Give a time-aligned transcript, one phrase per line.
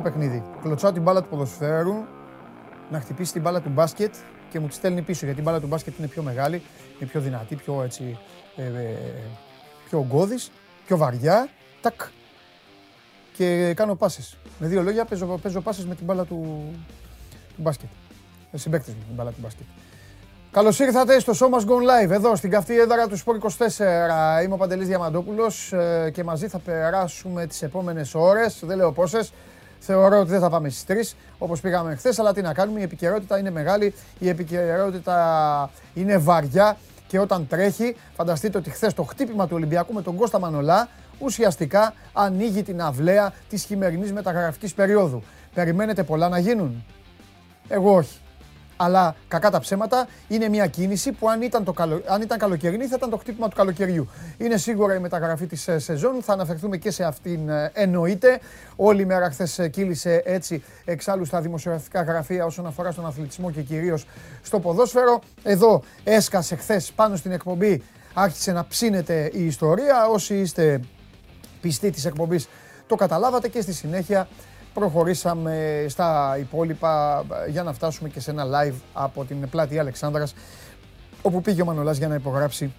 [0.00, 0.42] βρήκα ένα νέο παιχνίδι.
[0.62, 1.94] Κλωτσάω την μπάλα του ποδοσφαίρου
[2.90, 4.14] να χτυπήσει την μπάλα του μπάσκετ
[4.50, 6.62] και μου τη στέλνει πίσω γιατί η μπάλα του μπάσκετ είναι πιο μεγάλη,
[6.98, 8.18] είναι πιο δυνατή, πιο έτσι.
[8.56, 8.96] Ε, ε,
[9.88, 10.50] πιο ογκώδης,
[10.86, 11.48] πιο βαριά.
[11.80, 12.00] Τακ.
[13.36, 14.36] Και κάνω πάσες.
[14.58, 16.70] Με δύο λόγια παίζω, παίζω πάσες με την μπάλα του,
[17.56, 17.88] του μπάσκετ.
[18.52, 19.66] Με συμπαίκτες με την μπάλα του μπάσκετ.
[20.52, 23.38] Καλώς ήρθατε στο Show Must Go Live, εδώ στην καυτή έδρα του Sport
[24.38, 24.42] 24.
[24.44, 29.32] Είμαι ο Παντελής Διαμαντόπουλος ε, και μαζί θα περάσουμε τις επόμενες ώρες, δεν λέω πόσες.
[29.82, 32.82] Θεωρώ ότι δεν θα πάμε στις 3 όπως πήγαμε χθες, αλλά τι να κάνουμε, η
[32.82, 39.46] επικαιρότητα είναι μεγάλη, η επικαιρότητα είναι βαριά και όταν τρέχει, φανταστείτε ότι χθες το χτύπημα
[39.46, 45.22] του Ολυμπιακού με τον Κώστα Μανολά ουσιαστικά ανοίγει την αυλαία της χειμερινής μεταγραφικής περίοδου.
[45.54, 46.84] Περιμένετε πολλά να γίνουν.
[47.68, 48.18] Εγώ όχι
[48.82, 52.02] αλλά κακά τα ψέματα είναι μια κίνηση που αν ήταν, το καλο...
[52.06, 54.08] αν ήταν καλοκαιρινή θα ήταν το χτύπημα του καλοκαιριού.
[54.38, 58.40] Είναι σίγουρα η μεταγραφή της ε, σεζόν, θα αναφερθούμε και σε αυτήν ε, εννοείται.
[58.76, 63.50] Όλη η μέρα χθες ε, κύλησε έτσι εξάλλου στα δημοσιογραφικά γραφεία όσον αφορά στον αθλητισμό
[63.50, 64.06] και κυρίως
[64.42, 65.20] στο ποδόσφαιρο.
[65.42, 67.82] Εδώ έσκασε χθες πάνω στην εκπομπή,
[68.14, 70.06] άρχισε να ψήνεται η ιστορία.
[70.06, 70.80] Όσοι είστε
[71.60, 72.48] πιστοί της εκπομπής
[72.86, 74.28] το καταλάβατε και στη συνέχεια
[74.80, 80.34] προχωρήσαμε στα υπόλοιπα για να φτάσουμε και σε ένα live από την πλάτη Αλεξάνδρας
[81.22, 82.72] όπου πήγε ο Μανολάς για να υπογράψει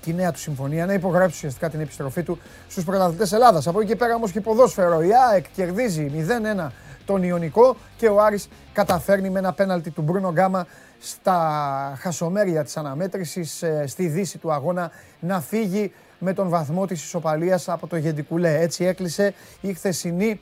[0.00, 3.66] τη νέα του συμφωνία, να υπογράψει ουσιαστικά την επιστροφή του στους πρωταθλητές Ελλάδας.
[3.66, 6.10] Από εκεί και πέρα όμως και ποδόσφαιρο, η ΑΕΚ κερδίζει
[6.58, 6.72] 0-1
[7.06, 10.66] τον Ιωνικό και ο Άρης καταφέρνει με ένα πέναλτι του Μπρούνο Γκάμα
[11.00, 14.90] στα χασομέρια της αναμέτρησης, ε, στη δύση του αγώνα,
[15.20, 18.60] να φύγει με τον βαθμό της ισοπαλίας από το Γεντικουλέ.
[18.60, 20.40] Έτσι έκλεισε η χθεσινή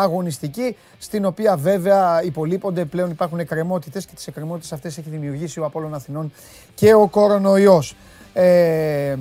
[0.00, 5.64] αγωνιστική, στην οποία βέβαια υπολείπονται πλέον υπάρχουν εκκρεμότητες και τις εκκρεμότητες αυτές έχει δημιουργήσει ο
[5.64, 6.32] Απόλλων Αθηνών
[6.74, 7.96] και ο κορονοϊός.
[8.32, 9.16] Ε,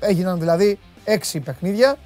[0.00, 1.96] έγιναν δηλαδή έξι παιχνίδια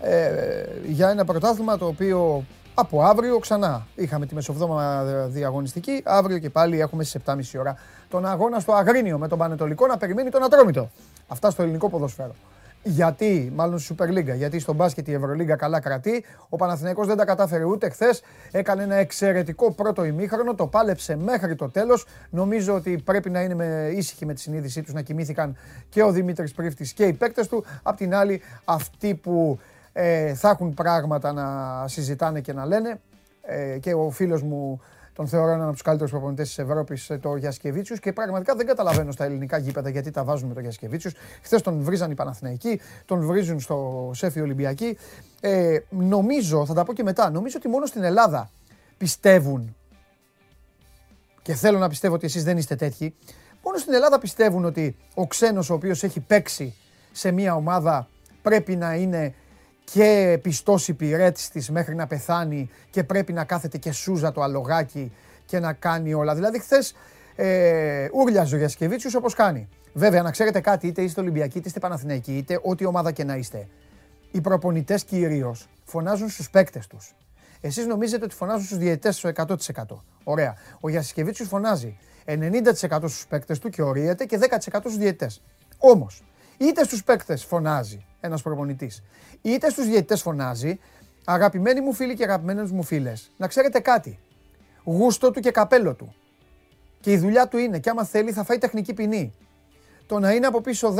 [0.00, 6.02] ε, για ένα πρωτάθλημα το οποίο από αύριο ξανά είχαμε τη μεσοβδόμα διαγωνιστική.
[6.04, 7.76] Αύριο και πάλι έχουμε στις 7.30 ώρα
[8.08, 10.90] τον αγώνα στο Αγρίνιο με τον Πανετολικό να περιμένει τον Ατρόμητο.
[11.28, 12.34] Αυτά στο ελληνικό ποδόσφαιρο.
[12.86, 16.24] Γιατί, μάλλον στη Super League, γιατί στον μπάσκετ η Ευρωλίγκα καλά κρατεί.
[16.48, 18.22] Ο Παναθηναϊκός δεν τα κατάφερε ούτε χθες.
[18.50, 22.06] Έκανε ένα εξαιρετικό πρώτο ημίχρονο, το πάλεψε μέχρι το τέλος.
[22.30, 25.56] Νομίζω ότι πρέπει να είναι με, ήσυχοι με τη συνείδησή τους να κοιμήθηκαν
[25.88, 27.64] και ο Δημήτρης Πρίφτη και οι παίκτες του.
[27.82, 29.58] Απ' την άλλη, αυτοί που
[29.92, 31.44] ε, θα έχουν πράγματα να
[31.88, 33.00] συζητάνε και να λένε.
[33.42, 34.80] Ε, και ο φίλος μου
[35.14, 37.96] τον θεωρώ έναν από τους καλύτερους προπονητές της Ευρώπης, ε, το Γιασκεβίτσιου.
[37.96, 41.10] Και πραγματικά δεν καταλαβαίνω στα ελληνικά γήπεδα γιατί τα βάζουν με το Γιασκεβίτσιου.
[41.42, 44.98] Χθες τον βρίζαν οι Παναθηναϊκοί, τον βρίζουν στο Σέφι Ολυμπιακή.
[45.40, 48.50] Ε, νομίζω, θα τα πω και μετά, νομίζω ότι μόνο στην Ελλάδα
[48.98, 49.76] πιστεύουν
[51.42, 53.14] και θέλω να πιστεύω ότι εσείς δεν είστε τέτοιοι,
[53.62, 56.74] μόνο στην Ελλάδα πιστεύουν ότι ο ξένος ο οποίος έχει παίξει
[57.12, 58.08] σε μια ομάδα
[58.42, 59.34] πρέπει να είναι
[59.84, 65.12] και πιστός υπηρέτης της μέχρι να πεθάνει και πρέπει να κάθεται και σούζα το αλογάκι
[65.46, 66.34] και να κάνει όλα.
[66.34, 66.94] Δηλαδή χθες
[67.36, 69.68] ε, ούρλιαζε ο Γιασκεβίτσιος όπως κάνει.
[69.92, 73.36] Βέβαια να ξέρετε κάτι είτε είστε Ολυμπιακοί είτε είστε Παναθηναϊκοί είτε ό,τι ομάδα και να
[73.36, 73.68] είστε.
[74.30, 77.14] Οι προπονητές κυρίως φωνάζουν στους παίκτες τους.
[77.60, 79.56] Εσείς νομίζετε ότι φωνάζουν στους διαιτητές στο 100%.
[80.24, 80.54] Ωραία.
[80.80, 85.42] Ο Γιασκεβίτσιος φωνάζει 90% στους παίκτες του και ορίεται και 10% στους διαιτητές.
[85.78, 86.22] Όμως,
[86.58, 89.02] είτε στους παίκτες φωνάζει ένας προπονητής,
[89.42, 90.78] είτε στους διαιτητές φωνάζει,
[91.24, 94.18] αγαπημένοι μου φίλοι και αγαπημένες μου φίλες, να ξέρετε κάτι,
[94.84, 96.14] γούστο του και καπέλο του.
[97.00, 99.34] Και η δουλειά του είναι, και άμα θέλει θα φάει τεχνική ποινή.
[100.06, 100.94] Το να είναι από πίσω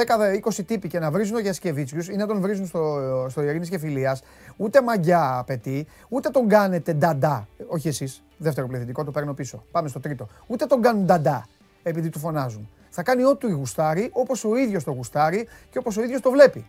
[0.45, 3.79] 10-20 τύποι και να βρίζουν ο Γιασκεβίτσιους ή να τον βρίζουν στο, στο Ειρήνης και
[3.79, 4.23] Φιλίας,
[4.57, 7.49] ούτε μαγιά απαιτεί, ούτε τον κάνετε νταντά.
[7.67, 9.65] Όχι εσείς, δεύτερο πληθυντικό, το παίρνω πίσω.
[9.71, 10.29] Πάμε στο τρίτο.
[10.47, 11.47] Ούτε τον κάνουν νταντά
[11.83, 12.69] επειδή του φωνάζουν.
[12.97, 16.67] Θα κάνει ό,τι γουστάρει, όπως ο ίδιος το γουστάρει και όπως ο ίδιος το βλέπει.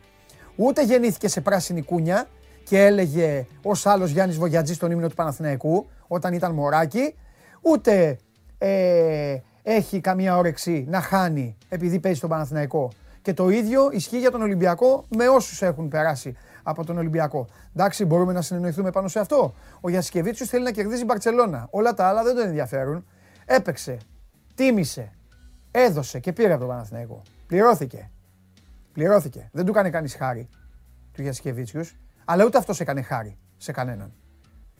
[0.56, 2.26] Ούτε γεννήθηκε σε πράσινη κούνια
[2.64, 7.14] και έλεγε ως άλλος Γιάννης Βογιατζή στον ύμνο του Παναθηναϊκού όταν ήταν μωράκι,
[7.60, 8.18] ούτε
[8.58, 12.90] ε, έχει καμία όρεξη να χάνει επειδή παίζει στον Παναθηναϊκό.
[13.22, 17.46] Και το ίδιο ισχύει για τον Ολυμπιακό με όσους έχουν περάσει από τον Ολυμπιακό.
[17.76, 19.54] Εντάξει, μπορούμε να συνεννοηθούμε πάνω σε αυτό.
[19.80, 21.66] Ο Γιασκεβίτσιος θέλει να κερδίζει η Μπαρσελόνα.
[21.70, 23.04] Όλα τα άλλα δεν τον ενδιαφέρουν.
[23.44, 23.98] Έπαιξε,
[24.54, 25.12] τίμησε,
[25.78, 27.22] έδωσε και πήρε από τον Παναθηναϊκό.
[27.46, 28.10] Πληρώθηκε.
[28.92, 29.48] Πληρώθηκε.
[29.52, 30.48] Δεν του έκανε κανείς χάρη
[31.12, 34.12] του Γιασκεβίτσιους, αλλά ούτε αυτός έκανε χάρη σε κανέναν.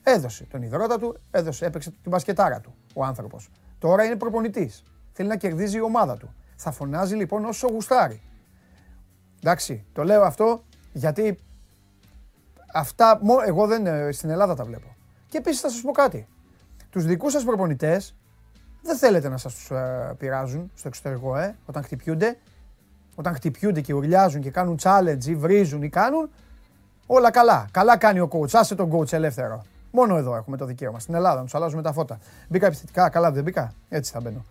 [0.02, 3.50] Έδωσε τον υδρότα του, έδωσε, έπαιξε την μπασκετάρα του ο άνθρωπος.
[3.78, 4.82] Τώρα είναι προπονητής.
[5.12, 6.34] Θέλει να κερδίζει η ομάδα του.
[6.56, 8.22] Θα φωνάζει λοιπόν όσο γουστάρει.
[9.38, 11.38] Εντάξει, το λέω αυτό γιατί
[12.72, 14.96] αυτά εγώ δεν ε, στην Ελλάδα τα βλέπω.
[15.28, 16.26] Και επίσης θα σας πω κάτι.
[16.90, 18.16] Τους δικούς σας προπονητές
[18.86, 22.36] δεν θέλετε να σας τους ε, πειράζουν στο εξωτερικό, ε, όταν χτυπιούνται
[23.16, 26.30] όταν χτυπιούνται και ουρλιάζουν και κάνουν challenge ή βρίζουν ή κάνουν,
[27.06, 27.66] όλα καλά.
[27.70, 28.50] Καλά κάνει ο coach.
[28.52, 29.64] Άσε τον coach ελεύθερο.
[29.90, 30.98] Μόνο εδώ έχουμε το δικαίωμα.
[30.98, 32.18] Στην Ελλάδα, να τους αλλάζουμε τα φώτα.
[32.48, 33.72] Μπήκα επιθετικά, καλά δεν μπήκα.
[33.88, 34.44] Έτσι θα μπαίνω.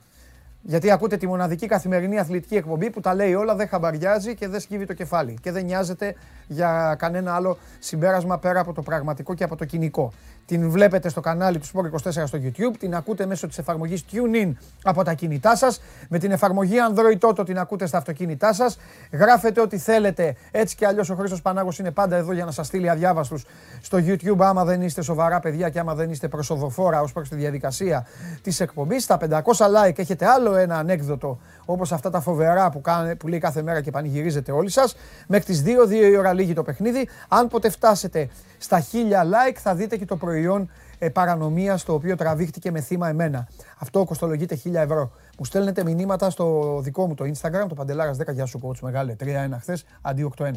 [0.62, 4.60] Γιατί ακούτε τη μοναδική καθημερινή αθλητική εκπομπή που τα λέει όλα, δεν χαμπαριάζει και δεν
[4.60, 5.38] σκύβει το κεφάλι.
[5.42, 6.16] Και δεν νοιάζεται
[6.48, 10.14] για κανένα άλλο συμπέρασμα πέρα από το πραγματικό και από το κοινικό.
[10.46, 14.54] Την βλέπετε στο κανάλι του Sport 24 στο YouTube, την ακούτε μέσω της εφαρμογής TuneIn
[14.84, 18.78] από τα κινητά σας, με την εφαρμογή Android Auto την ακούτε στα αυτοκίνητά σας,
[19.12, 22.68] γράφετε ό,τι θέλετε, έτσι και αλλιώς ο Χρήστος Πανάγος είναι πάντα εδώ για να σας
[22.68, 23.46] στείλει αδιάβαστους
[23.82, 27.36] στο YouTube άμα δεν είστε σοβαρά παιδιά και άμα δεν είστε προσοδοφόρα ως προς τη
[27.36, 28.08] διαδικασία
[28.42, 29.04] της εκπομπής.
[29.04, 33.40] Στα 500 like έχετε άλλο ένα ανέκδοτο όπως αυτά τα φοβερά που, κάνε, που λέει
[33.40, 34.96] κάθε μέρα και πανηγυρίζετε όλοι σας.
[35.28, 37.10] Μέχρι τις 2, 2 η ώρα λίγη το παιχνίδι.
[37.28, 42.16] Αν ποτέ φτάσετε στα 1000 like θα δείτε και το προϊόν ε, παρανομίας το οποίο
[42.16, 43.48] τραβήχτηκε με θύμα εμένα.
[43.78, 45.12] Αυτό κοστολογείται 1000 ευρώ.
[45.38, 49.16] Μου στέλνετε μηνύματα στο δικό μου το Instagram, το Παντελάρας 10, γεια σου κότσου μεγάλε,
[49.20, 49.26] 3-1
[49.60, 50.52] χθες, αντί 8-1.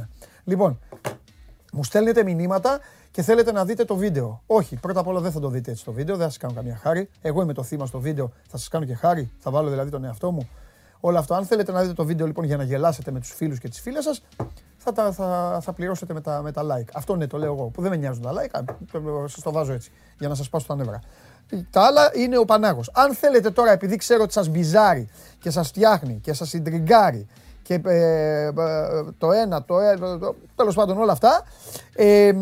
[0.44, 0.78] Λοιπόν,
[1.72, 2.78] μου στέλνετε μηνύματα
[3.10, 4.42] και θέλετε να δείτε το βίντεο.
[4.46, 6.54] Όχι, πρώτα απ' όλα δεν θα το δείτε έτσι το βίντεο, δεν θα σας κάνω
[6.54, 7.08] καμία χάρη.
[7.20, 9.30] Εγώ είμαι το θύμα στο βίντεο, θα σας κάνω και χάρη.
[9.38, 10.48] Θα βάλω δηλαδή τον εαυτό μου.
[11.00, 11.34] Όλο αυτό.
[11.34, 13.80] Αν θέλετε να δείτε το βίντεο λοιπόν για να γελάσετε με τους φίλους και τις
[13.80, 14.22] φίλες σας,
[14.94, 16.88] θα, θα, θα πληρώσετε με τα, με τα like.
[16.92, 18.62] Αυτό ναι, το λέω εγώ, που δεν με νοιάζουν τα like,
[19.26, 21.00] σας το βάζω έτσι, για να σας πάσω τα νεύρα.
[21.70, 22.90] Τα άλλα είναι ο Πανάγος.
[22.94, 25.08] Αν θέλετε τώρα, επειδή ξέρω ότι σας μπιζάρει
[25.38, 27.26] και σας φτιάχνει και σας συντριγκάρει
[27.62, 28.52] και ε, ε,
[29.18, 31.42] το ένα, το ένα, το, τέλος πάντων όλα αυτά,
[31.94, 32.32] ε,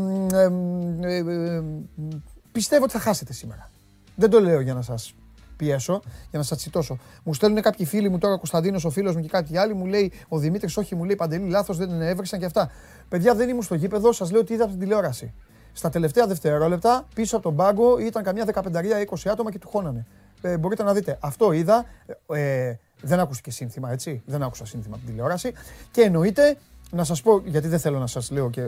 [2.52, 3.70] πιστεύω ότι θα χάσετε σήμερα.
[4.16, 5.14] Δεν το λέω για να σας
[5.56, 6.00] πιέσω,
[6.30, 6.98] για να σας τσιτώσω.
[7.22, 9.86] Μου στέλνουν κάποιοι φίλοι μου τώρα, ο Κωνσταντίνος, ο φίλος μου και κάτι άλλο, μου
[9.86, 12.70] λέει ο Δημήτρης, όχι, μου λέει παντελή, λάθος, δεν έβρεξαν και αυτά.
[13.08, 15.34] Παιδιά, δεν ήμουν στο γήπεδο, σας λέω ότι είδα από την τηλεόραση.
[15.72, 20.06] Στα τελευταία δευτερόλεπτα, πίσω από τον πάγκο ήταν καμιά 15-20 άτομα και του χώνανε.
[20.40, 21.18] Ε, μπορείτε να δείτε.
[21.20, 21.84] Αυτό είδα.
[22.26, 24.22] Ε, δεν άκουστηκε σύνθημα, έτσι.
[24.26, 25.52] Δεν άκουσα σύνθημα από την τηλεόραση.
[25.90, 26.56] Και εννοείται,
[26.90, 28.62] να σας πω, γιατί δεν θέλω να σας λέω και,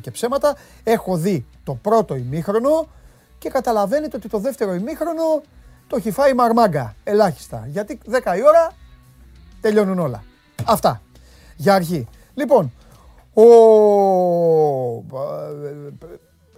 [0.00, 2.88] και ψέματα, έχω δει το πρώτο ημίχρονο
[3.38, 5.42] και καταλαβαίνετε ότι το δεύτερο ημίχρονο
[5.88, 7.64] το έχει φάει μαρμάγκα, ελάχιστα.
[7.66, 8.72] Γιατί 10 η ώρα
[9.60, 10.24] τελειώνουν όλα.
[10.64, 11.02] Αυτά.
[11.56, 12.08] Για αρχή.
[12.34, 12.72] Λοιπόν,
[13.34, 13.44] ο...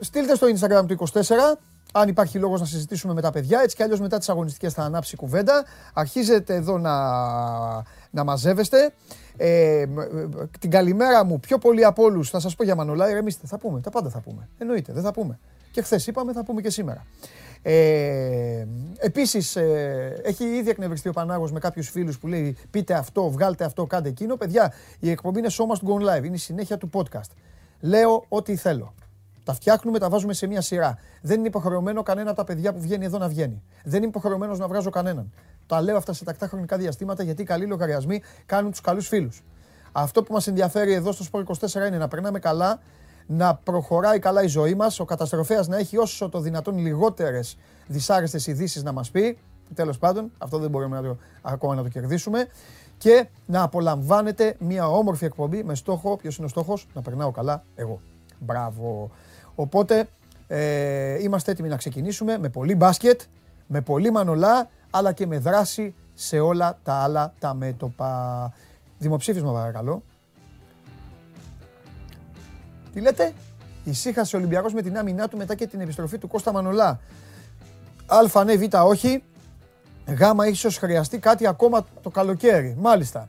[0.00, 1.21] στείλτε στο Instagram του 24
[1.93, 3.61] αν υπάρχει λόγος να συζητήσουμε με τα παιδιά.
[3.61, 5.65] Έτσι κι αλλιώς μετά τις αγωνιστικές θα ανάψει κουβέντα.
[5.93, 6.97] Αρχίζετε εδώ να,
[8.11, 8.93] να μαζεύεστε.
[9.37, 9.85] Ε,
[10.59, 13.11] την καλημέρα μου πιο πολύ από όλους θα σας πω για Μανολά.
[13.11, 13.81] Ηρεμήστε, θα πούμε.
[13.81, 14.49] Τα πάντα θα πούμε.
[14.59, 15.38] Εννοείται, δεν θα πούμε.
[15.71, 17.06] Και χθες είπαμε, θα πούμε και σήμερα.
[17.62, 18.67] Ε,
[19.03, 23.65] Επίσης, ε, έχει ήδη εκνευριστεί ο Πανάγος με κάποιους φίλους που λέει: Πείτε αυτό, βγάλτε
[23.65, 24.37] αυτό, κάντε εκείνο.
[24.37, 26.25] Παιδιά, η εκπομπή είναι σώμα του Gone Live.
[26.25, 27.31] Είναι η συνέχεια του podcast.
[27.81, 28.95] Λέω ό,τι θέλω.
[29.45, 30.99] Τα φτιάχνουμε, τα βάζουμε σε μια σειρά.
[31.23, 33.63] Δεν είναι υποχρεωμένο κανένα από τα παιδιά που βγαίνει εδώ να βγαίνει.
[33.85, 35.33] Δεν είναι υποχρεωμένος να βγάζω κανέναν.
[35.67, 39.43] Τα λέω αυτά σε τακτά χρονικά διαστήματα γιατί οι καλοί λογαριασμοί κάνουν τους καλούς φίλους.
[39.93, 42.81] Αυτό που μας ενδιαφέρει εδώ στο Sport 24 είναι να περνάμε καλά,
[43.26, 48.46] να προχωράει καλά η ζωή μας, ο καταστροφέας να έχει όσο το δυνατόν λιγότερες δυσάρεστες
[48.46, 49.39] ειδήσεις να μας πει.
[49.74, 52.46] Τέλος πάντων, αυτό δεν μπορούμε να το, ακόμα να το κερδίσουμε.
[52.98, 57.65] Και να απολαμβάνετε μια όμορφη εκπομπή με στόχο, ποιος είναι ο στόχος, να περνάω καλά
[57.74, 58.00] εγώ.
[58.39, 59.10] Μπράβο.
[59.55, 60.08] Οπότε
[60.46, 63.20] ε, είμαστε έτοιμοι να ξεκινήσουμε με πολύ μπάσκετ,
[63.67, 68.53] με πολύ μανολά, αλλά και με δράση σε όλα τα άλλα τα μέτωπα.
[68.98, 70.03] Δημοψήφισμα παρακαλώ.
[72.93, 73.32] Τι λέτε,
[73.85, 77.01] ησύχασε ο Ολυμπιακός με την άμυνά του μετά και την επιστροφή του Κώστα Μανολά.
[78.06, 79.23] Α, ναι, Β, όχι.
[80.06, 82.77] Γ, ίσως χρειαστεί κάτι ακόμα το καλοκαίρι.
[82.79, 83.29] Μάλιστα.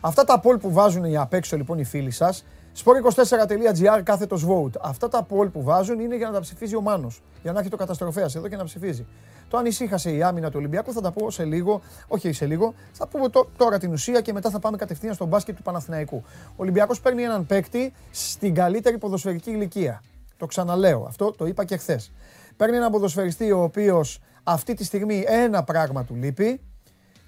[0.00, 2.44] Αυτά τα πόλ που βάζουν οι απ' έξω λοιπόν οι φίλοι σας,
[2.84, 4.80] sport24.gr κάθετος vote.
[4.80, 7.22] Αυτά τα poll που βάζουν είναι για να τα ψηφίζει ο Μάνος.
[7.42, 9.06] Για να έχει το καταστροφέας εδώ και να ψηφίζει.
[9.50, 12.74] Το αν ησύχασε η άμυνα του Ολυμπιακού θα τα πω σε λίγο, όχι σε λίγο,
[12.92, 16.22] θα πούμε τώρα την ουσία και μετά θα πάμε κατευθείαν στο μπάσκετ του Παναθηναϊκού.
[16.46, 20.02] Ο Ολυμπιακός παίρνει έναν παίκτη στην καλύτερη ποδοσφαιρική ηλικία.
[20.36, 22.12] Το ξαναλέω, αυτό το είπα και χθες.
[22.56, 26.60] Παίρνει έναν ποδοσφαιριστή ο οποίος αυτή τη στιγμή ένα πράγμα του λείπει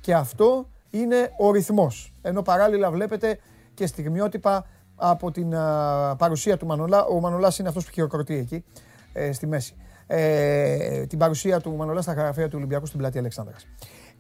[0.01, 2.13] και αυτό είναι ο ρυθμός.
[2.23, 3.39] Ενώ παράλληλα βλέπετε
[3.75, 5.51] και στιγμιότυπα από την
[6.19, 7.05] παρουσία του Μανολά.
[7.05, 8.65] Ο Μανολάς είναι αυτός που χειροκροτεί εκεί,
[9.13, 9.75] ε, στη μέση.
[10.15, 13.67] Ε, την παρουσία του Μανολά στα γραφεία του Ολυμπιακού στην πλατεία Αλεξάνδρας.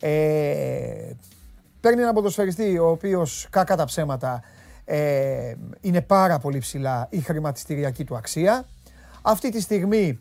[0.00, 1.12] Ε,
[1.80, 4.42] παίρνει έναν ποδοσφαιριστή ο οποίος κακά τα ψέματα
[4.84, 8.64] ε, είναι πάρα πολύ ψηλά η χρηματιστηριακή του αξία.
[9.22, 10.18] Αυτή τη στιγμή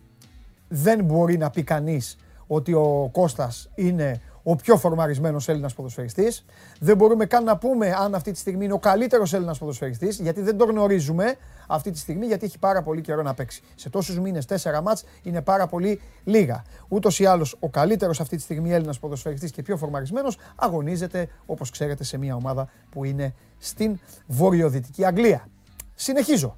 [0.67, 6.45] δεν μπορεί να πει κανείς ότι ο Κώστας είναι ο πιο φορμαρισμένος Έλληνας ποδοσφαιριστής.
[6.79, 10.41] Δεν μπορούμε καν να πούμε αν αυτή τη στιγμή είναι ο καλύτερος Έλληνας ποδοσφαιριστής, γιατί
[10.41, 11.35] δεν το γνωρίζουμε
[11.67, 13.61] αυτή τη στιγμή, γιατί έχει πάρα πολύ καιρό να παίξει.
[13.75, 16.63] Σε τόσους μήνες, τέσσερα μάτς είναι πάρα πολύ λίγα.
[16.87, 21.69] Ούτως ή άλλως, ο καλύτερος αυτή τη στιγμή Έλληνας ποδοσφαιριστής και πιο φορμαρισμένος αγωνίζεται, όπως
[21.69, 25.47] ξέρετε, σε μια ομάδα που είναι στην βορειοδυτική Αγγλία.
[25.95, 26.57] Συνεχίζω.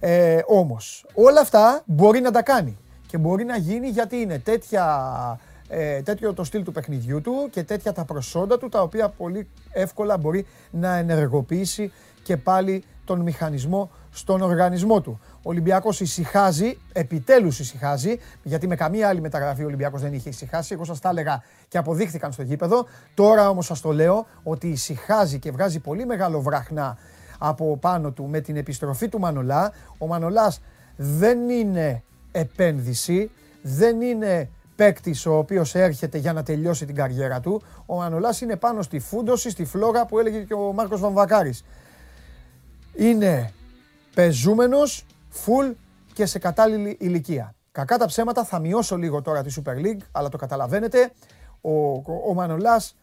[0.00, 2.76] Ε, Όμως, όλα αυτά μπορεί να τα κάνει.
[3.06, 4.84] Και μπορεί να γίνει γιατί είναι τέτοια,
[5.74, 9.48] ε, τέτοιο το στυλ του παιχνιδιού του και τέτοια τα προσόντα του, τα οποία πολύ
[9.72, 15.20] εύκολα μπορεί να ενεργοποιήσει και πάλι τον μηχανισμό στον οργανισμό του.
[15.36, 20.74] Ο Ολυμπιακός ησυχάζει, επιτέλους ησυχάζει, γιατί με καμία άλλη μεταγραφή ο Ολυμπιακός δεν είχε ησυχάσει.
[20.74, 22.86] Εγώ σας τα έλεγα και αποδείχθηκαν στο γήπεδο.
[23.14, 26.96] Τώρα όμως σας το λέω ότι ησυχάζει και βγάζει πολύ μεγάλο βραχνά
[27.38, 29.72] από πάνω του με την επιστροφή του Μανολά.
[29.98, 30.60] Ο Μανολάς
[30.96, 32.02] δεν είναι
[32.32, 33.30] επένδυση,
[33.62, 34.48] δεν είναι
[34.82, 37.62] παίκτης ο οποίος έρχεται για να τελειώσει την καριέρα του.
[37.86, 41.64] Ο Μανολά είναι πάνω στη φούντοση, στη φλόγα που έλεγε και ο Μάρκος Βαμβακάρης.
[42.94, 43.52] Είναι
[44.14, 45.06] πεζούμενος,
[45.44, 45.74] full
[46.12, 47.54] και σε κατάλληλη ηλικία.
[47.72, 51.12] Κακά τα ψέματα, θα μειώσω λίγο τώρα τη Super League, αλλά το καταλαβαίνετε.
[51.60, 51.70] Ο,
[52.28, 52.96] ο Μανολάς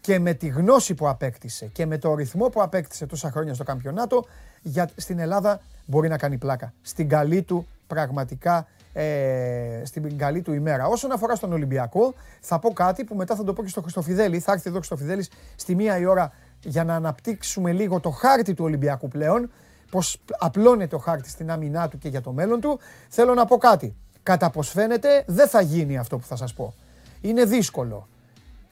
[0.00, 3.64] και με τη γνώση που απέκτησε και με το ρυθμό που απέκτησε τόσα χρόνια στο
[3.64, 4.24] καμπιονάτο,
[4.62, 6.72] για, στην Ελλάδα μπορεί να κάνει πλάκα.
[6.80, 10.86] Στην καλή του πραγματικά ε, στην καλή του ημέρα.
[10.86, 14.38] Όσον αφορά στον Ολυμπιακό, θα πω κάτι που μετά θα το πω και στο Χριστοφιδέλη.
[14.38, 18.54] Θα έρθει εδώ ο Χριστοφιδέλης στη μία η ώρα για να αναπτύξουμε λίγο το χάρτη
[18.54, 19.50] του Ολυμπιακού πλέον
[19.90, 20.02] πώ
[20.38, 22.80] απλώνεται ο χάρτης στην άμυνά του και για το μέλλον του.
[23.08, 23.96] Θέλω να πω κάτι.
[24.22, 26.74] Κατά πώ φαίνεται, δεν θα γίνει αυτό που θα σας πω.
[27.20, 28.08] Είναι δύσκολο.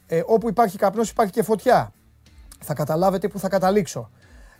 [0.07, 1.93] Ε, όπου υπάρχει καπνός, υπάρχει και φωτιά.
[2.59, 4.09] Θα καταλάβετε που θα καταλήξω.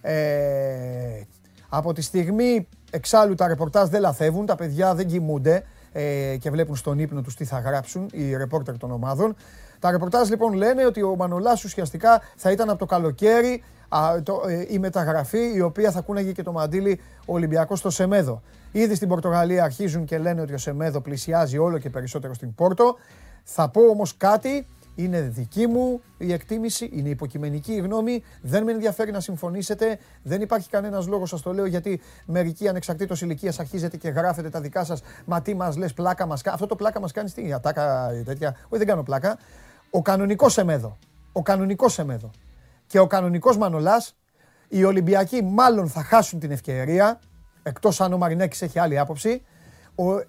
[0.02, 1.22] Ε,
[1.70, 6.76] από τη στιγμή εξάλλου τα ρεπορτάζ δεν λαθεύουν, τα παιδιά δεν κοιμούνται ε, και βλέπουν
[6.76, 9.36] στον ύπνο τους τι θα γράψουν οι ρεπόρτερ των ομάδων.
[9.80, 14.44] Τα ρεπορτάζ λοιπόν λένε ότι ο Μανολάς ουσιαστικά θα ήταν από το καλοκαίρι α, το,
[14.48, 18.42] ε, η μεταγραφή η οποία θα κούναγε και το μαντίλι ο Ολυμπιακός στο Σεμέδο.
[18.72, 22.96] Ήδη στην Πορτογαλία αρχίζουν και λένε ότι ο Σεμέδο πλησιάζει όλο και περισσότερο στην Πόρτο.
[23.44, 24.68] Θα πω όμως κάτι,
[24.98, 28.24] είναι δική μου η εκτίμηση, είναι υποκειμενική η γνώμη.
[28.42, 30.00] Δεν με ενδιαφέρει να συμφωνήσετε.
[30.24, 34.62] Δεν υπάρχει κανένας λόγος, σας το λέω, γιατί μερικοί ανεξαρτήτως ηλικίας αρχίζετε και γράφετε τα
[34.62, 35.02] δικά σας.
[35.26, 36.56] Μα τι μας λες, πλάκα μας κάνει.
[36.56, 38.50] Αυτό το πλάκα μας κάνεις στην ατάκα τέτοια.
[38.50, 39.38] Όχι, δεν κάνω πλάκα.
[39.90, 40.98] Ο κανονικός Σεμέδο.
[41.32, 42.32] Ο κανονικός Σεμέδο
[42.88, 44.16] και ο κανονικός Μανολάς,
[44.68, 47.20] οι Ολυμπιακοί μάλλον θα χάσουν την ευκαιρία,
[47.64, 49.42] εκτός αν ο Μαρινέκης έχει άλλη άποψη,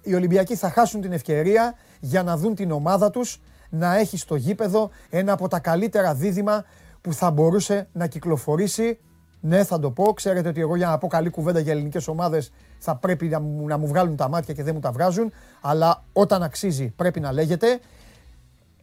[0.01, 4.35] οι Ολυμπιακοί θα χάσουν την ευκαιρία για να δουν την ομάδα τους να έχει στο
[4.35, 6.65] γήπεδο ένα από τα καλύτερα δίδυμα
[7.01, 8.99] που θα μπορούσε να κυκλοφορήσει.
[9.41, 10.13] Ναι, θα το πω.
[10.13, 13.67] Ξέρετε ότι εγώ για να πω καλή κουβέντα για ελληνικές ομάδες θα πρέπει να μου,
[13.67, 15.31] να μου βγάλουν τα μάτια και δεν μου τα βγάζουν.
[15.61, 17.79] Αλλά όταν αξίζει πρέπει να λέγεται.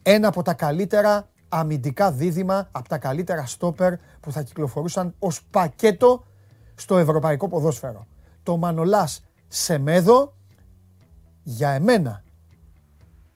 [0.01, 6.25] Ένα από τα καλύτερα αμυντικά δίδυμα από τα καλύτερα στόπερ που θα κυκλοφορούσαν ως πακέτο
[6.75, 8.07] στο ευρωπαϊκό ποδόσφαιρο.
[8.43, 10.33] Το Μανολάς Σεμέδο
[11.43, 12.23] για εμένα,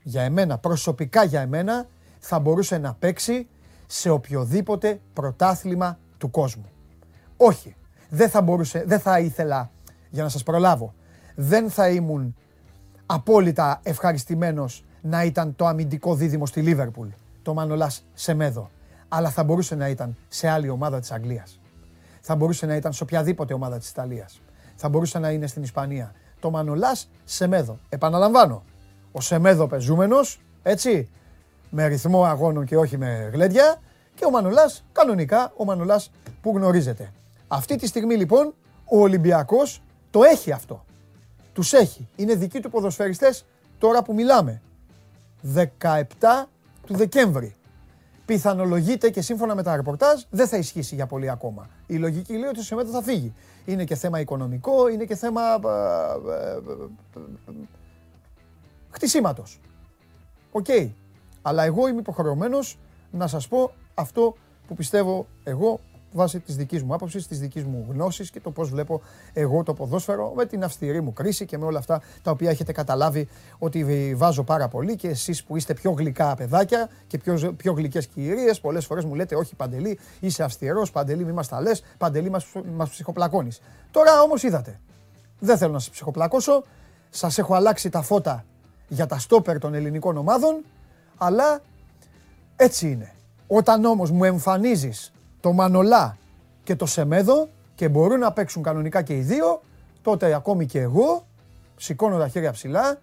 [0.04, 1.88] για εμένα, προσωπικά για εμένα,
[2.20, 3.48] θα μπορούσε να παίξει
[3.88, 6.70] σε οποιοδήποτε πρωτάθλημα του κόσμου.
[7.38, 7.76] Όχι,
[8.10, 9.72] δεν θα μπορούσε, δεν θα ήθελα,
[10.10, 10.94] για να σας προλάβω,
[11.36, 12.36] δεν θα ήμουν
[13.06, 17.08] απόλυτα ευχαριστημένος να ήταν το αμυντικό δίδυμο στη Λίβερπουλ
[17.42, 18.70] το Μανολάς Σεμέδο.
[19.08, 21.60] Αλλά θα μπορούσε να ήταν σε άλλη ομάδα της Αγγλίας.
[22.22, 24.42] Θα μπορούσε να ήταν σε οποιαδήποτε ομάδα της Ιταλίας.
[24.76, 26.12] Θα μπορούσε να είναι στην Ισπανία.
[26.40, 27.80] Το Μανολάς Σεμέδο.
[27.90, 28.64] Επαναλαμβάνω.
[29.12, 31.10] Ο Σεμέδο πεζούμενος, έτσι,
[31.70, 33.82] με ρυθμό αγώνων και όχι με γλέντια.
[34.16, 36.02] Και ο Μανολά, κανονικά, ο Μανολά
[36.42, 37.12] που γνωρίζετε.
[37.48, 38.54] Αυτή τη στιγμή λοιπόν
[38.86, 40.86] ο Ολυμπιακός το έχει αυτό.
[41.54, 42.08] Τους έχει.
[42.16, 43.46] Είναι δικοί του ποδοσφαιριστές
[43.78, 44.62] τώρα που μιλάμε.
[45.56, 45.68] 17
[46.86, 47.56] του Δεκέμβρη.
[48.26, 51.70] Πιθανολογείται και σύμφωνα με τα ρεπορτάζ δεν θα ισχύσει για πολύ ακόμα.
[51.88, 53.34] Η λογική λέει ότι ο Σεμέδο θα φύγει.
[53.66, 55.42] Είναι και θέμα οικονομικό, είναι και θέμα
[59.02, 59.60] ε, ε, ε, χτισήματος.
[60.52, 60.68] Οκ.
[61.42, 62.78] Αλλά εγώ είμαι υποχρεωμένος
[63.12, 64.36] να σας πω αυτό
[64.68, 65.80] που πιστεύω εγώ
[66.12, 69.02] βάσει της δικής μου άποψης, της δικής μου γνώσης και το πώς βλέπω
[69.34, 72.72] εγώ το ποδόσφαιρο με την αυστηρή μου κρίση και με όλα αυτά τα οποία έχετε
[72.72, 73.28] καταλάβει
[73.60, 78.08] ότι βάζω πάρα πολύ και εσείς που είστε πιο γλυκά παιδάκια και πιο, πιο γλυκές
[78.08, 82.30] κυρίες, πολλές φορές μου λέτε Όχι, Παντελή, είσαι αυστηρός, Παντελή, μη μας τα λες, Παντελή,
[82.76, 83.62] μας ψυχοπλακώνεις.
[83.92, 84.80] Τώρα όμως είδατε.
[85.40, 86.64] Δεν θέλω να σας ψυχοπλακώσω.
[87.10, 88.46] Σας έχω αλλάξει τα φώτα
[88.92, 90.64] για τα στόπερ των ελληνικών ομάδων,
[91.18, 91.62] αλλά
[92.56, 93.12] έτσι είναι.
[93.48, 96.18] Όταν όμως μου εμφανίζεις το Μανολά
[96.64, 99.62] και το Σεμέδο και μπορούν να παίξουν κανονικά και οι δύο,
[100.02, 101.26] τότε ακόμη και εγώ
[101.76, 102.98] σηκώνω τα χέρια ψηλά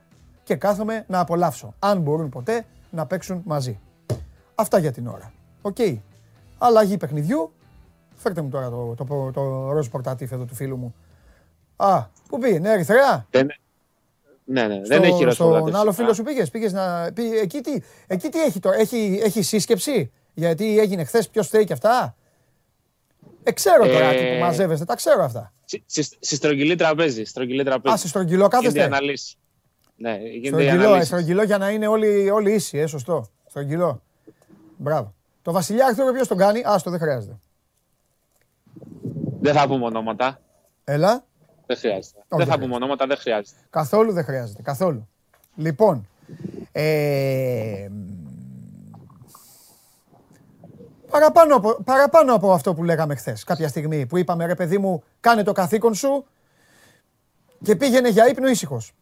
[0.45, 1.75] και κάθομαι να απολαύσω.
[1.79, 3.81] Αν μπορούν ποτέ να παίξουν μαζί.
[4.55, 5.33] Αυτά για την ώρα.
[5.63, 5.77] OK.
[5.79, 5.99] Okay.
[6.59, 7.53] Αλλαγή παιχνιδιού.
[8.17, 10.95] Φέρτε μου τώρα το, το, το, το ροζ πορτατίφ εδώ του φίλου μου.
[11.77, 13.27] Α, πού πήγε, ναι, Ερυθρέα.
[14.51, 17.13] Ναι, ναι, δεν έχει ροζ Στον άλλο φίλο σου πήγες, πήγες να...
[17.13, 21.65] Πει, εκεί, τι, εκεί τι έχει τώρα, έχει, έχει σύσκεψη, γιατί έγινε χθες, ποιος θέλει
[21.65, 22.17] και αυτά;
[23.43, 25.53] Ε, ξέρω τώρα τι που ε, μαζεύεστε, τα ξέρω αυτά.
[26.21, 27.25] Στη στρογγυλή τραπέζι.
[27.25, 27.95] Στρογγυλή τραπέζι.
[27.95, 29.37] Α, στη στρογγυλό κάθεστε; αναλύσει.
[29.97, 30.19] Ναι,
[31.03, 33.27] στρογγυλό, για να είναι όλοι, όλοι ίσοι, ε, σωστό.
[33.47, 34.03] Στρογγυλό.
[34.77, 35.15] Μπράβο.
[35.43, 37.39] Το Βασιλιά Αρθούρο ποιος τον κάνει, άστο δεν χρειάζεται.
[39.41, 40.41] Δεν θα πούμε ονόματα.
[40.85, 41.27] Έλα.
[41.69, 42.25] Δεν χρειάζεται.
[42.29, 43.61] δεν θα πούμε ονόματα, δεν χρειάζεται.
[43.71, 44.63] Καθόλου δεν χρειάζεται.
[44.63, 45.09] Καθόλου.
[45.57, 46.09] Λοιπόν.
[46.73, 47.89] Ε,
[51.11, 55.03] παραπάνω, από, παραπάνω από αυτό που λέγαμε χθες, κάποια στιγμή που είπαμε ρε παιδί μου,
[55.21, 56.25] κάνε το καθήκον σου
[57.63, 58.95] και πήγαινε για ύπνο ήσυχος.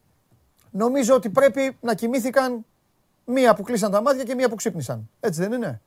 [0.71, 2.65] Νομίζω ότι πρέπει να κοιμήθηκαν
[3.25, 5.09] μία που κλείσαν τα μάτια και μία που ξύπνησαν.
[5.19, 5.81] Έτσι δεν είναι;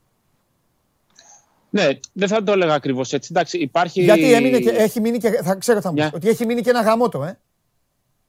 [1.71, 3.29] Ναι, δεν θα το έλεγα ακριβώς έτσι.
[3.33, 4.03] Εντάξει, υπάρχει...
[4.03, 5.31] Γιατί έμεινε και, έχει μείνει και.
[5.43, 6.11] Θα ξέρω, θα μου yeah.
[6.13, 7.39] ότι έχει μείνει και ένα γαμότο, ε.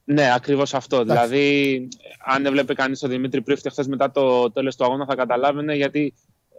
[0.03, 0.99] Ναι, ακριβώς αυτό.
[0.99, 1.27] Εντάξει.
[1.27, 1.87] Δηλαδή,
[2.25, 6.13] αν έβλεπε κανείς τον Δημήτρη Πρίφτη χθες μετά το τέλος του αγώνα, θα καταλάβαινε γιατί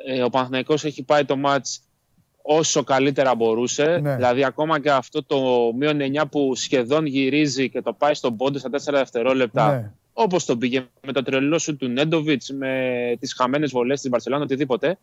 [0.07, 1.67] ε, ο Παναθηναϊκός έχει πάει το μάτ
[2.43, 3.99] όσο καλύτερα μπορούσε.
[4.03, 4.15] Ναι.
[4.15, 8.59] Δηλαδή, ακόμα και αυτό το μείον 9 που σχεδόν γυρίζει και το πάει στον πόντο
[8.59, 9.73] στα 4 δευτερόλεπτα.
[9.73, 9.91] Ναι.
[10.13, 14.43] Όπως το πήγε με το τρελό σου του Νέντοβιτς, με τις χαμένες βολές τη Μπαρσελόνα,
[14.43, 14.99] οτιδήποτε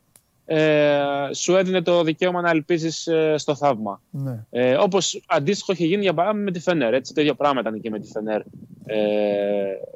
[0.52, 4.02] ε, σου έδινε το δικαίωμα να ελπίζεις ε, στο θαύμα.
[4.10, 4.44] Ναι.
[4.50, 6.94] Ε, Όπως αντίστοιχο είχε γίνει για παράδειγμα με τη Φενέρ.
[6.94, 8.40] Έτσι, το ίδιο πράγμα ήταν και με τη Φενέρ
[8.86, 8.96] ε,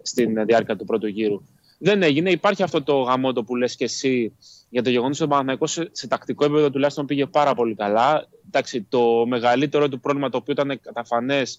[0.02, 1.42] στην διάρκεια του πρώτου γύρου.
[1.78, 2.30] Δεν έγινε.
[2.30, 4.36] Υπάρχει αυτό το γαμότο που λες και εσύ
[4.68, 8.26] για το γεγονός ότι ο Παναγενικό σε, σε, τακτικό επίπεδο τουλάχιστον πήγε πάρα πολύ καλά.
[8.46, 11.58] Εντάξει, το μεγαλύτερο του πρόβλημα το οποίο ήταν καταφανές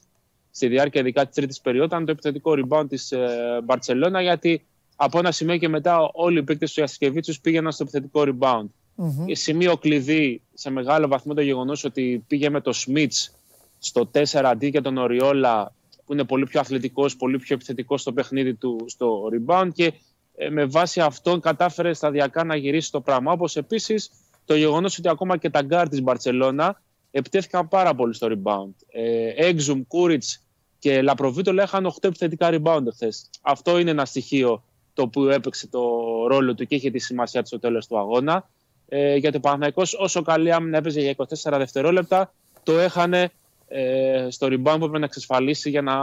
[0.51, 4.65] στη διάρκεια ειδικά της τρίτης περίοδου ήταν το επιθετικό rebound της ε, γιατί
[4.95, 8.65] από ένα σημείο και μετά όλοι οι παίκτες του Γιασικεβίτσιους πήγαιναν στο επιθετικό rebound.
[8.97, 9.31] Mm-hmm.
[9.31, 13.31] Σημείο κλειδί σε μεγάλο βαθμό το γεγονός ότι πήγε με το Σμιτς
[13.79, 15.73] στο 4 αντί για τον Οριόλα,
[16.05, 19.93] που είναι πολύ πιο αθλητικός, πολύ πιο επιθετικός στο παιχνίδι του στο rebound και
[20.35, 23.31] ε, με βάση αυτόν κατάφερε σταδιακά να γυρίσει το πράγμα.
[23.31, 24.11] Όπως επίσης
[24.45, 26.81] το γεγονός ότι ακόμα και τα γκαρντ της Μπαρσελόνα
[27.11, 28.73] επιτέθηκαν πάρα πολύ στο rebound.
[28.87, 30.43] Ε, Έξουμ, Κούριτς
[30.79, 33.29] και Λαπροβίτολα είχαν 8 επιθετικά rebound χθες.
[33.41, 35.81] Αυτό είναι ένα στοιχείο το οποίο έπαιξε το
[36.27, 38.49] ρόλο του και είχε τη σημασία του στο τέλος του αγώνα.
[38.87, 43.31] Ε, γιατί ο Παναθηναϊκός όσο καλή άμυνα έπαιζε για 24 δευτερόλεπτα, το έχανε
[43.67, 45.95] ε, στο rebound που έπρεπε να εξασφαλίσει για να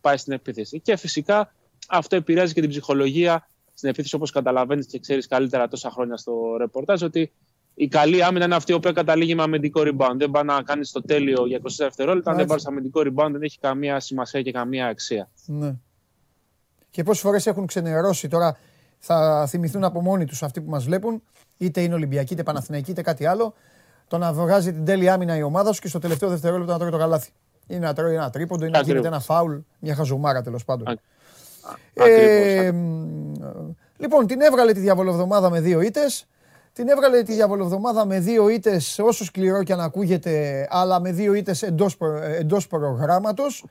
[0.00, 0.80] πάει στην επίθεση.
[0.80, 1.52] Και φυσικά
[1.88, 6.56] αυτό επηρεάζει και την ψυχολογία στην επίθεση, όπως καταλαβαίνεις και ξέρεις καλύτερα τόσα χρόνια στο
[6.58, 7.32] ρεπορτάζ, ότι
[7.74, 10.14] η καλή άμυνα είναι αυτή η οποία καταλήγει με αμυντικό rebound.
[10.16, 12.30] Δεν πάει να κάνεις το τέλειο για 24 δευτερόλεπτα.
[12.30, 15.28] Αν δεν πάρεις αμυντικό rebound, δεν έχει καμία σημασία και καμία αξία.
[15.46, 15.74] Ναι.
[16.90, 18.58] Και πόσες φορές έχουν ξενερώσει τώρα,
[18.98, 21.22] θα θυμηθούν από μόνοι τους αυτοί που μας βλέπουν,
[21.58, 23.54] είτε είναι Ολυμπιακή, είτε Παναθηναϊκή, είτε κάτι άλλο,
[24.08, 26.90] το να βγάζει την τέλεια άμυνα η ομάδα σου και στο τελευταίο δευτερόλεπτο να τρώει
[26.90, 27.30] το καλάθι.
[27.66, 31.00] Είναι να τρώει ένα τρίποντο, είναι να γίνεται ένα φάουλ, μια χαζομάρα τέλος πάντων.
[31.94, 32.72] Ε,
[33.96, 36.26] λοιπόν, την έβγαλε τη διαβολοβδομάδα με δύο ήττες.
[36.72, 41.34] Την έβγαλε τη διαβολοβδομάδα με δύο ήττες, όσο σκληρό και αν ακούγεται, αλλά με δύο
[41.34, 41.62] ήττες
[42.38, 43.64] εντός προγράμματος.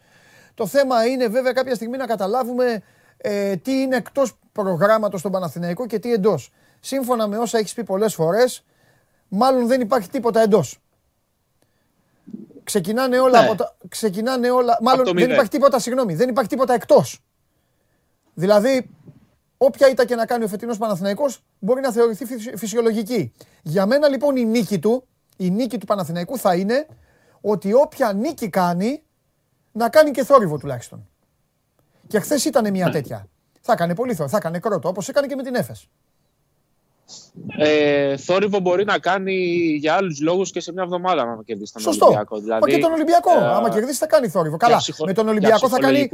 [0.53, 2.81] Το θέμα είναι βέβαια κάποια στιγμή να καταλάβουμε
[3.17, 6.51] ε, τι είναι εκτός προγράμματος στον Παναθηναϊκό και τι εντός.
[6.79, 8.63] Σύμφωνα με όσα έχεις πει πολλές φορές,
[9.27, 10.79] μάλλον δεν υπάρχει τίποτα εντός.
[12.63, 13.47] Ξεκινάνε όλα, ναι.
[13.47, 14.77] από τα, ξεκινάνε όλα.
[14.81, 17.19] Μάλλον δεν υπάρχει τίποτα, συγγνώμη, δεν υπάρχει τίποτα εκτός.
[18.33, 18.89] Δηλαδή,
[19.57, 22.25] όποια ήττα και να κάνει ο φετινός Παναθηναϊκός μπορεί να θεωρηθεί
[22.57, 23.33] φυσιολογική.
[23.61, 26.87] Για μένα λοιπόν η νίκη του, η νίκη του Παναθηναϊκού θα είναι
[27.41, 29.03] ότι όποια νίκη κάνει,
[29.71, 31.09] να κάνει και θόρυβο τουλάχιστον.
[32.07, 32.91] Και χθες ήταν μια ναι.
[32.91, 33.27] τέτοια.
[33.61, 35.89] Θα έκανε πολύ θόρυβο, θα έκανε κρότο, όπως έκανε και με την Έφες.
[37.57, 39.33] Ε, θόρυβο μπορεί να κάνει
[39.79, 42.05] για άλλους λόγους και σε μια εβδομάδα, άμα κερδίσει τον Σωστό.
[42.05, 42.39] Ολυμπιακό.
[42.39, 43.31] Δηλαδή, Μα και τον Ολυμπιακό.
[43.31, 44.57] Ε, άμα κερδίσει, θα κάνει θόρυβο.
[44.57, 44.77] Καλά.
[44.77, 45.05] Ψυχο...
[45.05, 46.09] Με τον Ολυμπιακό θα κάνει,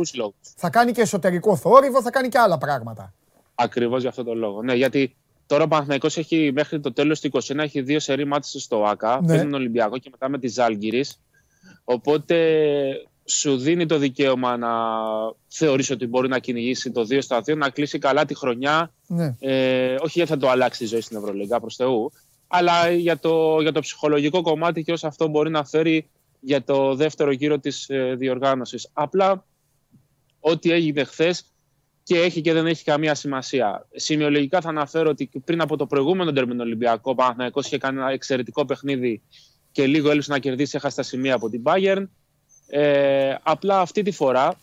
[0.55, 3.13] θα κάνει και εσωτερικό θόρυβο, θα κάνει και άλλα πράγματα.
[3.55, 4.61] Ακριβώς για αυτόν τον λόγο.
[4.63, 8.59] Ναι, γιατί τώρα ο Παναθυναϊκό έχει μέχρι το τέλος του 2021 έχει δύο σερή μάτσε
[8.59, 9.21] στο ΑΚΑ.
[9.21, 9.27] Ναι.
[9.27, 11.19] Παίζει τον Ολυμπιακό και μετά με τη Ζάλγκυρης.
[11.83, 12.35] Οπότε
[13.25, 14.69] σου δίνει το δικαίωμα να
[15.47, 18.91] θεωρείς ότι μπορεί να κυνηγήσει το 2 στα 2, να κλείσει καλά τη χρονιά.
[19.07, 19.35] Ναι.
[19.39, 22.11] Ε, όχι γιατί θα το αλλάξει τη ζωή στην Ευρωλίγκα προς Θεού,
[22.47, 26.09] αλλά για το, για το ψυχολογικό κομμάτι και όσο αυτό μπορεί να φέρει
[26.39, 28.89] για το δεύτερο γύρο της ε, διοργάνωσης.
[28.93, 29.45] Απλά
[30.39, 31.45] ό,τι έγινε χθες
[32.03, 33.87] και έχει και δεν έχει καμία σημασία.
[33.95, 38.09] Σημειολογικά θα αναφέρω ότι πριν από το προηγούμενο τερμινο Ολυμπιακό, ο Παναθηναϊκός είχε κάνει ένα
[38.09, 39.21] εξαιρετικό παιχνίδι
[39.71, 42.03] και λίγο έλειψε να κερδίσει, έχασε τα σημεία από την Bayern.
[42.75, 44.53] Ε, απλά αυτή τη φορά,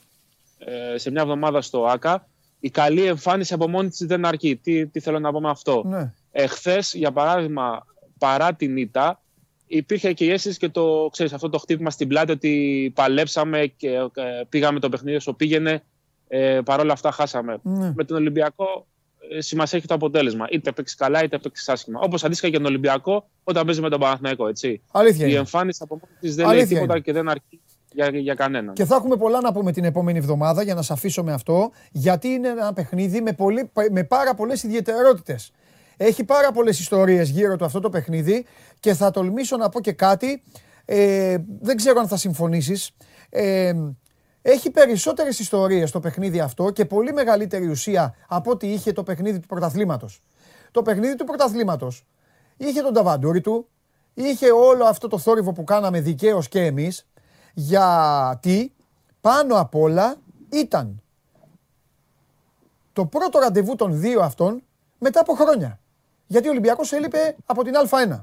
[0.59, 2.29] ε, σε μια εβδομάδα στο ΆΚΑ,
[2.61, 4.57] η καλή εμφάνιση από μόνη της δεν αρκεί.
[4.57, 6.13] Τι, τι θέλω να πω με αυτό; Ναι.
[6.33, 7.87] Εχθές, για παράδειγμα,
[8.19, 9.21] παρά την ήττα,
[9.67, 13.89] υπήρχε και η αίσθηση και το, ξέρεις, αυτό το χτύπημα στην πλάτη ότι παλέψαμε και
[13.89, 15.83] ε, πήγαμε το παιχνίδι όσο πήγαινε,
[16.29, 17.59] ε, παρόλα αυτά χάσαμε.
[17.63, 17.93] Ναι.
[17.95, 18.87] Με τον Ολυμπιακό
[19.33, 20.47] ε, σημασία έχει το αποτέλεσμα.
[20.51, 22.01] Είτε παίξει καλά είτε παίξει άσχημα.
[22.01, 24.49] Όπως αντίστοιχα και τον Ολυμπιακό όταν παίζει με τον Παναθηναϊκό.
[24.49, 24.83] Έτσι.
[24.93, 25.27] Αλήθεια.
[25.27, 27.61] Η εμφάνιση από μόνη της δεν λέει τίποτα και δεν αρκεί
[27.93, 28.75] για, για κανέναν.
[28.75, 31.71] Και θα έχουμε πολλά να πούμε την επόμενη εβδομάδα για να σας αφήσω με αυτό,
[31.91, 35.53] γιατί είναι ένα παιχνίδι με, πολύ, με πάρα πολλές ιδιαιτερότητες.
[35.97, 38.47] Έχει πάρα πολλές ιστορίες γύρω του αυτό το παιχνίδι
[38.81, 40.43] και θα τολμήσω να πω και κάτι.
[40.85, 42.91] Ε, δεν ξέρω αν θα συμφωνήσεις.
[43.31, 43.73] Ε,
[44.43, 49.39] έχει περισσότερες ιστορίες το παιχνίδι αυτό και πολύ μεγαλύτερη ουσία από ό,τι είχε το παιχνίδι
[49.39, 50.23] του πρωταθλήματος.
[50.71, 52.07] Το παιχνίδι του πρωταθλήματος
[52.57, 53.69] είχε τον ταβαντούρι του,
[54.15, 57.07] είχε όλο αυτό το θόρυβο που κάναμε δικαίως και εμείς,
[57.55, 58.73] γιατί
[59.21, 60.17] πάνω απ' όλα
[60.49, 61.03] ήταν
[62.93, 64.63] το πρώτο ραντεβού των δύο αυτών
[64.99, 65.79] μετά από χρόνια.
[66.27, 68.21] Γιατί ο Ολυμπιακός έλειπε από την Α1.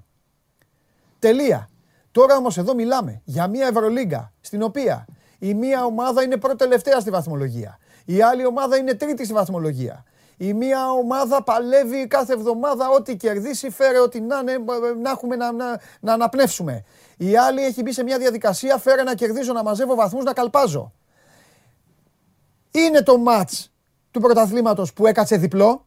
[1.19, 1.69] Τελεία.
[2.11, 5.05] Τώρα όμως εδώ μιλάμε για μια Ευρωλίγκα στην οποία
[5.39, 7.79] η μία ομάδα είναι πρώτη τελευταία στη βαθμολογία.
[8.05, 10.03] Η άλλη ομάδα είναι τρίτη στη βαθμολογία.
[10.37, 14.57] Η μία ομάδα παλεύει κάθε εβδομάδα ό,τι κερδίσει, φέρε ό,τι να, είναι,
[15.01, 16.83] να έχουμε να, να, να αναπνεύσουμε.
[17.17, 20.93] Η άλλη έχει μπει σε μια διαδικασία, φέρε να κερδίζω, να μαζεύω βαθμούς, να καλπάζω.
[22.71, 23.71] Είναι το μάτς
[24.12, 25.86] του πρωταθλήματος που έκατσε διπλό.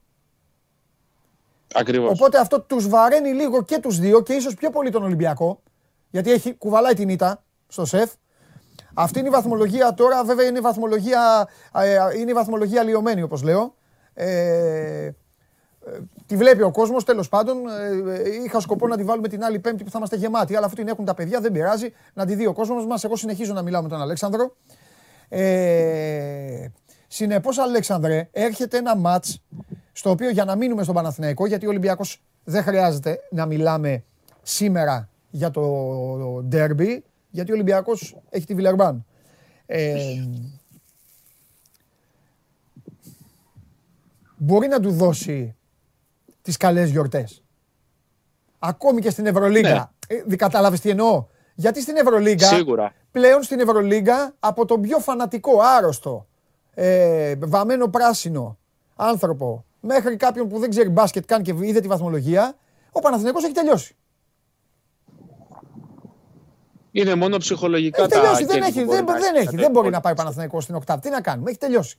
[1.74, 2.10] Ακριβώς.
[2.10, 5.62] Οπότε αυτό τους βαραίνει λίγο και τους δύο και ίσως πιο πολύ τον Ολυμπιακό.
[6.10, 8.10] Γιατί έχει κουβαλάει την ήττα στο σεφ.
[8.94, 13.42] Αυτή είναι η βαθμολογία τώρα, βέβαια είναι η βαθμολογία, ε, είναι η βαθμολογία λιωμένη όπως
[13.42, 13.74] λέω.
[14.14, 15.14] Ε, ε,
[16.26, 17.56] τη βλέπει ο κόσμος, τέλος πάντων.
[18.08, 20.56] Ε, είχα σκοπό να τη βάλουμε την άλλη Πέμπτη που θα είμαστε γεμάτοι.
[20.56, 21.92] Αλλά αφού την έχουν τα παιδιά, δεν πειράζει.
[22.14, 23.04] Να τη δει ο κόσμος μας.
[23.04, 24.56] Εγώ συνεχίζω να μιλάω με τον Αλέξανδρο.
[25.28, 26.66] Ε,
[27.12, 29.24] Συνεπώς, Αλέξανδρε, έρχεται ένα ματ
[29.92, 34.04] στο οποίο για να μείνουμε στον Παναθηναϊκό, γιατί ο Ολυμπιακός δεν χρειάζεται να μιλάμε
[34.42, 35.62] σήμερα για το
[36.42, 39.04] ντέρμπι, γιατί ο Ολυμπιακός έχει τη Βιλερμπάν.
[39.66, 39.94] Ε,
[44.36, 45.56] μπορεί να του δώσει
[46.42, 47.42] τις καλές γιορτές.
[48.58, 49.92] Ακόμη και στην Ευρωλίγκα.
[50.08, 50.16] Ναι.
[50.32, 52.92] Ε, κατάλαβες τι εννοώ; Γιατί στην Ευρωλίγκα, Σίγουρα.
[53.10, 56.26] πλέον στην Ευρωλίγκα, από τον πιο φανατικό, άρρωστο,
[56.74, 58.58] ε, βαμμένο πράσινο
[58.96, 62.56] άνθρωπο, μέχρι κάποιον που δεν ξέρει μπάσκετ καν και είδε τη βαθμολογία,
[62.92, 63.94] ο Παναθηναϊκός έχει τελειώσει.
[66.92, 70.16] Είναι μόνο ψυχολογικά έχει τελειώσει, δεν έχει, δεν, δεν, έχει, δεν μπορεί να πάει ο
[70.16, 71.00] Παναθηναϊκός στην οκτάβη.
[71.00, 71.98] Τι να κάνουμε, έχει τελειώσει.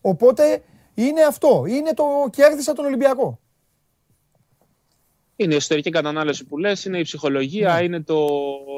[0.00, 0.62] Οπότε
[0.94, 1.64] είναι αυτό.
[1.66, 3.40] Είναι το κέρδισα τον Ολυμπιακό.
[5.42, 7.84] Είναι η εσωτερική κατανάλωση που λες, είναι η ψυχολογία, ναι.
[7.84, 8.26] είναι το,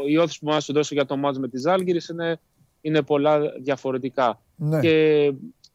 [0.09, 2.41] η όθηση που μας δώσει για το μάτς με τη Ζάλγκυρης, είναι,
[2.81, 4.41] είναι πολλά διαφορετικά.
[4.57, 4.81] Ναι.
[4.81, 5.33] Και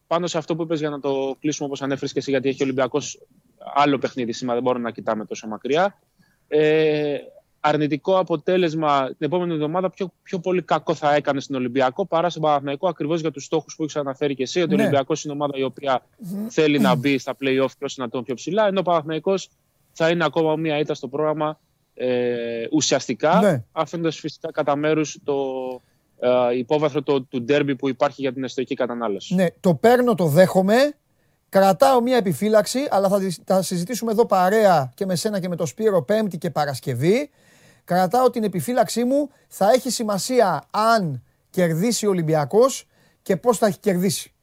[0.08, 2.62] πάνω σε αυτό που είπες για να το κλείσουμε όπως ανέφερες και εσύ, γιατί έχει
[2.62, 3.20] ο Ολυμπιακός
[3.74, 6.00] άλλο παιχνίδι σήμερα, δεν μπορούμε να κοιτάμε τόσο μακριά.
[6.48, 7.18] Ε,
[7.60, 12.42] αρνητικό αποτέλεσμα την επόμενη εβδομάδα πιο, πιο πολύ κακό θα έκανε στην Ολυμπιακό παρά στον
[12.42, 14.62] Παναθηναϊκό ακριβώς για τους στόχους που έχεις αναφέρει και εσύ.
[14.62, 14.82] Ότι ναι.
[14.82, 16.06] ο Ολυμπιακός είναι ομάδα η οποία
[16.50, 19.50] θέλει να μπει στα playoff πιο τον πιο ψηλά, ενώ ο Παναθηναϊκός
[19.92, 21.60] θα είναι ακόμα μία ήττα στο πρόγραμμα
[21.94, 23.64] ε, ουσιαστικά, ναι.
[23.72, 25.36] αφήνοντα φυσικά κατά μέρους το
[26.20, 29.36] ε, υπόβαθρο το, του ντέρμπι που υπάρχει για την εσωτερική κατανάλωση.
[29.36, 30.94] Ναι, το παίρνω, το δέχομαι.
[31.50, 35.66] Κρατάω μία επιφύλαξη, αλλά θα, θα συζητήσουμε εδώ παρέα και με σένα και με το
[35.66, 37.30] Σπύρο Πέμπτη και Παρασκευή
[37.84, 39.30] κρατάω την επιφύλαξή μου.
[39.48, 42.88] Θα έχει σημασία αν κερδίσει ο Ολυμπιακός
[43.22, 44.34] και πώς θα έχει κερδίσει.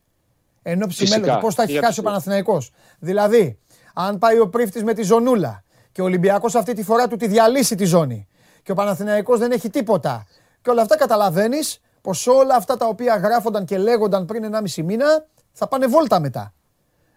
[0.63, 2.73] Ενώ μέλλον, πώς θα έχει χάσει ο Παναθηναϊκός.
[2.99, 3.59] Δηλαδή,
[3.99, 7.27] αν πάει ο πρίφτης με τη ζωνούλα και ο Ολυμπιακός αυτή τη φορά του τη
[7.27, 8.29] διαλύσει τη ζώνη
[8.63, 10.27] και ο Παναθηναϊκός δεν έχει τίποτα
[10.63, 15.27] και όλα αυτά καταλαβαίνεις πως όλα αυτά τα οποία γράφονταν και λέγονταν πριν 1,5 μήνα
[15.53, 16.53] θα πάνε βόλτα μετά.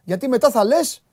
[0.03, 1.03] Γιατί μετά θα λες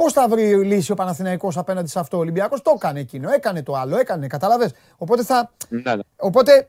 [0.00, 3.62] Πώς θα βρει λύση ο Παναθηναϊκός απέναντι σε αυτό ο Ολυμπιακός, το έκανε εκείνο, έκανε
[3.62, 4.72] το άλλο, έκανε, κατάλαβε.
[4.96, 5.50] Οπότε θα.
[5.68, 6.02] Ναι, ναι.
[6.16, 6.68] Οπότε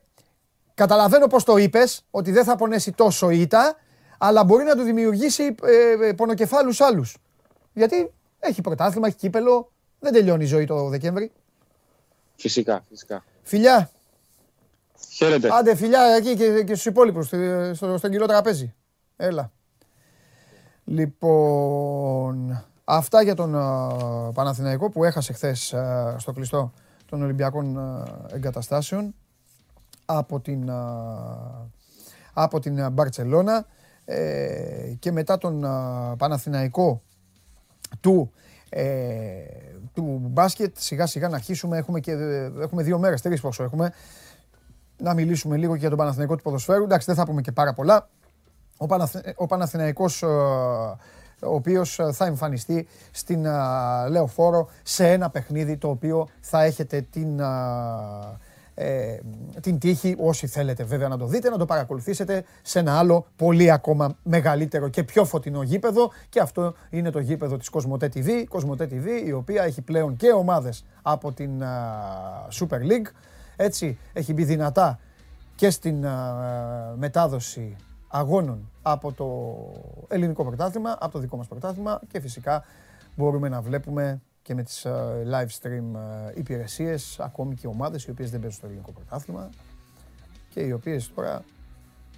[0.74, 3.76] καταλαβαίνω πώ το είπες, ότι δεν θα πονέσει τόσο ήττα,
[4.18, 7.16] αλλά μπορεί να του δημιουργήσει ε, ε πονοκεφάλους άλλους.
[7.72, 11.32] Γιατί έχει πρωτάθλημα, έχει κύπελο, δεν τελειώνει η ζωή το Δεκέμβρη.
[12.36, 13.24] Φυσικά, φυσικά.
[13.42, 13.90] Φιλιά.
[15.10, 15.48] Χαίρετε.
[15.52, 17.26] Άντε, φιλιά εκεί και, και στους υπόλοιπους,
[17.72, 18.74] στο, στον κιλό τραπέζι.
[19.16, 19.52] Έλα.
[20.84, 22.64] Λοιπόν.
[22.84, 23.52] Αυτά για τον
[24.34, 25.74] Παναθηναϊκό που έχασε χθες
[26.16, 26.72] στο κλειστό
[27.06, 27.78] των Ολυμπιακών
[28.32, 29.14] εγκαταστάσεων
[30.04, 30.70] από την,
[32.32, 33.66] από την Μπαρτσελώνα
[34.04, 35.60] ε, και μετά τον
[36.18, 37.02] Παναθηναϊκό
[38.00, 38.32] του,
[38.68, 38.84] ε,
[39.94, 40.76] του μπάσκετ.
[40.78, 41.78] Σιγά σιγά να αρχίσουμε.
[41.78, 42.12] Έχουμε, και,
[42.60, 43.92] έχουμε δύο μέρες, τρεις πόσο έχουμε.
[44.96, 46.82] Να μιλήσουμε λίγο και για τον Παναθηναϊκό του ποδοσφαίρου.
[46.82, 48.08] Εντάξει δεν θα πούμε και πάρα πολλά.
[48.76, 48.86] Ο,
[49.34, 50.22] ο Παναθηναϊκός
[51.42, 53.46] ο οποίος ε, θα εμφανιστεί στην
[54.08, 57.40] Λεωφόρο σε ένα παιχνίδι το οποίο θα έχετε την,
[58.74, 59.18] ε,
[59.60, 63.70] την τύχη, όσοι θέλετε βέβαια να το δείτε, να το παρακολουθήσετε σε ένα άλλο πολύ
[63.70, 66.10] ακόμα μεγαλύτερο και πιο φωτεινό γήπεδο.
[66.28, 70.32] Και αυτό είναι το γήπεδο της Κοσμοτέ TV, Κοσμοτέ TV η οποία έχει πλέον και
[70.32, 71.50] ομάδες από την
[72.60, 73.10] Super League,
[73.56, 74.98] έτσι έχει μπει δυνατά
[75.54, 76.06] και στην
[76.94, 77.76] μετάδοση
[78.08, 79.26] αγώνων από το
[80.08, 82.00] ελληνικό πρωτάθλημα, από το δικό μας πρωτάθλημα.
[82.08, 82.64] Και φυσικά
[83.16, 84.86] μπορούμε να βλέπουμε και με τις
[85.30, 85.82] live stream
[86.34, 89.50] υπηρεσίες ακόμη και ομάδες οι οποίες δεν παίζουν στο ελληνικό πρωτάθλημα
[90.48, 91.44] και οι οποίες τώρα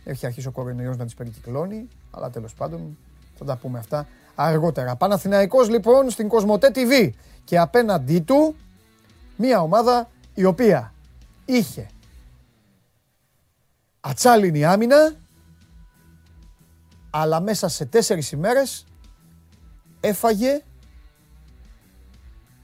[0.05, 2.99] έχει αρχίσει ο κορονοϊός να τις περικυκλώνει αλλά τέλος πάντων
[3.39, 4.97] θα τα πούμε αυτά αργότερα.
[4.97, 7.11] Παναθηναϊκός λοιπόν στην Κοσμοτέ TV
[7.45, 8.57] και απέναντί του
[9.37, 10.93] μια ομάδα η οποία
[11.45, 11.87] είχε
[14.01, 15.13] ατσάλινη άμυνα
[17.11, 18.85] αλλά μέσα σε τέσσερις ημέρες
[20.01, 20.63] έφαγε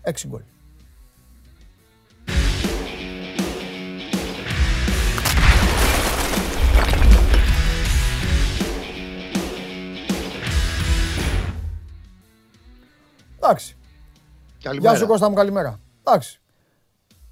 [0.02, 0.42] έξι γκολ.
[13.36, 13.76] Εντάξει.
[14.78, 15.80] Γεια σου Κώστα μου, καλημέρα.
[16.04, 16.40] Εντάξει.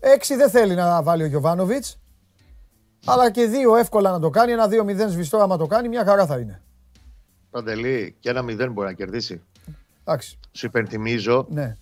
[0.01, 1.99] Έξι δεν θέλει να βάλει ο Γιωβάνοβιτς.
[3.05, 4.53] Αλλά και δύο εύκολα να το κάνει.
[4.53, 6.63] Ένα 2-0 σβηστό άμα το κάνει, μια χαρά θα είναι.
[7.51, 9.43] Παντελή, και ένα 0 μπορεί να κερδίσει.
[10.05, 10.39] Εντάξει.
[10.53, 11.77] Σου υπενθυμίζω ναι.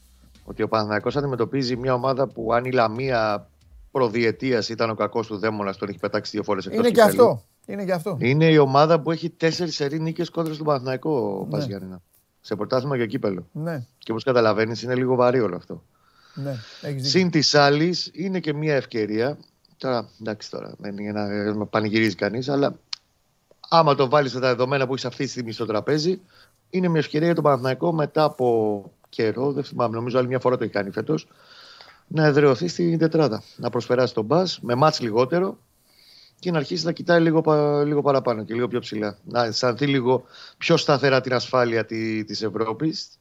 [0.46, 3.48] Ότι ο Παναθηναϊκός αντιμετωπίζει μια ομάδα που αν η Λαμία
[3.90, 6.78] προδιετίας ήταν ο κακός του Δέμονα, τον έχει πετάξει δύο φορές εκτός.
[6.78, 7.42] Είναι και αυτό.
[7.66, 8.16] Είναι και αυτό.
[8.20, 11.96] Είναι η ομάδα που έχει τέσσερις σερή νίκες κόντρα στον Παναθηναϊκό, ναι.
[12.40, 13.46] Σε πρωτάθλημα για κύπελο.
[13.52, 13.87] Ναι.
[13.98, 15.82] Και όπως καταλαβαίνεις, είναι λίγο βαρύ όλο αυτό.
[16.35, 16.54] Ναι,
[17.00, 19.38] Συν της άλλης, είναι και μια ευκαιρία.
[19.76, 22.78] Τώρα, εντάξει, τώρα δεν είναι για να πανηγυρίζει κανείς, αλλά
[23.68, 26.20] άμα το βάλεις στα δεδομένα που έχεις αυτή τη στιγμή στο τραπέζι,
[26.70, 30.57] είναι μια ευκαιρία για τον Παναθηναϊκό μετά από καιρό, δεν θυμάμαι, νομίζω άλλη μια φορά
[30.57, 31.29] το έχει κάνει φέτος,
[32.07, 33.42] να εδρεωθεί στην τετράδα.
[33.57, 35.59] Να προσπεράσει τον μπας με μάτς λιγότερο
[36.38, 37.42] και να αρχίσει να κοιτάει λίγο,
[37.85, 39.19] λίγο παραπάνω και λίγο πιο ψηλά.
[39.25, 40.25] Να αισθανθεί λίγο
[40.59, 43.19] πιο σταθερά την ασφάλεια τη Ευρώπης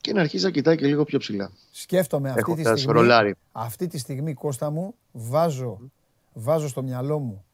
[0.00, 1.50] και να αρχίσει να κοιτάει και λίγο πιο ψηλά.
[1.70, 5.80] Σκέφτομαι αυτή τη, στιγμή, αυτή τη στιγμή, Κώστα μου, βάζω,
[6.32, 7.44] βάζω στο μυαλό μου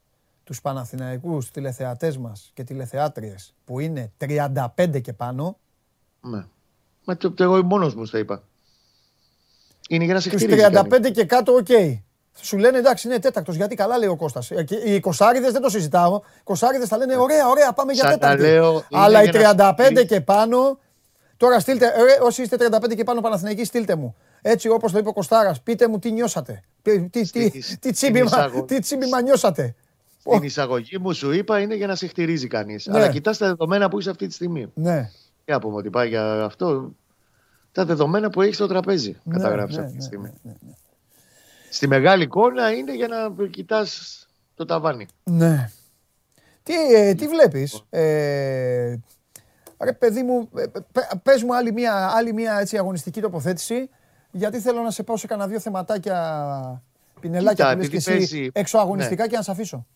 [0.45, 5.59] τους Παναθηναϊκούς τηλεθεατές μας και τηλεθεάτριες που είναι 35 και πάνω.
[6.21, 6.47] Ναι.
[7.11, 8.43] Μα το, το εγώ μόνος μου τα είπα.
[9.89, 11.67] Είναι για να σε Τους 35 και κάτω, OK.
[11.69, 11.99] Okay.
[12.41, 13.57] Σου λένε εντάξει, είναι τέταρτος.
[13.57, 14.51] Γιατί καλά λέει ο Κώστας.
[14.51, 16.17] Ε, οι εικοσάρηδες δεν το συζητάω.
[16.17, 18.85] Οι εικοσάρηδες θα λένε ωραία, ωραία, πάμε για τέταρτο.
[18.91, 20.79] Αλλά οι 35 και πάνω.
[21.37, 24.17] Τώρα στείλτε, ε, όσοι είστε 35 και πάνω Παναθηναϊκοί, στείλτε μου.
[24.43, 26.63] Έτσι όπως το είπε ο Κωστάρας, πείτε μου τι νιώσατε.
[26.83, 29.75] Τι, τι, τι, τι, τσίμπημα, τι τσίμπημα νιώσατε.
[30.19, 32.87] Στην εισαγωγή μου σου είπα είναι για να σε χτυρίζει κανείς.
[32.87, 32.99] Ναι.
[32.99, 34.67] Αλλά κοιτάς τα δεδομένα που είσαι αυτή τη στιγμή.
[34.75, 35.11] Ναι.
[35.45, 36.93] Και πούμε ότι πάει για αυτό.
[37.73, 40.33] Τα δεδομένα που έχεις στο τραπέζι ναι, καταγράψει ναι, αυτή τη ναι, στιγμή.
[40.43, 40.73] Ναι, ναι,
[41.71, 44.19] Στη μεγάλη εικόνα είναι για να κοιτάς
[44.55, 45.07] το ταβάνι.
[45.25, 45.71] Ναι.
[46.63, 48.99] Τι, ε, τι βλέπεις, ε,
[49.81, 50.65] ρε παιδί μου, ε,
[51.23, 53.91] πες μου άλλη μια, άλλη μια έτσι, αγωνιστική τοποθέτηση,
[54.31, 56.83] γιατί θέλω να σε πάω σε κανένα δύο θεματάκια
[57.21, 59.87] πινελάκια που λες και εσύ έξω αγωνιστικά και να σε αφήσω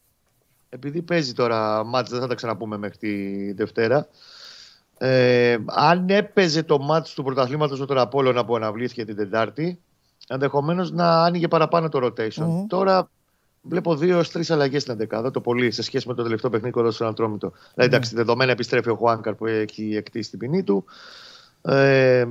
[0.75, 4.07] επειδή παίζει τώρα μάτς, δεν θα τα ξαναπούμε μέχρι τη Δευτέρα.
[4.99, 9.81] Ε, αν έπαιζε το μάτς του πρωταθλήματος ο Τραπόλωνα που αναβλήθηκε την Τετάρτη,
[10.29, 12.45] ενδεχομένως να άνοιγε παραπάνω το rotation.
[12.45, 12.67] Mm-hmm.
[12.69, 13.11] Τώρα
[13.63, 17.07] βλέπω δύο-τρει αλλαγές στην δεκάδα, το πολύ σε σχέση με το τελευταίο παιχνίδι κοντά στον
[17.07, 17.49] Ατρόμητο.
[17.49, 17.73] Mm-hmm.
[17.75, 20.85] Δηλαδή, εντάξει, δεδομένα επιστρέφει ο Χουάνκαρ που έχει εκτίσει την ποινή του.
[21.63, 22.25] Ε,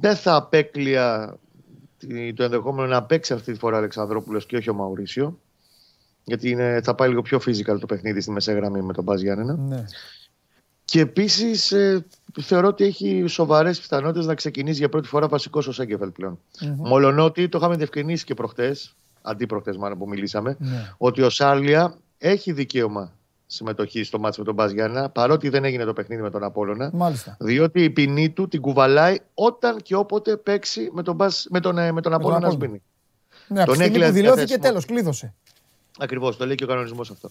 [0.00, 1.36] δεν θα απέκλεια
[2.34, 5.38] το ενδεχόμενο να παίξει αυτή τη φορά ο Αλεξανδρόπουλος και όχι ο Μαουρίσιο.
[6.24, 9.22] Γιατί είναι, θα πάει λίγο πιο physical το παιχνίδι στη μεσαία γραμμή με τον Μπάζ
[9.22, 9.56] Γιάννενα.
[9.56, 9.84] Ναι.
[10.92, 12.04] Και επίσης ε,
[12.40, 16.38] θεωρώ ότι έχει σοβαρές πιθανότητες να ξεκινήσει για πρώτη φορά βασικός ο Σέγκεφελ πλέον.
[16.60, 16.74] Mm-hmm.
[16.76, 20.94] Μολονότι το είχαμε διευκρινίσει και προχτές, αντί προχτέ μάλλον που μιλήσαμε, ναι.
[20.96, 23.12] ότι ο Σάρλια έχει δικαίωμα
[23.46, 26.90] συμμετοχής στο μάτσο με τον Μπάζ Γιάννενα, παρότι δεν έγινε το παιχνίδι με τον Απόλωνα.
[26.92, 27.36] Μάλιστα.
[27.40, 31.78] Διότι η ποινή του την κουβαλάει όταν και όποτε παίξει με τον, Μπάζ, με τον,
[31.78, 32.82] ε, με τον Απόλωνα Σμπίνη.
[33.48, 35.34] Ναι, τον από τη δηλώθηκε τέλος, κλείδωσε.
[35.98, 37.30] Ακριβώς, το λέει και ο κανονισμός αυτό.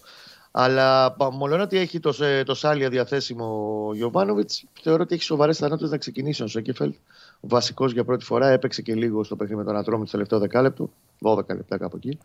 [0.50, 5.88] Αλλά μόνο ότι έχει το, το Σάλια διαθέσιμο ο Γιωβάνοβιτς, θεωρώ ότι έχει σοβαρές πιθανότητε
[5.88, 6.94] να ξεκινήσει ο Σέκεφελτ.
[7.40, 10.38] Ο βασικός για πρώτη φορά έπαιξε και λίγο στο παιχνίδι με τον Ατρόμι το τελευταίο
[10.38, 10.90] δεκάλεπτο.
[11.22, 12.18] 12 λεπτά κάπου εκεί.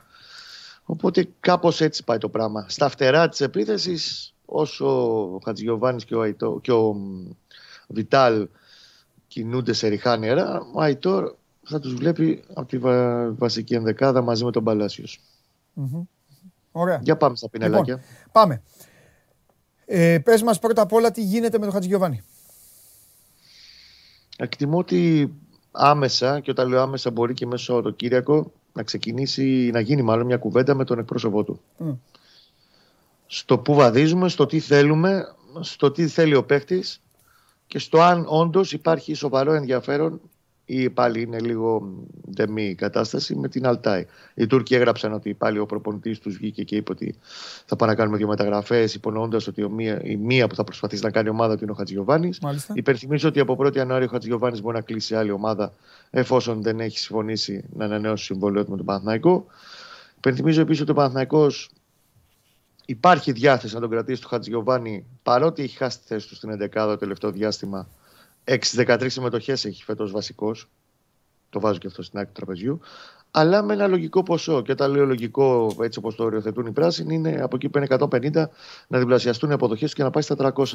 [0.86, 2.66] Οπότε κάπως έτσι πάει το πράγμα.
[2.70, 4.86] Στα φτερά της επίθεσης, όσο
[5.34, 6.96] ο Χατζηγιοβάνης και, ο και ο
[7.88, 8.48] Βιτάλ
[9.28, 12.78] κινούνται σε ριχά νερά, ο Αϊτόρ θα τους βλέπει από τη
[13.38, 15.06] βασική ενδεκάδα μαζί με τον παλασιο
[16.78, 17.00] Ωραία.
[17.04, 17.94] Για πάμε στα πινελάκια.
[17.94, 18.62] Λοιπόν, πάμε.
[19.86, 22.24] Ε, πες μας πρώτα απ' όλα τι γίνεται με τον Χατζηγιοβάνι.
[24.38, 25.34] Εκτιμώ ότι
[25.72, 30.26] άμεσα, και όταν λέω άμεσα μπορεί και μέσω το Κύριακο, να ξεκινήσει, να γίνει μάλλον
[30.26, 31.62] μια κουβέντα με τον εκπρόσωπό του.
[33.28, 36.84] Στο που βαδίζουμε, στο τι θέλουμε, στο τι θέλει ο παίχτη
[37.68, 40.22] και στο αν όντως υπάρχει σοβαρό ενδιαφέρον
[40.70, 41.94] ή πάλι είναι λίγο
[42.26, 44.06] δεμή η κατάσταση με την Αλτάη.
[44.34, 47.16] Οι Τούρκοι έγραψαν ότι πάλι ο προπονητής τους βγήκε και είπε ότι
[47.66, 51.04] θα πάνε να κάνουμε δύο μεταγραφές, υπονοώντας ότι ο μία, η μία που θα προσπαθήσει
[51.04, 52.30] να κάνει ομάδα του είναι ο Χατζιωβάνη.
[52.74, 55.74] Υπενθυμίζω ότι από 1η Ιανουαρίου ο Χατζιωβάνη μπορεί να κλείσει άλλη ομάδα
[56.10, 59.46] εφόσον δεν έχει συμφωνήσει να ανανεώσει συμβολέο του με τον Παναθναϊκό.
[60.18, 61.48] Υπενθυμίζω επίσης ότι ο Παναθναϊκό
[62.86, 66.70] υπάρχει διάθεση να τον κρατήσει του Χατζιωβάνη παρότι έχει χάσει τη θέση του στην 11η
[66.74, 67.88] το τελευταίο διάστημα
[68.48, 70.70] 6-13 συμμετοχές έχει φέτος βασικός.
[71.50, 72.80] Το βάζω και αυτό στην άκρη του τραπεζιού.
[73.32, 74.62] Αλλά με ένα λογικό ποσό.
[74.62, 77.88] Και όταν λέω λογικό, έτσι όπως το οριοθετούν οι πράσινοι, είναι από εκεί που είναι
[77.90, 78.50] 150
[78.88, 80.66] να διπλασιαστούν οι αποδοχές και να πάει στα 300.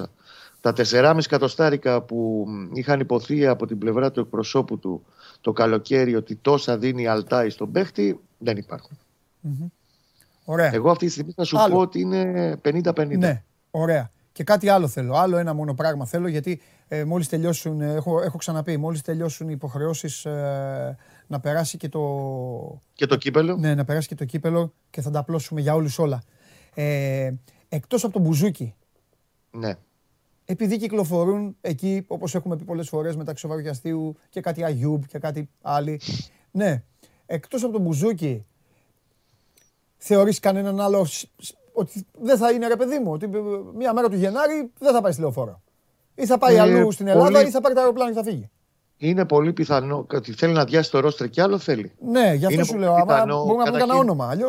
[0.61, 5.04] Τα 4,5 εκατοστάρικα που είχαν υποθεί από την πλευρά του εκπροσώπου του
[5.40, 8.98] το καλοκαίρι ότι τόσα δίνει η Αλτάη στον παίχτη, δεν υπάρχουν.
[9.44, 9.70] Mm-hmm.
[10.44, 10.74] Ωραία.
[10.74, 11.74] Εγώ αυτή τη στιγμή θα σου Άλλο.
[11.74, 13.18] πω ότι είναι 50-50.
[13.18, 14.11] Ναι, ωραία.
[14.32, 15.14] Και κάτι άλλο θέλω.
[15.14, 19.48] Άλλο ένα μόνο πράγμα θέλω γιατί ε, μόλις τελειώσουν, ε, έχω, έχω ξαναπεί, μόλις τελειώσουν
[19.48, 22.80] οι υποχρεώσεις ε, να περάσει και το...
[22.92, 23.56] Και το κύπελο.
[23.56, 26.22] Ναι, να περάσει και το κύπελο και θα τα απλώσουμε για όλους όλα.
[26.74, 27.32] Ε,
[27.68, 28.74] εκτός από τον Μπουζούκι.
[29.50, 29.74] Ναι.
[30.44, 35.48] Επειδή κυκλοφορούν εκεί, όπως έχουμε πει πολλές φορές, μεταξύ Βαρουγιαστίου και κάτι Αγιούμπ και κάτι
[35.62, 36.00] άλλοι.
[36.50, 36.82] ναι,
[37.26, 38.46] εκτός από τον Μπουζούκι,
[39.96, 41.06] θεωρείς κανέναν άλλο
[41.72, 43.28] ότι δεν θα είναι ρε παιδί μου, ότι
[43.74, 45.62] μία μέρα του Γενάρη δεν θα πάει στη λεωφόρο.
[46.14, 48.50] Ή θα πάει ε, αλλού στην Ελλάδα ή θα πάρει το αεροπλάνο και θα φύγει.
[48.96, 51.92] Είναι πολύ πιθανό ότι θέλει να διάσει το ρόστρε κι άλλο θέλει.
[52.00, 52.94] Ναι, γι' αυτό είναι σου λέω.
[52.94, 54.28] Πιθανό, μπορούμε να πούμε κανένα όνομα.
[54.28, 54.48] Αλλιώ.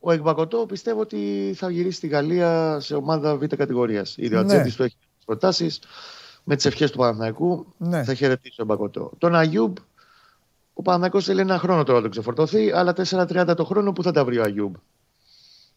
[0.00, 4.14] Ο Εκμπακοτό πιστεύω ότι θα γυρίσει στη Γαλλία σε ομάδα β' κατηγορίας.
[4.16, 4.72] Ήδη ο ναι.
[4.76, 5.80] του έχει προτάσεις.
[6.44, 8.04] Με τις ευχές του Παναθηναϊκού ναι.
[8.04, 9.10] θα χαιρετήσει τον Μπακοτό.
[9.18, 9.76] Τον Αγιούμπ,
[10.72, 14.12] ο Παναθηναϊκός θέλει ένα χρόνο τώρα να τον ξεφορτωθεί, αλλά 4-30 το χρόνο που θα
[14.12, 14.74] τα βρει ο Αγιούμπ;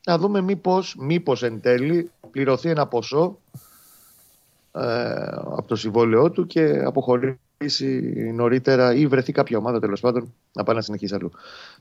[0.06, 3.40] Να δούμε μήπως, μήπως εν τέλει πληρωθεί ένα ποσό
[4.72, 4.82] ε,
[5.34, 10.76] από το συμβόλαιό του και αποχωρήσει νωρίτερα ή βρεθεί κάποια ομάδα τέλος πάντων να πάει
[10.76, 11.32] να συνεχίσει αλλού.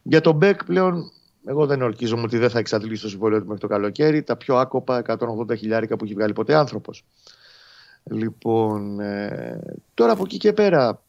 [0.02, 1.12] Για τον Μπεκ πλέον
[1.44, 4.22] εγώ δεν ορκίζομαι ότι δεν θα εξαντλήσει το συμβόλαιο του μέχρι το καλοκαίρι.
[4.22, 7.04] Τα πιο άκοπα 180 χιλιάρικα που έχει βγάλει ποτέ άνθρωπος.
[8.02, 9.60] Λοιπόν, ε,
[9.94, 11.02] τώρα από εκεί και πέρα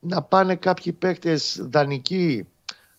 [0.00, 2.46] να πάνε κάποιοι παίκτες δανεικοί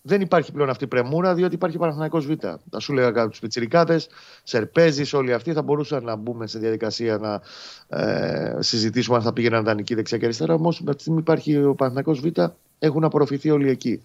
[0.07, 2.31] δεν υπάρχει πλέον αυτή η πρεμούρα, διότι υπάρχει Παναθηναϊκός Β.
[2.69, 4.09] Τα σου λέγα κάποιους πιτσιρικάδες,
[4.43, 7.41] Σερπέζης, όλοι αυτοί θα μπορούσαν να μπούμε σε διαδικασία να
[7.99, 10.53] ε, συζητήσουμε αν θα πήγαιναν δανεική δεξιά και αριστερά.
[10.53, 12.25] Όμως, με τη στιγμή υπάρχει ο Παναθηναϊκός Β,
[12.79, 14.03] έχουν απορροφηθεί όλοι εκεί.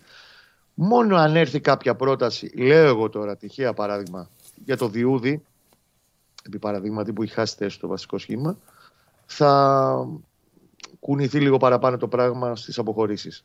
[0.75, 4.29] Μόνο αν έρθει κάποια πρόταση, λέω εγώ τώρα, τυχαία παράδειγμα,
[4.65, 5.43] για το Διούδη,
[6.47, 8.59] επί παραδείγματι που έχει χάσει θέση το βασικό σχήμα,
[9.27, 10.07] θα
[11.01, 13.45] κουνηθεί λίγο παραπάνω το πράγμα στις αποχωρήσεις.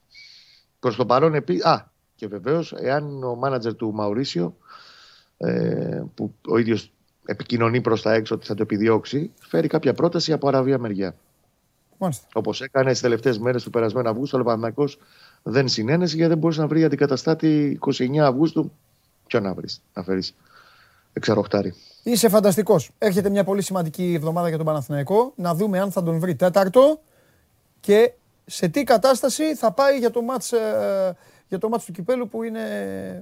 [0.79, 1.59] Προς το παρόν, επί...
[1.61, 4.55] Α, και βεβαίως, εάν ο μάνατζερ του Μαουρίσιο,
[5.37, 6.91] ε, που ο ίδιος
[7.25, 11.15] επικοινωνεί προς τα έξω ότι θα το επιδιώξει, φέρει κάποια πρόταση από αραβία μεριά.
[12.33, 14.85] Όπως έκανε τις τελευταίες μέρες του περασμένου Αυγούστου, ο Παναγιακό
[15.43, 18.71] δεν συνένεσε γιατί δεν μπορούσε να βρει αντικαταστάτη 29 Αυγούστου.
[19.27, 20.35] Ποιο να βρεις, να φέρεις
[21.13, 21.73] εξαρροχτάρι.
[22.03, 22.91] Είσαι φανταστικός.
[22.97, 25.33] Έρχεται μια πολύ σημαντική εβδομάδα για τον Παναθηναϊκό.
[25.35, 26.99] Να δούμε αν θα τον βρει τέταρτο
[27.79, 28.13] και
[28.45, 32.43] σε τι κατάσταση θα πάει για το μάτς ε, για το μάτι του κυπέλου που
[32.43, 32.61] είναι,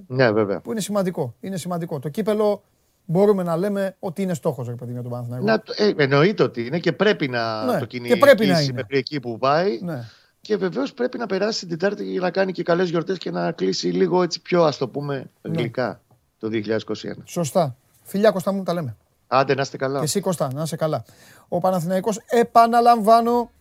[0.07, 0.61] ναι, βέβαια.
[0.61, 1.35] που είναι σημαντικό.
[1.39, 1.99] Είναι σημαντικό.
[1.99, 2.63] Το κύπελο
[3.05, 5.45] μπορούμε να λέμε ότι είναι στόχος για τον Παναθηναϊκό.
[5.45, 9.79] Να, ε, εννοείται ότι είναι και πρέπει να ναι, το κυνηγήσει μέχρι εκεί που πάει.
[9.81, 10.03] Ναι.
[10.41, 13.51] Και βεβαίως πρέπει να περάσει την Τετάρτη για να κάνει και καλές γιορτές και να
[13.51, 15.57] κλείσει λίγο έτσι πιο ας το πούμε ναι.
[15.57, 16.01] γλυκά
[16.39, 16.91] το 2021.
[17.23, 17.75] Σωστά.
[18.03, 18.95] Φιλιά Κώστα μου τα λέμε.
[19.27, 19.97] Άντε να είστε καλά.
[19.97, 21.03] Και εσύ Κώστα, να είστε καλά.
[21.47, 23.51] Ο Παναθηναϊκός επαναλαμβάνω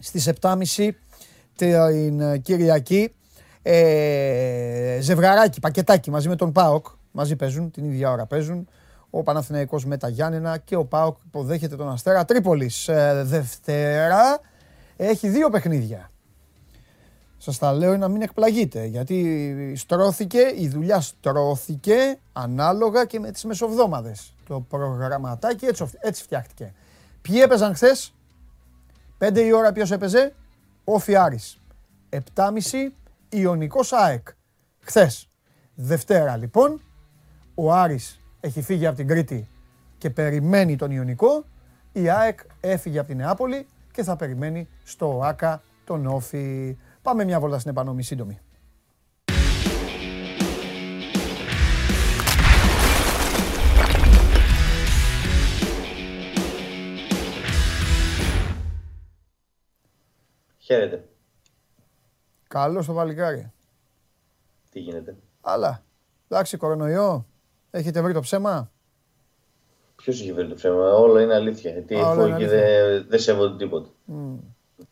[0.00, 0.90] στις 7.30
[1.56, 3.12] την Κυριακή
[3.70, 6.86] ε, ζευγαράκι, πακετάκι μαζί με τον ΠΑΟΚ.
[7.10, 8.68] Μαζί παίζουν, την ίδια ώρα παίζουν.
[9.10, 12.88] Ο Παναθηναϊκός με τα Γιάννενα και ο ΠΑΟΚ υποδέχεται τον Αστέρα Τρίπολης.
[12.88, 14.40] Ε, Δευτέρα
[14.96, 16.10] έχει δύο παιχνίδια.
[17.38, 23.44] Σας τα λέω να μην εκπλαγείτε, γιατί στρώθηκε, η δουλειά στρώθηκε ανάλογα και με τις
[23.44, 24.34] μεσοβδόμαδες.
[24.46, 26.72] Το προγραμματάκι έτσι, έτσι φτιάχτηκε.
[27.22, 28.14] Ποιοι έπαιζαν χθες,
[29.18, 30.34] 5 η ώρα ποιος έπαιζε,
[30.84, 31.58] ο Φιάρης.
[32.10, 32.92] 7.30
[33.28, 34.28] Ιωνικός ΑΕΚ.
[34.78, 35.30] Χθες.
[35.74, 36.82] Δευτέρα λοιπόν,
[37.54, 39.48] ο Άρης έχει φύγει από την Κρήτη
[39.98, 41.44] και περιμένει τον Ιωνικό.
[41.92, 46.76] Η ΑΕΚ έφυγε από την Νεάπολη και θα περιμένει στο ΆΚΑ τον Όφη.
[47.02, 48.38] Πάμε μια βόλτα στην επανομή σύντομη.
[60.58, 61.08] Χαίρετε.
[62.48, 63.52] Καλό στο βαλικάρι.
[64.70, 65.82] Τι γίνεται; Αλλά.
[66.28, 67.26] Εντάξει, κορονοϊό.
[67.70, 68.70] Έχετε βρει το ψέμα;
[69.96, 71.70] Ποιος έχει βρει το ψέμα; Όλο είναι αλήθεια.
[71.70, 73.88] Γιατί οι φόβοι δεν δε σέβονται τίποτα.
[74.08, 74.12] Mm.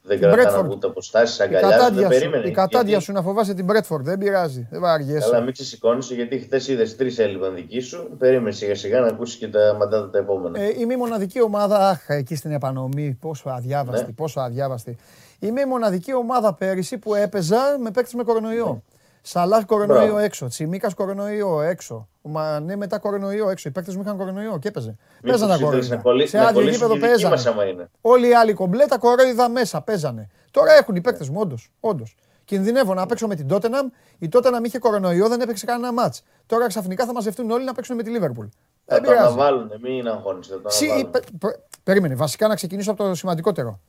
[0.02, 0.70] Δεν Την κρατάνε Bradford.
[0.70, 1.70] ούτε αποστάσεις, Η αγκαλιάζουν.
[1.70, 2.48] Δεν κατάντια, σου, περίμενε.
[2.48, 4.04] η κατάντια γιατί- σου να φοβάσαι την Μπρέτφορντ.
[4.04, 4.66] Δεν πειράζει.
[4.70, 5.30] Δεν βαριέσαι.
[5.30, 8.10] Καλά, μην ξεσηκώνει γιατί χθες είδες τρεις έλειπαν δική σου.
[8.18, 10.60] Περίμενε σιγά σιγά να ακούσεις και τα μαντάτα τα επόμενα.
[10.60, 14.12] Ε, είμαι η μοναδική ομάδα, αχ, εκεί στην επανομή, πόσο αδιάβαστη, Ναι.
[14.12, 14.96] πόσο αδιάβαστη.
[15.38, 18.82] Είμαι η μοναδική ομάδα πέρυσι που έπαιζα με παίκτες με κορονοϊό.
[19.22, 20.18] Σαλάχ κορονοϊό Μπράβο.
[20.18, 22.08] έξω, Τσιμίκας κορονοϊό έξω.
[22.22, 23.68] Ο Μανέ μετά κορονοϊό έξω.
[23.68, 24.88] Οι παίκτες μου είχαν κορονοϊό και έπαιζε.
[25.22, 25.96] Μήπως Παίζαν τα ήθελες κορονοϊά.
[25.96, 27.62] να κολλή- Σε να άδειο κολλήσουν γήπεδο και οι δικοί μας παίζανε.
[27.62, 27.90] άμα είναι.
[28.00, 30.28] Όλοι οι άλλοι κομπλέ τα κορόιδα μέσα παίζανε.
[30.50, 31.70] Τώρα έχουν οι παίκτες μου, όντως.
[31.80, 32.16] όντως.
[32.44, 33.88] Κινδυνεύω να παίξω με την Τότεναμ.
[34.18, 36.22] Η Τότεναμ είχε κορονοϊό, δεν έπαιξε κανένα μάτς.
[36.46, 38.46] Τώρα ξαφνικά θα μαζευτούν όλοι να παίξουν με τη Λίβερπουλ.
[38.84, 39.26] Θα Δεν το πειράζει.
[39.26, 40.52] αναβάλουν, μην αγχώνεσαι.
[40.54, 41.10] Θα το Συ- αναβάλουν.
[41.10, 43.80] πε- πε- Περίμενε, βασικά να ξεκινήσω από το σημαντικότερο.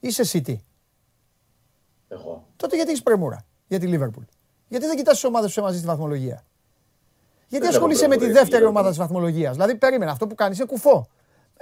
[0.00, 0.56] Είσαι City.
[2.14, 2.46] Εγώ.
[2.56, 4.24] Τότε γιατί έχεις πρεμούρα για τη Liverpool.
[4.68, 6.44] Γιατί δεν κοιτάς τις ομάδες που μαζί στη βαθμολογία;
[7.48, 8.68] Γιατί Δεν ασχολείσαι έχω με τη πρεμούρα για τη δεύτερη Liverpool.
[8.68, 11.08] ομάδα της βαθμολογίας; Δηλαδή, περίμενε, αυτό που κάνεις είναι κουφό.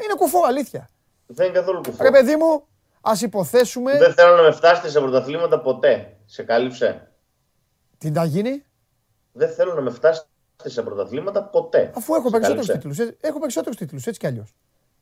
[0.05, 0.90] Είναι κουφό, αλήθεια.
[1.26, 2.03] Δεν είναι καθόλου κουφό.
[2.03, 2.66] Ρε παιδί μου,
[3.00, 3.98] ας υποθέσουμε.
[3.98, 6.16] Δεν θέλω να με φτάσετε σε πρωταθλήματα ποτέ.
[6.24, 7.12] Σε κάλυψε.
[7.98, 8.64] Τι να γίνει,
[9.32, 10.28] Δεν θέλω να με φτάσετε
[10.64, 11.90] σε πρωταθλήματα ποτέ.
[11.96, 12.88] αφού έχω Σε περισσότερους κάλυψε.
[12.98, 13.16] τίτλους.
[13.20, 14.55] Έχω περισσότερους τίτλους, έτσι κι αλλιώς.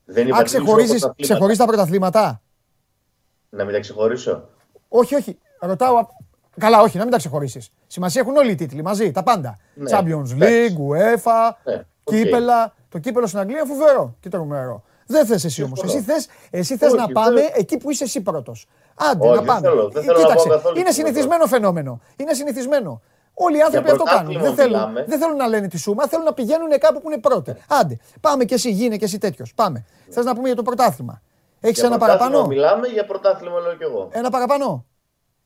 [0.05, 2.41] Δεν Α, είπα ξεχωρίζει ξεχωρίζεις τα πρωταθλήματα;
[3.49, 4.49] Να μην τα ξεχωρίσω.
[4.93, 5.37] Όχι, όχι.
[5.59, 5.97] Ρωτάω.
[5.97, 6.09] απ-
[6.59, 7.71] Καλά, όχι, να μην τα ξεχωρίσεις.
[7.87, 9.57] Σημασία έχουν όλοι οι τίτλοι μαζί, τα πάντα.
[9.73, 10.35] Ναι, Champions εντάξει.
[10.39, 11.73] League, UEFA, Ναι,
[12.03, 12.13] οκ.
[12.15, 12.73] κύπελλα.
[12.89, 14.83] Το κύπελλο στην Αγγλία φοβερό και τρομερό.
[15.07, 15.79] Δεν θες εσύ όμως.
[15.79, 15.99] Συμφωνώ.
[15.99, 18.67] Εσύ θες εσύ θες Όχι, να δεν- πάμε εκεί που είσαι εσύ πρώτος.
[18.95, 19.59] Άντε, Όχι, να δεν πάμε.
[19.59, 21.99] θέλω, δεν Ε, θέλω να Κοίταξε, πάω καθόλου είναι εκεί συνηθισμένο φαινόμενο.
[22.15, 23.01] Είναι συνηθισμένο.
[23.33, 24.23] Όλοι οι άνθρωποι αυτό κάνουν.
[24.33, 25.05] πρωτάθλημα Δεν θέλουν, μιλάμε.
[25.07, 27.53] δεν θέλουν να λένε τη σούμα, θέλουν να πηγαίνουν κάπου που είναι πρώτοι.
[27.67, 29.53] Άντε, πάμε κι εσύ, γίνε κι εσύ τέτοιος.
[29.53, 29.85] Πάμε.
[30.09, 31.21] Θες να πούμε για το πρωτάθλημα.
[31.61, 34.09] Έχεις Για ένα πρωτάθλημα παραπάνω; Μιλάμε για πρωτάθλημα, λέω κι εγώ.
[34.11, 34.85] Ένα παραπάνω;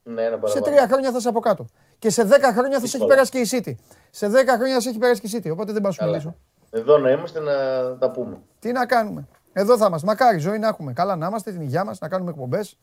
[0.03, 0.66] Ναι, ένα Σε παραπάνω.
[0.66, 1.66] τρία χρόνια θα είσαι από κάτω.
[1.99, 3.07] Και σε δέκα χρόνια θα σε έχει Δύσκολο.
[3.07, 3.74] περάσει και η City.
[4.11, 5.51] Σε δέκα χρόνια θα σε έχει περάσει και η City.
[5.51, 6.11] Οπότε δεν πάω να σου Καλά.
[6.11, 6.36] μιλήσω.
[6.70, 7.53] Εδώ να είμαστε να
[7.97, 8.38] τα πούμε.
[8.59, 10.07] Τι να κάνουμε; Εδώ θα είμαστε.
[10.07, 10.93] Μακάρι ζωή να έχουμε.
[10.93, 12.78] Καλά να είμαστε, την υγειά μας, να κάνουμε εκπομπές.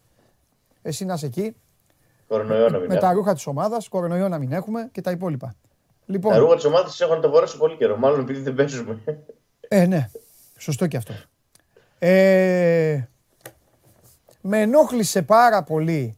[0.82, 1.56] Εσύ να είσαι εκεί.
[2.28, 3.12] Κορονοϊό να μην με τα έχουμε.
[3.14, 5.46] ρούχα της ομάδας, κορονοϊό να μην έχουμε και τα υπόλοιπα.
[5.46, 5.54] Τα
[6.06, 7.96] Λοιπόν, ρούχα της ομάδας έχω να τα φορέσω πολύ καιρό.
[7.96, 8.98] Μάλλον επειδή δεν παίζουμε.
[9.68, 10.10] ε, ναι,
[10.58, 11.12] σωστό και αυτό.
[11.98, 13.00] Ε,
[14.43, 16.16] με ενόχλησε πάρα πολύ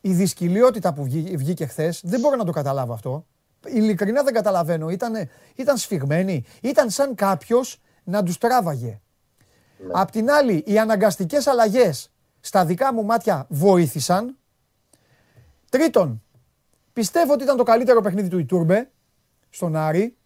[0.00, 2.00] η δυσκολιότητα που βγή- βγήκε χθες.
[2.04, 3.26] Δεν μπορώ να το καταλάβω αυτό.
[3.66, 4.90] Ειλικρινά δεν καταλαβαίνω.
[4.90, 6.44] Ήτανε, ήταν σφιγμένοι.
[6.62, 9.00] Ήταν σαν κάποιος να τους τράβαγε.
[9.78, 9.90] Ναι.
[9.92, 12.10] Απ' την άλλη, οι αναγκαστικές αλλαγές
[12.40, 14.36] στα δικά μου μάτια βοήθησαν.
[15.70, 16.22] Τρίτον,
[16.92, 18.90] πιστεύω ότι ήταν το καλύτερο παιχνίδι του Ιτούρμπε
[19.50, 20.16] στον Άρη.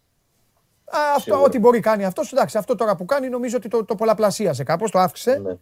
[0.85, 1.41] Α, αυτό, Σίγουρα.
[1.43, 2.31] ό,τι μπορεί κάνει αυτός.
[2.31, 5.39] Εντάξει, αυτό τώρα που κάνει νομίζω ότι το, το πολλαπλασίασε κάπως, το αύξησε.
[5.43, 5.53] Ναι.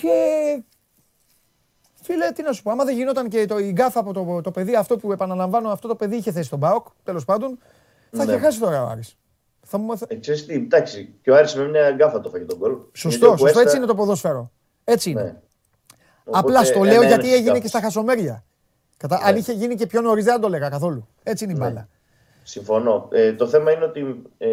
[0.00, 0.62] Και
[2.02, 4.50] φίλε, τι να σου πω, άμα δεν γινόταν και το, η γκάφα από το, το
[4.50, 7.58] παιδί αυτό που επαναλαμβάνω, αυτό το παιδί είχε θέση στον ΠΑΟΚ, τέλος πάντων,
[8.10, 8.32] θα Ναι.
[8.32, 9.16] είχε χάσει τώρα ο Άρης.
[9.62, 10.06] Θα μου, θα...
[10.08, 12.76] Ε, ξέρεις τι, εντάξει, και ο Άρης με μια γκάφα το 'φαγε το γκολ.
[12.92, 14.50] Σωστό, Γιατί ο σωστό, Cuesta- έτσι είναι το ποδόσφαιρο.
[14.84, 15.22] Έτσι είναι.
[15.22, 15.36] Ναι.
[16.24, 17.62] Απλά Οπότε, στο ένα- λέω ένα γιατί στις έγινε γκάφες.
[17.62, 18.44] και στα χασομέρια.
[18.96, 19.20] Κατα...
[19.22, 21.08] Αν είχε γίνει και πιο νωρίς δεν θα το έλεγα καθόλου.
[21.22, 21.64] Έτσι είναι η Ναι.
[21.64, 21.88] μπάλα.
[22.48, 23.08] Συμφωνώ.
[23.12, 24.48] Ε, το θέμα είναι ότι ε,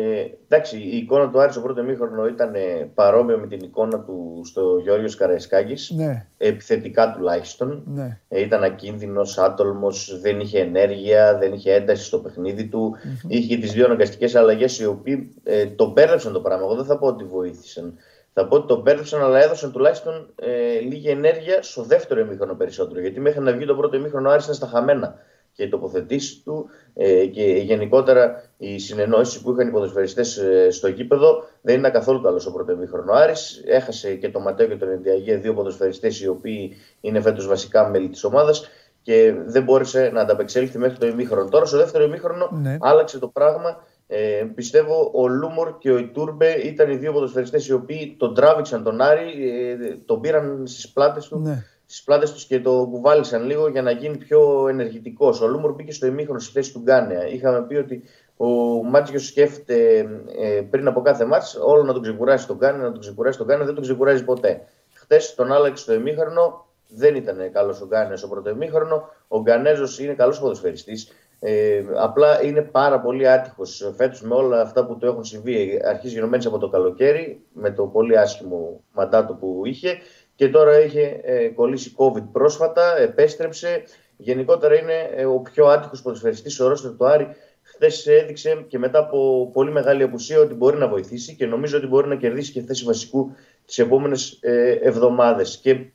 [0.48, 4.42] εντάξει, η εικόνα του Άρη στο πρώτο μήχρονο ήταν ε, παρόμοια με την εικόνα του
[4.46, 5.92] στο Γιώργος Καραϊσκάκης.
[5.96, 7.84] Ναι, Επιθετικά τουλάχιστον.
[7.86, 8.20] ναι.
[8.28, 12.96] Ε, ήταν ακίνδυνος, άτολμος, δεν είχε ενέργεια, δεν είχε ένταση στο παιχνίδι του.
[13.28, 16.64] Είχε και τις δύο αναγκαστικές αλλαγές οι οποίοι ε, τον μπέρδεψαν το πράγμα.
[16.66, 17.94] Εγώ δεν θα πω ότι βοήθησαν.
[18.34, 23.00] Θα πω ότι τον μπέρδεψαν, αλλά έδωσαν τουλάχιστον ε, λίγη ενέργεια στο δεύτερο ημίχρονο περισσότερο.
[23.00, 25.16] Γιατί μέχρι να βγει το πρώτο ημίχρονο ο Άρης ήταν στα χαμένα.
[25.56, 30.88] Και οι τοποθετήσεις του ε, και γενικότερα οι συνεννόησεις που είχαν οι ποδοσφαιριστές ε, στο
[30.88, 33.12] γήπεδο δεν ήταν καθόλου καλός στο πρώτο ημίχρονο.
[33.12, 37.48] Ο Άρης έχασε και τον Ματέο και τον Εντιαγέ, δύο ποδοσφαιριστές οι οποίοι είναι φέτος
[37.48, 38.70] βασικά μέλη της ομάδας
[39.02, 41.50] και δεν μπόρεσε να ανταπεξέλθει μέχρι το ημίχρονο.
[41.50, 42.78] Τώρα στο δεύτερο ημίχρονο Ναι.
[42.82, 43.84] άλλαξε το πράγμα.
[44.08, 48.84] Ε, πιστεύω ο Λούμορ και ο Ιτούρμπε ήταν οι δύο ποδοσφαιριστές οι οποίοι τον τράβηξαν
[48.84, 51.64] τον Άρη, ε, τον πήραν στις πλάτες του Ναι.
[51.86, 55.42] Στις πλάτες τους και το κουβάλησαν λίγο για να γίνει πιο ενεργητικός.
[55.42, 57.28] Ο Λούμορ μπήκε στο ημίχρονο στη θέση του Γκάνεα.
[57.28, 58.04] Είχαμε πει ότι
[58.38, 58.48] ο
[58.84, 60.00] Μάτζιος σκέφτεται
[60.38, 63.48] ε, πριν από κάθε μάτς όλο να τον ξεκουράσει τον Γκάνεα, να τον ξεκουράσει τον
[63.48, 64.68] Γκάνεα, δεν τον ξεκουράζει ποτέ.
[64.94, 69.10] Χθες τον άλλαξε στο ημίχρονο, δεν ήταν καλός ο Γκάνεας στο πρώτο ημίχρονο.
[69.28, 71.12] Ο Γκανέζος είναι καλός ποδοσφαιριστής.
[71.40, 75.82] Ε, απλά είναι πάρα πολύ άτυχος φέτος με όλα αυτά που του έχουν συμβεί.
[75.86, 79.98] Αρχίζει γενομένη από το καλοκαίρι, με το πολύ άσχημο μαντάτο που είχε
[80.36, 83.84] και τώρα είχε ε, κολλήσει COVID πρόσφατα, επέστρεψε.
[84.18, 87.28] Γενικότερα είναι ε, ο πιο άτυχος ποδοσφαιριστής στο ρόστερ του Άρη.
[87.62, 91.88] Χθες έδειξε και μετά από πολύ μεγάλη απουσία ότι μπορεί να βοηθήσει και νομίζω ότι
[91.88, 93.32] μπορεί να κερδίσει και θέση βασικού
[93.66, 95.60] τις επόμενες ε, εβδομάδες.
[95.62, 95.86] Και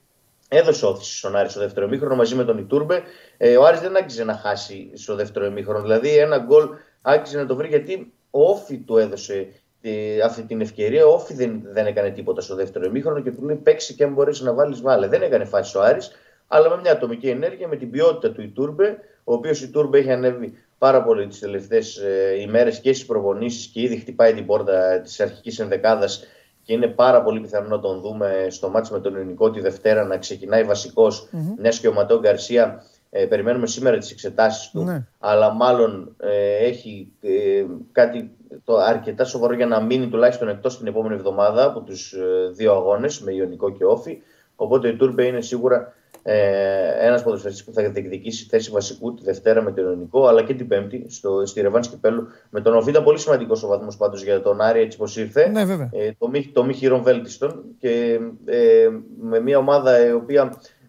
[0.49, 3.03] έδωσε όθηση στον Άρη στο δεύτερο ημίχρονο μαζί με τον Ιτούρμπε.
[3.37, 5.83] Ε, ο Άρης δεν άξιζε να χάσει στο δεύτερο ημίχρονο.
[5.83, 6.69] Δηλαδή ένα γκολ
[7.03, 9.49] άξιζε να το βρει γιατί ο όφη του έδωσε
[10.25, 11.07] αυτή την ευκαιρία.
[11.07, 14.13] Ο Όφη δεν, δεν έκανε τίποτα στο δεύτερο ημίχρονο και του λέει παίξει και αν
[14.13, 15.07] μπορέσει να βάλεις, βάλε.
[15.07, 16.11] Δεν έκανε φάση ο Άρης,
[16.49, 20.59] αλλά με μια ατομική ενέργεια, με την ποιότητα του Ιτούρμπε, ο οποίος Ιτούρμπε έχει ανέβει
[20.79, 25.21] πάρα πολύ τις τελευταίες ε, ημέρες και στις προπονήσεις και ήδη χτυπάει την πόρτα της
[25.21, 26.25] αρχικής ενδεκάδας
[26.63, 30.05] και είναι πάρα πολύ πιθανό να τον δούμε στο μάτσο με τον Ελληνικό τη Δευτέρα
[30.05, 31.61] να ξεκινάει βασικός, mm-hmm.
[31.61, 35.07] μιας και ο Ματέο Γκαρσία ε, περιμένουμε σήμερα τις εξετάσεις του, ναι.
[35.19, 38.31] αλλά μάλλον ε, έχει ε, κάτι
[38.71, 42.73] το αρκετά σοβαρό για να μείνει τουλάχιστον εκτός την επόμενη εβδομάδα από τους ε, δύο
[42.73, 44.23] αγώνες με Ιωνικό και Όφη.
[44.57, 49.63] Οπότε η Τούρμπε είναι σίγουρα ε, ένας ποδοσφαιριστής που θα διεκδικήσει θέση βασικού τη Δευτέρα
[49.63, 52.27] με τον Ιωνικό, αλλά και την Πέμπτη στο, στη Ρεβάνη Κυπέλου.
[52.51, 55.49] Με τον Οφίδα πολύ σημαντικός ο βαθμός πάντως για τον Άρη έτσι πως ήρθε.
[55.49, 55.89] Ναι, βέβαια.
[55.93, 58.89] Ε, το, μη, το μη χειρον βέλτιστον και ε,
[59.21, 60.80] με μια ομάδα η οποία ε,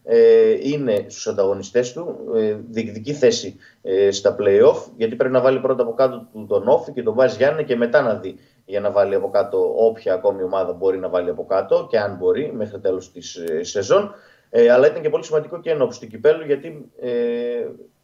[0.61, 5.83] είναι στους ανταγωνιστές του, ε, διεκδική θέση ε, στα play-off, γιατί πρέπει να βάλει πρώτα
[5.83, 8.35] από κάτω του τον Όφη και τον βάζει Γιάννη και μετά να δει
[8.65, 12.15] για να βάλει από κάτω όποια ακόμη ομάδα μπορεί να βάλει από κάτω και αν
[12.15, 14.13] μπορεί μέχρι τέλος της ε, σεζόν.
[14.49, 17.11] Ε, αλλά ήταν και πολύ σημαντικό και ενώπιση του κυπέλου γιατί ε,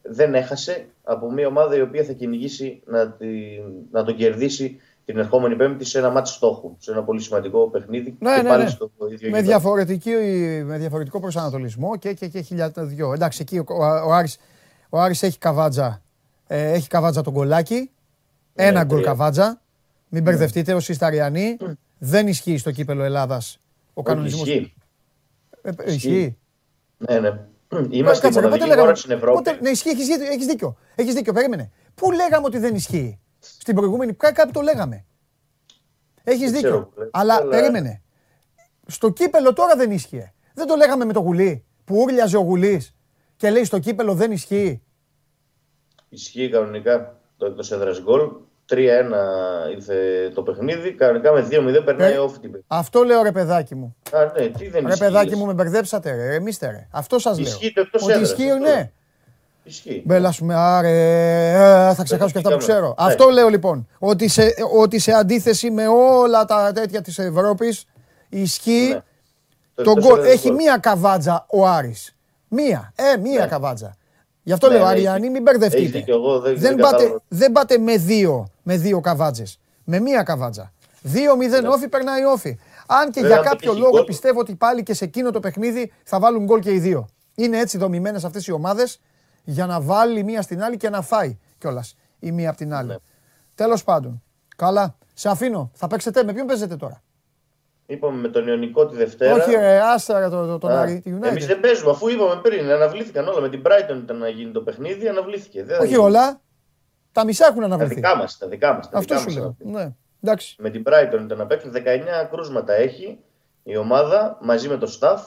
[0.01, 3.27] δεν έχασε από μια ομάδα η οποία θα κυνηγήσει να, τη,
[3.91, 8.17] να τον κερδίσει την ερχόμενη Πέμπτη σε ένα μάτι στόχου, σε ένα πολύ σημαντικό παιχνίδι.
[8.19, 8.69] Ναι, και ναι, πάλι ναι.
[8.69, 10.11] Στο ίδιο με, διαφορετική,
[10.65, 13.13] με διαφορετικό προσανατολισμό και, και, και χιλιάδε δυο.
[13.13, 13.65] Εντάξει, εκεί ο,
[14.05, 14.37] ο, Άρης,
[14.89, 16.01] ο Άρης έχει καβάτζα,
[16.47, 17.91] ε, έχει καβάτζα τον κολάκι.
[18.53, 19.61] Ναι, ένα γκολ καβάτζα.
[20.09, 20.29] Μην ναι.
[20.29, 21.57] μπερδευτείτε, όσοι είστε Αριανοί,
[21.97, 23.59] δεν ισχύει στο κύπελο Ελλάδας
[23.93, 24.47] ο κανονισμός.
[24.47, 24.73] Ισχύει.
[25.61, 26.37] Ε, ε, ισχύει.
[26.97, 27.39] Ναι, ναι.
[27.89, 29.37] Είμαστε η μοναδική χώρα στην Ευρώπη.
[29.37, 30.77] Πότε, ναι, ισχύει, έχεις, έχεις δίκιο.
[30.95, 31.71] Έχεις δίκιο, περίμενε.
[31.95, 35.05] Πού λέγαμε ότι δεν ισχύει; Στην προηγούμενη, κάπου το λέγαμε.
[36.23, 36.93] Έχεις δίκιο.
[37.11, 38.01] Αλλά περίμενε.
[38.87, 40.33] Στο κύπελο τώρα δεν ίσχυε.
[40.53, 41.65] Δεν το λέγαμε με το γουλί.
[41.85, 42.95] Που ούρλιαζε ο γουλής
[43.35, 44.81] και λέει στο κύπελο δεν ισχύει.
[46.09, 48.29] Ισχύει κανονικά το εκτό έδρα γκολ.
[48.69, 48.75] 3-1
[49.71, 50.93] ήρθε το παιχνίδι.
[50.93, 53.95] Κανονικά με 2-0 περνάει ε, off την Αυτό λέω ρε παιδάκι μου.
[54.11, 56.87] Α, ναι, τι δεν ρε ισχύει, παιδάκι μου με μπερδέψατε ρε, εμείς ρε.
[56.91, 57.47] Αυτό σας λέω.
[57.47, 58.91] Ισχύει το εκτός Ότι ισχύει, ναι.
[59.67, 60.03] Ισχύει.
[60.05, 62.87] Μπέλα σου με άρε, θα ξεχάσω και αυτά που ξέρω.
[62.87, 62.93] Ναι.
[62.97, 67.85] Αυτό λέω λοιπόν, ότι σε, ότι σε αντίθεση με όλα τα τέτοια της Ευρώπης
[68.29, 69.03] ισχύει ναι.
[69.73, 70.19] το, το γκολ.
[70.19, 72.15] Έχει μία καβάτζα ο Άρης.
[72.47, 73.47] Μία, ε, μία ναι.
[73.47, 73.95] καβάτζα.
[74.43, 76.03] Γι' αυτό ναι, λέω, ναι, Αριάννη, μην μπερδευτείτε.
[76.43, 79.59] δεν, δεν, πάτε, δεν πάτε με δύο, με δύο καβάτζες.
[79.83, 80.71] Με μία καβάτζα.
[81.03, 81.67] 2-0 ναι.
[81.67, 82.57] όφη, περνάει όφη.
[82.87, 86.43] Αν και για κάποιο λόγο πιστεύω ότι πάλι και σε εκείνο το παιχνίδι θα βάλουν
[86.43, 87.07] γκολ και οι δύο.
[87.35, 88.99] Είναι έτσι δομημένες αυτές οι ομάδες
[89.49, 92.87] για να βάλει μία στην άλλη και να φάει κιόλας η μία από την άλλη.
[92.87, 92.95] Ναι.
[93.55, 94.23] Τέλος πάντων.
[94.55, 94.97] Καλά.
[95.13, 95.71] Σε αφήνω.
[95.73, 96.23] Θα παίξετε.
[96.23, 97.03] Με ποιον παίζετε τώρα;
[97.85, 99.33] Είπαμε με τον Ιωνικό τη Δευτέρα.
[99.33, 101.03] Όχι, ρε, άστα το, το, τον Άρη.
[101.23, 102.69] Εμείς δεν παίζουμε, αφού είπαμε πριν.
[102.71, 103.41] Αναβλήθηκαν όλα.
[103.41, 105.63] Με την Brighton ήταν να γίνει το παιχνίδι, αναβλήθηκε.
[105.63, 106.41] Δεν Όχι όλα.
[107.11, 108.01] Τα μισά έχουν αναβληθεί.
[108.01, 108.37] Τα δικά μας.
[108.37, 109.55] Τα δικά μας, Αυτό σου λέω.
[109.59, 109.95] Ναι.
[110.21, 110.55] Εντάξει.
[110.59, 111.69] Με την Brighton ήταν να παίξει.
[111.73, 113.19] 19 κρούσματα έχει
[113.63, 115.19] η ομάδα μαζί με το staff.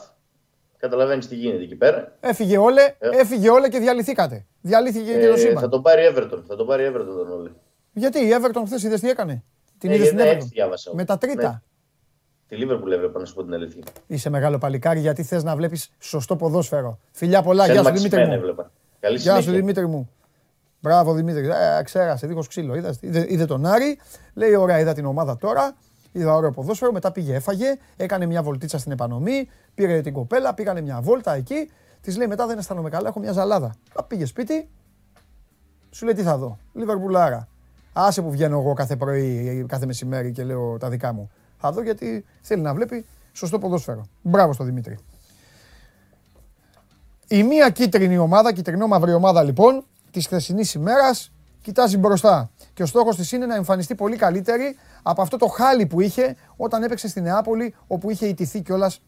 [0.81, 2.15] Καταλαβαίνεις τι γίνεται εκεί πέρα.
[2.19, 3.09] Έφυγε όλε, ε.
[3.19, 4.45] έφυγε όλε και διαλυθήκατε.
[4.61, 5.61] Διαλύθηκε ε, και το σύμπαν.
[5.61, 6.41] Θα τον πάρει Everton.
[6.47, 7.49] Θα τον πάρει Everton τον όλε.
[7.93, 9.43] Γιατί η Everton χθες είδες τι έκανε;
[9.77, 11.59] Την ε, είδες στην Everton; Με τα τρίτα; Ναι.
[12.47, 13.83] Τη Λίβερπουλ έβλεπα να σου πω την αλήθεια.
[14.07, 16.99] Είσαι μεγάλο παλικάρι γιατί θες να βλέπεις σωστό ποδόσφαιρο.
[17.11, 17.71] Φιλιά πολλά.
[17.71, 18.55] Γεια σου Δημήτρη μου.
[19.15, 20.09] Γεια σου Δημήτρη μου.
[20.79, 21.47] Μπράβο Δημήτρη.
[21.47, 22.75] Ε, ξέρασε, δίχως ξύλο.
[22.75, 23.99] Είδα, είδε, είδε τον Άρη,
[24.33, 25.75] λέει: Ωραία, είδα την ομάδα τώρα.
[26.11, 26.91] Είδα ωραίο ποδόσφαιρο.
[26.91, 29.49] Μετά πήγε, έφαγε, έκανε μια βολτίτσα στην επανομή.
[29.73, 31.69] Πήρε την κοπέλα, πήγανε μια βόλτα εκεί.
[32.01, 33.75] Της λέει: Μετά δεν αισθάνομαι καλά, έχω μια ζαλάδα.
[33.93, 34.69] Α, πήγε σπίτι,
[35.91, 36.57] σου λέει: Τι θα δω.
[36.73, 37.47] Λιβερπουλάρα.
[37.93, 41.31] Άσε που βγαίνω εγώ κάθε πρωί, κάθε μεσημέρι και λέω τα δικά μου.
[41.57, 44.05] Θα δω γιατί θέλει να βλέπει σωστό ποδόσφαιρο.
[44.21, 44.97] Μπράβο στο Δημήτρη.
[47.27, 51.31] Η μία κίτρινη ομάδα, κυτρινό-μαύρη ομάδα λοιπόν, της χθεσινής ημέρας,
[51.61, 52.51] κοιτάζει μπροστά.
[52.73, 56.35] Και ο στόχος της είναι να εμφανιστεί πολύ καλύτερη από αυτό το χάλι που είχε
[56.55, 59.01] όταν έπαιξε στη Νεάπολη, όπου είχε ιτηθεί κιόλας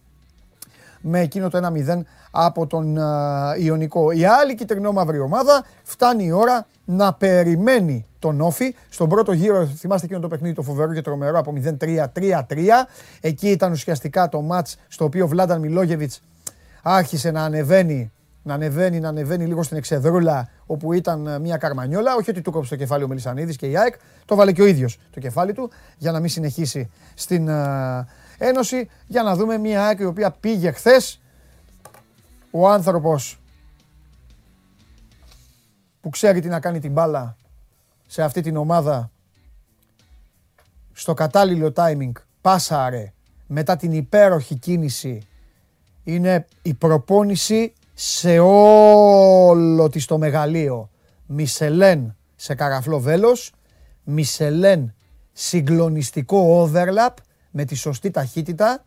[1.01, 1.99] με εκείνο το 1-0
[2.31, 4.11] από τον uh, Ιωνικό.
[4.11, 8.75] Η άλλη κυτρινό-μαύρη ομάδα φτάνει η ώρα να περιμένει τον Όφη.
[8.89, 12.05] Στον πρώτο γύρο, θυμάστε εκείνο το παιχνίδι το φοβερό και τρομερό από 0-3-3-3.
[13.21, 16.21] Εκεί ήταν ουσιαστικά το μάτς στο οποίο ο Βλάνταν Μιλόγεβιτς
[16.81, 18.11] άρχισε να ανεβαίνει
[18.43, 22.15] να ανεβαίνει, να ανεβαίνει λίγο στην εξεδρούλα όπου ήταν μια καρμανιόλα.
[22.15, 23.95] Όχι ότι του κόψε το κεφάλι ο Μελισανίδης και η ΑΕΚ,
[24.25, 28.03] το βάλε και ο ίδιος το κεφάλι του για να μην συνεχίσει στην uh,
[28.37, 28.89] Ένωση.
[29.07, 31.21] Για να δούμε μια ΑΕΚ η οποία πήγε χθες.
[32.51, 33.39] Ο άνθρωπος
[36.01, 37.37] που ξέρει τι να κάνει την μπάλα
[38.07, 39.11] σε αυτή την ομάδα
[40.93, 42.11] στο κατάλληλο timing
[42.41, 43.13] πάσαρε
[43.47, 45.27] μετά την υπέροχη κίνηση
[46.03, 50.89] είναι η προπόνηση σε όλο της το μεγαλείο.
[51.25, 53.53] Μισελέν σε καραφλό βέλος,
[54.03, 54.93] Μισελέν
[55.31, 57.13] συγκλονιστικό overlap
[57.51, 58.85] με τη σωστή ταχύτητα.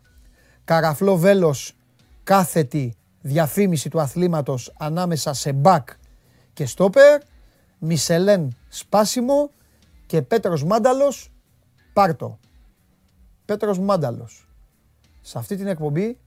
[0.65, 1.77] Καραφλό βέλος
[2.23, 5.89] κάθετη διαφήμιση του αθλήματος ανάμεσα σε μπακ
[6.53, 7.21] και στόπερ.
[7.79, 9.51] Μισελέν σπάσιμο
[10.07, 11.33] και Πέτρος Μάνταλος
[11.93, 12.39] πάρτο.
[13.45, 14.49] Πέτρος Μάνταλος.
[15.21, 16.19] Σε αυτή την εκπομπή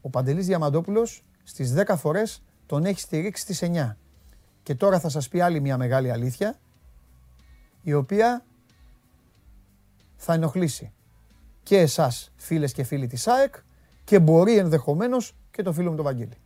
[0.00, 3.96] ο Παντελής Διαμαντόπουλος στις 10 φορές τον έχει στηρίξει στις 9.
[4.62, 6.58] Και τώρα θα σας πει άλλη μια μεγάλη αλήθεια
[7.82, 8.44] η οποία
[10.16, 10.92] θα ενοχλήσει
[11.62, 13.54] και εσάς φίλες και φίλοι της ΑΕΚ
[14.04, 16.36] και μπορεί ενδεχομένως και το φίλο μου τον Βαγγέλη.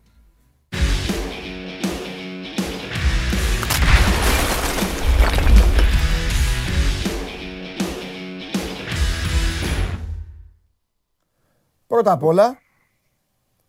[11.87, 12.62] Πρώτα απ' όλα,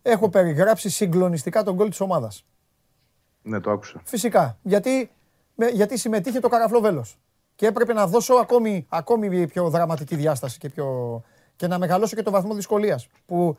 [0.03, 2.45] έχω περιγράψει συγκλονιστικά τον γκολ της ομάδας.
[3.41, 4.01] Ναι, το άκουσα.
[4.05, 4.57] Φυσικά.
[4.61, 5.11] Γιατί,
[5.73, 7.17] γιατί συμμετείχε το καραφλό βέλος.
[7.55, 11.21] Και έπρεπε να δώσω ακόμη, ακόμη πιο δραματική διάσταση και, πιο,
[11.55, 13.07] και να μεγαλώσω και το βαθμό δυσκολίας.
[13.25, 13.57] Που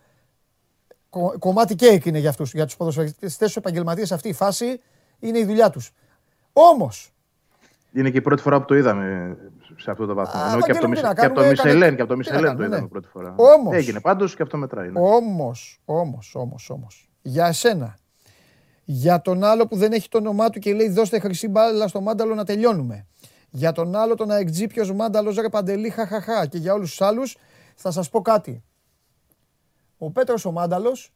[1.38, 4.80] κομμάτι κέικ είναι για αυτούς, για τους ποδοσφαιριστές, τους επαγγελματίες αυτή η φάση
[5.18, 5.92] είναι η δουλειά τους.
[6.52, 7.13] Όμως,
[7.94, 9.36] είναι και η πρώτη φορά που το είδαμε
[9.76, 10.40] σε αυτό το βαθμό.
[10.50, 12.88] Ενώ και από το, και από το Μισελέν, και από το Μισελέν το είδαμε ναι.
[12.88, 13.34] πρώτη φορά.
[13.36, 14.90] Όμως, Έγινε πάντως και αυτό μετράει.
[14.90, 15.00] Ναι.
[15.00, 17.96] Όμως, όμως, όμως, όμως, για εσένα,
[18.84, 22.00] για τον άλλο που δεν έχει το όνομά του και λέει δώστε χρυσή μπάλα στο
[22.00, 23.06] μάνταλο να τελειώνουμε.
[23.50, 27.36] Για τον άλλο τον αεκτζή ποιος μάνταλος ρε παντελή χαχαχά και για όλους τους άλλους
[27.74, 28.64] θα σας πω κάτι.
[29.98, 31.12] Ο Πέτρος ο Μάνταλος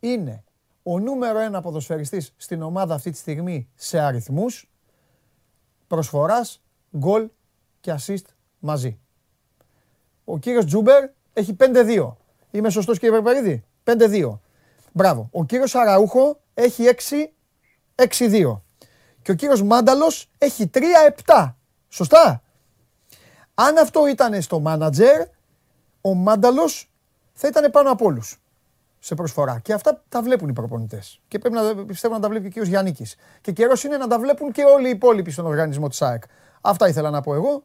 [0.00, 0.44] είναι
[0.82, 4.67] ο νούμερο ένα ποδοσφαιριστής στην ομάδα αυτή τη στιγμή σε αριθμούς
[5.88, 6.62] προσφοράς,
[6.96, 7.28] γκολ
[7.80, 8.24] και assist
[8.58, 8.98] μαζί.
[10.24, 12.16] Ο κύριος Τζούμπερ έχει 5-2.
[12.50, 13.64] Είμαι σωστός κύριε Περπερίδη.
[13.84, 14.40] 5-2.
[14.92, 15.28] Μπράβο.
[15.32, 16.84] Ο κύριος Αραούχο έχει
[17.94, 18.62] 6-2.
[19.22, 21.54] Και ο κύριος Μάνταλος έχει 3-7.
[21.88, 22.42] Σωστά;
[23.54, 25.26] Αν αυτό ήταν στο μάνατζερ,
[26.00, 26.90] ο Μάνταλος
[27.32, 28.40] θα ήταν πάνω από όλους
[28.98, 29.58] σε προσφορά.
[29.58, 31.20] Και αυτά τα βλέπουν οι προπονητές.
[31.28, 32.66] Και πρέπει να πιστεύω να τα βλέπει και ο κ.
[32.66, 32.94] Γιάννη.
[33.40, 36.22] Και καιρός είναι να τα βλέπουν και όλοι οι υπόλοιποι στον οργανισμό της ΑΕΚ.
[36.60, 37.64] Αυτά ήθελα να πω εγώ.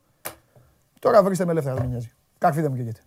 [1.00, 2.12] Τώρα βρίσκεται με ελεύθερα, δεν με νοιάζει.
[2.38, 3.02] Κάρφι δεν μου καίγεται.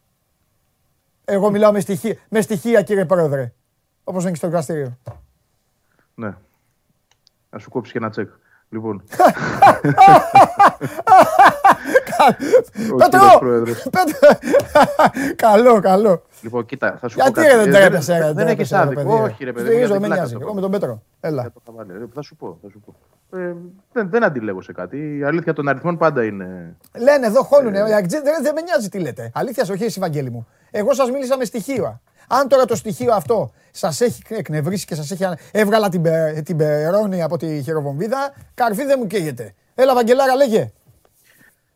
[1.24, 3.52] Εγώ μιλάω με στοιχεία, με στοιχεία κύριε Πρόεδρε.
[4.04, 4.98] Όπως δεν έχει στο εργαστήριο.
[6.14, 6.34] Ναι.
[7.50, 8.30] Να σου κόψεις και ένα τσεκ.
[8.68, 9.02] Λοιπόν.
[12.96, 13.40] Πέτρο!
[15.36, 16.22] Καλό, καλό.
[16.40, 17.40] Λοιπόν, κοίτα, θα σου πω κάτι.
[17.40, 19.22] Γιατί δεν τρέπεσαι, Δεν έχεις άδικο.
[19.22, 19.84] Όχι, ρε παιδί.
[19.84, 20.36] Δεν με νοιάζει.
[20.40, 21.02] Εγώ με τον Πέτρο.
[21.20, 21.52] Έλα.
[22.14, 22.94] Θα σου πω, θα σου πω.
[23.38, 23.54] Ε,
[23.92, 25.16] δεν, δεν αντιλέγω σε κάτι.
[25.18, 26.76] Η αλήθεια των αριθμών πάντα είναι.
[26.98, 27.78] Λένε εδώ χώνουνε.
[27.78, 27.84] Ε...
[27.84, 29.30] Δεν, δεν με νοιάζει τι λέτε.
[29.34, 30.46] Αλήθεια, όχι εσύ, Βαγγέλη μου.
[30.70, 32.00] Εγώ σας μίλησα με στοιχεία.
[32.28, 35.24] Αν τώρα το στοιχείο αυτό σας έχει εκνευρίσει και σας έχει.
[35.52, 36.02] Έβγαλα την,
[36.44, 39.54] την περώνη από τη χειροβομβίδα, καρφί δεν μου καίγεται.
[39.74, 40.72] Έλα, Βαγγελάρα, λέγε.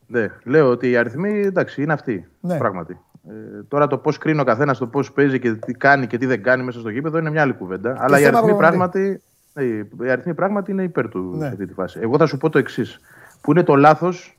[0.06, 2.28] Ναι, λέω ότι οι αριθμοί εντάξει είναι αυτοί.
[2.40, 2.58] Ναι.
[2.58, 2.98] Πράγματι.
[3.28, 6.26] Ε, τώρα το πώς κρίνει ο καθένας, το πώς παίζει και τι κάνει και τι
[6.26, 7.96] δεν κάνει μέσα στο γήπεδο είναι μια άλλη κουβέντα.
[7.98, 9.22] Αλλά οι αριθμοί, πράγματι,
[9.52, 9.64] ναι,
[10.04, 11.44] οι αριθμοί πράγματι είναι υπέρ του ναι.
[11.44, 11.98] σε αυτή τη φάση.
[12.02, 13.00] Εγώ θα σου πω το εξής.
[13.40, 14.38] Που είναι το λάθος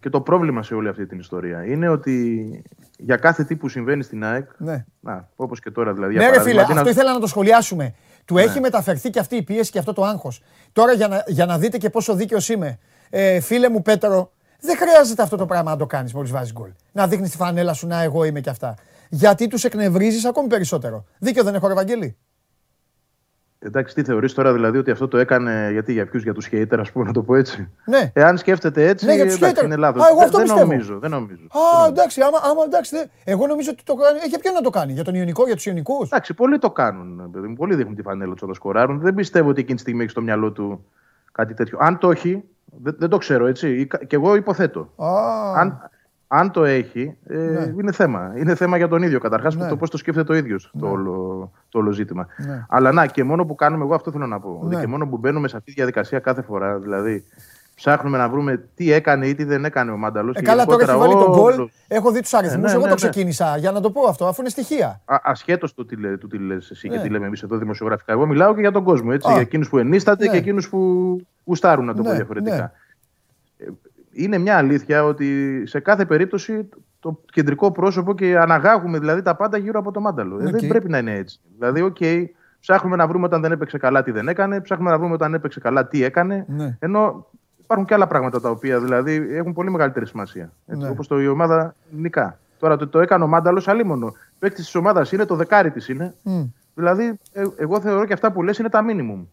[0.00, 1.64] και το πρόβλημα σε όλη αυτή την ιστορία.
[1.64, 2.64] Είναι ότι
[2.98, 4.50] για κάθε τι που συμβαίνει στην ΑΕΚ.
[4.58, 4.84] Ναι.
[5.36, 6.14] Όπως και τώρα δηλαδή.
[6.14, 7.94] Ναι, ρε φίλε, αυτό ήθελα να το σχολιάσουμε.
[8.24, 8.42] Του ναι.
[8.42, 10.42] έχει μεταφερθεί και αυτή η πίεση και αυτό το άγχος.
[10.72, 12.78] Τώρα για να, για να δείτε και πόσο δίκαιος είμαι.
[13.10, 16.70] Ε, φίλε μου Πέτρο, δεν χρειάζεται αυτό το πράγμα να το κάνεις μόλις βάζεις γκολ.
[16.92, 18.74] Να δείχνεις τη φανέλα σου, να εγώ είμαι και αυτά.
[19.08, 21.04] Γιατί τους εκνευρίζεις ακόμη περισσότερο.
[21.18, 22.16] Δίκιο δεν έχω, ρε Βαγγέλη.
[23.64, 26.80] Εντάξει, τι θεωρείς τώρα δηλαδή ότι αυτό το έκανε γιατί για ποιους, για τους χέιτερ,
[26.80, 28.10] ας πούμε, να το πω έτσι; Ναι.
[28.14, 30.08] Εάν σκέφτεται έτσι, ναι, για τους εντάξει, είναι λάθος.
[30.10, 30.66] εγώ αυτό δεν, πιστεύω.
[30.66, 31.42] νομίζω, δεν νομίζω.
[31.42, 32.96] Α, εντάξει, άμα, άμα εντάξει.
[32.96, 33.04] Δε...
[33.32, 34.18] Εγώ νομίζω ότι το κάνει.
[34.28, 37.30] Για ποιον να το κάνει, για τον Ιωνικό, για τους Ιωνικούς; Εντάξει, πολλοί το κάνουν.
[37.30, 37.54] Παιδί.
[37.54, 39.00] Πολλοί δείχνουν τη φανέλα τους όταν σκοράρουν.
[39.00, 40.84] Δεν πιστεύω ότι εκείνη τη στιγμή έχεις στο μυαλό του
[41.32, 41.78] κάτι τέτοιο.
[41.80, 43.88] Αν το έχει, δεν, δεν το ξέρω έτσι.
[44.06, 44.92] Και εγώ υποθέτω.
[45.56, 45.90] Αν,
[46.34, 47.74] αν το έχει, ε, ναι.
[47.80, 48.32] είναι θέμα.
[48.36, 49.68] Είναι θέμα για τον ίδιο καταρχάς ναι.
[49.68, 50.80] το πώς το σκέφτεται ο ίδιος ναι.
[50.80, 52.26] το, όλο, το όλο ζήτημα.
[52.36, 52.64] Ναι.
[52.68, 54.60] Αλλά να, και μόνο που κάνουμε, εγώ αυτό θέλω να πω.
[54.68, 54.80] Ναι.
[54.80, 57.24] Και μόνο που μπαίνουμε σε αυτή τη διαδικασία κάθε φορά, δηλαδή
[57.74, 60.36] ψάχνουμε να βρούμε τι έκανε ή τι δεν έκανε ο Μάνταλος.
[60.36, 61.68] Ε, καλά, τώρα έχεις βάλει τον γκολ.
[61.88, 62.64] Έχω δει τους αριθμού.
[62.66, 65.00] εγώ το ξεκίνησα για να το πω αυτό, αφού είναι στοιχεία.
[65.04, 68.12] Ασχέτως του τι, του τι λες εσύ και τι λέμε εμείς εδώ δημοσιογραφικά.
[68.12, 69.10] Εγώ μιλάω και για τον κόσμο.
[69.12, 70.78] Έτσι, για εκείνους που ενίσταται και εκείνους που
[71.44, 72.72] γουστάρουν, να το πω διαφορετικά
[74.12, 76.68] είναι μια αλήθεια ότι σε κάθε περίπτωση
[77.00, 80.36] το κεντρικό πρόσωπο και αναγάγουμε δηλαδή τα πάντα γύρω από το Μάνταλο.
[80.36, 80.46] Okay.
[80.46, 81.40] Ε, δεν πρέπει να είναι έτσι.
[81.58, 82.24] Δηλαδή, OK, okay,
[82.60, 85.60] ψάχνουμε να βρούμε όταν δεν έπαιξε καλά τι δεν έκανε, ψάχνουμε να βρούμε όταν έπαιξε
[85.60, 86.44] καλά τι έκανε.
[86.48, 86.76] Ναι.
[86.78, 87.26] Ενώ
[87.62, 90.52] υπάρχουν και άλλα πράγματα τα οποία δηλαδή έχουν πολύ μεγαλύτερη σημασία.
[90.64, 90.88] Ναι.
[90.88, 92.38] Όπως το η ομάδα νικά.
[92.58, 94.14] Τώρα το, το έκανε ο Μάνταλος αλίμονο.
[94.38, 96.14] Παίκτης της ομάδας είναι, το δεκάρι της είναι.
[96.24, 96.48] Mm.
[96.74, 99.24] Δηλαδή, ε, εγώ θεωρώ και αυτά που λες είναι τα μίνιμουμ.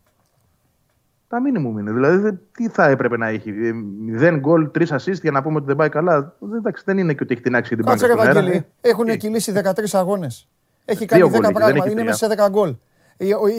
[1.29, 1.91] Τα μήνυμου είναι.
[1.91, 3.49] Δηλαδή, τι θα έπρεπε να έχει.
[3.49, 6.35] Ε, μηδέν γκολ, τρεις assist για να πούμε ότι δεν πάει καλά.
[6.57, 8.65] Εντάξει, δεν είναι και ότι έχει την άξια την Κάτσε, Ευαγγελή.
[8.81, 10.47] Έχουν κυλήσει 13 αγώνες.
[10.85, 11.89] Έχει κάνει 10 πράγματα.
[11.89, 12.75] Είναι μέσα σε 10 γκολ.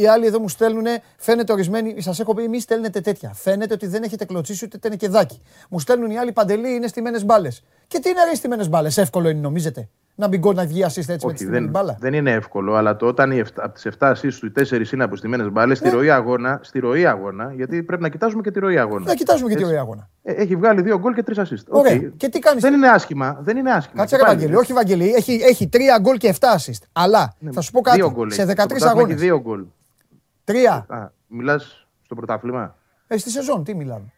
[0.00, 3.32] Οι, άλλοι εδώ μου στέλνουν, φαίνεται ορισμένοι, σας έχω πει, μη στέλνετε τέτοια.
[3.34, 5.42] Φαίνεται ότι δεν έχετε κλωτσίσει ούτε είναι και δάκι.
[5.68, 7.64] Μου στέλνουν οι άλλοι παντελή, είναι στημένες μπάλες.
[7.86, 9.88] Και τι είναι στημένες μπάλες, εύκολο είναι νομίζετε
[10.20, 11.96] να μπει γκολ να βγει assist έτσι Όχι, με τη δεν, μπάλα.
[12.00, 14.92] Δεν είναι εύκολο, αλλά το όταν οι 7, από τις 7 assist του οι 4
[14.92, 15.94] είναι αποστημένες μπάλες, στη, ναι.
[15.94, 19.04] ροή αγώνα, στη ροή αγώνα, γιατί πρέπει να κοιτάζουμε και τη ροή αγώνα.
[19.06, 20.08] Να κοιτάζουμε και τη ροή αγώνα.
[20.22, 21.64] Ε, έχει βγάλει 2 γκολ και 3 assist.
[21.68, 21.96] Ωραία.
[21.96, 22.10] Okay.
[22.16, 22.62] Και τι κάνεις...
[22.62, 23.38] Δεν είναι άσχημα.
[23.42, 24.00] Δεν είναι άσχημα.
[24.00, 25.12] Κάτσε ρε Βαγγέλη, όχι Βαγγέλη.
[25.14, 26.82] Έχει, έχει 3 γκολ και 7 assist.
[26.92, 28.02] Αλλά ναι, θα σου πω κάτι.
[28.26, 29.12] Σε 13 αγώνε.
[29.12, 29.64] Έχει 2 γκολ.
[30.44, 30.86] Τρία.
[31.26, 34.12] Μιλάς στο πρωτάθλημα; Ε, στη σεζόν, τι μιλάμε.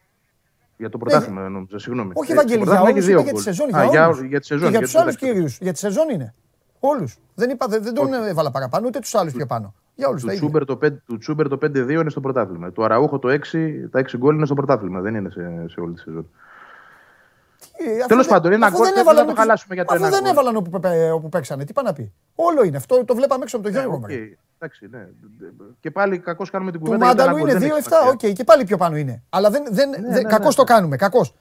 [0.82, 2.10] Για το πρωτάθλημα, ε, νόμιζα, συγγνώμη.
[2.14, 3.68] Όχι, Ευαγγελία, για όλους, για τη σεζόν.
[3.68, 5.46] Για, για, για, τη σεζόν, για, για τους άλλους κυρίου.
[5.60, 6.34] Για τη σεζόν είναι.
[6.80, 7.18] Όλους.
[7.34, 9.74] Δεν, είπα, δεν, δεν τον έβαλα παραπάνω, ούτε τους άλλους πιο πάνω.
[9.94, 10.22] Για όλους.
[10.22, 12.72] Του Τσούμπερ το, 5, του Τσούμπερ το 5-2 είναι στο πρωτάθλημα.
[12.72, 13.38] Του Αραούχο το 6,
[13.90, 15.00] τα 6 γκολ είναι στο πρωτάθλημα.
[15.00, 16.28] Δεν είναι σε, σε όλη τη σεζόν.
[17.76, 20.08] Ε, Τέλος πάντων, ένα γκολ δεν να το χαλάσουμε για το ένα.
[20.08, 20.80] δεν έβαλαν όπου,
[21.14, 21.64] όπου παίξανε.
[21.64, 22.12] Τι πάνε να πει.
[22.34, 23.04] Όλο είναι αυτό.
[23.04, 24.00] Το βλέπαμε έξω από τον Γιώργο.
[24.08, 24.28] Okay.
[24.58, 25.08] Εντάξει, ναι.
[25.80, 26.98] Και πάλι κακώς κάνουμε την κουβέντα.
[26.98, 27.62] Του Μάνταλου είναι 2-7.
[28.12, 29.22] Οκ, και πάλι πιο πάνω είναι.
[29.30, 30.64] Αλλά δεν, δεν, ναι, ναι, κακώς ναι.
[30.64, 30.96] το κάνουμε.
[30.96, 31.34] Κακώς.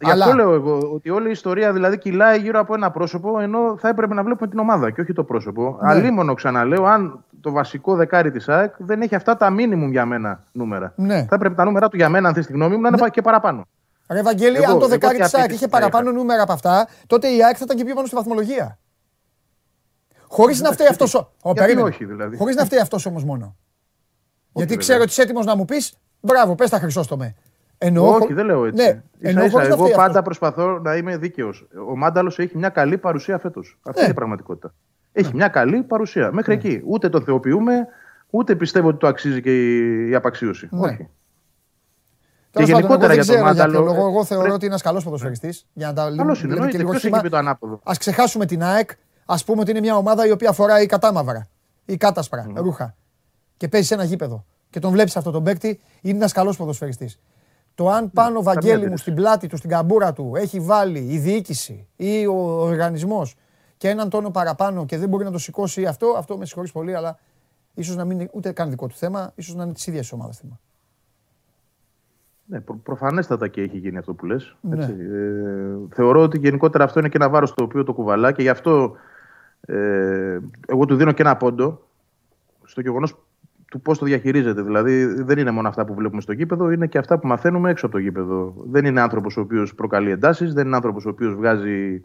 [0.00, 3.76] Γι' αυτό λέω εγώ ότι όλη η ιστορία δηλαδή κυλάει γύρω από ένα πρόσωπο, ενώ
[3.78, 5.78] θα έπρεπε να βλέπουμε την ομάδα και όχι το πρόσωπο.
[5.82, 5.90] Ναι.
[5.90, 10.44] Αλίμονο ξαναλέω, αν το βασικό δεκάρι της ΑΕΚ δεν έχει αυτά τα μίνιμουμ για μένα
[10.52, 10.92] νούμερα.
[10.96, 11.26] Ναι.
[11.28, 13.08] Θα έπρεπε τα νούμερα του για μένα, αν θες τη γνώμη μου, να είναι ναι.
[13.08, 13.66] και παραπάνω.
[14.10, 17.54] Ρε Βαγγέλη, αν το δεκάρι της ΑΕΚ είχε παραπάνω νούμερα από αυτά, τότε η ΑΕΚ
[17.58, 18.78] θα ήταν και πιο πάνω στη βαθμολογία.
[20.28, 21.32] Χωρίς να φταίει αυτός.
[21.98, 22.36] δηλαδή.
[22.36, 23.56] Χωρίς να φταίει αυτός όμως μόνο.
[24.52, 27.34] Γιατί ξέρω ότι είσαι έτοιμος να μου πεις, μπράβο, πες τα Χρυσόστομε.
[27.78, 28.14] Εννοώ...
[28.14, 28.82] Όχι, δεν λέω έτσι.
[28.82, 30.22] Ναι, ίσα, ίσα, εγώ πάντα αυτό.
[30.22, 31.68] προσπαθώ να είμαι δίκαιος.
[31.88, 33.78] Ο Μάνταλος έχει μια καλή παρουσία φέτος.
[33.82, 34.04] Αυτή ναι.
[34.04, 34.74] είναι η πραγματικότητα.
[35.12, 35.34] Έχει ναι.
[35.34, 36.32] μια καλή παρουσία.
[36.32, 36.62] Μέχρι ναι.
[36.62, 36.82] εκεί.
[36.86, 37.86] Ούτε το θεοποιούμε,
[38.30, 39.78] ούτε πιστεύω ότι το αξίζει και
[40.08, 40.68] η απαξίωση.
[40.70, 40.86] Ναι.
[40.86, 41.08] Όχι.
[42.54, 43.80] Και γενικότερα για τον Μάνταλο.
[43.80, 45.66] λόγο, εγώ θεωρώ ότι είναι ένας καλός ποδοσφαιριστής.
[45.72, 47.18] Για να τα λέμε και λίγο σχήμα.
[47.82, 48.90] Α ξεχάσουμε την ΑΕΚ.
[49.26, 51.48] Α πούμε ότι είναι μια ομάδα η οποία φοράει κατάμαυρα
[51.84, 52.94] ή κάτασπρα ρούχα.
[53.56, 54.44] Και παίζει σε ένα γήπεδο.
[54.70, 57.18] Και τον βλέπεις αυτό τον παίκτη, είναι ένας καλός ποδοσφαιριστής.
[57.74, 60.98] Το αν ναι, πάνω ο Βαγγέλη μου στην πλάτη του, στην καμπούρα του, έχει βάλει
[60.98, 63.34] η διοίκηση ή ο οργανισμός
[63.76, 66.94] και έναν τόνο παραπάνω και δεν μπορεί να το σηκώσει αυτό, αυτό με συγχωρείς πολύ,
[66.94, 67.18] αλλά
[67.74, 70.38] ίσως να μην είναι ούτε καν δικό του θέμα, ίσως να είναι της ίδιας ομάδας
[70.38, 70.60] θέμα.
[72.46, 74.56] Ναι, προ, προφανέστατα και έχει γίνει αυτό που λες.
[74.60, 74.84] Ναι.
[74.84, 74.88] Ε,
[75.94, 78.96] θεωρώ ότι γενικότερα αυτό είναι και ένα βάρος το οποίο το κουβαλά και γι' αυτό
[79.60, 81.80] ε, εγώ του δίνω και ένα πόντο
[82.64, 83.16] στο γεγονός
[83.70, 84.62] του πώς το διαχειρίζεται.
[84.62, 87.86] Δηλαδή, δεν είναι μόνο αυτά που βλέπουμε στο γήπεδο, είναι και αυτά που μαθαίνουμε έξω
[87.86, 88.54] από το γήπεδο.
[88.70, 92.02] Δεν είναι άνθρωπος ο οποίος προκαλεί εντάσεις, δεν είναι άνθρωπος ο οποίος βγάζει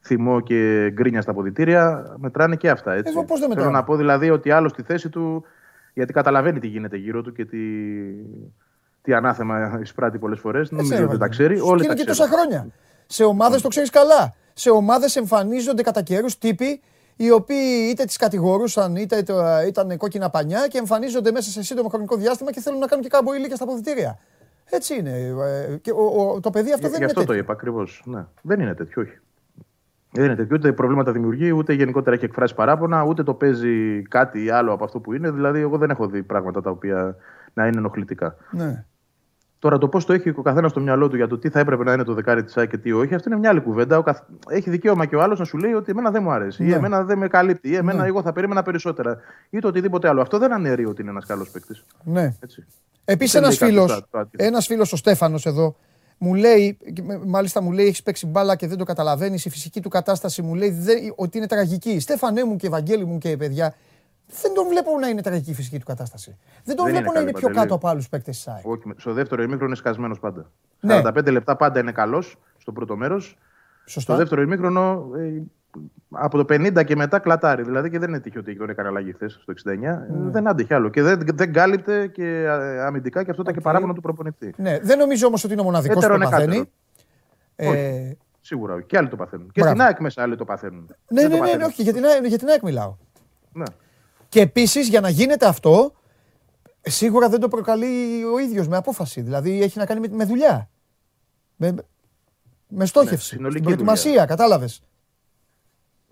[0.00, 2.14] θυμό και γκρίνια στα ποδητήρια.
[2.18, 2.92] Μετράνε και αυτά.
[2.92, 3.12] Έτσι.
[3.16, 5.44] Εγώ πώς δεν Θέλω να πω δηλαδή ότι άλλο στη θέση του,
[5.94, 7.58] γιατί καταλαβαίνει τι γίνεται γύρω του και τι,
[9.08, 10.70] τι ανάθεμα εισπράττει πολλές φορές.
[10.70, 11.60] Νομίζω ότι δεν τα ξέρει.
[11.60, 12.66] Όλοι και τόσα χρόνια.
[13.06, 14.34] Σε ομάδες το ξέρεις καλά.
[14.52, 16.80] Σε ομάδες εμφανίζονται κατά καιρούς τύποι
[17.16, 19.24] οι οποίοι είτε τις κατηγορούσαν είτε
[19.66, 23.10] ήταν κόκκινα πανιά και εμφανίζονται μέσα σε σύντομο χρονικό διάστημα και θέλουν να κάνουν και
[23.10, 24.18] κάμπο ηλίκια στα αποδητήρια.
[24.70, 25.10] Έτσι είναι.
[25.10, 27.34] Ε, και ο, ο, το παιδί αυτό δεν είναι αυτό τέτοιο.
[27.34, 28.02] το είπα ακριβώς.
[28.04, 28.26] Ναι.
[28.42, 29.18] Δεν είναι τέτοιο, όχι.
[30.10, 30.56] Δεν είναι τέτοιο.
[30.56, 35.00] Ούτε προβλήματα δημιουργεί, ούτε γενικότερα έχει εκφράσει παράπονα, ούτε το παίζει κάτι άλλο από αυτό
[35.00, 35.30] που είναι.
[35.30, 37.16] Δηλαδή, εγώ δεν έχω δει πράγματα τα οποία
[37.54, 38.36] να είναι ενοχλητικά.
[38.50, 38.84] Ναι.
[39.58, 41.84] Τώρα το πώς το έχει ο καθένας στο μυαλό του για το τι θα έπρεπε
[41.84, 44.02] να είναι το δεκάρι της ΑΕΚ και τι όχι, αυτή είναι μια άλλη κουβέντα.
[44.02, 44.20] καθ...
[44.48, 46.68] Έχει δικαίωμα και ο άλλος να σου λέει ότι εμένα δεν μου αρέσει, ναι.
[46.68, 48.06] ή εμένα δεν με καλύπτει, ή εμένα ναι.
[48.06, 49.18] εγώ θα περίμενα περισσότερα,
[49.50, 50.20] ή το οτιδήποτε άλλο.
[50.20, 51.84] Αυτό δεν αναιρεί ότι είναι ένας καλός παίκτης.
[52.04, 52.34] Ναι.
[53.04, 54.02] Επίσης ένας φίλο,
[54.36, 55.76] ένας φίλος ο Στέφανος εδώ,
[56.18, 56.78] μου λέει,
[57.26, 59.44] μάλιστα μου λέει: Έχεις παίξει μπάλα και δεν το καταλαβαίνεις.
[59.44, 60.74] Η φυσική του κατάσταση μου λέει
[61.16, 62.00] ότι είναι τραγική.
[62.00, 63.74] Στέφανέ μου και Βαγγέλη μου και παιδιά,
[64.42, 66.36] δεν τον βλέπω να είναι τραγική η φυσική του κατάσταση.
[66.64, 68.62] Δεν τον δεν βλέπω να είναι πιο κάτω από άλλους παίκτες της ΣΑΕ.
[68.96, 70.50] Στο δεύτερο ημίχρονο είναι σκασμένος πάντα.
[70.80, 71.00] Ναι.
[71.04, 73.38] 45 λεπτά πάντα είναι καλός στο πρώτο μέρος.
[73.84, 75.42] Στο δεύτερο ημίχρονο ε,
[76.10, 77.62] από το 50 και μετά κλατάρει.
[77.62, 79.76] Δηλαδή και δεν είναι τύχη ότι τον έκανε αλλαγή χθες στο 69.
[79.76, 79.98] Ναι.
[80.08, 80.88] Δεν άντεχε άλλο.
[80.88, 83.58] Και δεν, δεν κάλυπτε και ε, αμυντικά και αυτό ήταν okay.
[83.58, 84.54] και παράπονο του προπονητή.
[84.56, 86.70] Ναι, δεν νομίζω όμως ότι είναι ο μοναδικός που το παθαίνει.
[87.56, 88.12] Ε...
[88.40, 89.50] Σίγουρα Και άλλοι το παθαίνουν.
[89.52, 90.94] Και στην ΑΕΚ μέσα άλλοι το παθαίνουν.
[91.08, 92.96] Ναι, ναι, ναι, ναι, όχι, για την, για την ΑΕΚ μιλάω.
[93.52, 93.64] Ναι.
[94.28, 95.92] Και επίσης για να γίνεται αυτό,
[96.80, 99.20] σίγουρα δεν το προκαλεί ο ίδιος με απόφαση.
[99.20, 100.68] Δηλαδή έχει να κάνει με, με δουλειά.
[101.56, 101.74] Με,
[102.68, 103.40] με στόχευση.
[103.40, 104.82] Ναι, προετοιμασία, κατάλαβες.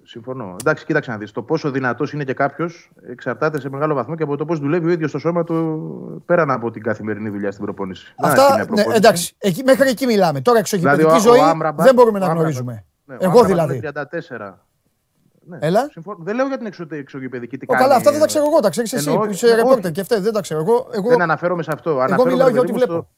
[0.03, 0.57] Συμφωνώ.
[0.61, 1.33] Εντάξει, κοίταξε να δεις.
[1.33, 4.87] Το πόσο δυνατός είναι και κάποιος εξαρτάται σε μεγάλο βαθμό και από το πώς δουλεύει
[4.87, 8.15] ο ίδιος στο σώμα του πέραν από την καθημερινή δουλειά στην προπόνηση.
[8.17, 10.41] Αυτά, ναι, εντάξει, εκεί, μέχρι εκεί μιλάμε.
[10.41, 11.41] Τώρα εξωγηπαιδική δηλαδή, ζωή
[11.77, 12.85] δεν μπορούμε να γνωρίζουμε.
[13.05, 13.81] Ναι, Εγώ δηλαδή.
[13.95, 14.66] 34
[15.49, 15.59] Ναι.
[15.61, 15.89] Έλα.
[15.91, 16.17] Συμφω...
[16.19, 17.59] Δεν λέω για την εξωγηπαιδική.
[17.59, 18.61] Τι καλά, αυτά δεν τα ξέρω εγώ.
[18.61, 20.61] Τα ξέρεις εσύ που είσαι ρεπόρτερ και αυτά δεν τα ξέρω.
[20.61, 21.09] Εγώ, εγώ...
[21.09, 21.91] Δεν αναφέρομαι σε αυτό.
[21.91, 22.93] Εγώ αναφέρομαι μιλάω για ό,τι βλέπω.
[22.93, 23.09] Στο,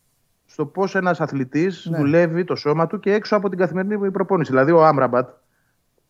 [0.47, 1.99] στο πώς ένας αθλητής ναι.
[1.99, 4.51] δουλεύει το σώμα του και έξω από την καθημερινή προπόνηση.
[4.51, 5.29] Δηλαδή ο Άμραμπατ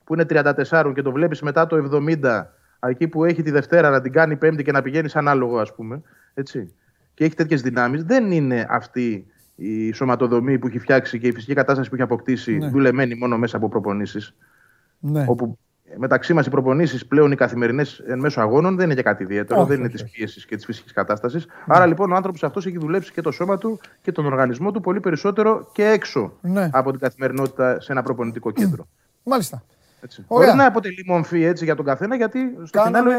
[0.04, 2.44] που είναι 34 και το βλέπεις μετά το 70,
[2.78, 5.74] εκεί που έχει τη Δευτέρα να την κάνει Πέμπτη και να πηγαίνει σαν άλογο, ας
[5.74, 6.02] πούμε.
[6.34, 6.74] Έτσι.
[7.14, 8.04] Και έχει τέτοιες δυνάμεις.
[8.04, 12.56] Δεν είναι αυτή η σωματοδομή που έχει φτιάξει και η φυσική κατάσταση που έχει αποκτήσει
[12.56, 12.68] ναι.
[12.68, 14.34] δουλεμένη μόνο μέσα από προπονήσεις.
[14.98, 15.24] Ναι.
[15.28, 15.58] Όπου
[15.96, 19.64] μεταξύ μας οι προπονήσεις πλέον οι καθημερινές εν μέσω αγώνων δεν είναι για κάτι ιδιαίτερο,
[19.64, 21.46] δεν είναι της πίεσης και της φυσικής κατάστασης.
[21.46, 21.52] Ναι.
[21.66, 24.80] Άρα λοιπόν ο άνθρωπος αυτός έχει δουλέψει και το σώμα του και τον οργανισμό του
[24.80, 26.70] πολύ περισσότερο και έξω ναι.
[26.72, 28.86] από την καθημερινότητα σε ένα προπονητικό κέντρο.
[29.22, 29.62] Μάλιστα.
[30.00, 30.24] Έτσι.
[30.28, 33.18] Μπορεί να αποτελεί μορφή έτσι για τον καθένα, γιατί στο φινάλε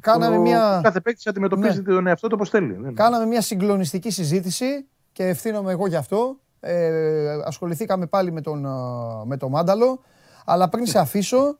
[0.00, 0.80] κάναμε μια...
[0.82, 1.92] κάθε παίκτης αντιμετωπίζει ναι.
[1.92, 2.78] τον εαυτό του όπως θέλει.
[2.78, 2.92] Ναι.
[2.92, 6.36] Κάναμε μια συγκλονιστική συζήτηση και ευθύνομαι εγώ γι' αυτό.
[6.60, 8.66] Ε, ασχοληθήκαμε πάλι με τον,
[9.24, 10.00] με τον Μάνταλο.
[10.44, 11.58] Αλλά πριν σε αφήσω,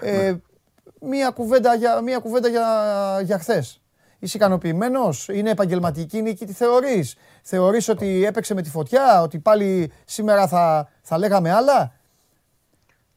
[0.00, 0.34] ε,
[1.00, 2.66] μία κουβέντα για, μία κουβέντα για,
[3.22, 3.80] για χθες.
[4.18, 9.92] Είσαι ικανοποιημένος, είναι επαγγελματική νίκη, τι θεωρείς; Θεωρείς ότι έπαιξε με τη φωτιά, ότι πάλι
[10.04, 11.92] σήμερα θα, θα λέγαμε άλλα;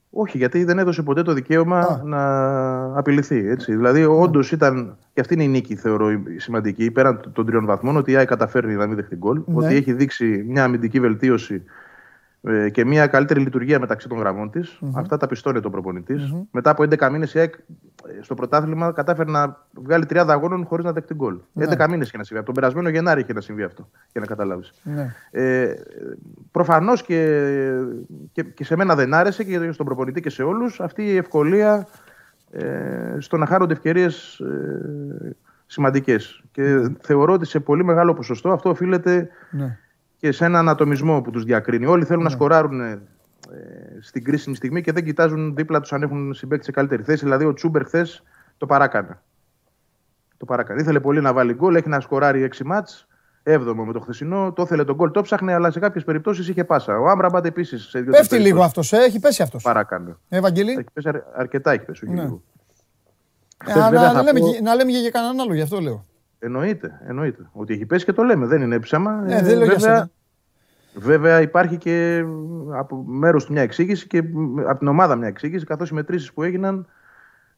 [0.09, 3.49] Όχι, γιατί δεν έδωσε ποτέ το δικαίωμα να απειληθεί.
[3.49, 3.75] Έτσι.
[3.75, 4.97] Δηλαδή, όντως ήταν.
[5.13, 6.07] Και αυτή είναι η νίκη, θεωρώ,
[6.38, 9.41] σημαντική, πέραν των τριών βαθμών, ότι η ΆΗ καταφέρνει να μην δεχτεί γκολ.
[9.45, 9.65] Ναι.
[9.65, 11.63] Ότι έχει δείξει μια αμυντική βελτίωση
[12.42, 14.80] ε, και μια καλύτερη λειτουργία μεταξύ των γραμμών της.
[14.82, 14.92] Mm-hmm.
[14.96, 16.48] Αυτά τα πιστώνει το προπονητη mm-hmm.
[16.52, 20.86] Μετά από 11 μήνες η ΑΕΚ ε, στο πρωτάθλημα κατάφερε να βγάλει 30 αγώνων χωρίς
[20.86, 21.40] να δεχτεί γκολ.
[21.54, 21.66] Ναι.
[21.66, 22.38] 11 μήνες είχε να συμβεί.
[22.38, 24.74] Από τον περασμένο Γενάρη είχε να συμβεί αυτό, για να καταλάβεις.
[24.84, 25.16] Ναι.
[25.32, 25.74] Ε,
[26.52, 27.52] Προφανώς και,
[28.32, 31.88] και, και, σε μένα δεν άρεσε και στον προπονητή και σε όλους αυτή η ευκολία
[32.52, 35.36] ε, στο να χάρονται ευκαιρίες ε,
[35.66, 36.44] σημαντικές.
[36.52, 39.30] Και θεωρώ ότι σε πολύ μεγάλο ποσοστό αυτό οφείλεται.
[39.52, 39.78] Ναι
[40.20, 41.86] και σε έναν ατομισμό που τους διακρίνει.
[41.86, 42.36] Όλοι θέλουν να ναι.
[42.36, 43.01] σκοράρουν ε,
[44.01, 47.24] στην κρίσιμη στιγμή και δεν κοιτάζουν δίπλα τους αν έχουν συμπέκτη σε καλύτερη θέση.
[47.24, 48.24] Δηλαδή, ο Τσούμπερ χθες
[48.57, 49.20] το παράκανε.
[50.38, 50.82] Το παράκανε.
[50.82, 53.07] Ήθελε πολύ να βάλει γκολ, έχει να σκοράρει 6 μάτς.
[53.43, 56.63] Έβδομο με το χθεσινό, το ήθελε τον γκολ, το ψάχνε, αλλά σε κάποιες περιπτώσεις είχε
[56.63, 56.99] πάσα.
[56.99, 57.95] Ο Άμπραμπατ επίσης.
[58.11, 59.63] Πέφτει λίγο αυτός, ε, έχει πέσει αυτός.
[59.63, 60.17] Παράκανε.
[60.30, 62.09] Ευαγγελί; Έχει πέσει αρκετά, έχει πέσει.
[62.09, 62.22] Ναι.
[62.22, 66.05] Ε, να, να, λέμε, να λέμε και για κανέναν άλλο, γι' αυτό λέω.
[66.40, 67.50] Εννοείται, εννοείται.
[67.52, 68.46] Ότι έχει πέσει και το λέμε.
[68.46, 69.22] Δεν είναι ψέμα.
[69.22, 70.10] Ναι, δεν λέω βέβαια,
[70.94, 72.26] βέβαια υπάρχει και
[72.74, 74.18] από μέρο του μια εξήγηση και
[74.68, 76.88] από την ομάδα μια εξήγηση, καθώς οι μετρήσεις που έγιναν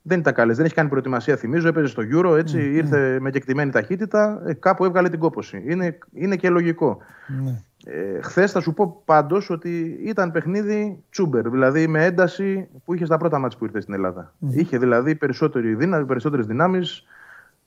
[0.01, 0.55] δεν ήταν καλές.
[0.55, 1.67] Δεν έχει κάνει προετοιμασία, θυμίζω.
[1.67, 3.21] Έπαιζε στο Euro, έτσι, mm, ήρθε mm.
[3.21, 5.63] με κεκτημένη ταχύτητα, ε, κάπου έβγαλε την κόποση.
[5.67, 6.97] Είναι, είναι και λογικό.
[7.27, 7.55] Mm.
[7.85, 13.05] Ε, Χθες θα σου πω πάντως ότι ήταν παιχνίδι τσούμπερ, δηλαδή με ένταση που είχε
[13.05, 14.33] στα πρώτα μάτια που ήρθε στην Ελλάδα.
[14.49, 17.05] Είχε δηλαδή περισσότερες δυνάμεις,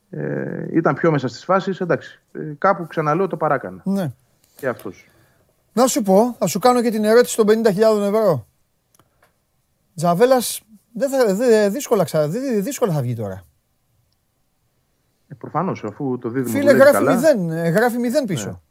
[0.09, 1.79] ε, ήταν πιο μέσα στις φάσεις.
[1.81, 3.81] Εντάξει, ε, κάπου ξαναλέω το παράκανε.
[3.83, 4.11] Ναι.
[4.55, 5.09] Και αυτός.
[5.73, 8.47] Να σου πω, θα σου κάνω και την ερώτηση των 50.000 ευρώ.
[9.95, 10.61] Τζαβέλας
[10.93, 13.43] δεν θα, δε, δύσκολα, ξα, δε, δύσκολα θα βγει τώρα.
[15.27, 16.57] Ε, Προφανώς, αφού το δίδυμο.
[16.57, 18.61] Φίλε, γράφει καλά, 0, ε, γράφει 0 πίσω.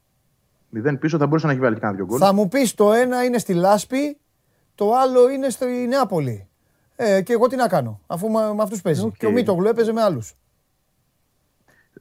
[0.70, 0.90] Ναι.
[0.90, 2.18] 0 πίσω θα μπορούσε να έχει βάλει και κανένα δυο γκολ.
[2.26, 4.18] Θα μου πεις το ένα είναι στη Λάσπη,
[4.74, 6.48] το άλλο είναι στη Νεάπολη.
[6.96, 9.06] Ε, και εγώ τι να κάνω, αφού με, με αυτούς παίζει.
[9.06, 9.16] Okay.
[9.18, 10.34] Και ο Μίτογλου έπαιζε με άλλους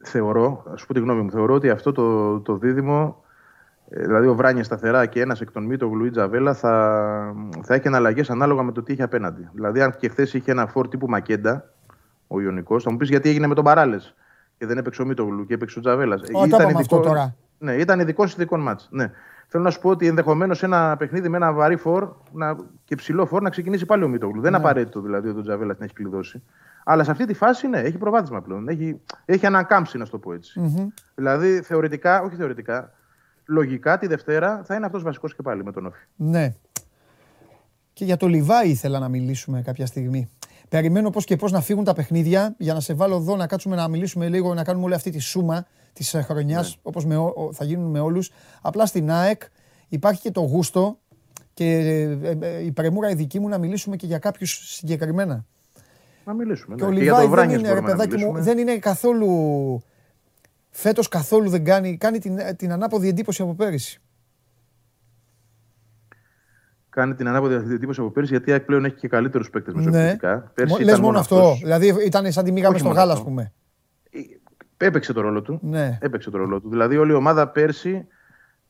[0.08, 3.24] θεωρώ, ας σου πω τη γνώμη μου, θεωρώ ότι αυτό το, το δίδυμο,
[3.88, 7.88] ε, δηλαδή ο Βράνια σταθερά και ένας εκ των μήτων Γλουίτζα Βέλα, θα, θα έχει
[7.88, 9.48] αναλλαγέ ανάλογα με το τι έχει απέναντι.
[9.52, 11.70] Δηλαδή, αν και χθες είχε ένα φόρ τύπου Μακέντα,
[12.26, 14.14] ο Ιωνικός, θα μου πεις γιατί έγινε με τον Παράλες
[14.58, 16.20] και δεν έπαιξε ο Μίτογλου και έπαιξε ο Τζαβέλας.
[16.46, 17.34] Ήταν ειδικό, αυτό τώρα.
[17.58, 18.80] Ναι, ήταν ειδικό ειδικών μάτ.
[18.90, 19.10] Ναι.
[19.48, 23.26] Θέλω να σου πω ότι ενδεχομένως ένα παιχνίδι με ένα βαρύ φόρ να, και ψηλό
[23.26, 24.36] φόρ να ξεκινήσει πάλι ο Μίτογλου.
[24.36, 24.40] Ναι.
[24.40, 26.42] Δεν είναι απαραίτητο δηλαδή ότι ο Τζαβέλας την έχει κλειδώσει.
[26.84, 28.68] Αλλά σε αυτή τη φάση ναι, έχει προβάδισμα πλέον.
[28.68, 30.60] Έχει, έχει ανακάμψει, να το πω έτσι.
[30.64, 30.86] Mm-hmm.
[31.14, 32.92] Δηλαδή θεωρητικά, όχι θεωρητικά,
[33.46, 36.04] λογικά τη Δευτέρα θα είναι αυτός βασικός και πάλι με τον Όφη.
[36.16, 36.54] Ναι.
[37.92, 40.28] Και για το Λιβάη ήθελα να μιλήσουμε κάποια στιγμή.
[40.68, 43.76] Περιμένω πώς και πώς να φύγουν τα παιχνίδια για να σε βάλω εδώ να κάτσουμε
[43.76, 46.80] να μιλήσουμε λίγο, να κάνουμε όλη αυτή τη σούμα της ε, χρονιάς ναι.
[46.82, 47.06] όπως
[47.52, 48.30] θα γίνουν με όλους.
[48.62, 49.42] Απλά στην ΑΕΚ
[49.88, 50.98] υπάρχει και το γούστο
[51.54, 51.64] και
[52.22, 55.44] ε, ε, η πρεμούρα η δική μου να μιλήσουμε και για κάποιους συγκεκριμένα.
[56.24, 56.76] Να μιλήσουμε.
[56.76, 56.88] Και ναι.
[56.88, 59.82] ο Λιβάη δεν είναι, ρε παιδάκι μου, δεν είναι καθόλου.
[60.70, 61.96] Φέτος καθόλου δεν κάνει.
[61.96, 64.00] Κάνει την, την ανάποδη εντύπωση από πέρυσι.
[66.88, 70.16] Κάνει την ανάποδη εντύπωση από πέρυσι γιατί πλέον έχει και καλύτερους παίκτες ναι.
[70.82, 71.54] Λες μόνο αυτό.
[71.62, 73.52] Δηλαδή ήταν σαν τη μήγα μες στο γάλα, ας πούμε.
[74.10, 75.58] Ε, έπαιξε το ρόλο του.
[75.62, 75.98] Ναι.
[76.00, 76.68] Έπαιξε το ρόλο του.
[76.68, 78.06] Δηλαδή όλη η ομάδα πέρσι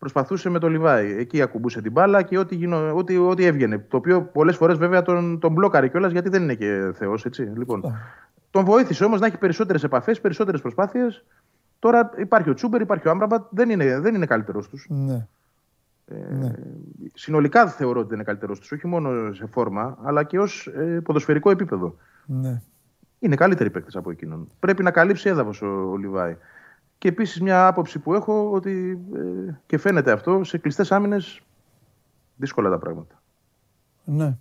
[0.04, 1.16] προσπαθούσε με το Λιβάη.
[1.18, 3.78] Εκεί ακουμπούσε την μπάλα και ό,τι, γίνω, ό,τι, ό,τι έβγαινε.
[3.78, 7.26] Το οποίο πολλές φορές βέβαια τον, τον μπλόκαρε κιόλας γιατί δεν είναι και Θεός.
[7.56, 7.82] Λοιπόν,
[8.50, 11.24] τον βοήθησε όμως να έχει περισσότερες επαφές, περισσότερες προσπάθειες.
[11.78, 14.86] Τώρα υπάρχει ο Τσούμπερ, υπάρχει ο Άμπραμπατ, δεν είναι, δεν είναι καλύτερό τους.
[14.88, 15.26] Ναι.
[16.06, 16.52] Ε, ναι.
[17.14, 21.00] Συνολικά θεωρώ ότι δεν είναι καλύτερό τους, όχι μόνο σε φόρμα, αλλά και ως ε,
[21.04, 21.96] ποδοσφαιρικό επίπεδο.
[22.26, 22.62] Ναι.
[23.18, 24.48] Είναι καλύτεροι παίκτες από εκείνον.
[24.60, 26.36] Πρέπει να καλύψει έδαφος ο, ο Λιβάη.
[27.04, 31.42] Και επίσης μια άποψη που έχω ότι ε, και φαίνεται αυτό σε κλειστές άμυνες
[32.36, 33.22] δύσκολα τα πράγματα.
[34.04, 34.36] Ναι.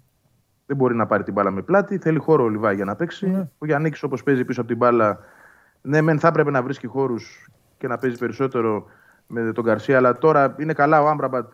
[0.66, 1.98] Δεν μπορεί να πάρει την μπάλα με πλάτη.
[1.98, 3.30] Θέλει χώρο ο Λιβάη για να παίξει.
[3.30, 3.50] Ναι.
[3.58, 5.20] Ο Γιάννης, όπως παίζει πίσω από την μπάλα,
[5.82, 8.86] ναι, μεν θα έπρεπε να βρίσκει χώρους και να παίζει περισσότερο
[9.28, 9.98] με τον Καρσία.
[9.98, 11.54] Αλλά τώρα είναι καλά ο Άμπραμπατ.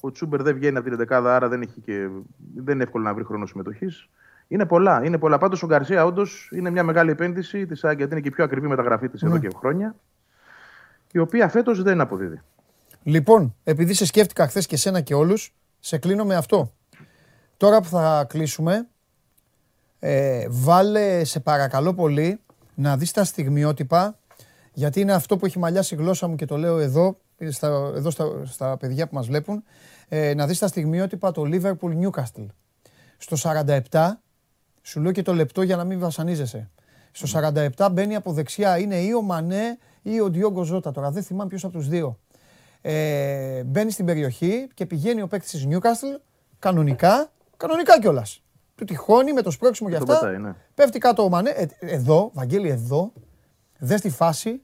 [0.00, 2.08] Ο Τσούμπερ δεν βγαίνει από την 11 άρα δεν, έχει και...
[2.54, 4.08] δεν είναι εύκολο να βρει χρόνο συμμετοχής.
[4.48, 5.04] Είναι πολλά.
[5.04, 5.38] Είναι πολλά.
[5.38, 8.44] Πάντως ο Γκαρσία όντως είναι μια μεγάλη επένδυση της ΑΕΚ γιατί είναι και η πιο
[8.44, 9.38] ακριβή μεταγραφή της εδώ ναι.
[9.38, 9.94] και χρόνια.
[11.12, 12.40] Η οποία φέτος δεν αποδίδει.
[13.02, 16.72] Λοιπόν, επειδή σε σκέφτηκα χθες και σένα και όλους, σε κλείνω με αυτό.
[17.56, 18.86] Τώρα που θα κλείσουμε,
[19.98, 22.40] ε, βάλε σε παρακαλώ πολύ
[22.74, 24.18] να δεις τα στιγμιότυπα,
[24.72, 27.18] γιατί είναι αυτό που έχει μαλλιάσει η γλώσσα μου και το λέω εδώ,
[27.50, 29.64] στα, εδώ στα, στα παιδιά που μας βλέπουν,
[30.08, 32.46] ε, να δεις τα στιγμιότυπα το Liverpool Newcastle.
[33.18, 33.36] Στο
[33.90, 34.10] 47,
[34.82, 36.70] σου λέω και το λεπτό για να μην βασανίζεσαι.
[37.10, 37.40] Στο
[37.76, 40.90] 47 μπαίνει από δεξιά, είναι ή ο Μανέ ή ο Ντιόγκο Ζώτα.
[40.92, 42.18] Τώρα δεν θυμάμαι ποιος από τους δύο.
[42.80, 46.20] Ε, μπαίνει στην περιοχή και πηγαίνει ο παίκτης της Newcastle
[46.58, 48.42] κανονικά, κανονικά κιόλας.
[48.74, 50.38] Τους τη χώνει με το σπρώξιμο για αυτά.
[50.38, 50.54] ναι.
[50.74, 51.50] Πέφτει κάτω ο Μανέ.
[51.50, 53.12] Ε, εδώ, Βαγγέλη, εδώ,
[53.78, 54.62] δες τη φάση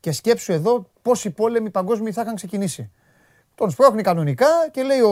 [0.00, 2.90] και σκέψου εδώ πόσοι πόλεμοι παγκόσμιοι θα είχαν ξεκινήσει.
[3.54, 5.10] Τον σπρώχνει κανονικά και λέει ο,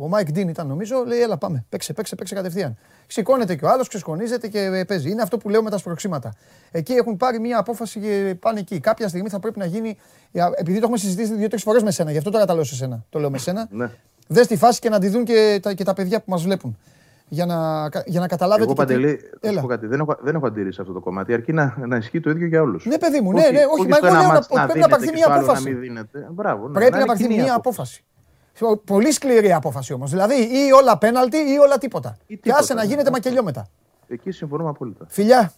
[0.00, 2.76] ο Μάικ Ντιν ήταν νομίζω, λέει έλα πάμε, παίξε, παίξε, παίξε κατευθείαν.
[3.06, 5.10] Σηκώνεται και ο άλλος, ξεσκονίζεται και ε, παίζει.
[5.10, 6.32] Είναι αυτό που λέω με τα σπρωξίματα.
[6.70, 8.80] Εκεί έχουν πάρει μια απόφαση και πάνε εκεί.
[8.80, 9.96] Κάποια στιγμή θα πρέπει να γίνει.
[10.56, 13.04] Επειδή το έχουμε συζητήσει δύο-τρεις φορές με σένα, γι' αυτό τώρα τα λέω σε σένα.
[13.10, 13.68] Το λέω με σένα.
[13.70, 13.90] Ναι.
[14.26, 16.78] Δες τη φάση και να τη δουν και τα, και τα παιδιά που μας βλέπουν.
[17.32, 18.64] Για να, για να καταλάβετε.
[18.64, 19.66] Εγώ παντελή, τι...
[19.66, 22.46] κάτι, δεν, έχω, δεν έχω αντίρρηση αυτό το κομμάτι, αρκεί να, να ισχύει το ίδιο
[22.46, 22.84] για όλους.
[22.84, 24.12] Ναι, παιδί μου, ναι, ναι, όχι, όχι, όχι, λέω
[24.50, 25.76] να, πρέπει να πάρθει μια απόφαση.
[26.30, 28.04] Μπράβο, ναι, πρέπει να πάρθει μια απόφαση.
[28.84, 30.10] Πολύ σκληρή απόφαση όμως.
[30.10, 32.16] Δηλαδή ή όλα πέναλτι ή όλα τίποτα.
[32.26, 33.66] Ή τίποτα και άσε να γίνεται μακελιό μετά.
[34.08, 35.06] Εκεί συμφωνούμε απόλυτα.
[35.08, 35.52] Φιλιά.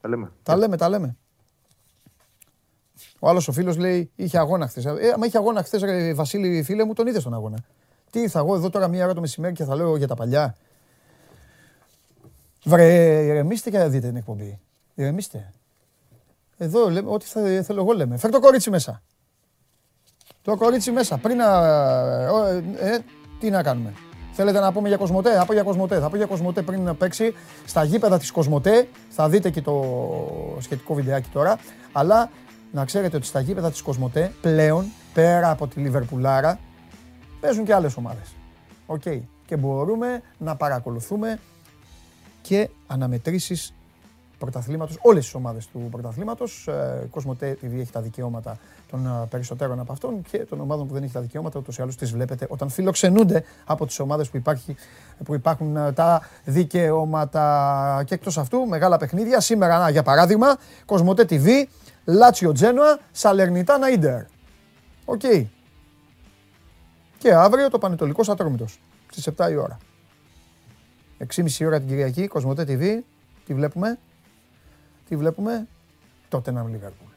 [0.00, 0.30] Τα λέμε.
[0.42, 1.16] Τα λέμε, τα λέμε.
[3.18, 4.84] Ο άλλος ο φίλος λέει: Είχε αγώνα χθες.
[4.84, 7.56] Ε, άμα είχε αγώνα χθες, Βασίλη, φίλε μου, τον είδες στον αγώνα.
[8.10, 10.56] Τι ήρθα εγώ εδώ τώρα μία ώρα το μεσημέρι και θα λέω για τα παλιά.
[12.64, 14.60] Βρε, ηρεμήστε και να δείτε την εκπομπή.
[14.94, 15.52] Ηρεμήστε.
[16.56, 18.16] Εδώ λέμε, ό,τι θα, θέλω εγώ λέμε.
[18.16, 19.02] Φέρ το κορίτσι μέσα.
[20.42, 21.18] Το κορίτσι μέσα.
[21.18, 21.66] Πριν να.
[22.78, 22.98] Ε,
[23.40, 23.92] τι να κάνουμε.
[24.32, 25.98] Θέλετε να πούμε για Κοσμοτέ, θα πω για Κοσμοτέ.
[26.00, 27.34] Θα πω για Κοσμοτέ πριν να παίξει
[27.66, 28.88] στα γήπεδα της Κοσμοτέ.
[29.08, 29.84] Θα δείτε και το
[30.58, 31.58] σχετικό βιντεάκι τώρα.
[31.92, 32.30] Αλλά
[32.72, 34.84] να ξέρετε ότι στα γήπεδα της Κοσμοτέ πλέον,
[35.14, 36.58] πέρα από τη Λιβερπουλάρα,
[37.40, 38.34] παίζουν και άλλες ομάδες.
[38.86, 39.02] Οκ.
[39.46, 41.38] Και μπορούμε να παρακολουθούμε
[42.42, 43.74] και αναμετρήσεις
[44.42, 46.66] πρωταθλήματος, όλες τις ομάδες του πρωταθλήματος.
[46.68, 48.58] Ε, Κοσμοτέ TV έχει τα δικαιώματα
[48.90, 51.82] των ε, περισσότερων από αυτών και των ομάδων που δεν έχει τα δικαιώματα, ούτως ή
[51.82, 54.76] άλλως τις βλέπετε όταν φιλοξενούνται από τις ομάδες που, υπάρχει,
[55.24, 58.02] που υπάρχουν ε, τα δικαιώματα.
[58.06, 59.40] Και εκτός αυτού, μεγάλα παιχνίδια.
[59.40, 61.48] Σήμερα, για παράδειγμα, Κοσμοτέ TV,
[62.04, 64.22] Λάτσιο Τζένοα, Σαλερνιτάνα Ίντερ.
[65.04, 65.22] Οκ.
[67.18, 68.80] Και αύριο το Παναιτωλικός Ατρόμητος,
[69.10, 69.78] στις 7 η ώρα.
[71.28, 73.02] 6.30 ώρα την Κυριακή, Κοσμοτέ TV,
[73.46, 73.98] τι βλέπουμε,
[75.08, 75.66] τι βλέπουμε,
[76.28, 77.11] Τότεναμ Λίβερπουλ.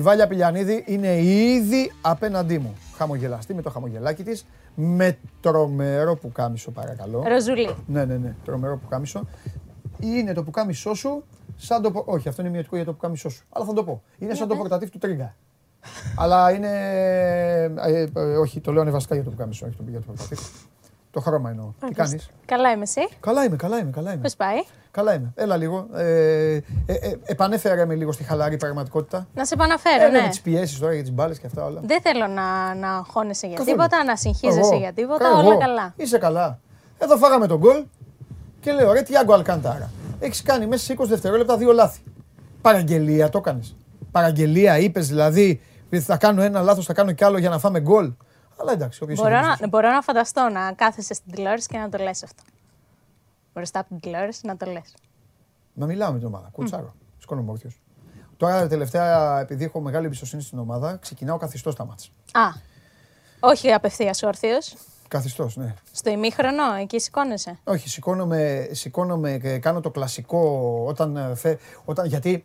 [0.00, 2.74] Η Βάλια Πηλιανίδη είναι ήδη απέναντί μου.
[2.96, 4.46] Χαμογελαστή με το χαμογελάκι της.
[4.74, 7.22] Με τρομερό που κάμισο, παρακαλώ.
[7.26, 7.74] Ροζουλή.
[7.86, 8.34] Ναι, ναι, ναι.
[8.44, 9.24] Τρομερό που κάμισο.
[9.98, 11.24] Είναι το που κάμισό σου
[11.56, 12.02] σαν το.
[12.04, 13.44] Όχι, αυτό είναι μειωτικό για το που κάμισό σου.
[13.50, 14.02] Αλλά θα το πω.
[14.18, 15.34] Είναι σαν το πρωτατήφ του Τρίγκα.
[16.16, 16.68] Αλλά είναι.
[17.76, 20.40] Ε, ε, όχι, το λέω ανεβαστικά για το που κάμισο, όχι το για το πρωτατήφ.
[21.10, 21.72] Το χρώμα εννοώ.
[21.86, 23.08] Τι κάνεις; Καλά είμαι εσύ.
[23.20, 23.90] Καλά είμαι, καλά είμαι.
[23.90, 24.22] Καλά είμαι.
[24.22, 24.56] Πώς πάει;
[24.90, 25.32] Καλά είμαι.
[25.34, 25.86] Έλα λίγο.
[25.94, 29.26] Ε, ε, ε, επανέφερε με λίγο στη χαλαρή πραγματικότητα.
[29.34, 30.20] Να σε επαναφέρω, ε, ναι.
[30.20, 31.80] Με τις πιέσεις τώρα για τις μπάλες και αυτά όλα.
[31.84, 33.76] Δεν θέλω να, να αγχώνεσαι για Καθόλου.
[33.76, 35.26] τίποτα, να συγχύζεσαι για τίποτα.
[35.26, 35.38] Εγώ.
[35.38, 35.92] Όλα καλά.
[35.96, 36.58] Είσαι καλά.
[36.98, 37.84] Εδώ φάγαμε τον γκολ
[38.60, 39.90] και λέω ρε Τιάγκο Αλκαντάρα.
[40.20, 42.00] Έχεις κάνει μέσα σε 20 δευτερόλεπτα δύο λάθη.
[42.60, 43.76] Παραγγελία το έκανες.
[44.10, 45.60] Παραγγελία είπες δηλαδή
[45.98, 48.12] θα κάνω ένα λάθος, θα κάνω κι άλλο για να φάμε γκολ.
[48.60, 52.22] Αλλά εντάξει, μπορώ, να, μπορώ να φανταστώ να κάθεσαι στην τηλεόραση και να το λες
[52.22, 52.42] αυτό.
[53.54, 54.94] Μπροστά από την τηλεόραση να το λες.
[55.74, 56.48] Μα μιλάω με την ομάδα.
[56.52, 56.94] Κουτσάρο.
[56.96, 57.14] Mm.
[57.18, 57.56] Σκόνο
[58.36, 62.10] Τώρα τελευταία, επειδή έχω μεγάλη εμπιστοσύνη στην ομάδα, ξεκινάω καθιστό στα μάτια.
[62.32, 62.48] Α.
[63.40, 64.58] Όχι απευθείας όρθιο.
[65.08, 65.74] Καθιστό, ναι.
[65.92, 67.58] Στο ημίχρονο, εκεί σηκώνεσαι.
[67.64, 70.40] Όχι, σηκώνομαι, σηκώνομαι και κάνω το κλασικό
[70.86, 72.44] όταν, ε, φε, όταν γιατί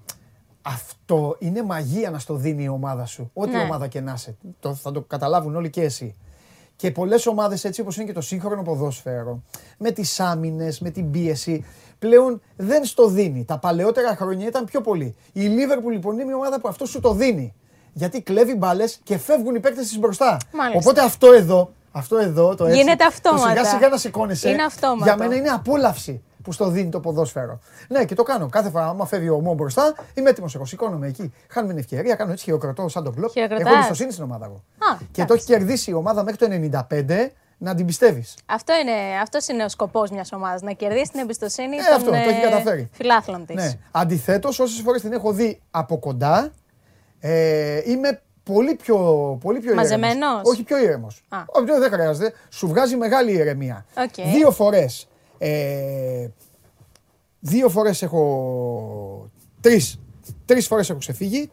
[0.68, 3.30] αυτό είναι μαγεία να στο δίνει η ομάδα σου.
[3.34, 3.62] Ό,τι Ναι.
[3.62, 4.36] ομάδα και να είσαι.
[4.60, 6.16] Το, θα το καταλάβουν όλοι και εσύ.
[6.76, 9.42] Και πολλές ομάδες έτσι όπως είναι και το σύγχρονο ποδόσφαιρο,
[9.78, 11.66] με τις άμυνες, με την πίεση,
[12.00, 13.46] πλέον δεν στο δίνει.
[13.46, 15.16] Τα παλαιότερα χρόνια ήταν πιο πολύ.
[15.34, 17.54] Η Λίβερπουλ λοιπόν είναι μια ομάδα που αυτό σου το δίνει.
[17.94, 20.38] Γιατί κλέβει μπάλες και φεύγουν οι παίκτες της μπροστά.
[20.54, 20.80] Μάλιστα.
[20.80, 22.78] Οπότε αυτό εδώ, αυτό εδώ το έτσι.
[22.78, 23.50] Γίνεται το αυτόματα.
[23.50, 24.50] Σιγά σιγά να σηκώνεσαι.
[24.50, 25.04] Είναι αυτόματο.
[25.04, 27.60] Για μένα είναι απόλαυση που στο δίνει το ποδόσφαιρο.
[27.88, 28.50] Ναι, και το κάνω.
[28.50, 30.66] Κάθε φορά, άμα φεύγει ο Μό μπροστά, είμαι έτοιμος εγώ.
[30.66, 31.34] Σηκώνομαι εκεί.
[31.50, 33.32] Χάνουμε την ευκαιρία, κάνω έτσι χειροκροτώ σαν τον κλοπ.
[33.32, 33.66] Χειροκροτάς.
[33.66, 34.56] Έχω εμπιστοσύνη στην ομάδα εγώ.
[34.56, 35.34] Α, και το εντάξει.
[35.34, 38.34] έχει κερδίσει η ομάδα μέχρι το 95 να την πιστεύεις.
[38.46, 38.92] Αυτό είναι,
[39.22, 42.42] αυτός είναι ο σκοπός μιας ομάδας, να κερδίσει την εμπιστοσύνη Ε, των αυτό, το έχει
[42.42, 42.90] καταφέρει.
[42.94, 43.56] φιλάθλων της.
[43.56, 43.72] Ναι.
[43.92, 46.52] Αντιθέτως, όσες φορές την έχω δει από κοντά,
[47.20, 48.98] ε, είμαι πολύ πιο,
[49.42, 49.90] πολύ πιο ήρεμος.
[49.90, 51.24] Μαζεμένος; Όχι, πιο ήρεμος.
[51.30, 51.38] Α.
[51.46, 52.34] Όχι, δεν χρειάζεται.
[52.50, 53.86] Σου βγάζει μεγάλη ηρεμία.
[53.98, 54.26] Οκ.
[54.34, 55.08] Δύο φορές.
[55.38, 56.28] Ε,
[57.40, 59.30] δύο φορές έχω.
[59.62, 60.00] Τρεις.
[60.46, 61.52] Τρεις φορές έχω ξεφύγει.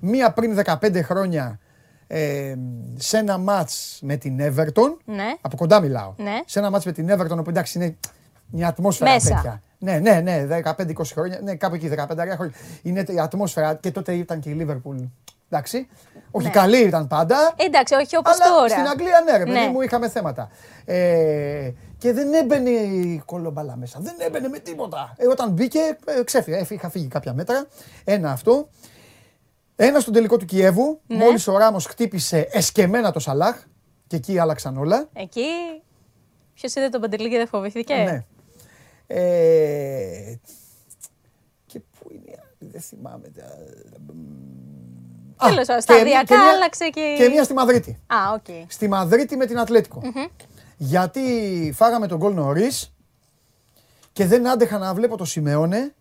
[0.00, 1.58] Μία πριν 15 χρόνια
[2.06, 2.54] ε,
[2.96, 4.96] σε ένα μάτς με την Everton.
[5.04, 5.34] Ναι.
[5.40, 6.14] Από κοντά μιλάω.
[6.16, 6.40] Ναι.
[6.46, 7.96] Σε ένα μάτς με την Everton, όπου εντάξει είναι
[8.50, 9.34] μια ατμόσφαιρα Μέσα.
[9.34, 9.62] τέτοια.
[9.78, 12.54] Ναι, ναι, ναι, 15-20 χρόνια, ναι, κάπου εκεί 15 χρόνια.
[12.82, 14.96] Είναι η ατμόσφαιρα και τότε ήταν και η Λίβερπουλ.
[15.48, 15.88] Εντάξει.
[16.30, 16.52] Όχι Ναι.
[16.52, 17.54] καλή ήταν πάντα.
[17.56, 18.68] Εντάξει, όχι όπως Αλλά τώρα.
[18.68, 19.68] στην Αγγλία ναι, ρε παιδί Ναι.
[19.70, 20.48] μου, είχαμε θέματα.
[20.84, 21.70] Ε,
[22.04, 23.98] και δεν έμπαινε η κολομπάλα μέσα.
[24.00, 25.14] Δεν έμπαινε με τίποτα.
[25.16, 26.56] Ε, όταν μπήκε, ε, ξέφυγα.
[26.58, 27.66] Ε, είχα φύγει κάποια μέτρα.
[28.04, 28.68] Ένα αυτό.
[29.76, 31.00] Ένα στον τελικό του Κιέβου.
[31.06, 31.16] Ναι.
[31.16, 33.62] Μόλις ο Ράμος χτύπησε εσκεμμένα το Σαλάχ.
[34.06, 35.08] Και εκεί άλλαξαν όλα.
[35.12, 35.46] Εκεί,
[36.54, 38.24] ποιος είδε τον Παντελή και δεν φοβηθήκε; Ναι.
[39.06, 40.34] Ε,
[41.66, 43.26] και πού είναι η άλλη, δεν θυμάμαι.
[45.36, 47.90] Α, Τέλος πάντων, και μία- σταδιακά και μία- άλλαξε και η- Και μία στη Μαδρίτη.
[48.06, 48.46] Α, οκ.
[48.68, 50.00] Στη Μαδρίτη με την Ατλέτικο
[50.76, 51.20] Γιατί
[51.74, 52.94] φάγαμε τον γκολ νωρίς
[54.12, 55.94] και δεν άντεχα να βλέπω το Σιμεώνε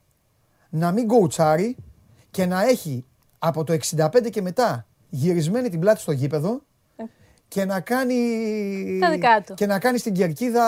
[0.70, 1.76] να μην γκοουτσάρει
[2.32, 3.06] και να έχει
[3.40, 6.62] από το 65 και μετά γυρισμένη την πλάτη στο γήπεδο
[7.48, 8.18] και να κάνει.
[9.02, 9.54] Τα δικά του.
[9.54, 10.64] Και να κάνει στην κερκίδα.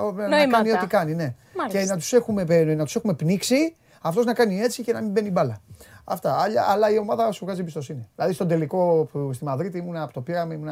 [0.00, 0.50] να Νοήματα.
[0.50, 1.34] κάνει ό,τι κάνει, ναι.
[1.56, 1.78] Μάλιστα.
[1.78, 2.44] Και να τους έχουμε,
[2.74, 5.60] να τους έχουμε πνίξει, αυτός να κάνει έτσι και να μην μπαίνει μπάλα.
[6.04, 6.40] Αυτά.
[6.40, 8.08] Αλλά, αλλά η ομάδα σου βγάζει εμπιστοσύνη.
[8.14, 10.68] Δηλαδή στον τελικό που στη Μαδρίτη ήμουν από το πήραμε, ήμουν.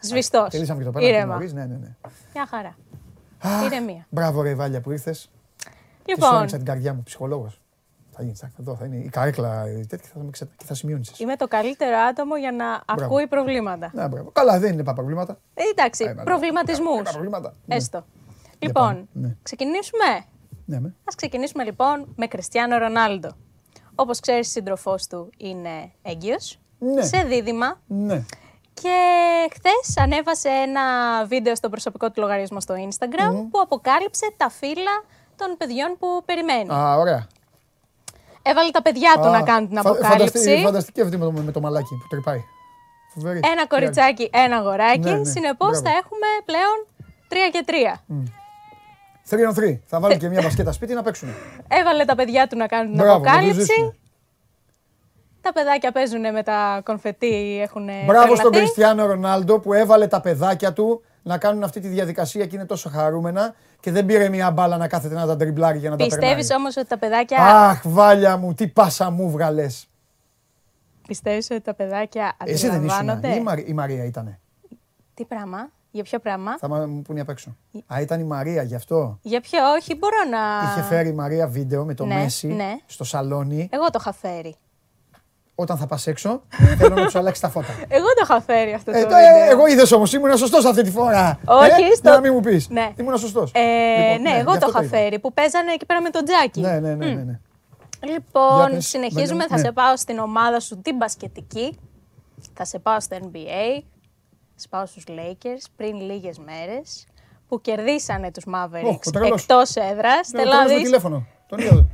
[0.00, 0.48] Σβηστός.
[0.50, 1.32] Τελείσαμε και το πέρα Ήρεμα.
[1.34, 1.94] νωρίς, ναι, ναι, ναι.
[2.34, 2.76] Μια χαρά.
[3.38, 4.06] Αχ, Ηρεμία.
[4.10, 5.30] Μπράβο ρε Βάλια που ήρθες.
[6.04, 7.60] Και σου Λοιπόν, άνοιξα την καρδιά μου, ψυχολόγος;
[8.10, 10.48] Θα γίνει, θα, εδώ θα είναι η καρέκλα η τέτοια θα με ξε...
[10.56, 11.22] και θα σημειώνεις εσύ.
[11.22, 13.90] είμαι το καλύτερο άτομο για να ακούει προβλήματα.
[13.94, 14.30] Ναι, μπράβο.
[14.30, 15.38] Καλά, δεν είναι πα προβλήματα.
[15.54, 17.02] Ε, εντάξει, Ε, μα, προβληματισμούς.
[17.02, 17.54] Τα προβλήματα.
[17.66, 17.74] Ναι.
[17.74, 17.98] Έστω.
[17.98, 18.06] πάμε.
[18.58, 19.36] Λοιπόν, Ναι.
[19.42, 20.04] ξεκινήσουμε;
[20.64, 20.94] Ναι, με.
[21.04, 23.30] Ας ξεκινήσουμε λοιπόν με Κριστιανό Ρονάλντο.
[23.94, 27.02] Όπως ξέρεις, σύντροφός του είναι έγκυος, Ναι.
[27.04, 28.24] σε δίδυμα ναι.
[28.82, 28.96] Και
[29.54, 30.82] χθες ανέβασε ένα
[31.26, 34.94] βίντεο στο προσωπικό του λογαριασμό στο Instagram που αποκάλυψε τα φύλλα
[35.36, 36.72] των παιδιών που περιμένει.
[36.72, 37.26] Α, ωραία.
[38.42, 40.22] Έβαλε τα παιδιά του Α, να κάνουν την φα- αποκάλυψη.
[40.38, 42.40] Φανταστική, φανταστική αυτή με το, με το μαλάκι που τρυπάει.
[43.14, 43.40] Φοβερή.
[43.52, 44.98] Ένα κοριτσάκι, ένα αγοράκι.
[44.98, 45.24] Ναι, ναι.
[45.24, 45.84] Συνεπώς Μπράβο.
[45.88, 46.86] θα έχουμε πλέον
[47.28, 48.00] τρία και τρία.
[49.30, 49.78] 3 on 3.
[49.86, 51.28] Θα βάλει και μια μπασκέτα σπίτι να παίξουν.
[51.68, 53.94] Έβαλε τα παιδιά του να κάνουν την Μπράβο, να το αποκάλυψη.
[55.46, 55.52] Ζήσουν.
[55.52, 58.72] Τα παιδάκια παίζουν με τα κονφετί, έχουν Μπράβο στον τρελαθεί.
[58.72, 62.88] Κριστιανό Ρονάλντο που έβαλε τα παιδάκια του να κάνουν αυτή τη διαδικασία και είναι τόσο
[62.90, 66.46] χαρούμενα και δεν πήρε μια μπάλα να κάθεται να τα τριμπλάρει για να τα Πιστεύεις
[66.46, 66.58] περνάει.
[66.58, 69.86] όμως ότι τα παιδάκια, Αχ, βάλια μου, τι πάσα μου βγαλες.
[71.08, 72.98] πιστεύεις ότι τα παιδάκια Εσύ δεν ήσουν.
[72.98, 74.40] αντιλαμβάνονται; Ή η, Μαρ- η Μαρία ήτανε.
[75.14, 76.58] Τι πράγμα, για ποιο πράγμα.
[76.58, 77.56] Θα μου πούνε απ' έξω.
[77.86, 79.18] Α, ήταν η Μαρία γι' αυτό.
[79.22, 80.70] Για ποιο, όχι, μπορώ να...
[80.70, 82.76] Είχε φέρει η Μαρία βίντεο με το Ναι, Μέση ναι.
[82.86, 83.68] στο σαλόνι.
[83.72, 84.54] Εγώ το είχα φέρει.
[85.58, 86.42] Όταν θα πας έξω,
[86.78, 87.66] θέλω να του αλλάξει τα φώτα.
[87.88, 89.18] Εγώ το είχα φέρει αυτό το Ε, το, βίντεο.
[89.44, 91.38] ε, εγώ είδες όμως, ήμουν σωστός αυτή τη φορά.
[91.44, 92.68] Όχι, ε, στο- Να μην μου πεις.
[92.68, 92.92] Ναι.
[92.96, 93.50] Ήμουν σωστός.
[93.54, 93.60] Ε,
[94.20, 94.96] ναι, εγώ γι' το αυτό είχα είπα.
[94.96, 96.60] φέρει που παίζανε εκεί πέρα με τον Τζάκι.
[96.60, 97.06] Ναι, ναι, ναι.
[97.06, 97.38] ναι, ναι.
[98.02, 99.32] Για Λοιπόν, πες, συνεχίζουμε.
[99.34, 99.62] Μαρία, Θα ναι.
[99.62, 101.78] σε πάω στην ομάδα σου την μπασκετική.
[102.54, 103.82] Θα σε πάω στο NBA.
[104.54, 107.06] Θα σε πάω στους Lakers πριν λίγες μέρες
[107.48, 109.40] που κερδίσανε τους Ω, Mavericks ο τρελός.
[109.40, 110.28] εκτός έδρας.
[110.32, 111.26] Ναι, Θέλω το να με δεις τηλέφωνο.
[111.48, 111.86] Τον είδα.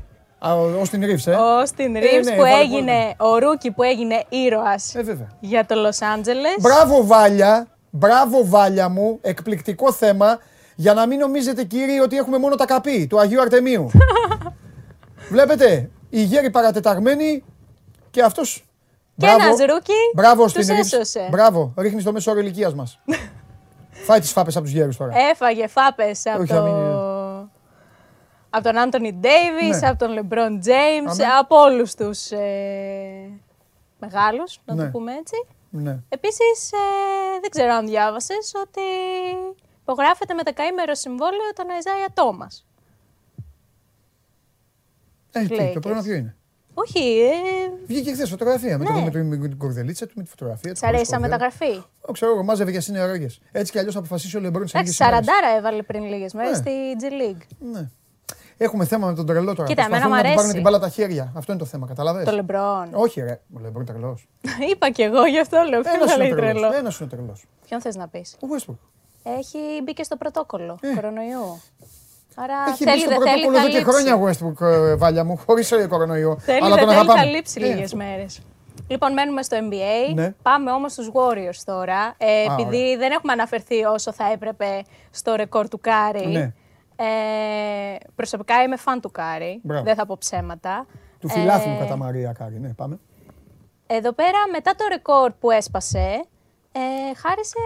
[0.46, 1.34] Α, ο ο Austin Reeves, ε.
[1.34, 5.28] ο Austin Reeves ναι, που βάλε έγινε, ο Ρούκι που έγινε ήρωας Ε, βέβαια.
[5.40, 6.60] για το Los Angeles.
[6.60, 10.38] Μπράβο Βάλια, μπράβο Βάλια μου, εκπληκτικό θέμα.
[10.74, 13.90] Για να μην νομίζετε κύριοι ότι έχουμε μόνο τα καπί του Αγίου Αρτεμίου.
[15.30, 17.44] Βλέπετε, οι γέροι παρατεταγμένοι
[18.10, 18.64] και αυτός...
[19.16, 20.78] Και ένας ρούκι Μπράβο τους στην Reeves.
[20.78, 21.28] έσωσε.
[21.30, 22.98] Μπράβο, ρίχνεις το μέσο όρο ηλικία μας.
[24.06, 25.12] Φάει τις φάπες από τους γέρους τώρα.
[25.30, 26.62] Έφαγε φάπες από, Όχι, το...
[28.52, 28.64] να μην είναι.
[28.64, 29.88] από τον Άντωνι Ντέιβις, Ναι.
[29.88, 31.24] από τον Λεμπρόν Τζέιμς, Αμέ.
[31.38, 33.30] από όλους τους ε...
[34.00, 34.84] μεγάλους, να Ναι.
[34.84, 35.46] το πούμε έτσι.
[35.70, 35.98] Ναι.
[36.08, 36.76] Επίσης, ε,
[37.40, 38.80] δεν ξέρω αν διάβασες ότι
[39.80, 42.48] υπογράφεται με δεκαήμερο συμβόλαιο τον Αϊζάια Τόμα.
[45.32, 45.70] Ε, τι, Lakers.
[45.74, 46.36] το πρόγραμμα ποιο είναι.
[46.74, 49.02] Όχι, ε, Βγήκε χθες φωτογραφία με, το, Ναι.
[49.04, 50.78] με, το, με την κορδελίτσα του, με τη φωτογραφία του.
[50.78, 51.50] σ' αρέσει σαν χωρίς κορδέλα.
[51.58, 51.88] μεταγραφή.
[52.00, 53.26] Ω, Ξέρω εγώ, μάζευε για συνεργέ.
[53.52, 55.26] Έτσι κι αλλιώς θα αποφασίσει ο Λεμπρόν σε Εντάξει, λίγες ημέρες.
[55.26, 56.56] σαραντάρα έβαλε πριν λίγες μέρες Ναι.
[56.56, 57.42] στη G League.
[57.72, 57.88] Ναι.
[58.62, 59.68] Έχουμε θέμα με τον τρελό τώρα.
[59.68, 60.52] Κοίτα, εμένα Προσπαθούν μ' να του πάρουν αρέσει.
[60.52, 61.32] την μπάλα τα χέρια.
[61.36, 62.88] Αυτό είναι το θέμα, καταλαβες; Το Λεμπρόν.
[62.92, 63.40] Όχι, ρε.
[63.56, 64.28] Ο Λεμπρόν τρελός.
[64.72, 65.80] Είπα κι εγώ, γι' αυτό λέω.
[65.80, 66.60] Ποιο Ένας θα είναι λέει τρελός.
[66.60, 66.76] τρελό.
[66.76, 67.44] Ένας είναι τρελός.
[67.68, 68.76] Ποιον θες να πεις; Ο Westbrook.
[69.38, 71.60] Έχει μπει και στο πρωτόκολλο κορονοϊού.
[72.34, 73.92] Άρα Έχει μπει θέλει, στο δεν θέλει, πρωτόκολλο θα εδώ και λείψει.
[73.92, 76.36] χρόνια ο Westbrook, ε, βάλια μου, χωρίς κορονοϊό.
[76.40, 77.20] Θέλει, Αλλά δεν τον θέλει, αγαπάμε.
[77.20, 78.40] θα λείψει Ε, λίγες μέρες.
[78.88, 80.14] Λοιπόν, μένουμε στο NBA.
[80.14, 80.34] Ναι.
[80.42, 82.14] Πάμε όμως στους Warriors τώρα.
[82.18, 86.26] Ε, Α, επειδή δεν έχουμε αναφερθεί όσο θα έπρεπε στο ρεκόρ του Κάρι.
[86.26, 86.52] Ναι.
[86.96, 89.60] Ε, προσωπικά είμαι φαν του Κάρι.
[89.62, 89.84] Μπράβο.
[89.84, 90.86] Δεν θα πω ψέματα.
[91.18, 92.60] Του φιλάθλου Ε, κατά Μαρία Κάρι.
[92.60, 92.98] Ναι, πάμε.
[93.86, 96.24] Εδώ πέρα, μετά το ρεκόρ που έσπασε,
[96.72, 96.80] ε,
[97.16, 97.58] χάρισε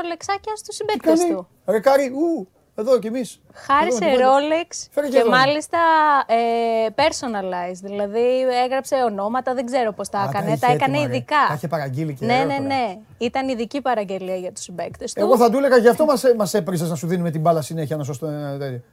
[0.00, 1.34] ρολεξάκια στους Τι συμπαίκτες κάνει.
[1.34, 1.48] του.
[1.66, 3.40] Ρε Κάρι, ου, εδώ κι εμείς.
[3.52, 5.30] Χάρισε Rolex Φέρε και και εδώ.
[5.30, 5.78] μάλιστα
[6.26, 10.92] ε, personalized, δηλαδή έγραψε ονόματα, δεν ξέρω πώς τα Α, τα έκανε, είχε τα έκανε
[10.96, 11.16] έτοιμα, ρε.
[11.16, 11.36] ειδικά.
[11.48, 12.66] Τα είχε παραγγείλει και Ναι, εδώ ναι, τώρα.
[12.66, 12.98] ναι.
[13.18, 15.20] Ήταν ειδική παραγγελία για τους συμπαίκτες του.
[15.20, 16.04] Εγώ θα του έλεγα γι' αυτό
[16.36, 18.26] μας έπριζε να σου δίνουμε την μπάλα συνέχεια να σωστό.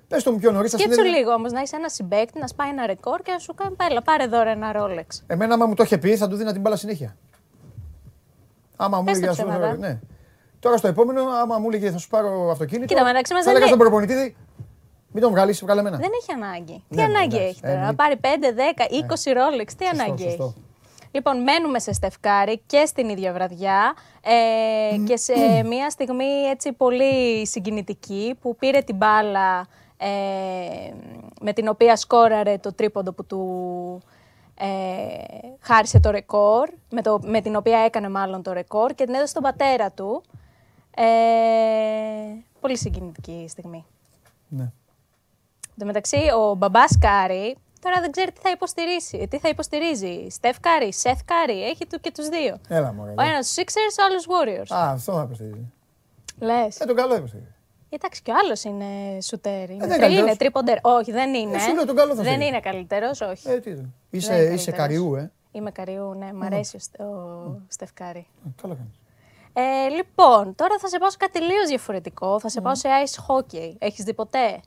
[0.07, 0.71] Πες το μου πιο νωρίς.
[0.71, 3.75] Σκέψου λίγο όμως να είσαι ένας συμπαίκτη, να σπάει ένα ρεκόρ και να σου κάνει
[3.75, 5.21] πέλα, πάρε δώρα ένα Rolex.
[5.27, 7.15] Εμένα, άμα μου το είχε πει, θα του δίνα την μπάλα συνέχεια.
[8.75, 9.77] Άμα μου Πες έλεγε, τα ας πούμε, ψέματα.
[9.77, 9.99] ναι.
[10.59, 12.85] Τώρα στο επόμενο, άμα μου έλεγε θα σου πάρω αυτοκίνητο.
[12.93, 14.35] Κοίτα, μεταξύ μας θα δεν έλεγα είναι- στον προπονητή,
[15.11, 15.97] μην τον βγάλεις, βγάλε εμένα.
[15.97, 16.83] Δεν έχει ανάγκη.
[16.89, 17.47] Τι Ναι, ναι, ανάγκη εντάξει.
[17.49, 17.93] έχει τώρα, Ε, να ναι.
[17.95, 20.43] πάρει 5, 10, 20 Rolex, τι Σωστό, ανάγκη σωστό.
[20.43, 20.63] έχει;
[21.11, 25.33] Λοιπόν, μένουμε σε Στεφκάρη και στην ίδια βραδιά ε, και σε
[25.65, 29.67] μια στιγμή έτσι πολύ συγκινητική που πήρε την μπάλα
[29.97, 30.07] ε,
[31.41, 34.01] με την οποία σκόραρε το τρίποντο που του
[34.59, 34.65] ε,
[35.61, 39.29] χάρισε το ρεκόρ, με, το, με την οποία έκανε μάλλον το ρεκόρ και την έδωσε
[39.29, 40.23] στον πατέρα του.
[41.03, 43.85] Ε, πολύ συγκινητική στιγμή.
[44.47, 44.63] Ναι.
[44.63, 44.71] Εν
[45.77, 49.27] τω μεταξύ, ο μπαμπάς Κάρι τώρα δεν ξέρει τι θα υποστηρίζει.
[49.27, 50.27] Τι θα υποστηρίζει.
[50.29, 52.57] Στεφ Κάρι, Σεθ Κάρι, έχει του και τους δύο.
[52.67, 53.03] Έλα μου.
[53.17, 54.75] Ο ένας τους Sixers, ο άλλος Warriors.
[54.77, 55.71] Α, αυτό θα υποστηρίζει.
[56.39, 56.79] Λες.
[56.79, 57.53] Ε, τον καλό υποστηρίζει.
[57.89, 59.69] Εντάξει, και ο άλλος είναι σουτέρ.
[59.69, 60.37] Είναι, δεν είναι τρι- είναι καλύτερος.
[60.37, 60.77] τριποντέρ.
[60.81, 61.55] Όχι, δεν είναι.
[61.55, 62.47] Ε, σου λέω τον καλό θα δεν στείλει.
[62.47, 63.49] είναι καλύτερος, όχι.
[63.49, 63.77] Ε, τι είναι.
[63.79, 64.77] Δεν Είσαι, είναι είσαι καλύτερος.
[64.77, 65.31] καριού, ε.
[65.51, 68.27] Είμαι καριού, ναι, μ' αρέσει ο, Στε- ο Στεφ Κάρι.
[68.45, 68.98] Ε, Καλά κάνεις.
[69.61, 72.39] Ε, λοιπόν, τώρα θα σε πάω σε κάτι τελείω διαφορετικό.
[72.39, 73.75] Θα σε πάω σε ice hockey.
[73.79, 74.59] Έχεις δει ποτέ;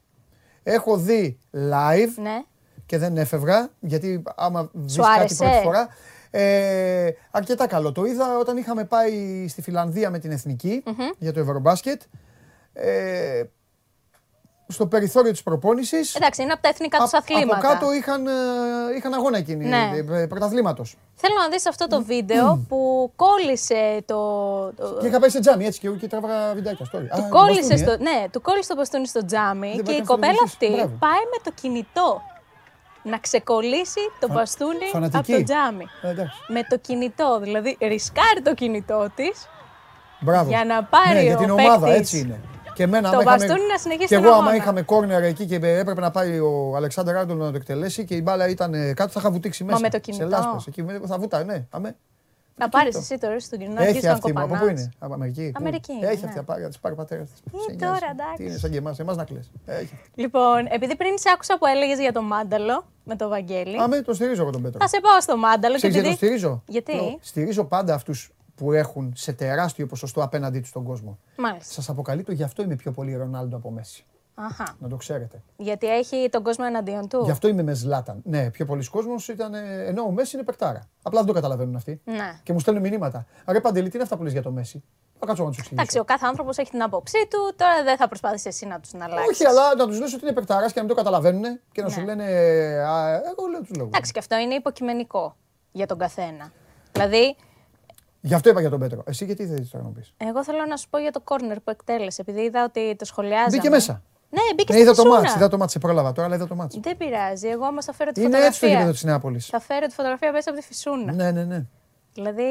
[0.62, 2.42] Έχω δει live Ναι.
[2.86, 5.88] και δεν έφευγα, γιατί άμα δεις Σου κάτι άρεσε; πρώτη φορά.
[6.30, 7.92] Ε, αρκετά καλό.
[7.92, 10.82] Το είδα όταν είχαμε πάει στη Φιλανδία με την εθνικη
[11.18, 12.02] για το Ευρωμπάσκετ.
[12.72, 13.42] Ε,
[14.72, 16.14] στο περιθώριο της προπόνησης.
[16.14, 17.56] Εντάξει, είναι από τα εθνικά τους Α- αθλήματα.
[17.56, 18.30] Από κάτω είχαν, ε,
[18.96, 19.90] είχαν αγώνα εκείνοι, Ναι.
[20.12, 20.96] ε, πρωταθλήματος.
[21.14, 24.16] Θέλω να δεις αυτό το βίντεο που κόλλησε το...
[24.72, 26.86] το- Και είχα πάει σε τζάμι έτσι και, και τραβάγα βιντεάκια.
[26.92, 27.06] Story.
[27.16, 27.96] του Α, κόλλησε μπαστούνι, στο, ε.
[27.96, 30.70] ναι, του κόλλησε το μπαστούνι στο τζάμι Δεν και η πάει καν κοπέλα φωτογραφίες.
[30.70, 30.96] αυτή Μπράβο.
[30.98, 32.22] πάει με το κινητό
[33.02, 35.16] να ξεκολλήσει το Φα- μπαστούνι φανατική.
[35.32, 35.84] από το τζάμι.
[36.02, 36.36] Ε, εντάξει.
[36.48, 39.46] Με το κινητό, δηλαδή ρισκάρει το κινητό της
[40.20, 40.48] Μπράβο.
[40.48, 42.40] Για να πάρει ναι, ο για την ομάδα, παίκτης έτσι είναι.
[42.74, 44.56] Και εμένα, το άμα είχαμε- μπαστούνι να συνεχίσει Και τον εγώ, άμα αγώνα.
[44.56, 48.20] είχαμε κόρνερ εκεί και έπρεπε να πάει ο Αλεξάνδρ Άντολ να το εκτελέσει και η
[48.24, 49.78] μπάλα ήταν ε, κάτω, θα είχα βουτήξει μέσα.
[49.80, 50.26] με το Σε κινητό.
[50.26, 50.66] λάσπες.
[50.66, 51.64] Εκεί με- θα βούταει, ναι.
[51.70, 51.96] Αμέ.
[52.56, 54.38] να πάρεις εσύ το ρίσκο του κινητού, να Έχει αρχίσεις να αυτή μου.
[54.38, 54.80] Από πού κοπανάς.
[54.80, 55.50] είναι, από Αμερική.
[55.52, 56.26] πού; Αμερική είναι, Έχει ναι.
[56.26, 57.40] αυτή, θα πάρει, θα της πάρει ο πατέρας της.
[57.70, 58.34] Ε, τώρα, εντάξει.
[58.36, 59.50] Τι είναι, σαν και εμάς, εμάς να κλαις.
[59.66, 59.98] Έχει.
[60.14, 64.14] Λοιπόν, επειδή πριν σε άκουσα που έλεγες για το μάνταλο με το Βαγγέλη, Αμέ, τον
[64.14, 64.78] στηρίζω εγώ τον Πέτρο.
[64.80, 65.74] θα σε πάω στο μάνταλο.
[65.76, 68.30] Ξέρεις γιατί επειδή- τον στηρίζω; Γιατί; Το- Στηρίζω πάντα αυτούς
[68.62, 71.18] που έχουν σε τεράστιο ποσοστό απέναντί τους τον κόσμο.
[71.36, 71.72] Μάλιστα.
[71.72, 74.04] Σας αποκαλύπτω, γι' αυτό είμαι πιο πολύ Ρονάλντο από Μέση.
[74.34, 74.76] Αχα.
[74.78, 75.42] Να το ξέρετε.
[75.56, 77.20] Γιατί έχει τον κόσμο εναντίον του.
[77.24, 78.20] Γι' αυτό είμαι με Ζλάταν.
[78.24, 79.54] Ναι, πιο πολλοί κόσμος ήταν.
[79.54, 80.80] ε, Ενώ ο Μέση είναι παικτάρα.
[81.02, 82.00] Απλά δεν το καταλαβαίνουν αυτοί.
[82.04, 82.38] Ναι.
[82.42, 83.26] Και μου στέλνουν μηνύματα.
[83.46, 84.82] Ρε Παντελή, τι είναι αυτά που λες για το Μέση;
[85.18, 85.80] Θα κάτσω να τους εξηγήσω.
[85.82, 87.52] Εντάξει, ο κάθε άνθρωπος έχει την άποψή του.
[87.56, 89.28] Τώρα δεν θα προσπάθησε εσύ να τους την αλλάξεις.
[89.30, 91.86] Όχι, αλλά να τους λες ότι είναι παικτάρα και να μην το καταλαβαίνουν και να
[91.88, 91.92] Ναι.
[91.94, 92.24] σου λένε.
[92.24, 93.86] Α, εγώ λέω τους λόγους.
[93.92, 95.36] Εντάξει, και αυτό είναι υποκειμενικό
[95.72, 96.52] για τον καθένα.
[96.92, 97.36] Δηλαδή,
[98.24, 99.02] Γι' αυτό είπα για τον Πέτρο.
[99.06, 100.04] Εσύ γιατί δεν τώρα να πει.
[100.16, 103.48] εγώ θέλω να σου πω για το κόρνερ που εκτέλεσε, επειδή είδα ότι το σχολιάζαμε.
[103.50, 104.02] Μπήκε μέσα.
[104.30, 105.20] Ναι, μπήκε Ναι, στη είδα το φυσούνα.
[105.20, 106.78] μάτς, είδα το μάτς, σε πρόλαβα τώρα, αλλά είδα το μάτς.
[106.80, 107.48] Δεν πειράζει.
[107.48, 108.48] Εγώ όμως θα φέρω τη Είναι φωτογραφία.
[108.56, 109.46] έτσι το γήπεδο της Νεάπολης.
[109.46, 111.12] Θα φέρω τη φωτογραφία μέσα από τη φυσούνα.
[111.12, 111.64] Ναι, ναι, ναι.
[112.12, 112.42] Δηλαδή,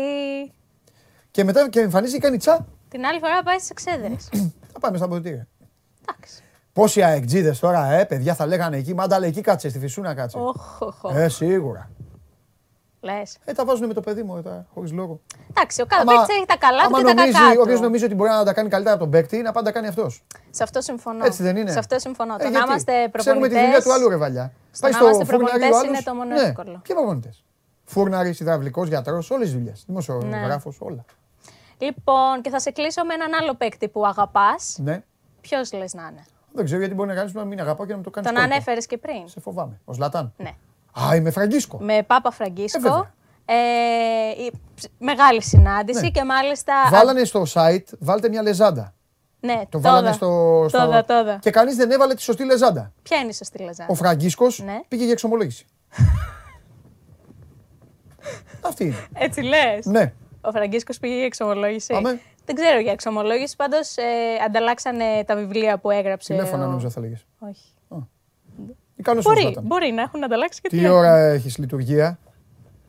[1.32, 4.30] Και μετά και εμφανίζει και κάνει τσα, την άλλη φορά πάει στις εξέδρες.
[4.74, 5.48] θα πάμε στα ποτήρια.
[6.10, 6.44] Εντάξει.
[6.74, 10.38] Πόσοι αεκτζίδες τώρα, ε, παιδιά θα λέγανε εκεί, μάνταλε εκεί κάτσε, στη φυσούνα κάτσε.
[10.38, 11.16] Οχ, οχ, οχ.
[11.16, 11.90] Ε, σίγουρα.
[13.02, 13.38] Λες.
[13.46, 15.20] Ε, τα βάζουν με το παιδί μου, ε, τα, χωρίς λόγο.
[15.50, 17.78] Εντάξει, ο κάθε Άμα- παίκτη έχει τα καλά του άμα και τα νομίζει, κακά όποιος
[17.78, 17.84] του.
[17.84, 20.24] νομίζει ότι μπορεί να τα κάνει καλύτερα από τον παίκτη, να πάντα κάνει αυτός.
[20.50, 21.26] Σε αυτό συμφωνώ.
[21.26, 21.72] Έτσι δεν είναι.
[21.72, 22.34] Σε αυτό συμφωνώ.
[22.34, 24.52] Ε, το να γιατί; είμαστε Ξέρουμε τη δουλειά προπονητές, του άλλου ρε βαλιά.
[24.72, 26.42] στο να είμαστε προπονητές είναι το μόνο ναι.
[26.42, 26.82] εύκολο.
[26.84, 27.44] Ποιοι προπονητές.
[27.84, 29.84] Φούρναρης, υδραυλικός, γιατρός, όλες τις δουλειές.
[29.88, 31.06] Δημοσιογράφος, όλα.
[31.78, 34.78] Λοιπόν, και θα σε κλείσω με έναν άλλο παίκτη που αγαπάς.
[34.84, 35.04] Ναι.
[35.42, 37.98] Ποιος λες να είναι; Δεν ξέρω γιατί μπορεί να κάνεις να μην αγαπάω και να
[37.98, 38.32] μου το κάνεις.
[38.32, 39.28] Τον ανέφερες και πριν.
[39.28, 39.80] Σε φοβάμαι.
[39.86, 40.34] Ο Ζλατάν.
[40.38, 40.52] Ναι.
[41.00, 41.78] Α, είμαι Φραγκίσκο.
[41.82, 42.80] Με Πάπα Ε, Φραγκίσκο.
[42.82, 43.14] βέβαια.
[43.46, 43.54] Ε,
[44.44, 44.52] η-
[44.98, 46.10] μεγάλη συνάντηση Ναι.
[46.10, 46.74] και μάλιστα.
[46.92, 48.94] Βάλανε στο site, βάλτε μια λεζάντα.
[49.40, 49.90] Ναι, Το τόδα.
[49.90, 50.66] βάλανε στο.
[50.70, 51.38] στο- Τόδα, τόδα.
[51.42, 52.92] Και κανείς δεν έβαλε τη σωστή λεζάντα.
[53.04, 54.80] Ποια είναι η σωστή λεζάντα; Ο Φραγκίσκος Ναι.
[54.88, 55.66] πήγε για εξομολόγηση.
[58.62, 59.08] Αυτή είναι.
[59.14, 60.14] Έτσι λες; Ναι.
[60.42, 62.20] Ο Φραγκίσκος πήγε για εξομολόγηση; Πάμε.
[62.46, 63.56] Δεν ξέρω για εξομολόγηση.
[63.56, 64.04] Πάντως ε,
[64.46, 66.34] ανταλλάξανε τα βιβλία που έγραψε.
[66.34, 67.26] Τηλέφωνα ο- νομίζω θα λέγες.
[67.40, 67.74] Όχι.
[69.02, 71.00] Ή καλό Μπορεί, μπορεί να έχουν ανταλλάξει και Τι τηλέφωνα.
[71.00, 72.20] ώρα έχεις λειτουργία;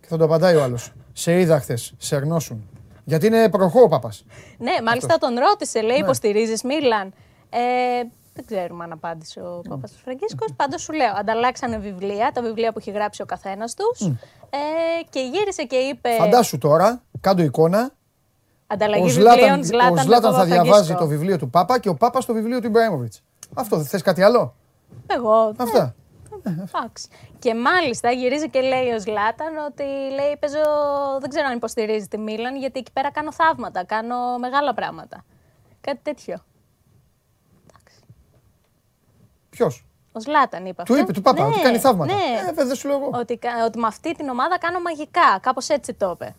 [0.00, 0.92] Και θα το απαντάει ο άλλος.
[1.12, 2.68] Σε είδα χθες, σε γνώσουν.
[3.04, 4.10] Γιατί είναι προχώ ο Παπα.
[4.58, 6.02] Ναι, μάλιστα τον ρώτησε, λέει, Ναι.
[6.04, 7.12] υποστηρίζεις Μίλαν;
[7.50, 7.58] Ε,
[8.34, 10.52] δεν ξέρουμε αν απάντησε ο Παπα Φραγκίσκος.
[10.56, 14.06] Πάντως σου λέω, ανταλλάξανε βιβλία, τα βιβλία που έχει γράψει ο καθένας τους.
[14.50, 14.56] Ε,
[15.10, 16.08] και γύρισε και είπε.
[16.18, 17.90] Φαντάσου τώρα, κάντο εικόνα.
[18.66, 20.62] Ανταλλαγή Ο βιβλίων, Ζλάταν, Ζλάταν, ο με Ζλάταν θα Παπαφραγκίσκο.
[20.62, 23.12] διαβάζει το βιβλίο του Πάπα και ο Πάπας το βιβλίο του Ιμπραήμοβιτ.
[23.54, 24.54] Αυτό δεν θες κάτι άλλο;
[25.06, 25.44] Εγώ.
[25.46, 25.94] ναι, Αυτά.
[26.44, 27.08] Εντάξει.
[27.38, 29.82] Και μάλιστα γυρίζει και λέει ο Ζλάταν ότι
[30.14, 30.60] λέει παίζω,
[31.20, 35.24] δεν ξέρω αν υποστηρίζει τη Μίλαν γιατί εκεί πέρα κάνω θαύματα, κάνω μεγάλα πράγματα.
[35.80, 36.36] Κάτι τέτοιο.
[39.50, 40.96] Ποιος; Ο Ζλάταν είπε Του αυτό.
[41.04, 42.14] είπε του Πάπα Ναι, ότι κάνει θαύματα.
[42.14, 42.20] Ναι.
[42.40, 43.10] Ε, βέβαια, δεν σου λέω εγώ.
[43.12, 45.38] Ότι, κα- ότι με αυτή την ομάδα κάνω μαγικά.
[45.40, 46.34] Κάπως έτσι το είπε.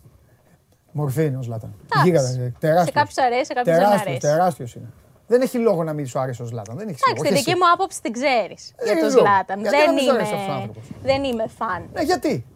[0.92, 1.74] Μορφή είναι ο Ζλάταν.
[1.84, 2.08] Εντάξει.
[2.10, 2.52] Γίγαντα.
[2.58, 2.84] Τεράστιο.
[2.84, 4.20] Σε κάποιους αρέσει, σε κάποιους δεν Τεράστιος, αρέσει.
[4.20, 4.92] τεράστιος είναι.
[5.26, 6.76] Δεν έχει λόγο να μην σου άρεσε ο Ζλάταν.
[6.76, 7.22] Δεν έχεις Εντάξει, λόγο.
[7.22, 7.58] τη Και δική εσύ.
[7.58, 9.24] μου άποψη την ξέρεις Ε, για δεν τον ξέρω.
[9.26, 9.60] Ζλάταν.
[9.60, 11.88] Γιατί Δεν να μην σου είμαι, αρέσει αυτός ο άνθρωπος; δεν είμαι φαν.
[11.92, 12.46] Ναι, γιατί;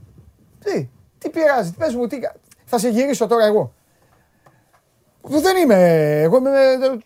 [0.65, 0.89] Τι,
[1.19, 2.19] τι πειράζει, πες μου, τι...
[2.19, 2.35] κα-
[2.65, 3.73] θα σε γυρίσω τώρα εγώ.
[5.23, 5.77] Δεν είμαι,
[6.23, 6.51] εγώ είμαι,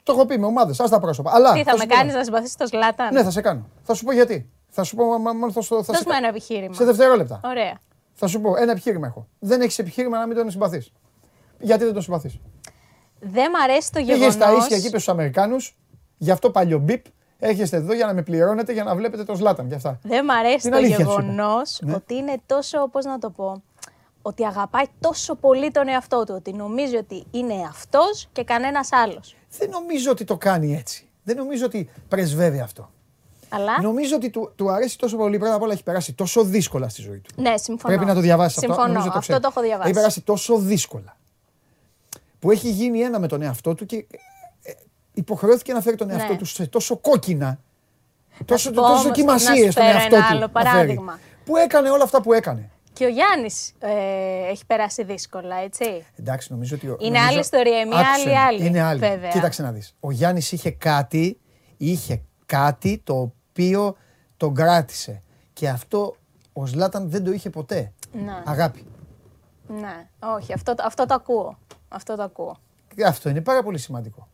[0.02, 1.30] το έχω πει με ομάδες, ας τα πρόσωπα.
[1.34, 3.66] Αλλά, Τι θα, με σου πω- κάνεις να συμπαθήσει τον Ζλάταν; Ναι, θα σε κάνω.
[3.82, 4.51] Θα σου πω γιατί.
[4.68, 6.74] Θα σου πω, μα- μα- μόνο θα, σου- θα Δώσ' σε μου ένα επιχείρημα.
[6.74, 7.40] Σε δευτερόλεπτα.
[7.44, 7.78] Ωραία.
[8.12, 9.26] Θα σου πω, ένα επιχείρημα έχω.
[9.39, 10.93] Δεν έχεις επιχείρημα να μην τον συμπαθείς.
[11.59, 12.39] Γιατί δεν τον συμπαθείς;
[13.24, 14.32] Δεν μ' αρέσει το Πήγες γεγονό.
[14.32, 15.77] στα ίσια εκεί στους Αμερικάνους,
[16.19, 17.05] γι' αυτό παλιό μπιπ,
[17.39, 19.99] έρχεστε εδώ για να με πληρώνετε για να βλέπετε τον Ζλάταν και αυτά.
[20.03, 21.20] Δεν μ' αρέσει Την το αλήθεια σου είπα.
[21.20, 21.94] γεγονός Ναι.
[21.94, 23.62] ότι είναι τόσο, πώς να το πω,
[24.23, 26.35] ότι αγαπάει τόσο πολύ τον εαυτό του.
[26.36, 29.36] Ότι νομίζει ότι είναι αυτός και κανένας άλλος.
[29.59, 31.09] Δεν νομίζω ότι το κάνει έτσι.
[31.24, 32.90] Δεν νομίζω ότι πρεσβεύει αυτό.
[33.49, 33.81] Αλλά.
[33.82, 35.39] Νομίζω ότι του, του αρέσει τόσο πολύ.
[35.39, 37.31] Πρώτα απ' όλα έχει περάσει τόσο δύσκολα στη ζωή του.
[37.43, 37.94] Ναι, συμφωνώ.
[37.94, 38.73] Πρέπει να το διαβάσεις αυτό.
[38.73, 38.93] Συμφωνώ.
[38.93, 39.43] Νομίζω το αυτό ξέρεις.
[39.43, 39.89] το έχω διαβάσει.
[39.89, 41.16] Έχει περάσει τόσο δύσκολα.
[42.43, 43.97] Που έχει γίνει ένα με τον εαυτό του και
[44.62, 44.73] ε,
[45.14, 46.39] υποχρεώθηκε να φέρει τον εαυτό Ναι.
[46.39, 47.59] του σε τόσο κόκκινα.
[48.44, 50.31] Τόσο, σου πω τόσο όμως, δοκιμασίε να σου στον φέρω εαυτό ένα του.
[50.32, 50.64] άλλο να φέρει.
[50.64, 51.19] παράδειγμα.
[51.44, 52.70] Που έκανε όλα αυτά που έκανε.
[52.93, 53.90] Και ο Γιάννης ε,
[54.51, 56.05] έχει περάσει δύσκολα, έτσι.
[56.19, 56.89] Εντάξει, νομίζω ότι.
[56.89, 58.98] ο- Είναι νομίζω- άλλη ιστορία, η μία Άκουσε άλλη με, άλλη, Είναι άλλη.
[58.98, 59.31] βέβαια.
[59.31, 59.94] Κοίταξε να δεις.
[60.01, 61.40] Ο Γιάννης είχε κάτι,
[61.77, 63.97] είχε κάτι το οποίο
[64.36, 65.23] τον κράτησε.
[65.52, 66.16] Και αυτό
[66.52, 67.93] ο Ζλάταν δεν το είχε ποτέ.
[68.12, 68.43] Ναι.
[68.44, 68.86] Αγάπη.
[69.69, 70.06] Ναι,
[70.36, 71.59] όχι, αυτό, το- αυτό το ακούω.
[71.93, 72.56] Αυτό το ακούω.
[72.97, 74.28] Και Αυτό είναι πάρα πολύ σημαντικό.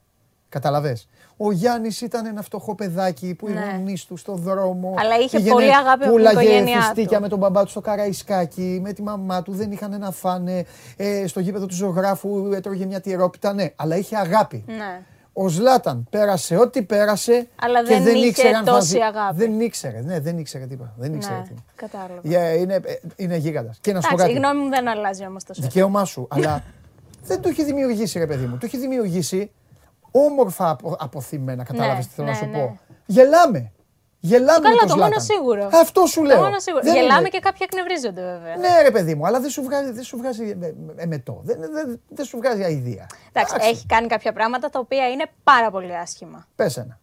[0.51, 1.09] Καταλαβες.
[1.37, 3.61] Ο Γιάννης ήταν ένα φτωχό παιδάκι που Ναι.
[3.61, 4.95] οι γονεί του στο δρόμο.
[4.99, 7.23] Αλλά είχε πήγαινε, πολύ αγάπη από την πουλάγε οικογένειά φιστίκια του.
[7.23, 10.65] με τον μπαμπά του στο καραϊσκάκι, με τη μαμά του, δεν είχαν να φάνε.
[10.97, 14.65] Ε, στο γήπεδο του ζωγράφου έτρωγε μια τυρόπιτα, ναι, αλλά είχε αγάπη.
[14.67, 15.01] Ναι.
[15.33, 18.99] Ο Ζλάταν πέρασε ό,τι πέρασε Αλλά και δεν δεν είχε ήξερε αν θα τόση ζει.
[19.01, 19.37] αγάπη.
[19.37, 20.95] Δεν ήξερε, ναι, δεν ήξερε τίποτα.
[20.97, 21.49] Δεν ήξερε Ναι, τι.
[21.53, 21.61] είναι.
[21.75, 22.21] κατάλαβα.
[22.23, 22.81] Για- είναι, ε,
[23.17, 23.79] είναι γίγαντας.
[23.81, 24.47] Και να σου πω Εντάξει, η κάτι.
[24.47, 25.63] γνώμη μου δεν αλλάζει όμως τόσο.
[25.63, 26.27] Δικαίωμά σου.
[26.31, 26.63] αλλά
[27.23, 28.57] δεν το έχει δημιουργήσει, ρε παιδί μου.
[28.59, 29.51] Το έχει δημιουργήσει
[30.11, 31.65] όμορφα απο, αποθυμένα.
[31.65, 32.59] Κατάλαβες Ναι, τι θέλω να ναι, σου ναι.
[32.59, 33.73] πω; Γελάμε.
[34.21, 35.21] Γελάμε Καλά, με το τον μόνο Ζλάταν.
[35.21, 35.69] σίγουρο.
[35.73, 36.37] Αυτό σου λέω.
[36.37, 36.83] Το μόνο σίγουρο.
[36.85, 38.57] Δεν Γελάμε είναι- και κάποιοι εκνευρίζονται βέβαια.
[38.57, 41.41] Ναι, ρε παιδί μου, αλλά δεν σου βγάζει, δεν σου βγάζει ε, ε, εμετό.
[41.45, 43.07] Δεν, δεν, δεν σου βγάζει αηδία.
[43.33, 46.47] Εντάξει, έχει κάνει κάποια πράγματα τα οποία είναι πάρα πολύ άσχημα.
[46.57, 47.01] Πες ένα.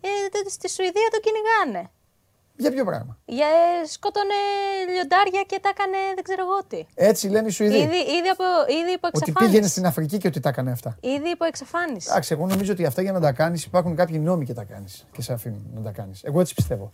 [0.00, 1.90] Ε, τε- στη Σουηδία το κυνηγάνε.
[2.60, 4.34] Για ποιο πράγμα; Για, ε, σκότωνε
[4.94, 6.86] λιοντάρια και τα έκανε δεν ξέρω εγώ τι.
[6.94, 7.76] Έτσι λένε οι Σουηδοί.
[7.76, 8.44] Ήδη, ήδη, από,
[8.80, 9.32] ήδη υπό Ότι εξαφάνιση.
[9.46, 10.96] πήγαινε στην Αφρική και ότι τα έκανε αυτά.
[11.00, 12.08] Ήδη υπό εξαφάνιση.
[12.10, 15.06] Εντάξει, εγώ νομίζω ότι αυτά για να τα κάνεις υπάρχουν κάποιοι νόμοι και τα κάνεις
[15.12, 16.22] και σε αφήνουν να τα κάνεις.
[16.24, 16.92] Εγώ έτσι πιστεύω.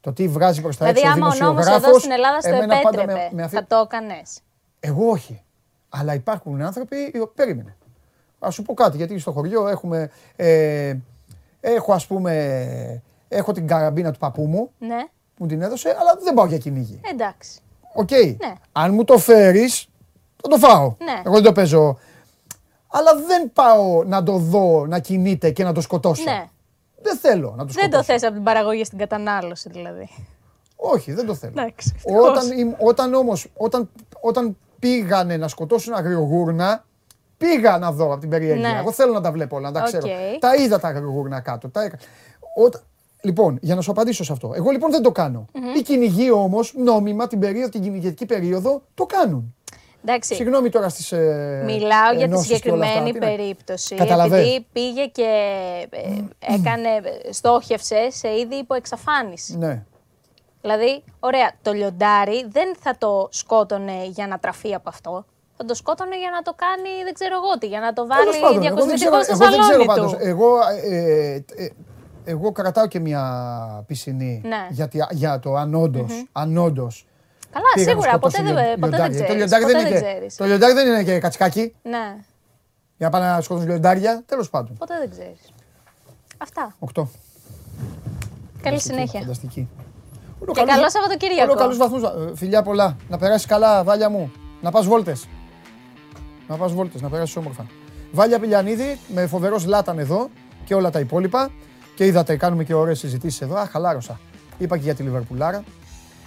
[0.00, 2.40] Το τι βγάζει προς τα δηλαδή, έξω ο άμα ο νόμος δημοσιογράφος, εδώ στην Ελλάδα
[2.40, 4.40] στο εμένα πάντα επέτρεπε, με- με αφή- θα το έκανες.
[4.80, 5.42] Εγώ όχι.
[5.88, 7.76] Αλλά υπάρχουν άνθρωποι οι οποίοι περίμενε.
[8.38, 10.10] Α σου πω κάτι, γιατί στο χωριό έχουμε.
[10.36, 10.94] Ε,
[11.60, 13.02] έχω ας πούμε.
[13.28, 14.98] Έχω την καραμπίνα του παππού μου Ναι,
[15.34, 17.00] που μου την έδωσε, αλλά δεν πάω για κυνήγι.
[17.12, 17.60] εντάξει.
[17.94, 18.10] Οκ.
[18.10, 18.52] Ναι.
[18.72, 19.86] Αν μου το φέρεις,
[20.42, 20.94] θα το φάω.
[20.98, 21.22] Ναι.
[21.24, 21.98] Εγώ δεν το παίζω.
[22.88, 26.22] Αλλά δεν πάω να το δω να κινείται και να το σκοτώσω.
[26.30, 26.44] Ναι.
[27.02, 27.80] Δεν θέλω να το σκοτώσω.
[27.80, 30.08] Δεν το θες από την παραγωγή στην κατανάλωση δηλαδή.
[30.76, 31.52] Όχι, δεν το θέλω.
[31.56, 32.28] Εντάξει, ευτυχώς.
[32.28, 33.90] Όταν, ημ- όταν όμως, όταν,
[34.20, 36.84] όταν πήγανε να σκοτώσουν αγριογούρουνα,
[37.38, 38.70] πήγα να δω από την περιέργεια.
[38.72, 38.78] Ναι.
[38.78, 39.86] Εγώ θέλω να τα βλέπω όλα, να τα Οκ.
[39.86, 40.06] ξέρω.
[40.38, 41.68] Τα είδα τα αγριογούρουνα κάτω.
[41.68, 41.82] Τα...
[41.82, 41.98] έκα-
[42.64, 42.82] Όταν...
[43.26, 44.52] Λοιπόν, για να σου απαντήσω σε αυτό.
[44.54, 45.46] Εγώ λοιπόν δεν το κάνω
[45.78, 49.54] Οι κυνηγοί όμως, νόμιμα την, περίοδο, την κυνηγετική περίοδο, το κάνουν.
[50.04, 50.34] Εντάξει.
[50.34, 51.12] Συγγνώμη τώρα στις.
[51.12, 53.12] Ε, Μιλάω για τη ενώσεις και όλα συγκεκριμένη αυτά.
[53.12, 53.94] Τι να- περίπτωση.
[53.94, 54.42] Καταλαβαίνω.
[54.42, 55.22] Επειδή πήγε και
[55.90, 56.88] ε, έκανε,
[57.30, 59.56] στόχευσε σε είδη υποεξαφάνιση.
[59.58, 59.84] Ναι.
[60.60, 65.24] Δηλαδή, ωραία, το λιοντάρι δεν θα το σκότωνε για να τραφεί από αυτό.
[65.56, 68.38] Θα το σκότωνε για να το κάνει, δεν ξέρω εγώ τι, για να το Τέλος
[68.40, 70.12] πάντων, βάλει εγώ δεν ξέρω- διακοσμητικό στο εγώ δεν ξέρω σαλόνι πάντως.
[70.12, 70.18] του.
[70.20, 70.48] Εγώ,
[70.90, 71.68] ε, ε,
[72.26, 73.22] εγώ κρατάω και μια
[73.86, 74.66] πισινή Ναι.
[74.70, 77.06] για, τη- για το αν όντως, αν όντως
[77.50, 79.24] Καλά, πήγαν να σίγουρα, ποτέ σκοτώσουν δεν, λιον- ποτέ δεν λιοντάρια.
[79.24, 79.26] ξέρεις.
[79.30, 80.36] Το λιοντάρι ποτέ δεν είναι δεν και- ξέρεις.
[80.36, 82.16] Το λιοντάρι δεν είναι και κατσικάκι Ναι,
[82.96, 84.22] για να πάνε να σκοτώσουν λιοντάρια.
[84.26, 84.76] Τέλος πάντων.
[84.78, 85.38] ποτέ δεν ξέρεις.
[86.38, 86.74] Αυτά.
[86.78, 87.08] Οκτώ.
[88.62, 89.20] Καλή συνέχεια.
[89.20, 89.68] Φανταστική.
[90.52, 91.50] Και καλό Σαββατοκύριακο.
[91.50, 92.02] Όλο καλούς βαθμούς.
[92.02, 92.96] Ε, Φιλιά πολλά.
[93.08, 94.32] Να περάσεις καλά, Βάλια μου.
[94.62, 95.28] Να πας βόλτες.
[96.48, 97.66] Να πας βόλτες, να περάσεις όμορφα.
[98.12, 100.28] Βάλια Πηλιανίδη, με φοβερός Λάταν εδώ
[100.64, 101.50] και όλα τα υπόλοιπα.
[101.96, 103.56] Και είδατε, κάνουμε και ωραίες συζητήσεις εδώ.
[103.56, 104.20] Α, χαλάρωσα.
[104.58, 105.64] Είπα και για τη Λιβερπουλάρα.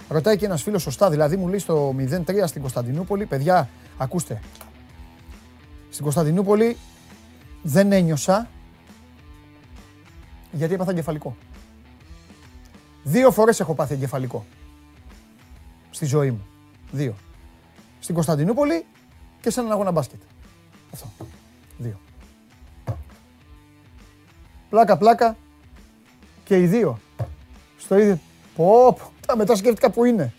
[0.08, 3.26] Ρωτάει και ένας φίλος σωστά, δηλαδή μου λέει στο 0-3 στην Κωνσταντινούπολη.
[3.26, 3.68] Παιδιά,
[3.98, 4.40] ακούστε.
[5.90, 6.76] Στην Κωνσταντινούπολη
[7.62, 8.48] δεν ένιωσα
[10.52, 11.36] γιατί έπαθα εγκεφαλικό.
[13.02, 14.46] Δύο φορές έχω πάθει εγκεφαλικό.
[15.90, 16.46] Στη ζωή μου.
[16.90, 17.14] Δύο.
[18.00, 18.86] Στην Κωνσταντινούπολη
[19.40, 20.20] και σε έναν αγώνα μπάσκετ.
[20.92, 21.26] Αυτό.
[21.78, 22.00] Δύο.
[24.70, 25.36] Πλάκα, πλάκα.
[26.50, 26.98] Και οι δύο.
[27.78, 28.18] Στο ίδιο.
[28.56, 29.10] Πω, πω.
[29.26, 30.32] Τα μετά σκέφτηκα που είναι.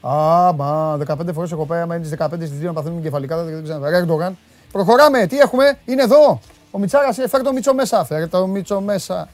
[0.00, 3.44] Α, μα 15 φορές έχω πάει, άμα είναι τις 15 στις δύο να παθαίνουν εγκεφαλικά,
[3.44, 3.84] δεν ξέρω.
[3.84, 4.38] Ερντογάν.
[4.72, 6.40] Προχωράμε, τι έχουμε, είναι εδώ.
[6.70, 9.28] Ο Μιτσάρας, ε, φέρ το Μίτσο μέσα, φέρ το Μίτσο μέσα.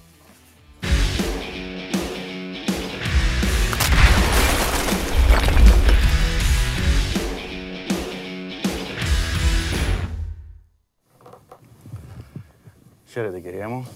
[13.07, 13.87] Χαίρετε κυρία μου.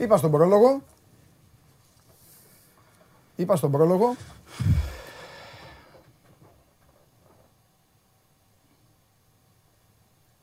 [0.00, 0.82] Είπα στον πρόλογο.
[3.36, 4.14] Είπα στον πρόλογο.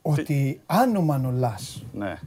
[0.02, 2.20] Ότι αν ο Μανολάς, Ναι.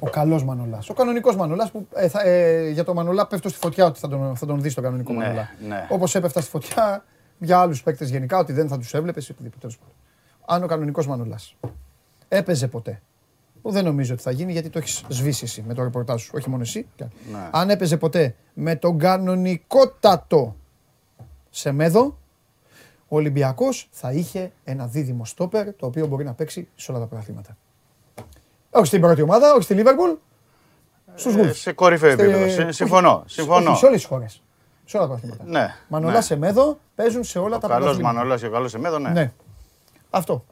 [0.00, 3.58] ο καλός Μανολάς, ο κανονικός Μανολάς που ε, θα, ε, για το Μανολά πέφτω στη
[3.58, 5.48] φωτιά ότι θα τον, θα τον δεις τον κανονικό Ναι, Μανολά.
[5.68, 5.86] ναι.
[5.90, 7.04] Όπως έπεφτα στη φωτιά
[7.38, 9.60] για άλλους παίκτες γενικά ότι δεν θα τους έβλεπες ή οτιδήποτε.
[9.60, 9.94] τέλος πάντων.
[10.46, 11.54] Αν ο κανονικός Μανολάς
[12.28, 13.02] έπαιζε ποτέ,
[13.68, 16.30] που δεν νομίζω ότι θα γίνει γιατί το έχεις σβήσει εσύ με το ρεπορτάζ σου,
[16.34, 16.86] όχι μόνο εσύ.
[16.96, 17.12] κι άλλοι.
[17.32, 17.48] Ναι.
[17.50, 20.56] Αν έπαιζε ποτέ με τον κανονικότατο
[21.50, 22.18] Σεμέδο,
[23.08, 27.06] ο Ολυμπιακός θα είχε ένα δίδυμο στόπερ το οποίο μπορεί να παίξει σε όλα τα
[27.06, 27.56] πρωταθλήματα.
[28.70, 30.10] Όχι στην πρώτη ομάδα, όχι στη Λίβερπουλ,
[31.14, 31.54] στους Ε, Wolves.
[31.54, 32.44] σε κορυφαίο Στη- επίπεδο.
[32.44, 33.10] όχι, Συ- Συμφωνώ.
[33.24, 33.74] όχι, συμφωνώ.
[33.74, 34.42] Σε όλες τις χώρες.
[34.84, 35.44] Σε όλα τα πρωταθλήματα.
[35.60, 35.74] Ναι.
[35.88, 36.20] Μανολά ναι.
[36.20, 38.14] Σεμέδο παίζουν σε όλα τα Ο καλός πρωταθλήματα.
[38.14, 39.08] Μανολάς και ο καλός Εμέδο, ναι.
[39.10, 39.32] Ναι.
[40.10, 40.44] Αυτό.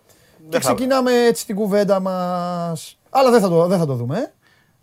[0.48, 2.98] Και Δεν θα- ξεκινάμε έτσι την κουβέντα μας.
[3.10, 4.32] Αλλά δεν θα το, δεν θα το δούμε, ε.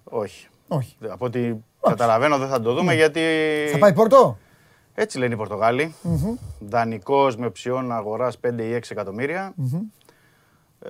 [0.04, 0.48] Όχι.
[0.68, 0.96] Όχι.
[1.10, 3.22] Από ό,τι καταλαβαίνω δεν θα το δούμε γιατί
[3.72, 4.38] Θα πάει Πόρτο;
[4.94, 5.96] έτσι λένε οι Πορτογάλοι.
[6.60, 9.54] Δανεικός με οψιόν αγοράς 5 ή 6 εκατομμύρια.
[10.80, 10.90] Ε,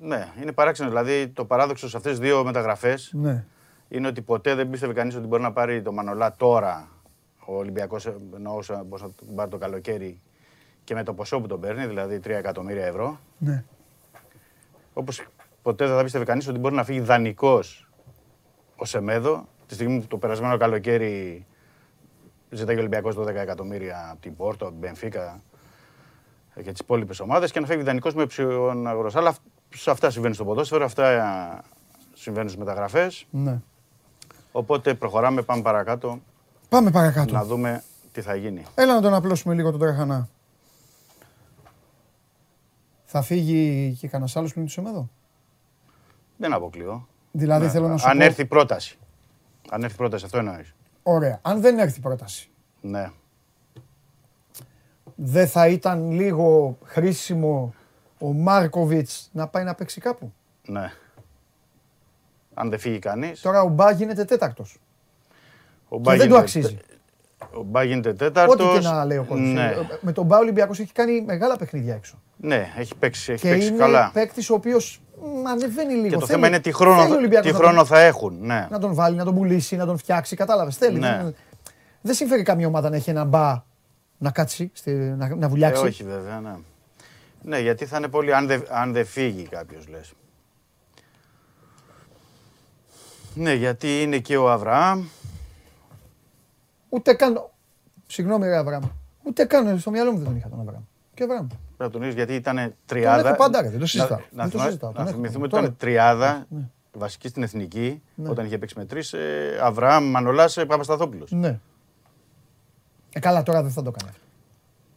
[0.00, 0.88] ναι, είναι παράξενο.
[0.88, 3.44] Δηλαδή το παράδοξο σε αυτές τις δύο μεταγραφές Ναι.
[3.88, 6.88] είναι ότι ποτέ δεν πίστευε κανείς ότι μπορεί να πάρει το Μανολά τώρα
[7.46, 10.20] ο Ολυμπιακός εννοούσα πως να τον πάρει το καλοκαίρι
[10.86, 13.18] και με το ποσό που τον παίρνει, δηλαδή 3 εκατομμύρια ευρώ.
[13.38, 13.64] Ναι.
[14.92, 15.26] Όπως
[15.62, 17.88] ποτέ δεν θα πίστευε κανείς ότι μπορεί να φύγει δανεικός
[18.76, 21.46] ο Σεμέδο, τη στιγμή που το περασμένο καλοκαίρι
[22.50, 25.40] ζητάει ο Ολυμπιακός 12 εκατομμύρια από την Πόρτο, από την Μπενφίκα
[26.62, 29.16] και τις υπόλοιπες ομάδες και να φύγει δανεικός με ψιον αγοράς.
[29.16, 29.40] Αλλά αυ-
[29.74, 31.22] σε αυτά συμβαίνουν στο ποδόσφαιρο, αυτά ε,
[32.14, 33.26] συμβαίνουν στις μεταγραφές.
[33.30, 33.60] ναι.
[34.52, 36.18] Οπότε προχωράμε, πάμε παρακάτω
[36.68, 37.32] Πάμε παρακάτω.
[37.32, 37.82] να δούμε
[38.12, 38.62] τι θα γίνει.
[38.74, 40.28] Έλα να τον απλώσουμε λίγο τον Τραχανά.
[43.08, 45.08] Θα φύγει και κανένας άλλος πλην του Σεμέδο.
[46.36, 47.08] Δεν αποκλείω.
[47.32, 48.24] Δηλαδή Ναι, θέλω να σου Αν πω.
[48.24, 48.98] έρθει πρόταση.
[49.70, 50.74] Αν έρθει πρόταση, αυτό εννοείς.
[51.02, 51.38] Ωραία.
[51.42, 52.50] Αν δεν έρθει πρόταση,
[52.80, 53.10] Ναι.
[55.14, 57.74] δεν θα ήταν λίγο χρήσιμο
[58.18, 60.32] ο Μάρκοβιτς να πάει να παίξει κάπου;
[60.66, 60.92] Ναι.
[62.54, 63.40] Αν δεν φύγει κανείς.
[63.40, 64.78] Τώρα ο Μπά γίνεται τέταρτος.
[65.88, 66.78] Ο Και Μπά δεν του γίνεται- αξίζει.
[67.38, 68.54] Ο Μπά γίνεται τέταρτος.
[68.54, 69.48] Ό,τι και να λέει ο κόσμος.
[69.48, 72.22] Ναι, Με τον Μπά ο Ολυμπιακός έχει κάνει μεγάλα παιχνίδια έξω.
[72.36, 74.10] ναι έχει παίξει, έχει Και παίξει είναι καλά.
[74.14, 75.00] παίκτης ο οποίος
[75.46, 76.04] ανεβαίνει λίγο.
[76.08, 78.00] Και το Θέλει- θέμα είναι τι θέλει ο χρόνο, Ολυμπιακός τι να χρόνο τον- θα
[78.00, 78.36] έχουν.
[78.40, 78.66] Ναι.
[78.70, 80.36] να τον βάλει, να τον πουλήσει, να τον φτιάξει.
[80.36, 80.76] Κατάλαβες.
[80.76, 80.98] Θέλει.
[80.98, 81.20] Ναι.
[81.22, 81.34] Δεν,
[82.00, 83.62] δεν συμφέρει καμία ομάδα να έχει ένα μπα
[84.18, 85.84] να κάτσει, στη, να, να Ε, βουλιάξει.
[85.84, 86.54] όχι βέβαια, ναι.
[87.42, 90.12] Ναι, γιατί θα είναι πολύ, αν δεν αν δεν φύγει κάποιος λες.
[93.34, 95.04] Ναι, γιατί είναι και ο Αβραάμ.
[96.96, 97.50] Ούτε καν.
[98.06, 98.82] Συγγνώμη, ρε Αβραάμ.
[99.22, 100.82] Ούτε καν στο μυαλό μου δεν τον είχα τον Αβραάμ.
[101.14, 101.46] Και Αβραάμ.
[101.46, 103.28] Πρέπει να τονίσεις γιατί ήταν Τον τριάδα.
[103.28, 104.18] έχω πάντα, ρε, δεν το συζητάω.
[104.18, 105.16] Να, Δεν να, το θυμά- συζητάω, τον να έχω.
[105.18, 106.60] θυμηθούμε ότι Τώρα- ήταν τριάδα Ναι.
[106.92, 108.28] βασική στην εθνική, Ναι.
[108.28, 111.30] όταν είχε παίξει με τρεις, ε, Αβραάμ, Μανολάς, ε, Παπασταθόπουλος.
[111.30, 111.58] Ναι.
[113.12, 114.22] Ε, καλά, τώρα δεν θα το κάνει αυτό.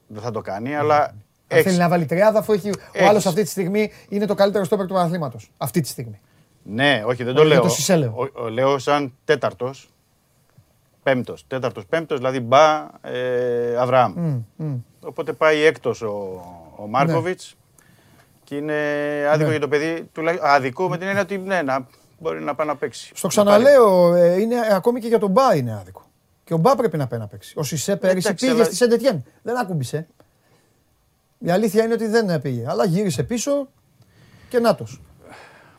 [0.07, 1.15] Δεν θα το κάνει, αλλά
[1.51, 4.63] Αν θέλει να βάλει τριάδα, αφού έχει, ο άλλος αυτή τη στιγμή είναι το καλύτερο
[4.63, 5.39] στόπερ του αθλήματο.
[5.57, 6.19] Αυτή τη στιγμή.
[6.63, 7.61] Ναι, όχι, δεν το Όχι, λέω.
[7.61, 8.13] το Σισέλεο.
[8.35, 9.89] Ο- ο- λέω σαν τέταρτος.
[11.03, 11.43] Πέμπτος.
[11.47, 14.41] Τέταρτος, πέμπτος, δηλαδή μπα ε, Αβραάμ.
[15.01, 16.41] Οπότε πάει έκτος ο,
[16.76, 17.55] ο Μάρκοβιτς.
[18.43, 18.73] Και είναι
[19.30, 19.51] άδικο Ναι.
[19.51, 20.09] για το παιδί.
[20.11, 21.88] Τουλάχιστον, άδικο με την έννοια ότι ναι, να,
[22.19, 23.11] μπορεί να πάει να παίξει.
[23.15, 23.63] Στο Να πάρει.
[23.63, 26.03] ξαναλέω, ε, είναι, ακόμη και για τον Μπα είναι άδικο.
[26.43, 27.53] Και ο Μπα πρέπει να πάει να παίξει.
[27.57, 29.23] Ο Σισε πέρυσι Εντάξει, πήγε αλλά- στη Σεντετιέν.
[29.41, 30.07] Δεν άκουμπησε.
[31.39, 32.65] Η αλήθεια είναι ότι δεν πήγε.
[32.69, 33.67] Αλλά γύρισε πίσω
[34.49, 34.85] και νάτο.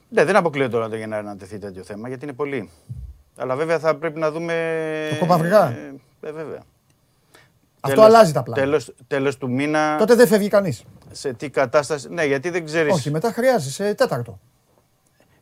[0.09, 2.71] Ναι, δεν αποκλείω τώρα το Γενάρη να τεθεί τέτοιο θέμα γιατί είναι πολύ.
[3.37, 4.55] Αλλά βέβαια θα πρέπει να δούμε.
[5.11, 5.69] Το Κόπα Αφρικά.
[5.71, 6.61] Ε, ε, βέβαια.
[7.81, 8.63] Αυτό αλλάζει τα πλάνα.
[8.63, 10.85] Τέλος, τέλος του μήνα, Τότε δεν φεύγει κανείς.
[11.11, 12.09] σε τι κατάσταση.
[12.09, 12.93] Ναι, γιατί δεν ξέρεις.
[12.95, 14.39] Όχι, μετά χρειάζεσαι τέταρτο.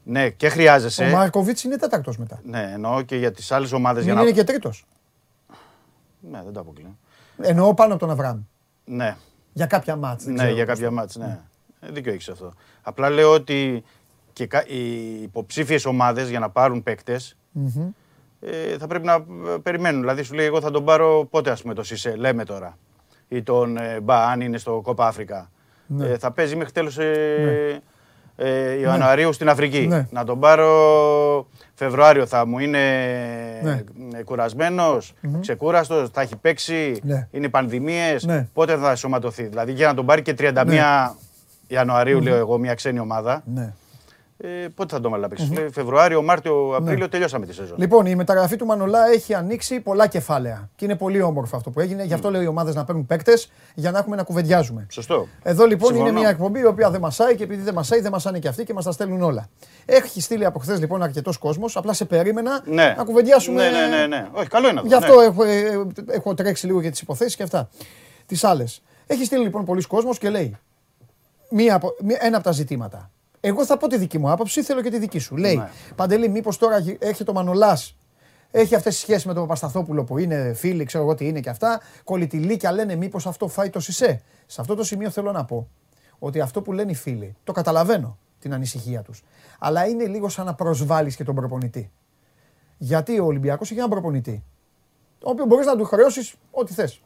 [0.02, 1.04] Ναι, και χρειάζεσαι.
[1.04, 2.40] Ο Μάρκοβιτς είναι τέταρτος μετά.
[2.44, 4.28] Ναι, εννοώ και για τις άλλες ομάδες για Μην να.
[4.28, 4.84] είναι και τρίτος.
[6.20, 6.96] Ναι, δεν το αποκλείω.
[7.40, 8.40] Εννοώ πάνω από τον Αβραάμ.
[8.84, 9.16] Ναι,
[9.52, 10.30] Για κάποια μάτσα.
[10.30, 11.38] ναι για κάποια μάτς, ναι.
[11.80, 12.52] Ε, Δίκιο έχεις αυτό.
[12.82, 13.84] Απλά λέω ότι
[14.32, 17.36] και κα- οι υποψήφιες ομάδες για να πάρουν παίκτες
[18.40, 19.20] ε, θα πρέπει να ε,
[19.62, 20.00] περιμένουν.
[20.00, 22.78] Δηλαδή σου λέει εγώ θα τον πάρω πότε ας πούμε το Σισε, λέμε τώρα.
[23.28, 25.50] Ή τον ε, Μπα, αν είναι στο Κόπα Αφρικα.
[25.86, 26.06] Ναι.
[26.08, 27.82] Ε, θα παίζει μέχρι τέλος ε,
[28.36, 29.86] ε, Ιανουαρίου στην Αφρική.
[29.86, 30.06] Ναι.
[30.10, 32.78] Να τον πάρω Φεβρουάριο θα μου είναι
[33.62, 33.82] Ναι.
[34.18, 37.28] ε, κουρασμένος, ξεκούραστος, θα έχει παίξει, Ναι.
[37.30, 38.48] είναι πανδημίες, Ναι.
[38.52, 39.42] πότε θα σωματωθεί.
[39.46, 41.16] Δηλαδή για να τον πάρει και 31
[41.66, 43.72] Ιανουαρίου, λέω εγώ, μια ξένη ομάδα, Ναι.
[44.40, 45.52] Ε, πότε θα τον βάλει να παίξει.
[45.52, 47.76] Λέει, Φεβρουάριο, Μάρτιο, Απρίλιο, τελειώσαμε τη σεζόν.
[47.78, 50.70] Λοιπόν, η μεταγραφή του Μανολά έχει ανοίξει πολλά κεφάλαια.
[50.76, 52.04] Και είναι πολύ όμορφο αυτό που έγινε.
[52.04, 54.86] Γι' αυτό λέω οι ομάδες να παίρνουν παίκτες για να έχουμε να κουβεντιάζουμε.
[54.90, 55.26] Σωστό.
[55.42, 56.08] Εδώ λοιπόν Συμφωνώ.
[56.10, 58.64] είναι μια εκπομπή η οποία δεν μασάει και επειδή δεν μασάει, δεν μασάνε και αυτοί
[58.64, 59.48] και μας τα στέλνουν όλα.
[59.84, 61.76] Έχει στείλει από χθες λοιπόν αρκετός κόσμος.
[61.76, 62.94] Απλά σε περίμενα Ναι.
[62.96, 63.70] να κουβεντιάσουμε.
[63.70, 64.28] Ναι, ναι, ναι, ναι.
[64.32, 64.88] Όχι, καλό είναι αυτό.
[64.88, 65.24] Γι' αυτό ναι.
[65.24, 67.68] έχω, ε, έχω τρέξει λίγο για τις υποθέσεις και αυτά.
[68.26, 68.82] Τις άλλες.
[69.06, 70.56] Έχει στείλει λοιπόν πολλοί κόσμος και λέει
[71.50, 73.10] μία από, μία- ένα από τα ζητήματα.
[73.40, 75.36] Εγώ θα πω τη δική μου άποψη, θέλω και τη δική σου.
[75.36, 75.70] Λέει, Ναι.
[75.96, 77.96] Παντελή, μήπως τώρα γι- έρχεται ο Μανολάς,
[78.50, 81.50] έχει αυτές τις σχέσεις με τον Παπασταθόπουλο που είναι φίλοι, ξέρω εγώ τι είναι και
[81.50, 81.80] αυτά.
[82.04, 84.20] Κολλητηλίκια λένε, μήπως αυτό φάει το Σισε.
[84.46, 85.68] Σε αυτό το σημείο θέλω να πω
[86.18, 89.22] ότι αυτό που λένε οι φίλοι, το καταλαβαίνω την ανησυχία τους.
[89.58, 91.90] Αλλά είναι λίγο σαν να προσβάλλεις και τον προπονητή.
[92.78, 94.44] Γιατί ο Ολυμπιακός έχει έναν προπονητή,
[95.18, 97.00] το οποίος μπορείς να του χρεώσεις ό,τι θες.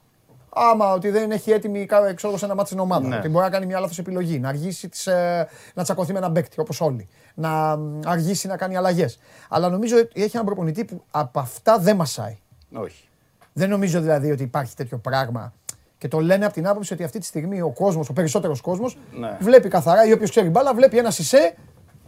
[0.55, 3.09] Άμα ότι δεν έχει έτοιμη κα- ξέρω, εγώ, σε ένα μάτι στην ομάδα.
[3.09, 3.17] Ναι.
[3.17, 4.39] Ότι μπορεί να κάνει μια λάθος επιλογή.
[4.39, 7.09] Να αργήσει τις, ε, να τσακωθεί με έναν παίκτη όπως όλοι.
[7.35, 9.19] Να μ, αργήσει να κάνει αλλαγές.
[9.49, 12.39] Αλλά νομίζω ότι έχει έναν προπονητή που από αυτά δεν μασάει.
[12.75, 13.09] Όχι.
[13.53, 15.53] Δεν νομίζω δηλαδή ότι υπάρχει τέτοιο πράγμα.
[15.99, 18.97] Και το λένε από την άποψη ότι αυτή τη στιγμή ο κόσμος, ο περισσότερος κόσμος,
[19.19, 19.37] Ναι.
[19.41, 21.55] βλέπει καθαρά ή όποιος ξέρει μπάλα, βλέπει ένα σισε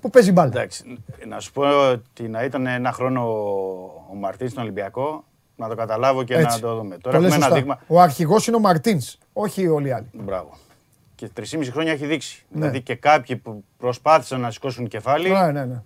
[0.01, 0.49] που παίζει μπάλα.
[0.49, 0.99] Εντάξει,
[1.29, 3.21] να σου πω ότι να ήταν ένα χρόνο
[4.11, 5.25] ο Μαρτίνς στον Ολυμπιακό,
[5.57, 6.61] να το καταλάβω και Έτσι.
[6.61, 6.95] να το δούμε.
[6.95, 7.61] Το Τώρα λες έχουμε ένα σωστά.
[7.61, 7.81] δείγμα.
[7.87, 10.07] Ο αρχηγός είναι ο Μαρτίνς, όχι όλοι οι άλλοι.
[10.13, 10.57] Μπράβο.
[11.15, 12.45] Και 3,5 χρόνια έχει δείξει.
[12.49, 12.59] Ναι.
[12.61, 15.83] Δηλαδή και κάποιοι που προσπάθησαν να σηκώσουν κεφάλι Ναι, ναι, ναι.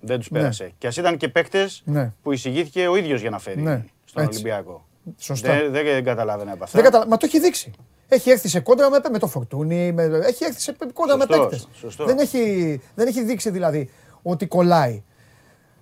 [0.00, 0.72] δεν τους πέρασε.
[0.78, 2.12] Και ας ήταν και παίκτες Ναι.
[2.22, 4.34] που εισηγήθηκε ο ίδιος για να φέρει Ναι, στον έτσι.
[4.38, 4.86] Ολυμπιακό.
[5.18, 5.52] Σωστά.
[5.52, 6.80] Δεν, δεν καταλάβαινε από αυτά.
[6.80, 7.06] Δεν καταλα...
[7.10, 7.70] Μα το έχει δείξει.
[8.08, 10.02] Έχει έρθει σε κόντρα με, με το Φορτούνη, με...
[10.02, 11.68] έχει έρθει σε κόντρα με Σωστός, παίκτες.
[11.74, 12.06] σωστός.
[12.06, 13.90] Δεν έχει, δεν έχει δείξει δηλαδή
[14.22, 15.02] ότι κολλάει.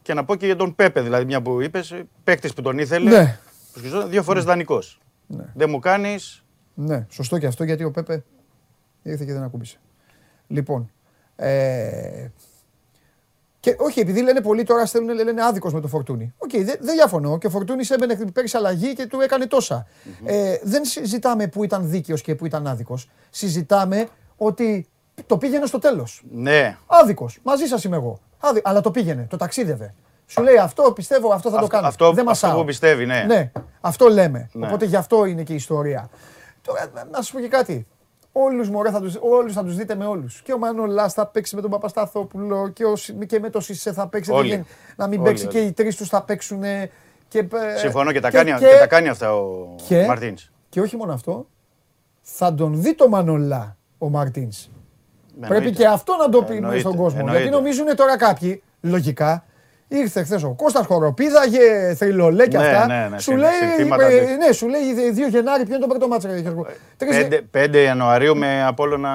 [0.02, 3.10] Και να πω και για τον Πέπε, δηλαδή μια που είπες, παίκτης που τον ήθελε.
[3.10, 3.38] Ναι.
[3.72, 5.00] που σκεφτόταν, Δύο φορές δανεικός.
[5.54, 6.44] Δεν μου κάνεις.
[6.74, 8.24] Ναι, σωστό και αυτό γιατί ο Πέπε
[9.02, 9.78] ήρθε και δεν ακούμπησε.
[10.46, 10.90] Λοιπόν,
[11.36, 12.26] ε,
[13.62, 16.34] και όχι, επειδή λένε πολλοί τώρα στέλνουν, λένε άδικος με το Φορτούνη.
[16.38, 17.38] Οκ, δεν δεν διαφωνώ.
[17.38, 19.86] Και ο Φορτούνης έμπαινε πέρυσι αλλαγή και του έκανε τόσα.
[20.24, 23.10] Ε, δεν συζητάμε που ήταν δίκαιος και που ήταν άδικος.
[23.30, 24.86] Συζητάμε ότι
[25.26, 26.22] το πήγαινε στο τέλος.
[26.30, 26.76] Ναι.
[26.86, 27.38] Άδικος.
[27.42, 28.20] Μαζί σας είμαι εγώ.
[28.44, 29.94] Άδη, αλλά το πήγαινε, το ταξίδευε.
[30.26, 31.86] Σου λέει αυτό, πιστεύω, αυτό θα το Αυτό- κάνω.
[31.88, 32.60] αυτό- δεν αυτό μασάω.
[32.60, 33.24] που πιστεύει, ναι.
[33.26, 34.48] Ναι, αυτό λέμε.
[34.52, 34.66] Ναι.
[34.66, 36.08] Οπότε γι' αυτό είναι και η ιστορία.
[36.62, 37.86] Τώρα, να σου πω και κάτι.
[38.32, 40.42] Όλους, μωρέ, θα τους, όλους θα τους δείτε με όλους.
[40.42, 43.92] Και ο Μανολάς θα παίξει με τον Παπασταθόπουλο και, ο, Σι- και με το Σισε
[43.92, 44.30] θα παίξει.
[44.30, 44.40] Όλοι.
[44.48, 44.66] δεν γίνει-
[44.96, 45.54] να μην Όλοι, παίξει όλοι.
[45.54, 46.62] και οι τρεις τους θα παίξουν.
[47.28, 50.50] Και, ε, Συμφωνώ και τα, κάνει, και, τα κάνει αυτά ο και- Μαρτίνς.
[50.68, 51.46] Και όχι μόνο αυτό,
[52.22, 54.68] θα τον δει το Μανολά ο Μαρτίνς.
[55.40, 57.18] Πρέπει και αυτό να το πει Εννοείται, στον κόσμο.
[57.20, 57.42] εννοείται.
[57.42, 59.44] Γιατί νομίζουν τώρα κάποιοι, λογικά,
[59.88, 62.86] ήρθε χθες ο Κώστας Χοροπίδαγε, θρυλολέ και Ναι, αυτά.
[62.86, 64.36] ναι, ναι, σου, συν- λέει, συνθήματα ε, τέτοια.
[64.36, 64.80] ναι, σου λέει
[65.14, 66.28] 2 Γενάρη, ποιο είναι το πρώτο μάτσα.
[66.28, 66.66] ρε Γιώργο.
[66.96, 69.10] Τρεις- 5, 5 Ιανουαρίου με Απόλλωνα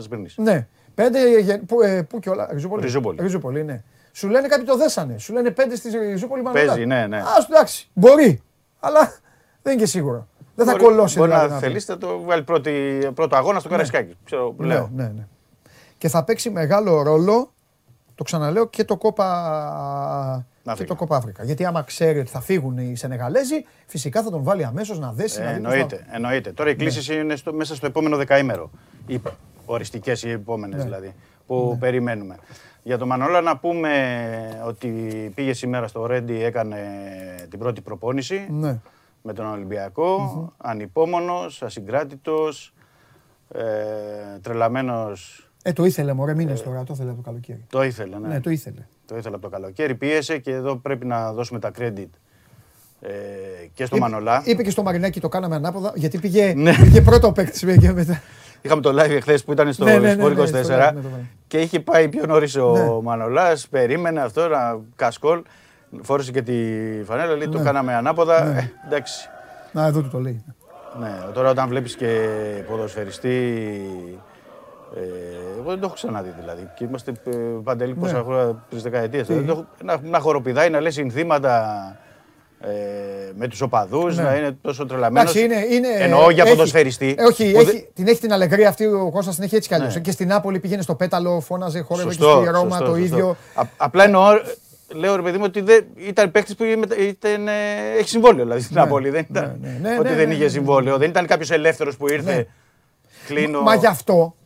[0.00, 0.34] Σμύρνης.
[0.38, 0.66] Ναι.
[0.94, 2.48] Πέντε, γε- που, ε, πού και όλα.
[2.52, 2.82] Ριζούπολη.
[2.82, 3.18] Ριζούπολη.
[3.20, 3.82] Ριζούπολη, ναι.
[4.12, 5.18] Σου λένε κάποιοι το δέσανε.
[5.18, 6.64] Σου λένε πέντε στη Ριζούπολη Μανολά.
[6.66, 7.16] Παίζει, ναι, ναι.
[7.16, 7.88] Α, εντάξει.
[7.92, 8.42] Μπορεί.
[8.80, 9.12] Αλλά
[9.62, 10.26] δεν είναι και σίγουρο.
[10.54, 11.64] Δεν θα Μπορεί- κολώσει Μπορεί δηλαδή, να πει.
[11.64, 14.16] θελήσετε να το βγάλει πρώτη- πρώτο αγώνα στο Καραϊσκάκι.
[14.24, 14.90] Ξέρω, που Ναι, λέω.
[14.94, 15.26] ναι, ναι.
[15.98, 17.52] Και θα παίξει μεγάλο ρόλο,
[18.14, 21.44] το ξαναλέω, και το κόπα και το Κοπάφρικα.
[21.44, 25.40] Γιατί άμα ξέρει ότι θα φύγουν οι Σενεγαλέζοι, φυσικά θα τον βάλει αμέσως να δέσει.
[25.40, 26.52] Ε, να δει πώς εννοείται, θα- εννοείται.
[26.52, 26.78] Τώρα οι Ναι.
[26.84, 28.70] κλήσει είναι στο, μέσα στο επόμενο δεκαήμερο.
[29.06, 29.20] Οι
[29.64, 30.84] οριστικές οι επόμενες Ναι.
[30.84, 31.14] δηλαδή.
[31.46, 32.36] Που περιμένουμε.
[32.82, 33.90] Για τον Μανώλα να πούμε
[34.66, 34.88] ότι
[35.34, 36.78] πήγε σήμερα στο Ρέντι, έκανε
[37.50, 38.78] την πρώτη προπόνηση Ναι.
[39.22, 40.52] με τον Ολυμπιακό.
[40.56, 42.74] Ανυπόμονος, ασυγκράτητος,
[43.52, 43.62] ε,
[44.42, 45.47] τρελαμένος.
[45.68, 47.64] Ε, το ήθελε, μωρέ, μήνες τώρα, το ήθελε από το καλοκαίρι.
[47.70, 48.28] Το ήθελε, ναι.
[48.28, 48.86] Ναι, το ήθελε.
[49.06, 49.94] Το ήθελε από το καλοκαίρι.
[49.94, 52.06] Πίεσε και εδώ πρέπει να δώσουμε τα credit
[53.00, 53.10] ε,
[53.74, 54.42] και στο Είπε- Μανολά.
[54.44, 56.72] Είπε και στο Μαρινάκι το κάναμε ανάποδα, γιατί πήγε, Ναι.
[56.82, 58.20] πήγε πρώτο ο παίκτη και μετά.
[58.62, 60.92] Είχαμε το live εχθές που ήταν στο Ναι, ναι, ναι, Sport ναι, 24 στο live,
[60.94, 61.24] ναι, το live.
[61.46, 63.02] και είχε πάει πιο νωρίς ο Ναι.
[63.02, 65.42] Μανολάς, περίμενε αυτό να κασκόλ.
[66.02, 66.54] Φόρησε και τη
[67.04, 67.64] φανέλα, λέει το Ναι.
[67.64, 68.44] κάναμε ανάποδα.
[68.44, 68.58] Ναι.
[68.58, 69.28] Ε, εντάξει.
[69.72, 70.44] Να, εδώ του το λέει.
[71.00, 72.18] Ναι, τώρα όταν βλέπεις και
[72.68, 73.80] ποδοσφαιριστή.
[74.96, 75.00] Ε,
[75.60, 76.68] εγώ δεν το έχω ξαναδεί δηλαδή.
[76.76, 77.30] Και είμαστε ε,
[77.64, 78.00] παντελή Ναι.
[78.00, 79.26] πόσα χρόνια, τρεις δεκαετίες.
[79.26, 79.34] Τι;
[79.84, 81.76] να, να χοροπηδάει, να λέει συνθήματα
[82.60, 82.68] ε,
[83.36, 84.22] με τους οπαδούς, Ναι.
[84.22, 85.34] να είναι τόσο τρελαμένος.
[85.36, 87.14] Εντάξει, είναι, είναι, Εννοώ για έχει- ποδοσφαιριστή.
[87.18, 89.68] Ε, όχι, που έχει, δεν- την έχει την αλεγρία αυτή ο Κώστας την έχει έτσι
[89.68, 89.94] κι αλλιώς.
[89.94, 90.00] Ναι.
[90.00, 93.16] Και στην Νάπολη πήγαινε στο πέταλο, φώναζε, χόρευε και Σωστό, στη Ρώμα σωστό, το σωστό.
[93.16, 93.36] ίδιο.
[93.54, 94.24] Α- απλά εννοώ,
[94.94, 97.52] λέω ρε παιδί μου ότι δεν, ήταν παίκτης που μετα- ήταν, ε,
[97.98, 99.10] έχει συμβόλαιο δηλαδή στην Ναι, Νάπολη.
[99.10, 100.48] Δεν ήταν ναι, ναι, ναι, ότι ναι, δεν ναι, είχε ναι.
[100.48, 100.96] συμβόλαιο.
[100.98, 102.34] Δεν ήταν κάποιος ελεύθερος που ήρθε.
[102.34, 102.44] Ναι.
[103.26, 103.60] Κλείνω.
[103.60, 104.37] Μα γι' αυτό, Ναι.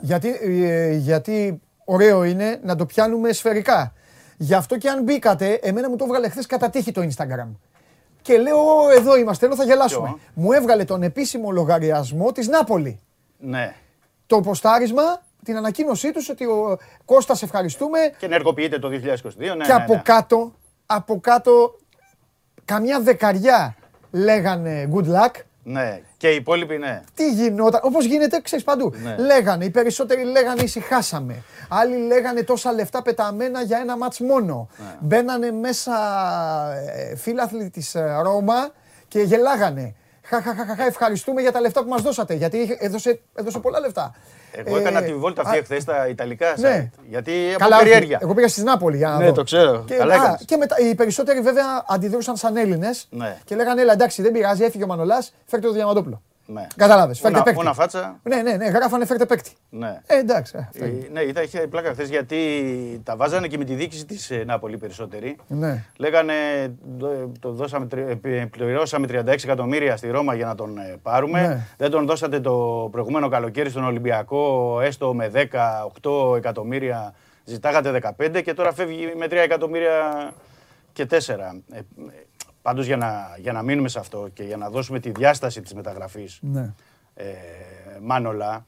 [0.00, 3.92] Γιατί, ε, γιατί ωραίο είναι να το πιάνουμε σφαιρικά.
[4.36, 7.48] Γι' αυτό και αν μπήκατε, εμένα μου το έβγαλε χθες κατά τύχη το Instagram.
[8.22, 10.08] Και λέω, «Ω, εδώ είμαστε, λέω θα γελάσουμε.
[10.08, 13.00] Ποιο; Μου έβγαλε τον επίσημο λογαριασμό της Νάπολη.
[13.38, 13.74] ναι.
[14.26, 18.92] Το ποστάρισμα, την ανακοίνωσή τους ότι ο Κώστας ευχαριστούμε, Και ενεργοποιείται το 2022.
[19.36, 20.00] Ναι, και ναι, από ναι.
[20.04, 20.54] κάτω,
[20.86, 21.78] από κάτω,
[22.64, 23.76] καμιά δεκαριά
[24.10, 25.30] λέγανε good luck.
[25.62, 26.00] Ναι.
[26.24, 27.02] Και οι υπόλοιποι ναι.
[27.14, 28.94] Τι γινόταν, όπως γίνεται, ξέρεις παντού.
[29.02, 29.16] Ναι.
[29.16, 31.42] Λέγανε, οι περισσότεροι λέγανε ησυχάσαμε.
[31.68, 34.68] Άλλοι λέγανε τόσα λεφτά πεταμένα για ένα μάτς μόνο.
[34.76, 34.84] Ναι.
[35.00, 35.94] Μπαίνανε μέσα
[36.94, 38.72] ε, φίλαθλοι της Ρώμα
[39.08, 39.94] και γελάγανε.
[40.26, 43.20] Χα, χα, χα, χα, χα, ευχαριστούμε για τα λεφτά που μας δώσατε, γιατί είχε- έδωσε,
[43.34, 44.14] έδωσε πολλά λεφτά.
[44.52, 46.90] Εγώ Ε, έκανα τη βόλτα αυτή α, εχθές στα Ιταλικά Ναι.
[46.94, 46.98] site.
[47.08, 47.84] Γιατί από Καλά, όχι.
[47.84, 48.18] περιέργεια.
[48.22, 49.32] Εγώ πήγα στη Νάπολη για να Ναι, δω.
[49.32, 49.84] το ξέρω.
[49.86, 50.42] Και, Καλά α, έκανες.
[50.46, 53.36] και μετά, οι περισσότεροι βέβαια αντιδρούσαν σαν Έλληνες Ναι.
[53.44, 56.22] και λέγανε: Έλα εντάξει, δεν πειράζει, έφυγε ο Μανολάς, φέρτε το Διαμαντόπουλο.
[56.46, 56.66] Ναι.
[56.76, 57.60] Κατάλαβες, φέρτε Ούνα- παίκτη.
[57.60, 58.20] ούνα φάτσα.
[58.22, 59.52] Ναι, ναι, ναι, γράφανε φέρτε παίκτη.
[59.70, 60.00] Ναι.
[60.06, 60.52] Ε, εντάξει.
[60.56, 61.08] ε, αυτό Ε, είναι.
[61.12, 65.36] Ναι, ήταν, είχε πλάκα χθες γιατί τα βάζανε και με τη διοίκηση της Νάπολη περισσότεροι.
[65.46, 65.84] Ναι.
[65.96, 66.34] Λέγανε,
[66.98, 71.40] το, το δώσαμε, τρι- ε, πληρώσαμε 36 εκατομμύρια στη Ρώμα για να τον ε, πάρουμε.
[71.46, 71.66] Ναι.
[71.76, 75.30] Δεν τον δώσατε το προηγούμενο καλοκαίρι στον Ολυμπιακό, έστω με
[76.02, 77.14] 10-8 εκατομμύρια.
[77.44, 80.30] Ζητάγατε 15 και τώρα φεύγει με 3 εκατομμύρια
[80.92, 81.16] και 4.
[82.64, 85.60] Ε, πάντως για να, για να μείνουμε σε αυτό και για να δώσουμε τη διάσταση
[85.60, 86.72] της μεταγραφής Ναι.
[87.14, 87.24] ε,
[88.02, 88.66] Μάνολα,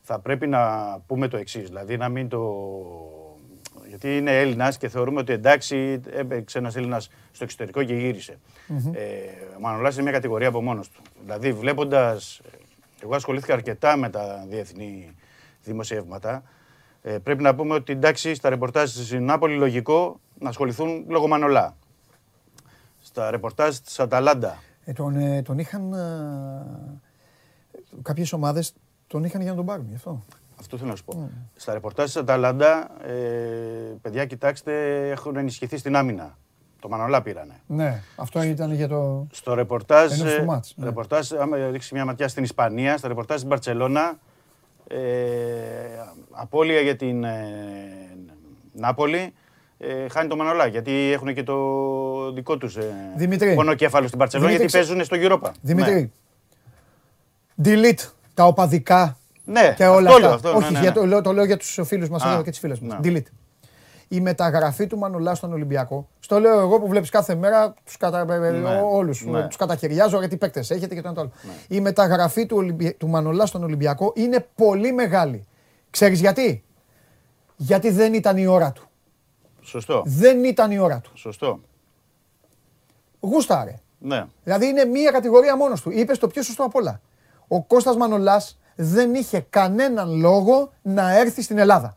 [0.00, 0.60] θα πρέπει να
[1.06, 1.68] πούμε το εξής.
[1.68, 2.42] Δηλαδή να μην το.
[3.88, 8.38] Γιατί είναι Έλληνας και θεωρούμε ότι εντάξει, έπαιξε ένας Έλληνας στο εξωτερικό και γυρισε
[8.92, 9.10] Ε,
[9.56, 11.02] ο Μανολά είναι μια κατηγορία από μόνος του.
[11.24, 12.40] Δηλαδή, βλέποντας.
[13.02, 15.14] Εγώ ασχολήθηκα αρκετά με τα διεθνή
[15.62, 16.42] δημοσιεύματα.
[17.02, 21.76] Ε, πρέπει να πούμε ότι εντάξει, στα ρεπορτάζ στην Νάπολη λογικό να ασχοληθούν λόγω Μανολά.
[23.14, 24.62] Στα ρεπορτάζ της Αταλάντα.
[24.84, 25.94] Ε, τον, ε, τον είχαν.
[28.02, 28.74] Κάποιες ομάδες
[29.06, 30.22] τον είχαν για να τον πάρουν γι' αυτό.
[30.60, 31.30] Αυτό θέλω να σου πω.
[31.56, 33.12] Στα ρεπορτάζ της Αταλάντα, ε,
[34.02, 34.72] παιδιά, κοιτάξτε,
[35.10, 36.38] έχουν ενισχυθεί στην άμυνα.
[36.80, 37.60] Το Μανολά πήρανε.
[37.66, 39.26] Ναι, αυτό ήταν για το.
[39.30, 40.84] Στο ρεπορτάζ, Ενώ στο ε, μάτς, ναι.
[40.84, 44.18] ρεπορτάζ, άμα ρίξεις μια ματιά στην Ισπανία, στα ρεπορτάζ στην Μπαρτσελώνα,
[44.88, 44.98] ε,
[46.30, 47.48] απώλεια για την ε,
[48.72, 49.34] Νάπολη,
[49.88, 51.56] ε, χάνει το Μανολά, γιατί έχουν και το
[52.32, 53.54] δικό τους ε, Δημήτρη.
[53.54, 55.50] πονοκέφαλος στην Μπαρτσελώνα, Δημήτρη, γιατί ξε- παίζουν στο Europa.
[55.60, 56.12] Δημήτρη.
[57.64, 60.18] Delete τα οπαδικά Ναι, και όλα αυτό αυτά.
[60.26, 60.94] λέω, αυτό, Όχι, ναι, ναι, για ναι.
[60.94, 62.98] το, λέω- το λέω για τους φίλους μας Α, εδώ και τις φίλες μας.
[63.02, 63.12] ναι.
[63.18, 63.26] Delete.
[64.08, 68.24] Η μεταγραφή του Μανολά στον Ολυμπιακό, στο λέω εγώ που βλέπεις κάθε μέρα τους κατα...
[68.24, 69.24] Ναι, όλους.
[69.24, 69.46] ναι.
[69.46, 71.30] Τους καταχαιριάζω γιατί παίκτες έχετε και το ένα το άλλο.
[71.68, 72.92] Η μεταγραφή του, Ολυμπι...
[72.94, 75.44] του Μανολά στον Ολυμπιακό είναι πολύ μεγάλη.
[75.90, 76.64] Ξέρεις γιατί;
[77.56, 78.83] Γιατί δεν ήταν η ώρα του.
[79.64, 81.10] Σωστό, Δεν ήταν η ώρα του.
[81.14, 81.60] σωστό.
[83.20, 83.74] Γούσταρε.
[83.98, 84.24] Ναι.
[84.44, 85.90] Δηλαδή είναι μία κατηγορία μόνος του.
[85.90, 87.00] Είπες το πιο σωστό απ' όλα.
[87.48, 91.96] Ο Κώστας Μανολάς δεν είχε κανέναν λόγο να έρθει στην Ελλάδα.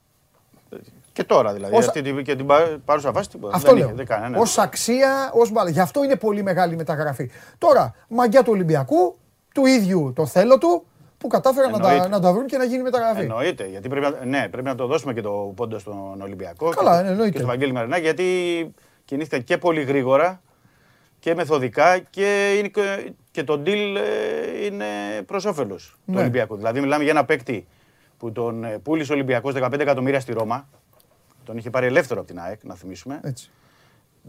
[1.14, 1.76] Και τώρα δηλαδή.
[1.76, 3.56] Όσα- Αυτή την, και την πα- παρούσα φάση τίποτα.
[3.56, 3.88] Αυτό δεν λέω.
[3.88, 4.40] είχε, δεν κανένα.
[4.40, 5.70] Ως αξία, ως μπάλα.
[5.70, 7.32] Γι' αυτό είναι πολύ μεγάλη μεταγραφή.
[7.58, 9.18] Τώρα, μαγιά του Ολυμπιακού,
[9.54, 10.86] του ίδιου το θέλω του,
[11.18, 12.10] που κατάφεραν να τα, Εννοείται.
[12.10, 13.22] να τα βρουν και να γίνει μεταγραφή.
[13.22, 13.68] Εννοείται.
[13.68, 16.70] Γιατί πρέπει να, ναι, πρέπει να το δώσουμε και το πόντο στον Ολυμπιακό.
[16.70, 17.30] Καλά, και, εννοείται.
[17.32, 18.26] Και στον Βαγγέλη Μαρινάκη, γιατί
[19.06, 20.42] κινήθηκαν και πολύ γρήγορα
[21.20, 24.86] και μεθοδικά και, είναι, και- και το deal ε, είναι
[25.26, 26.20] προς όφελος του Ναι.
[26.20, 26.56] Ολυμπιακού.
[26.56, 27.68] Δηλαδή, μιλάμε για ένα παίκτη
[28.18, 30.68] που τον ε, πούλησε ο Ολυμπιακός 15 εκατομμύρια στη Ρώμα.
[31.46, 33.20] Τον είχε πάρει ελεύθερο από την ΑΕΚ, να θυμίσουμε.
[33.24, 33.50] Έτσι.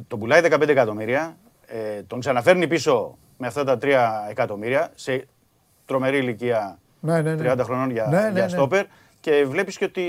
[0.09, 1.36] τον πουλάει 15 εκατομμύρια,
[1.66, 5.27] ε, τον ξαναφέρνει πίσω με αυτά τα 3 εκατομμύρια σε
[5.89, 7.52] τρομερή ηλικία Ναι, ναι, ναι.
[7.52, 8.48] 30 χρονών για, Ναι, ναι, για ναι.
[8.48, 8.85] στόπερ.
[9.20, 10.02] Και βλέπεις και ότι.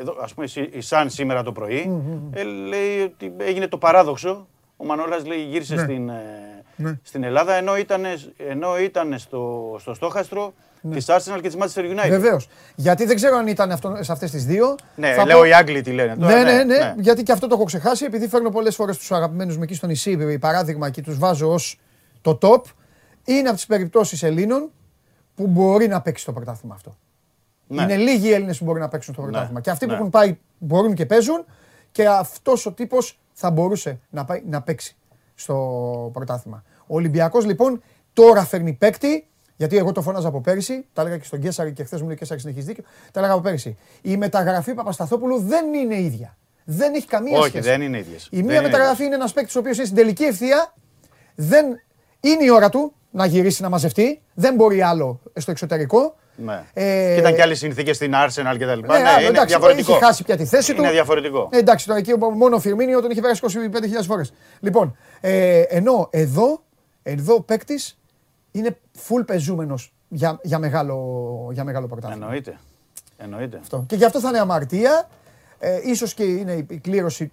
[0.00, 2.02] Εδώ, ας πούμε, η Σαν σήμερα το πρωί
[2.32, 4.46] ε, λέει ότι έγινε το παράδοξο.
[4.76, 5.82] Ο Μανώλας λέει γύρισε Ναι.
[5.82, 6.22] στην, ε,
[6.76, 6.98] Ναι.
[7.02, 8.02] στην Ελλάδα ενώ ήταν,
[8.48, 10.94] ενώ ήταν στο, στο στόχαστρο Ναι.
[10.94, 12.08] της Arsenal και της Manchester United.
[12.08, 12.48] Βεβαίως.
[12.74, 14.74] Γιατί δεν ξέρω αν ήταν αυτό, σε αυτές τις δύο.
[14.96, 16.16] Ναι, Θα λέω πω- οι Άγγλοι τι λένε.
[16.16, 18.04] τώρα, Ναι, ναι, ναι, γιατί και αυτό το έχω ξεχάσει.
[18.04, 21.78] Επειδή φέρνω πολλές φορές τους αγαπημένους μου εκεί στο νησί, παράδειγμα, και τους βάζω ως
[22.22, 22.60] το top.
[23.24, 24.70] Είναι από τις περιπτώσεις Ελλήνων
[25.34, 26.96] που μπορεί να παίξει το πρωτάθλημα αυτό.
[27.66, 27.82] Ναι.
[27.82, 29.60] Είναι λίγοι οι Έλληνες που μπορούν να παίξουν στο πρωτάθλημα.
[29.60, 29.96] Και αυτοί που ναι.
[29.96, 31.44] έχουν πάει μπορούν και παίζουν.
[31.92, 34.96] Και αυτός ο τύπος θα μπορούσε να, πάει, να παίξει
[35.34, 36.64] στο πρωτάθλημα.
[36.86, 37.82] Ο Ολυμπιακός λοιπόν
[38.12, 39.26] τώρα φέρνει παίκτη.
[39.56, 42.14] Γιατί εγώ το φώναζα από πέρυσι, τα έλεγα και στον Κέσσαρη και χθες μου λέει
[42.14, 42.84] ο Κέσσαρη συνεχίζεις δίκιο.
[43.12, 43.76] Τα έλεγα από πέρυσι.
[44.02, 46.36] Η μεταγραφή Παπασταθόπουλου δεν είναι ίδια.
[46.64, 47.68] Δεν έχει καμία Όχι, σχέση.
[47.68, 48.28] δεν είναι ίδιες.
[48.30, 50.74] Η Δεν μία είναι μεταγραφή είναι ένας παίκτης ο οποίος είναι στην τελική ευθεία.
[51.34, 51.80] Δεν
[52.28, 54.20] είναι η ώρα του να γυρίσει να μαζευτεί.
[54.34, 56.16] Δεν μπορεί άλλο στο εξωτερικό.
[56.36, 56.62] Ναι.
[56.72, 58.96] Ε, Και ήταν και άλλες συνθήκες στην Arsenal και τα λοιπά.
[58.96, 59.92] ναι, Ναι, άλλο, είναι εντάξει, διαφορετικό.
[59.96, 60.82] Είχε χάσει πια τη θέση του.
[60.82, 61.48] Είναι διαφορετικό.
[61.52, 64.32] Ε, εντάξει, τώρα εκεί μόνο ο Φιρμίνιο τον είχε πέρασει 25.000 φορές.
[64.60, 66.62] Λοιπόν, ε, ενώ εδώ,
[67.02, 67.98] εδώ ο παίκτης
[68.50, 68.76] είναι
[69.08, 72.24] full πεζούμενος για, για, μεγάλο, για μεγάλο πρωτάθλημα.
[72.24, 72.58] Εννοείται.
[73.16, 73.58] Εννοείται.
[73.60, 73.84] Αυτό.
[73.88, 75.08] Και γι' αυτό θα είναι αμαρτία.
[75.58, 77.32] Ε, ίσως και είναι η, η κλήρωση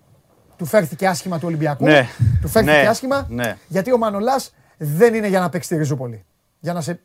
[0.58, 1.86] του φέρθηκε άσχημα του Ολυμπιακού.
[1.86, 2.08] Ναι.
[2.42, 2.88] Του φέρθηκε Ναι.
[2.88, 3.28] άσχημα.
[3.30, 3.58] Ναι.
[3.68, 4.54] Γιατί ο Μανολάς
[4.84, 6.26] δεν είναι για να παίξει τη Ριζούπολη.
[6.60, 7.00] Για να, σε,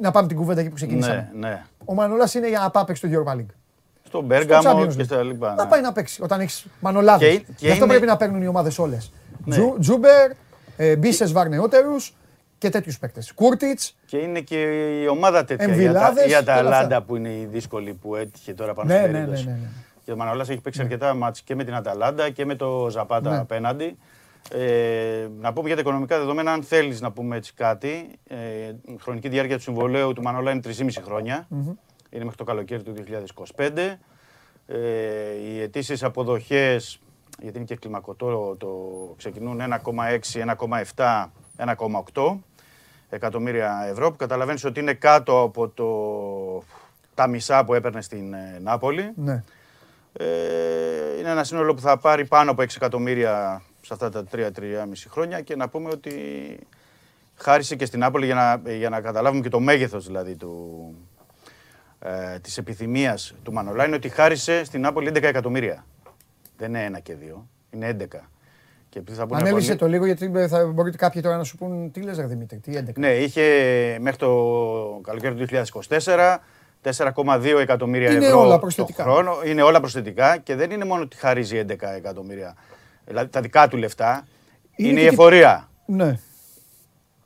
[0.00, 1.30] να πάμε την κουβέντα εκεί που ξεκινήσαμε.
[1.34, 1.64] Ναι, ναι.
[1.84, 3.46] Ο Μανολάς είναι για να πάει να παίξει το Europa League.
[4.04, 5.04] Στον Στο Μπέργαμο Champions και League.
[5.04, 5.54] στα λοιπά.
[5.54, 5.70] Να ναι.
[5.70, 7.28] πάει να παίξει όταν έχεις Μανολάδες.
[7.28, 9.12] Και- και Γι' αυτό είναι- πρέπει να παίρνουν οι ομάδες όλες.
[9.44, 9.56] Ναι.
[9.80, 10.30] Τζούμπερ,
[10.76, 12.14] ε, Μπίσες Βαρνεότερους
[12.58, 13.32] και τέτοιους παίκτες.
[13.32, 13.96] Κούρτιτς.
[14.06, 14.62] Και είναι και
[15.02, 15.66] η ομάδα τέτοια.
[15.66, 16.52] Η Ατα- Εμβιλάδες Η και όλα αυτά.
[16.54, 19.46] Αταλάντα που είναι η δύσκολη που έτυχε τώρα πάνω Ναι, στην ναι, ναι, περίπτωση.
[19.46, 19.68] ναι, ναι.
[20.04, 23.30] Και ο Μανολάς έχει παίξει αρκετά μάτς και με την Αταλάντα και με το Ζαπάτα
[23.30, 23.36] Ναι.
[23.38, 23.98] απέναντι.
[24.50, 28.36] Ε, να πούμε για τα οικονομικά δεδομένα, αν θέλεις να πούμε έτσι κάτι, ε,
[28.84, 31.46] η χρονική διάρκεια του συμβολέου του Μανολά είναι 3,5 χρόνια.
[32.10, 32.94] Είναι μέχρι το καλοκαίρι του
[33.56, 33.98] 2025.
[34.66, 34.76] Ε,
[35.44, 37.00] οι αιτήσεις αποδοχές,
[37.40, 38.68] γιατί είναι και κλιμακωτό, το
[39.16, 40.40] ξεκινούν 1,6,
[40.96, 42.38] 1,7, 1,8
[43.10, 45.88] εκατομμύρια ευρώ, που καταλαβαίνεις ότι είναι κάτω από το,
[47.14, 49.12] τα μισά που έπαιρνε στην ε, Νάπολη.
[49.14, 49.42] Ναι.
[50.12, 50.26] Ε,
[51.18, 54.46] είναι ένα σύνολο που θα πάρει πάνω από 6 εκατομμύρια σε αυτά τα 3-3,5
[55.08, 56.12] χρόνια και να πούμε ότι
[57.36, 60.94] χάρισε και στην Νάπολη για να, για να καταλάβουμε και το μέγεθος δηλαδή του,
[61.98, 65.86] ε, της επιθυμίας του Μανολά είναι ότι χάρισε στην Νάπολη 11 εκατομμύρια.
[66.56, 68.28] Δεν είναι ένα και δύο, είναι 11.
[68.88, 71.56] Και επειδή θα πούνε Ανέλησε πολλοί- το λίγο γιατί θα μπορείτε κάποιοι τώρα να σου
[71.56, 72.82] πούν τι λες ρε Δημήτρη, τι 11.
[72.96, 73.42] Ναι, είχε
[74.00, 76.38] μέχρι το καλοκαίρι του 2024
[76.82, 79.02] 4,2 εκατομμύρια Είναι ευρώ όλα το προσθετικά.
[79.02, 79.36] χρόνο.
[79.44, 82.54] Είναι όλα προσθετικά και δεν είναι μόνο ότι χαρίζει 11 εκατομμύρια,
[83.06, 84.26] δηλαδή τα δικά του λεφτά.
[84.76, 86.18] Είναι Είναι, και η τι- εφορία Ναι.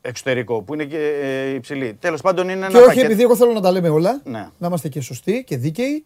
[0.01, 1.93] εξωτερικό που είναι και ε, υψηλή.
[1.93, 3.05] Τέλος πάντων είναι ένα Και όχι πακέτο.
[3.05, 4.49] επειδή εγώ θέλω να τα λέμε όλα, Ναι.
[4.57, 6.05] να είμαστε και σωστοί και δίκαιοι,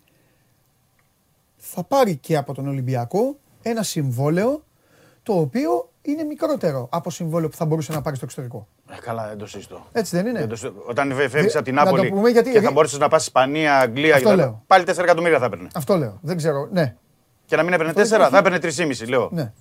[1.57, 4.64] θα πάρει και από τον Ολυμπιακό ένα συμβόλαιο
[5.23, 8.68] το οποίο είναι μικρότερο από συμβόλαιο που θα μπορούσε να πάρει στο εξωτερικό.
[8.91, 9.85] Ε, καλά, δεν το συζητώ.
[9.91, 10.84] Έτσι δεν είναι; Δεν το συζητώ.
[10.88, 13.07] Όταν φεύγεις Δε- από την να το Νάπολη πούμε γιατί- και θα γιατί- μπορούσε να
[13.07, 14.64] πας Ισπανία, Αγγλία Αυτό και τα- λέω.
[14.68, 15.68] πάλι 4 εκατομμύρια θα έπαιρνε.
[15.73, 16.19] Αυτό λέω.
[16.22, 16.68] Δεν ξέρω.
[16.72, 16.95] Ναι.
[17.52, 19.30] Και να μην έπαιρνε Αυτό 4, έχει- θα έπαιρνε 3,5 λέω.
[19.32, 19.52] ναι.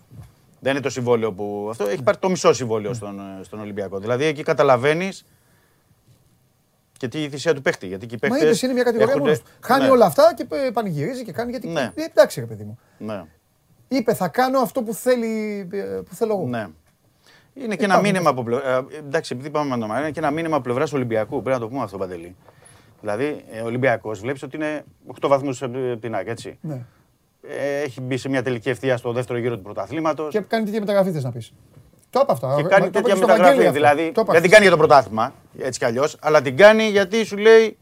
[0.61, 1.67] Δεν είναι το συμβόλαιο που.
[1.71, 3.99] Αυτό έχει πάρει το μισό συμβόλαιο στον, ε, στον Ολυμπιακό.
[3.99, 5.25] Δηλαδή εκεί καταλαβαίνεις
[6.97, 7.87] και τι θυσία του παίχτη.
[7.87, 9.67] Γιατί και οι Μα παίχτες είδες είναι μια κατηγορία έρχονται- μόνος τους.
[9.69, 11.69] Χάνει Ναι, όλα αυτά και ε, πανηγυρίζει και κάνει γιατί.
[11.69, 11.91] Ναι.
[11.95, 12.79] Ε, εντάξει, ρε παιδί μου.
[12.99, 13.25] Ναι,
[13.89, 16.47] Είπε θα κάνω αυτό που, θέλει, ε, που θέλω εγώ.
[16.47, 16.67] ναι.
[17.55, 18.11] Είναι και ένα πάμε.
[18.11, 18.87] μήνυμα από πλευρά.
[18.99, 21.43] Εντάξει, επειδή πάμε με το είναι και ένα μήνυμα από πλευράς Ολυμπιακού.
[21.43, 22.37] Πρέπει να το πούμε αυτό, Παντελή.
[23.01, 26.59] Δηλαδή, ο Ολυμπιακός βλέπεις ότι είναι 8 βαθμούς από την ΑΕΚ, έτσι.
[26.61, 26.81] Ναι.
[27.49, 30.33] Ε, Έχει μπει σε μια τελική ευθεία στο δεύτερο γύρο του πρωταθλήματος.
[30.33, 31.53] Και κάνει τέτοια μεταγραφή θες να πεις.
[32.11, 32.55] Το είπα αυτά.
[32.57, 33.57] Και Μα- κάνει το είπα τέτοια και στο μεταγραφή.
[33.57, 33.95] Βαγγέλη αυτό.
[33.95, 34.51] Δηλαδή, Το είπα δεν την χθες.
[34.51, 37.79] κάνει για το πρωτάθλημα, έτσι κι αλλιώς, αλλά την κάνει γιατί σου λέει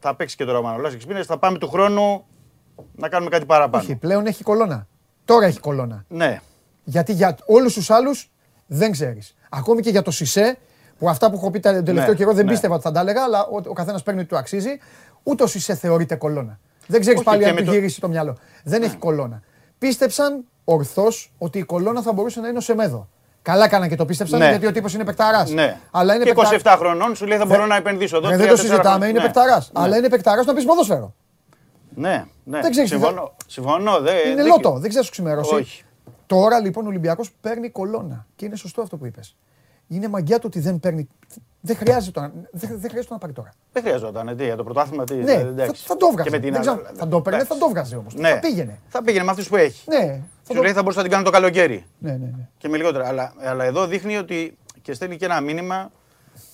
[0.00, 2.24] θα παίξει και τώρα ο Μανολάς 6 μήνες, θα πάμε του χρόνου
[2.94, 3.82] να κάνουμε κάτι παραπάνω.
[3.84, 4.86] Όχι, πλέον έχει κολόνα.
[5.24, 6.04] Τώρα έχει κολόνα.
[6.08, 6.40] Ναι,
[6.84, 8.30] Γιατί για όλους τους άλλους
[8.66, 9.34] δεν ξέρεις.
[9.50, 10.58] Ακόμη και για το Σισε,
[10.98, 12.50] που αυτά που έχω πει τον τελευταίο Ναι, καιρό δεν ναι.
[12.50, 14.78] πίστευα ότι θα τα έλεγα, αλλά ο, ο καθένας παίρνει ότι του αξίζει.
[15.22, 16.58] Ούτε ο Σισε θεωρείται κολόνα.
[16.88, 17.76] Δεν ξέρεις Όχι, πάλι και αν με του το- Ναι.
[17.76, 18.36] γυρίσει το μυαλό.
[18.64, 19.42] Δεν έχει κολόνα.
[19.78, 23.08] Πίστεψαν ορθώς ότι η κολόνα θα μπορούσε να είναι ο Σεμέδο.
[23.42, 24.48] Καλά έκανα και το πίστεψαν Ναι.
[24.48, 25.50] γιατί ο τύπος είναι παικταράς.
[25.50, 25.78] ναι.
[25.90, 28.26] Αλλά είναι και παικτά- 27 χρονών σου λέει θα μπορώ να επενδύσω εδώ.
[28.26, 29.08] Ε, δεν τρία, το τέσσερα συζητάμε, χρόνια.
[29.08, 29.24] είναι Ναι.
[29.24, 29.70] παικταράς.
[29.74, 29.82] Ναι.
[29.82, 31.14] Αλλά είναι παικταράς να πεις ποδόσφαιρο.
[31.94, 32.60] Ναι, ναι.
[32.60, 33.34] Δεν ξέρεις τι συμφωνώ.
[33.46, 35.54] συμφωνώ δεν, Είναι δεν- λότο, δεν ξέρει σου ξημερώσει.
[35.54, 35.82] Όχι.
[36.26, 38.26] Τώρα λοιπόν ο Ολυμπιακός παίρνει κολόνα.
[38.36, 39.36] Και είναι σωστό αυτό που είπες.
[39.88, 41.08] Είναι μαγιά του ότι δεν παίρνει.
[41.60, 43.52] Δεν χρειάζεται, το, δεν, δεν χρειάζεται να πάρει τώρα.
[43.72, 44.36] Δεν χρειαζόταν.
[44.36, 45.14] Τι, για το πρωτάθλημα τι.
[45.14, 46.22] Ναι, θα, θα το έβγαζε.
[46.22, 47.46] Και με την Δεν ξέρω, άλλη- θα το έπαιρνε, Εντάξει.
[47.46, 48.14] θα το έβγαζε όμως.
[48.14, 48.28] Ναι.
[48.30, 48.78] Θα πήγαινε.
[48.88, 49.88] Θα πήγαινε με αυτούς που έχει.
[49.90, 50.06] Ναι,
[50.42, 50.62] θα Σου το...
[50.62, 51.84] λέει θα μπορούσα να την κάνω το καλοκαίρι.
[51.98, 52.48] ναι, ναι, ναι.
[52.58, 53.06] Και με λιγότερα.
[53.08, 55.90] Αλλά, αλλά εδώ δείχνει ότι και στέλνει και ένα μήνυμα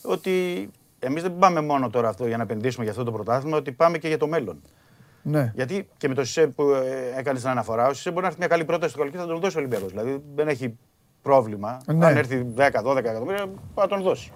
[0.02, 3.72] ότι εμείς δεν πάμε μόνο τώρα αυτό για να επενδύσουμε για αυτό το πρωτάθλημα, ότι
[3.72, 4.62] πάμε και για το μέλλον.
[5.22, 5.52] ναι.
[5.54, 8.38] Γιατί και με το ΣΥΣΕ που ε, έκανε την αναφορά, ο ΣΥΣΕ μπορεί να έρθει
[8.38, 9.90] μια καλή πρόταση στο καλοκαίρι θα τον δώσει ο Ολυμπιακός.
[9.90, 10.78] Δηλαδή δεν έχει
[11.28, 11.80] πρόβλημα.
[11.86, 12.06] Ναι.
[12.06, 13.44] Αν έρθει 10-12 εκατομμύρια,
[13.74, 14.32] θα τον δώσει.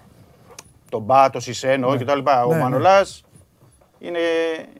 [0.89, 2.43] Τον Μπα, το Σισένο και τα λοιπά.
[2.45, 2.61] Ο Ναι, ναι.
[2.61, 3.23] Μανολάς
[3.99, 4.19] είναι.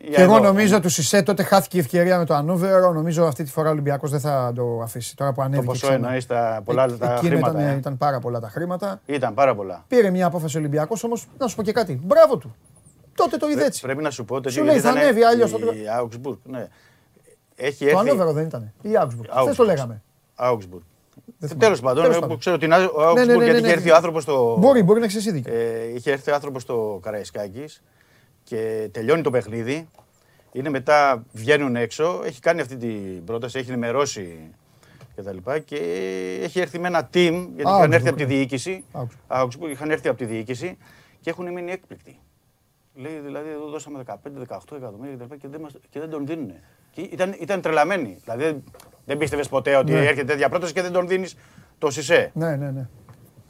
[0.01, 0.43] για Και εγώ εδώ.
[0.43, 2.91] νομίζω του Σισε τότε χάθηκε η ευκαιρία με το Ανόβερο.
[2.93, 5.15] Νομίζω αυτή τη φορά ο Ολυμπιακός δεν θα το αφήσει.
[5.15, 5.65] Τώρα που Το ανέβηκε.
[5.65, 6.05] ποσό ξανά.
[6.05, 7.59] εννοείς τα πολλά Ε, τα εκείνο χρήματα.
[7.61, 7.77] Ήταν, ε.
[7.77, 9.01] ήταν πάρα πολλά τα χρήματα.
[9.05, 9.83] Ήταν πάρα πολλά.
[9.87, 11.99] Πήρε μια απόφαση ο Ολυμπιακός όμως να σου πω και κάτι.
[12.03, 12.55] Μπράβο του.
[13.15, 13.81] Τότε το είδε Πρέ- έτσι.
[13.81, 16.37] Πρέπει να σου πω ότι Σου λέει, θα ήταν ανέβει, αλλιώς θα το- Η Augsburg,
[16.43, 16.67] ναι.
[17.55, 18.09] Έχει Το έρθει.
[18.09, 18.73] Ανόβερο δεν ήταν.
[18.81, 19.25] Η Augsburg.
[19.41, 19.65] Χθες το Augsburg.
[19.65, 20.01] λέγαμε.
[20.37, 20.81] Augsburg.
[21.39, 21.65] Δεν θυμάμαι.
[21.65, 22.39] Τέλος πάντων, Τέλος εγώ πάντων.
[22.39, 23.71] ξέρω την Augsburg Ναι, ναι, ναι, γιατί ναι, είχε ναι.
[23.73, 24.55] έρθει ο άνθρωπος στο.
[24.59, 25.53] Μπορεί, μπορεί να ξέρεις εσύ δίκιο.
[25.53, 27.83] Ε, είχε έρθει ο άνθρωπος στο Καραϊσκάκης
[28.43, 29.87] και τελειώνει το παιχνίδι.
[30.51, 32.21] Είναι μετά, βγαίνουν έξω.
[32.25, 34.37] Έχει κάνει αυτή την πρόταση, έχει ενημερώσει
[35.15, 35.75] και τα λοιπά και
[36.41, 38.29] έχει έρθει με ένα team, γιατί είχαν Augsburg, έρθει από τη ναι.
[38.29, 38.83] διοίκηση.
[38.93, 39.41] Augsburg.
[39.41, 40.77] Augsburg, είχαν έρθει από τη διοίκηση
[41.21, 42.19] και έχουν μείνει έκπληκτοι.
[42.95, 44.15] Λέει δηλαδή, εδώ δώσαμε 15-18
[44.75, 46.53] εκατομμύρια και, τα λοιπά και, δεν μας, και δεν τον δίνουν.
[46.91, 48.17] Και ήταν, ήταν τρελαμένοι.
[48.23, 48.63] Δηλαδή
[49.09, 49.99] δεν πίστευες ποτέ ότι Ναι.
[49.99, 51.35] έρχεται τέτοια πρόταση και δεν τον δίνεις
[51.77, 52.87] το Σισε; Ναι, ναι, ναι.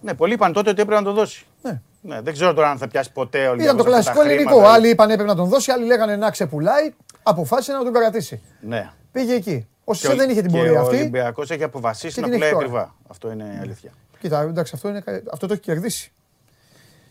[0.02, 1.46] Ναι, πολλοί είπαν τότε ότι έπρεπε να το δώσει.
[1.62, 1.82] ναι.
[2.02, 4.30] Ναι, δεν ξέρω τώρα αν θα πιάσει ποτέ ο Ήταν Ολυμπιακός το αυτά κλασικό τα
[4.30, 4.50] ελληνικό.
[4.54, 4.74] χρήματα.
[4.74, 6.94] Άλλοι είπαν έπρεπε να τον δώσει, άλλοι λέγανε να ξεπουλάει.
[7.24, 8.42] Αποφάσισε να τον κρατήσει.
[8.62, 8.90] Ναι.
[9.12, 9.68] Πήγε εκεί.
[9.84, 10.96] Ο Και Σισε ο- δεν είχε την και πορεία Ο αυτή.
[10.96, 12.82] Ολυμπιακός έχει αποφασίσει και να την έχει πουλάει τώρα.
[12.82, 12.96] ακριβά.
[13.08, 13.92] Αυτό είναι η αλήθεια.
[14.20, 16.12] Κοίτα, εντάξει, αυτό, είναι, αυτό το έχει κερδίσει.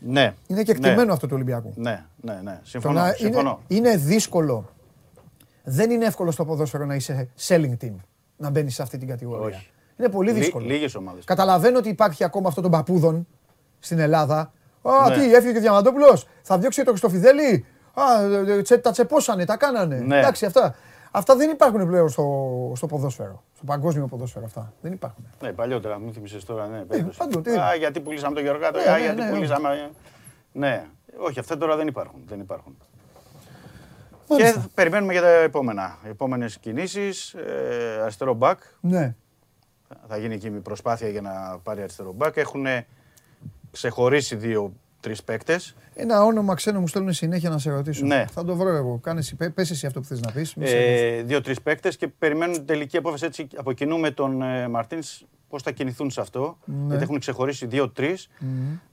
[0.00, 0.34] Ναι.
[0.46, 1.72] Είναι και εκτιμένο αυτό του Ολυμπιακού.
[1.76, 2.52] Ναι, ναι, ναι.
[2.52, 3.00] Το Συμφωνώ.
[3.00, 3.60] να συμφωνώ.
[3.68, 4.68] είναι, είναι δύσκολο.
[5.64, 7.94] Δεν είναι εύκολο στο ποδόσφαιρο να είσαι selling team.
[8.40, 9.46] Να μπαίνει σε αυτή την κατηγορία.
[9.56, 9.70] Όχι.
[9.96, 10.66] Είναι πολύ Λί- δύσκολο.
[10.66, 11.24] λίγες ομάδες.
[11.24, 13.26] Καταλαβαίνω ότι υπάρχει ακόμα αυτό των παππούδων
[13.78, 14.52] στην Ελλάδα.
[14.82, 15.14] Α, Ναι.
[15.14, 16.26] τι, έφυγε και ο Διαμαντόπουλος.
[16.42, 17.66] Θα διώξει το Χριστοφιδέλη.
[17.94, 19.96] Α, ε, τσε- τα τσεπώσανε, τα κάνανε.
[19.98, 20.18] Ναι.
[20.18, 20.74] Εντάξει, αυτά.
[21.10, 23.42] Αυτά δεν υπάρχουν πλέον στο, στο ποδόσφαιρο.
[23.56, 24.72] Στο παγκόσμιο ποδόσφαιρο αυτά.
[24.80, 25.24] Δεν υπάρχουν.
[25.42, 26.78] Ναι, παλιότερα, μου θυμίσες τώρα, ναι.
[26.78, 27.18] περίπτωση.
[27.18, 27.76] παντού, τι Α, είναι.
[27.78, 29.90] γιατί πουλήσαμε τον Γεωργάτο, Ναι, α, ναι, γιατί ναι, πουλήσαμε...
[30.52, 30.84] Ναι,
[31.18, 32.20] όχι, αυτά τώρα δεν υπάρχουν.
[32.26, 32.76] Δεν υπάρχουν.
[34.28, 34.60] Μάλιστα.
[34.60, 35.98] Και περιμένουμε για τα επόμενα.
[36.08, 38.60] Επόμενες κινήσεις, ε, αριστερό μπακ.
[38.80, 39.14] Ναι.
[40.08, 42.36] Θα γίνει εκεί μια προσπάθεια για να πάρει αριστερό μπακ.
[42.36, 42.66] Έχουν
[43.70, 45.74] ξεχωρίσει δύο-τρει παίκτες.
[45.94, 48.06] Ένα όνομα ξένο μου στέλνουν συνέχεια να σε ρωτήσω.
[48.06, 48.24] Ναι.
[48.30, 48.98] Θα το βρω εγώ.
[49.02, 50.54] Κάνεις, πε- πες εσύ αυτό που θες να πεις.
[50.54, 54.42] μη σε Ε, δύο-τρει παίκτες και περιμένουν την τελική απόφαση έτσι από κοινού με τον
[54.42, 56.58] ε, Μαρτίνς πώς θα κινηθούν σε αυτό.
[56.86, 58.16] Γιατί έχουν ξεχωρίσει δύο-τρει.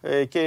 [0.02, 0.41] Ε, και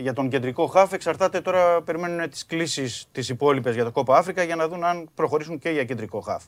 [0.00, 4.42] για τον κεντρικό χάφ εξαρτάται τώρα, περιμένουν τις κλήσει τις υπόλοιπες για το Κόπα Αφρικα
[4.42, 6.42] για να δουν αν προχωρήσουν και για κεντρικό χάφ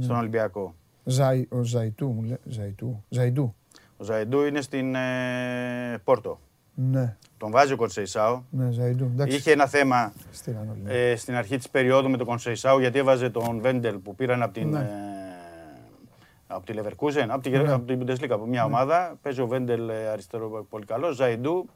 [0.00, 0.74] στον Ολυμπιακό.
[1.04, 2.38] Ζαϊ, ο Ζαϊτού μου λέει.
[2.44, 3.04] Ζαϊτού.
[3.08, 3.54] Ζαϊντού.
[3.96, 6.40] Ο Ζαϊντού είναι στην ε, Πόρτο.
[6.74, 8.44] Ναι, Τον βάζει ο Κορσεϊσάου.
[8.50, 9.04] ναι, Ζαϊντού.
[9.04, 9.36] Εντάξει.
[9.36, 10.82] Είχε ένα θέμα Στείλαν όλοι.
[10.96, 14.52] ε, στην αρχή της περίοδου με τον Κονσεϊσάου γιατί έβαζε τον Βέντελ που πήραν από
[14.52, 14.88] την, Ναι.
[16.48, 19.18] Ε, από τη Leverkusen, από, τη, από την Bundesliga, από μια ομάδα.
[19.22, 21.10] Παίζει ο Βέντελ ε, αριστερό πολύ καλό.
[21.12, 21.68] Ζαϊντού.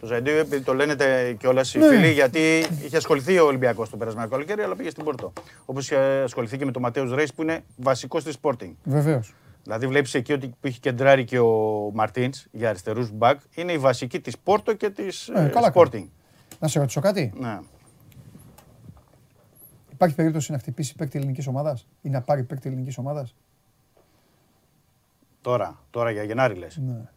[0.00, 0.94] Το Ζαϊντού επειδή το λένε
[1.38, 1.88] κιόλας οι Ναι.
[1.88, 5.32] φίλοι γιατί είχε ασχοληθεί ο Ολυμπιακός το περασμένο καλοκαίρι αλλά πήγε στην Πόρτο.
[5.64, 8.72] Όπως είχε ασχοληθεί και με τον Ματέο Ρέις που είναι βασικός της Sporting.
[8.84, 9.34] Βεβαίως.
[9.62, 13.78] Δηλαδή βλέπεις εκεί ότι που έχει κεντράρει και ο Μαρτίνς για αριστερούς μπακ είναι η
[13.78, 16.04] βασική της Πόρτο και της Ε, καλά Sporting.
[16.58, 17.32] Να σε ρωτήσω κάτι.
[17.36, 17.58] Ναι.
[19.92, 23.34] Υπάρχει περίπτωση να χτυπήσει παίκτη ελληνικής ομάδας ή να πάρει παίκτη ελληνικής ομάδας;
[25.40, 26.76] Τώρα, τώρα για Γενάρη λες.
[26.76, 27.08] Ναι.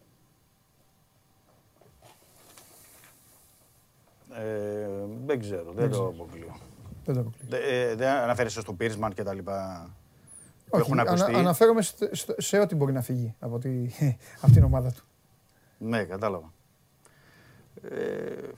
[4.34, 4.88] Ε,
[5.26, 6.56] δεν ξέρω, δεν το αποκλείω.
[7.04, 7.46] Δεν το αποκλείω.
[7.48, 9.90] Δε- ε, Δεν αναφέρεσαι στο Πίρσμαν και τα λοιπά
[10.64, 11.34] που Όχι, έχουν ανα- ακουστεί.
[11.34, 13.70] αναφέρομαι στο- στο- σε ό,τι μπορεί να φύγει από τη,
[14.42, 15.02] από την ομάδα του.
[15.78, 16.52] Ναι, κατάλαβα.
[17.82, 18.48] Ε,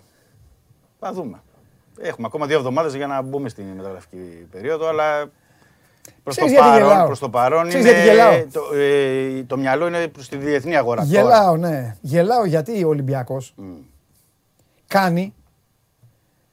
[1.01, 1.43] θα δούμε.
[1.99, 5.31] Έχουμε ακόμα δύο εβδομάδες για να μπούμε στην μεταγραφική περίοδο, αλλά
[6.23, 7.07] προς το, Ξέρεις γιατί παρόν, γελάω.
[7.07, 8.45] προς το παρόν Ξέρεις είναι, γιατί γελάω.
[8.53, 11.07] το, ε, το μυαλό είναι προς τη διεθνή αγορά.
[11.07, 11.13] τώρα.
[11.23, 11.97] Γελάω, ναι.
[12.01, 13.73] Γελάω γιατί ο Ολυμπιακός Μμ.
[14.87, 15.35] κάνει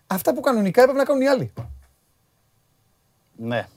[0.07, 1.53] αυτά που κανονικά έπρεπε να κάνουν οι άλλοι.
[3.36, 3.68] Ναι.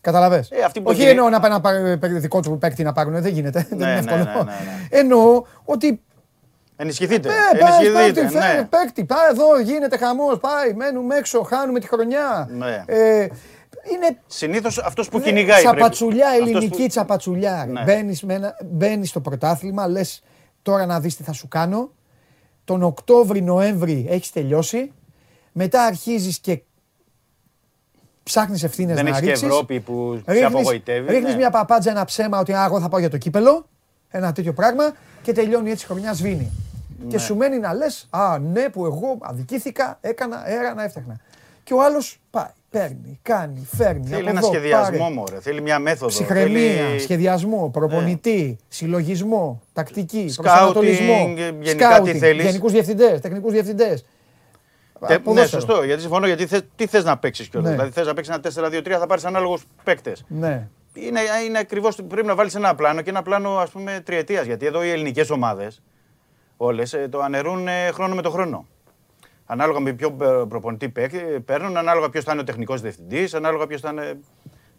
[0.00, 0.50] Καταλαβες.
[0.50, 2.92] Ε, αυτοί που Όχι έχει- εννοώ να πάει να πάρει παίκτη δικό τους παίκτη να
[2.92, 3.66] πάρουν, δεν γίνεται.
[3.68, 4.24] δεν Ναι, είναι ναι, εύκολο.
[4.24, 4.86] ναι, ναι, ναι.
[4.90, 6.00] Εννοώ ότι
[6.76, 7.28] Ενισχυθείτε.
[7.28, 8.20] Ε, πας, Ενισχυθείτε.
[8.20, 8.64] παίκτη, φέρε ναι.
[8.64, 12.48] παίκτη, πάει εδώ, γίνεται χαμός, πάει, μένουμε έξω, χάνουμε τη χρονιά.
[12.52, 12.82] Ναι.
[12.86, 13.26] Ε,
[13.92, 15.62] είναι Συνήθως αυτός που Ναι, κυνηγάει.
[15.62, 17.66] πρέπει- Τσαπατσουλιά, αυτός ελληνική που- τσαπατσουλιά.
[17.70, 17.82] Ναι.
[17.82, 20.22] Μπαίνεις, με ένα- μπαίνεις στο πρωτάθλημα, λες
[20.62, 21.90] τώρα να δεις τι θα σου κάνω.
[22.64, 24.92] Τον Οκτώβρη-Νοέμβρη έχεις τελειώσει.
[25.52, 26.62] Μετά αρχίζεις και
[28.22, 29.46] ψάχνεις ευθύνες Δεν να έχεις και ρίξεις.
[29.48, 31.10] Ευρώπη που σε Ρίχνεις- απογοητεύει.
[31.10, 31.36] Ρίχνεις ναι.
[31.36, 33.66] μια παπάντζα, ένα ψέμα ότι «Α, εγώ θα πάω για το κύπελο.
[34.08, 34.92] Ένα τέτοιο πράγμα.
[35.22, 36.50] και τελειώνει έτσι η χρονιά σβήνει.
[37.08, 37.22] Και Ναι.
[37.22, 41.20] σου μένει να λες, Α, ναι, που εγώ αδικήθηκα, έκανα, έρανα, έφτιαχνα.
[41.64, 44.06] Και ο άλλος πάει, παίρνει, κάνει, φέρνει.
[44.06, 45.12] Θέλει από ένα εδώ, σχεδιασμό, πάρε.
[45.14, 45.40] μωρέ.
[45.40, 46.06] Θέλει μια μέθοδο.
[46.06, 51.34] Ψυχραιμία, Θέλει- σχεδιασμό, προπονητή, συλλογισμό, τακτική, Scouting, προσανατολισμό.
[51.60, 52.44] γενικά τι θέλεις.
[52.44, 54.04] Γενικούς διευθυντές, τεχνικούς διευθυντές.
[55.06, 55.82] Τε- ναι, σωστό.
[55.82, 56.26] Γιατί συμφωνώ.
[56.26, 57.68] Γιατί θες, τι θες να παίξεις κιόλας.
[57.70, 57.76] Ναι.
[57.76, 60.24] Δηλαδή θες να παίξεις ένα 4-2-3, θα πάρεις ανάλογους παίκτες.
[60.28, 60.68] Ναι.
[60.94, 61.98] Είναι, είναι ακριβώς.
[62.08, 64.46] Πρέπει να βάλεις ένα πλάνο και ένα πλάνο ας πούμε τριετίας.
[64.46, 65.82] Γιατί εδώ οι ελληνικές ομάδες
[66.56, 68.66] όλες το αναιρούν ε, χρόνο με το χρόνο.
[69.52, 73.66] Ανάλογα με ποιο ε, προπονητή παίκ- παίρνουν, ανάλογα ποιος θα είναι ο τεχνικός διευθυντής, ανάλογα
[73.66, 74.20] ποιος θα είναι.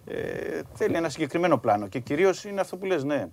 [0.06, 1.88] Ε, θέλει ένα συγκεκριμένο πλάνο.
[1.88, 3.28] Και κυρίως είναι αυτό που λες, ναι.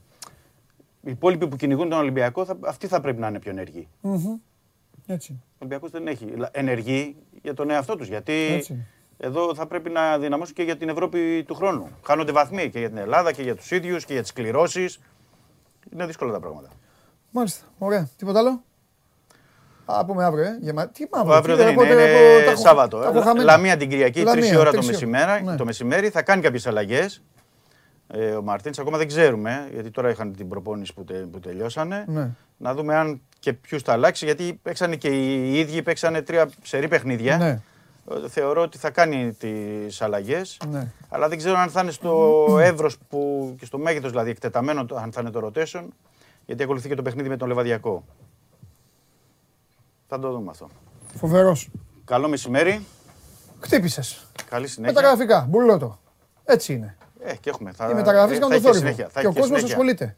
[1.03, 3.89] Οι υπόλοιποι που κυνηγούν τον Ολυμπιακό, θα, αυτοί θα πρέπει να είναι πιο ενεργοί.
[4.01, 4.37] Μμμ.
[5.07, 5.33] Έτσι.
[5.43, 8.09] Ο Ολυμπιακός δεν έχει λα- ενεργή για τον εαυτό τους.
[8.09, 8.87] Γιατί Έτσι.
[9.19, 11.89] εδώ θα πρέπει να δυναμώσουν και για την Ευρώπη του χρόνου.
[12.07, 15.01] Χάνονται βαθμοί και για την Ελλάδα και για τους ίδιους και για τις κληρώσεις.
[15.93, 16.69] Είναι δύσκολα τα πράγματα.
[17.31, 17.65] Μάλιστα.
[17.79, 18.09] Ωραία.
[18.17, 18.62] Τίποτα άλλο;
[19.99, 20.59] Α, πούμε αύριο, ε.
[20.61, 20.89] Γεμα...
[20.89, 21.35] Τι μαύρο.
[21.35, 22.99] αύριο τι, δεν εγώ είναι, τα είναι έχω- τα έχω- Σάββατο.
[22.99, 23.45] τα έχω χαμένα.
[23.45, 24.93] Λαμία την Κυριακή, Λαμία, 3 ώρα το, τρεις η ώρα.
[24.93, 25.57] μεσημέρι, Ναι.
[25.57, 26.09] το μεσημέρι.
[26.09, 27.23] Θα κάνει κάποιες αλλαγές.
[28.12, 32.05] Ε, ο Μαρτίνς ακόμα δεν ξέρουμε, γιατί τώρα είχαν την προπόνηση που, τε- που τελειώσανε.
[32.09, 32.29] Ναι.
[32.57, 36.89] Να δούμε αν και ποιους θα αλλάξει, γιατί παίξανε και οι ίδιοι παίξανε τρία σερή
[36.89, 37.37] παιχνίδια.
[37.37, 37.49] Ναι.
[38.25, 40.59] Ε, Θεωρώ ότι θα κάνει τις αλλαγές.
[40.71, 40.87] Ναι.
[41.09, 42.97] Αλλά δεν ξέρω αν θα είναι στο εύρος
[43.59, 45.85] και στο μέγεθος δηλαδή εκτεταμένο, το- αν θα είναι το rotation,
[46.47, 48.05] γιατί ακολουθεί και το παιχνίδι με τον Λεβαδιακό.
[50.12, 50.69] Θα το δούμε αυτό.
[51.16, 51.69] Φοβερός.
[52.05, 52.85] Καλό μεσημέρι.
[53.61, 54.27] Χτύπησες.
[54.51, 54.95] Καλή συνέχεια.
[55.01, 55.47] Μεταγραφικά.
[55.51, 55.99] Μπουλότο.
[56.45, 56.97] Έτσι είναι.
[57.20, 57.73] Ε, και έχουμε.
[57.73, 58.78] Θα, Οι μεταγραφέ ε, κάνουν θα το έχει θόρυβο.
[58.78, 59.09] συνέχεια.
[59.09, 59.77] Θα Και ο έχει και κόσμος συνέχεια.
[59.77, 60.16] ασχολείται.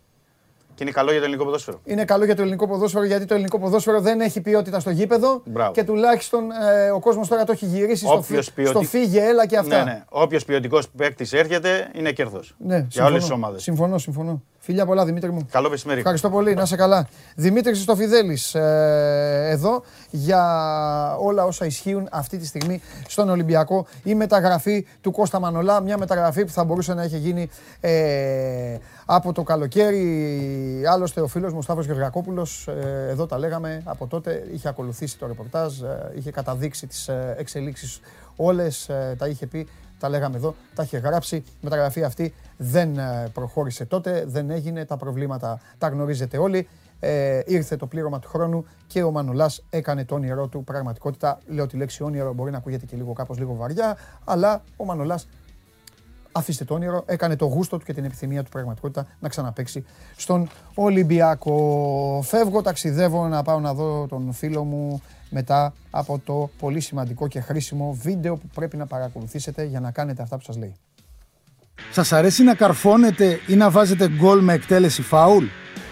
[0.74, 1.80] Και είναι καλό για το ελληνικό ποδόσφαιρο.
[1.84, 5.42] Είναι καλό για το ελληνικό ποδόσφαιρο γιατί το ελληνικό ποδόσφαιρο δεν έχει ποιότητα στο γήπεδο.
[5.44, 5.72] Μπράβο.
[5.72, 9.20] Και τουλάχιστον ε, ο κόσμος τώρα το έχει γυρίσει στο, Όποιος φύ- ποιοτι- στο φύγε,
[9.24, 9.84] έλα και αυτά.
[9.84, 10.04] Ναι, ναι.
[10.08, 12.54] Όποιος ποιοτικός παίκτης έρχεται είναι κέρδος.
[12.58, 13.06] Ναι, για συμφωνώ.
[13.08, 13.62] όλες τις ομάδες.
[13.62, 14.42] Συμφωνώ, συμφωνώ.
[14.64, 15.46] Φιλιά πολλά, Δημήτρη μου.
[15.50, 15.98] Καλό μεσημέρι.
[15.98, 17.08] Ευχαριστώ πολύ, να είσαι καλά.
[17.34, 20.42] Δημήτρης Χριστοφιδέλης ε, εδώ για
[21.16, 23.86] όλα όσα ισχύουν αυτή τη στιγμή στον Ολυμπιακό.
[24.02, 28.76] Η μεταγραφή του Κώστα Μανολά, μια μεταγραφή που θα μπορούσε να έχει γίνει ε,
[29.06, 30.82] από το καλοκαίρι.
[30.86, 35.18] Άλλωστε ο φίλος μου ο Σταύρος Γεωργακόπουλος, ε, εδώ τα λέγαμε από τότε, είχε ακολουθήσει
[35.18, 38.00] το ρεπορτάζ, ε, είχε καταδείξει τις ε, εξελίξεις
[38.36, 39.68] όλες, ε, τα είχε πει
[40.02, 41.36] τα λέγαμε εδώ, τα είχε γράψει.
[41.36, 46.68] Η μεταγραφή αυτή δεν ε, προχώρησε τότε, δεν έγινε, τα προβλήματα τα γνωρίζετε όλοι.
[47.00, 51.38] Ε, ήρθε το πλήρωμα του χρόνου και ο Μανολάς έκανε το όνειρό του πραγματικότητα.
[51.46, 55.28] Λέω τη λέξη όνειρο μπορεί να ακούγεται και λίγο κάπως λίγο βαριά, αλλά ο Μανολάς
[56.32, 59.84] αφήστε το όνειρο, έκανε το γούστο του και την επιθυμία του πραγματικότητα να ξαναπαίξει
[60.16, 62.20] στον Ολυμπιακό.
[62.24, 65.02] Φεύγω, ταξιδεύω να πάω να δω τον φίλο μου
[65.32, 70.22] μετά από το πολύ σημαντικό και χρήσιμο βίντεο που πρέπει να παρακολουθήσετε για να κάνετε
[70.22, 70.74] αυτά που σας λέει.
[71.90, 75.44] Σας αρέσει να καρφώνετε ή να βάζετε γκολ με εκτέλεση φάουλ;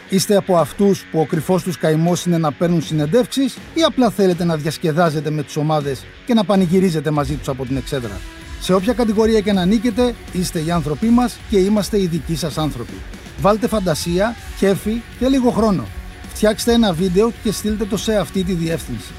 [0.09, 4.45] Είστε από αυτούς που ο κρυφός τους καημός είναι να παίρνουν συνεντεύξεις ή απλά θέλετε
[4.45, 8.21] να διασκεδάζετε με τις ομάδες και να πανηγυρίζετε μαζί τους από την εξέδρα;
[8.61, 12.59] Σε όποια κατηγορία και να νίκετε, είστε οι άνθρωποι μας και είμαστε οι δικοί σας
[12.59, 12.95] άνθρωποι.
[13.41, 15.85] Βάλτε φαντασία, κέφι και λίγο χρόνο.
[16.29, 19.13] Φτιάξτε ένα βίντεο και στείλτε το σε αυτή τη διεύθυνση.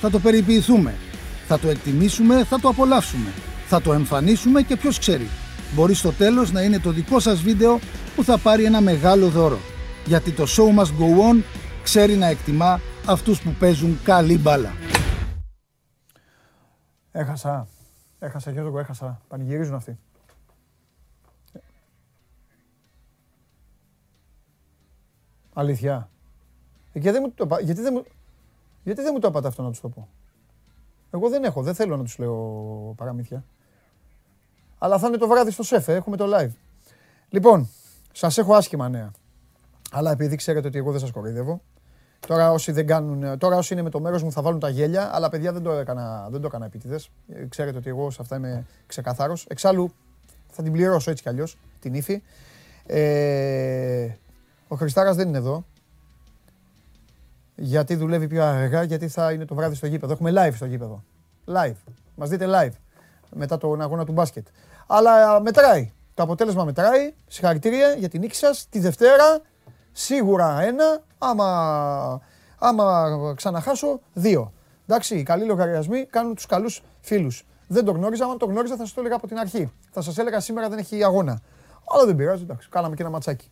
[0.00, 0.94] Θα το περιποιηθούμε.
[1.46, 3.30] Θα το εκτιμήσουμε, θα το απολαύσουμε.
[3.66, 5.28] Θα το εμφανίσουμε και ποιος ξέρει.
[5.74, 7.78] Μπορεί στο τέλος να είναι το δικό σας βίντεο
[8.16, 9.58] που θα πάρει ένα μεγάλο δώρο.
[10.06, 11.42] Γιατί το show must go on
[11.82, 14.72] ξέρει να εκτιμά αυτούς που παίζουν καλή μπάλα.
[17.12, 17.68] Έχασα.
[18.18, 19.20] Έχασα Γιώργο, έχασα.
[19.28, 19.98] Πανηγυρίζουν αυτοί.
[25.52, 26.10] Αλήθεια.
[26.92, 28.04] Ε, Και δεν μου το, πα- γιατί, δεν μου,
[28.82, 30.08] γιατί δεν μου το είπατε αυτό να τους το πω.
[31.10, 32.34] Εγώ δεν έχω, δεν θέλω να τους λέω
[32.96, 33.44] παραμύθια.
[34.78, 36.52] Αλλά θα είναι το βράδυ στο ΣΕΦ, ε, έχουμε το live.
[37.28, 37.68] Λοιπόν,
[38.12, 39.10] σας έχω άσχημα νέα.
[39.90, 41.60] Αλλά επειδή ξέρετε ότι εγώ δεν σας κοροϊδεύω,
[42.26, 45.10] Τώρα όσοι, δεν κάνουν, τώρα όσοι είναι με το μέρος μου θα βάλουν τα γέλια,
[45.14, 47.10] αλλά παιδιά δεν το έκανα, δεν το έκανα επίτηδες.
[47.28, 49.46] Ε, Ξέρετε ότι εγώ σε αυτά είμαι ξεκαθάρος.
[49.48, 49.92] Εξάλλου
[50.50, 52.22] θα την πληρώσω έτσι κι αλλιώς, την ύφη.
[52.86, 54.08] Ε,
[54.68, 55.64] ο Χριστάρας δεν είναι εδώ.
[57.60, 60.12] Γιατί δουλεύει πιο αργά, γιατί θα είναι το βράδυ στο γήπεδο.
[60.12, 61.04] Έχουμε live στο γήπεδο.
[61.46, 61.76] Live.
[62.14, 62.72] Μας δείτε live.
[63.34, 64.46] Μετά τον αγώνα του μπάσκετ.
[64.86, 65.92] Αλλά α, μετράει.
[66.14, 67.14] Το αποτέλεσμα μετράει.
[67.26, 68.66] Συγχαρητήρια για την νίκη σας.
[68.70, 69.40] Τη Δευτέρα
[69.92, 71.02] σίγουρα ένα.
[71.18, 72.20] Άμα,
[72.58, 74.52] άμα ξαναχάσω, δύο.
[74.86, 77.46] Εντάξει, οι καλοί λογαριασμοί κάνουν τους καλούς φίλους.
[77.66, 79.72] Δεν το γνώριζα, αν το γνώριζα θα σας το έλεγα από την αρχή.
[79.90, 81.40] Θα σας έλεγα σήμερα δεν έχει αγώνα.
[81.92, 83.50] Αλλά δεν πειράζει, εντάξει, κάναμε και ένα ματσάκι.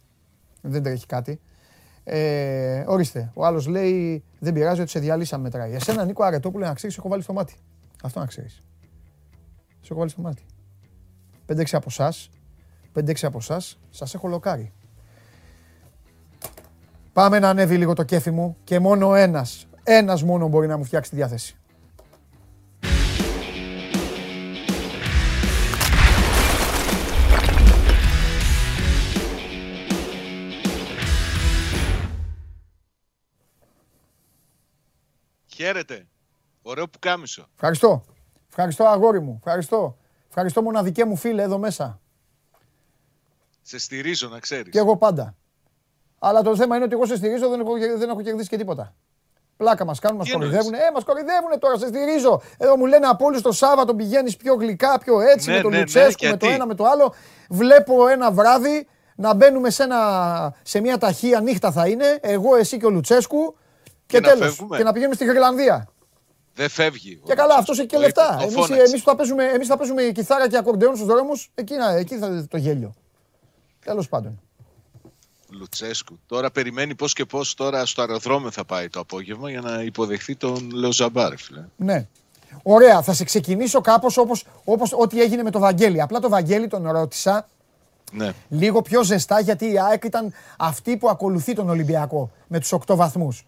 [0.60, 1.40] Δεν τρέχει κάτι.
[2.08, 5.74] Ε, ορίστε, ο άλλος λέει: Δεν πειράζει ότι σε διαλύσαμε μετράει.
[5.74, 7.54] Εσένα, Νίκο Αρετόπουλο, να ξέρεις, έχω βάλει στο μάτι.
[8.02, 8.62] Αυτό να ξέρεις.
[9.80, 10.42] Σε έχω βάλει στο μάτι.
[11.46, 12.30] 5-6 από εσάς,
[12.94, 14.72] 5-6 από εσάς, σας έχω λοκάρει.
[17.12, 20.84] Πάμε να ανέβει λίγο το κέφι μου και μόνο ένας, ένας μόνο μπορεί να μου
[20.84, 21.56] φτιάξει τη διάθεση.
[35.56, 36.06] Χαίρετε.
[36.62, 37.48] Ωραίο που κάμισο.
[37.54, 38.04] Ευχαριστώ.
[38.48, 39.34] Ευχαριστώ αγόρι μου.
[39.44, 39.96] Ευχαριστώ.
[40.28, 42.00] Ευχαριστώ μοναδικέ μου φίλε εδώ μέσα.
[43.62, 44.72] Σε στηρίζω να ξέρεις.
[44.72, 45.36] Και εγώ πάντα.
[46.18, 48.94] Αλλά το θέμα είναι ότι εγώ σε στηρίζω, δεν έχω, δεν έχω κερδίσει και τίποτα.
[49.56, 50.74] Πλάκα μας κάνουν, μας κοροϊδεύουν.
[50.74, 52.42] Ε, μας κοροϊδεύουν τώρα, σε στηρίζω.
[52.58, 55.70] Εδώ μου λένε από όλους το Σάββατο πηγαίνεις πιο γλυκά, πιο έτσι, Ναι, με τον
[55.70, 57.14] ναι, ναι, Λουτσέσκου, με το γιατί; ένα, με το άλλο.
[57.48, 62.78] Βλέπω ένα βράδυ να μπαίνουμε σε, ένα, σε μια ταχεία νύχτα θα είναι, εγώ, εσύ
[62.78, 63.56] και ο Λουτσέσκου.
[64.06, 64.46] Και, Και να τέλος.
[64.56, 64.76] φεύγουμε.
[64.76, 65.88] Και να πηγαίνουμε στη Γρυλανδία.
[66.54, 67.20] Δεν φεύγει.
[67.24, 68.24] Και καλά, αυτός έχει και Το λεφτά.
[68.26, 68.82] είπε, το Εμείς φώναξε.
[68.88, 72.18] εμείς που θα παίζουμε, εμείς θα παίζουμε κιθάρα και ακορντεόν στους δρόμους, εκεί, να- εκεί
[72.18, 72.94] θα δείτε το γέλιο.
[73.84, 74.40] Τέλος πάντων.
[75.50, 76.18] Λουτσέσκου.
[76.26, 80.36] Τώρα περιμένει πώς και πώς τώρα στο αεροδρόμιο θα πάει το απόγευμα για να υποδεχθεί
[80.36, 81.64] τον Λεοζαμπάρ, φίλε.
[81.76, 82.06] Ναι.
[82.62, 86.00] Ωραία, θα σε ξεκινήσω κάπως όπως όπως ό,τι έγινε με το Βαγγέλη.
[86.00, 87.48] Απλά το Βαγγέλη τον ρώτησα
[88.12, 88.32] Ναι.
[88.48, 92.96] λίγο πιο ζεστά γιατί η ΑΕΚ ήταν αυτή που ακολουθεί τον Ολυμπιακό με τους 8
[92.96, 93.44] βαθμούς.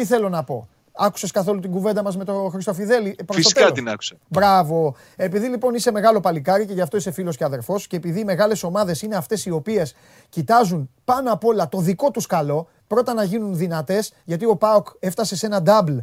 [0.00, 0.68] Τι θέλω να πω.
[0.92, 3.14] Άκουσες καθόλου την κουβέντα μας με τον Χριστοφιδέλη.
[3.14, 4.16] προς το Φυσικά τέλος; την άκουσα.
[4.28, 4.94] Μπράβο.
[5.16, 8.24] Επειδή λοιπόν είσαι μεγάλο παλικάρι και γι' αυτό είσαι φίλος και αδερφός και επειδή οι
[8.24, 9.94] μεγάλες ομάδες είναι αυτές οι οποίες
[10.28, 14.86] κοιτάζουν πάνω απ' όλα το δικό τους καλό, πρώτα να γίνουν δυνατές, γιατί ο Πάοκ
[14.98, 15.98] έφτασε σε ένα double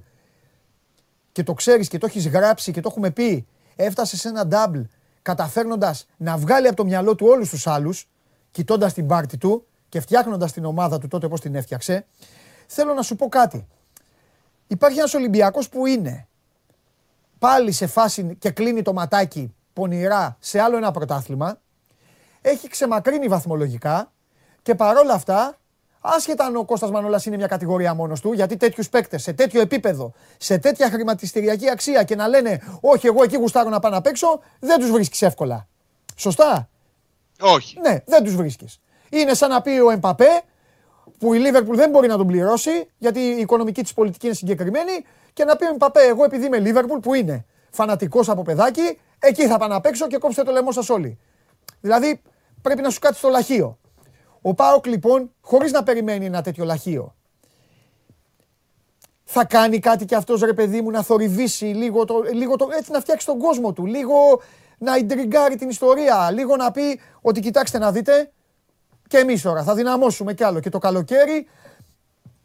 [1.31, 4.83] και το ξέρεις και το έχεις γράψει και το έχουμε πει, έφτασε σε ένα double
[5.21, 8.09] καταφέρνοντας να βγάλει από το μυαλό του όλους τους άλλους,
[8.51, 12.05] κοιτώντας την πάρτη του και φτιάχνοντας την ομάδα του τότε πώ την έφτιαξε.
[12.67, 13.67] Θέλω να σου πω κάτι.
[14.67, 16.27] Υπάρχει ένας Ολυμπιακός που είναι
[17.39, 21.59] πάλι σε φάση και κλείνει το ματάκι πονηρά σε άλλο ένα πρωτάθλημα.
[22.41, 24.11] Έχει ξεμακρύνει βαθμολογικά
[24.61, 25.57] και παρόλα αυτά,
[26.01, 29.61] άσχετα αν ο Κώστας Μανολάς είναι μια κατηγορία μόνος του, γιατί τέτοιους παίκτες σε τέτοιο
[29.61, 34.01] επίπεδο, σε τέτοια χρηματιστηριακή αξία και να λένε Όχι, εγώ εκεί γουστάρω να πάω να
[34.01, 35.67] παίξω, δεν τους βρίσκεις εύκολα.
[36.15, 36.69] Σωστά;
[37.39, 37.79] Όχι.
[37.79, 38.79] Ναι, δεν τους βρίσκεις.
[39.09, 40.41] Είναι σαν να πει ο Εμπαπέ,
[41.19, 44.91] που η Λίβερπουλ δεν μπορεί να τον πληρώσει, γιατί η οικονομική της πολιτική είναι συγκεκριμένη,
[45.33, 49.47] και να πει ο Εμπαπέ, εγώ επειδή είμαι Λίβερπουλ, που είναι φανατικός από παιδάκι, εκεί
[49.47, 51.19] θα πάω να παίξω και κόψτε το λαιμό σας όλοι.
[51.81, 52.21] Δηλαδή
[52.61, 53.77] πρέπει να σου κάτσει το λαχείο.
[54.41, 57.15] Ο Πάοκ λοιπόν, χωρίς να περιμένει ένα τέτοιο λαχείο,
[59.23, 62.91] θα κάνει κάτι κι αυτός ρε παιδί μου να θορυβήσει λίγο, το, λίγο το, έτσι
[62.91, 64.41] να φτιάξει τον κόσμο του, λίγο
[64.77, 68.31] να ιντριγκάρει την ιστορία, λίγο να πει ότι κοιτάξτε να δείτε
[69.07, 71.47] και εμείς τώρα θα δυναμώσουμε κι άλλο και το καλοκαίρι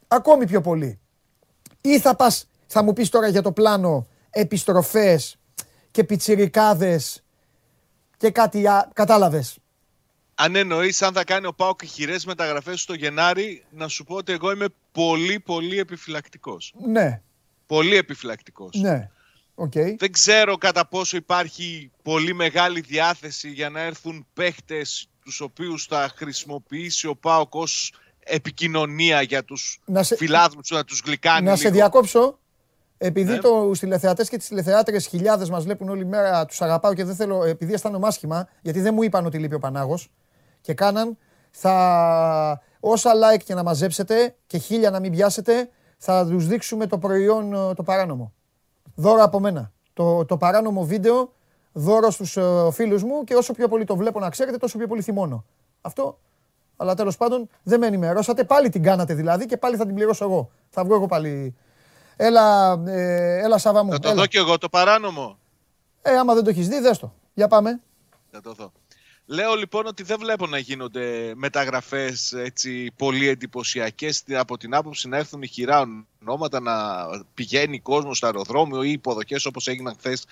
[0.07, 0.99] ακόμη πιο πολύ.
[1.81, 5.37] Ή θα πας, θα μου πεις τώρα για το πλάνο επιστροφές
[5.91, 7.23] και πιτσιρικάδες
[8.17, 9.57] και κάτι, α- κατάλαβες.
[10.35, 14.31] Αν εννοείς αν θα κάνει ο Πάοκ χειρές μεταγραφές στο Γενάρη, να σου πω ότι
[14.31, 16.73] εγώ είμαι πολύ πολύ επιφυλακτικός.
[16.87, 17.21] Ναι,
[17.67, 18.73] Πολύ επιφυλακτικός.
[18.75, 19.09] ναι,
[19.55, 19.71] οκ.
[19.97, 26.11] Δεν ξέρω κατά πόσο υπάρχει πολύ μεγάλη διάθεση για να έρθουν παίχτες τους οποίους θα
[26.15, 31.55] χρησιμοποιήσει ο ΠΑΟΚ ως επικοινωνία για τους Να σε- φιλάθλους του, να τους γλυκάνει Να
[31.55, 31.73] σε λίγο.
[31.75, 32.37] διακόψω.
[32.97, 33.37] Επειδή Ναι.
[33.37, 37.43] τους τηλεθεατές και τις τηλεθεάτριες χιλιάδες μας βλέπουν όλη μέρα, τους αγαπάω και δεν θέλω,
[37.43, 40.09] επειδή αισθάνομαι άσχημα, γιατί δεν μου είπαν ότι λείπει ο Πανάγος
[40.61, 41.17] και κάναν,
[41.51, 42.61] θα.
[42.79, 47.53] Όσα like και να μαζέψετε και χίλια να μην πιάσετε, θα τους δείξουμε το προϊόν
[47.53, 48.33] ε, το παράνομο.
[48.95, 49.71] Δώρο από μένα.
[49.93, 51.33] Το, το παράνομο βίντεο
[51.73, 52.37] δώρο στους
[52.71, 55.45] φίλους μου και όσο πιο πολύ το βλέπω να ξέρετε, τόσο πιο πολύ θυμώνω.
[55.81, 56.19] Αυτό.
[56.77, 58.43] Αλλά τέλος πάντων δεν με ενημερώσατε.
[58.43, 60.51] Πάλι την κάνατε δηλαδή και πάλι θα την πληρώσω εγώ.
[60.69, 61.55] Θα βγω εγώ πάλι.
[62.15, 63.91] Έλα, ε, έλα Σάβα μου.
[63.91, 64.17] Θα το έλα.
[64.17, 65.37] δω και εγώ το παράνομο.
[66.01, 67.13] Ε, άμα δεν το έχεις δει, δες το.
[67.33, 67.81] Για πάμε.
[68.31, 68.71] Θα το δω.
[69.25, 75.17] Λέω λοιπόν ότι δεν βλέπω να γίνονται μεταγραφές έτσι πολύ εντυπωσιακές από την άποψη να
[75.17, 75.85] έρθουν ηχηρά
[76.21, 76.73] ονόματα, να
[77.33, 80.25] πηγαίνει κόσμος στο αεροδρόμιο ή υποδοχές όπως έγιναν χθες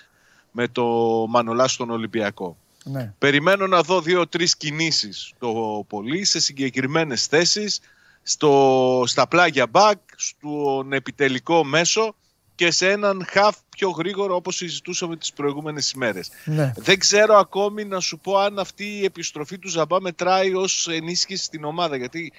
[0.52, 0.84] με το
[1.28, 2.56] Μανολάς στον Ολυμπιακό.
[2.84, 3.12] Ναι.
[3.18, 7.80] Περιμένω να δω δύο-τρεις κινήσεις το πολύ σε συγκεκριμένες θέσεις,
[8.22, 12.14] στο, στα πλάγια μπακ, στον επιτελικό μέσο
[12.54, 16.30] και σε έναν χαφ πιο γρήγορο όπως συζητούσαμε τις προηγούμενες ημέρες.
[16.44, 16.72] ναι.
[16.76, 21.44] Δεν ξέρω ακόμη να σου πω αν αυτή η επιστροφή του Ζαμπά μετράει ως ενίσχυση
[21.44, 22.32] στην ομάδα γιατί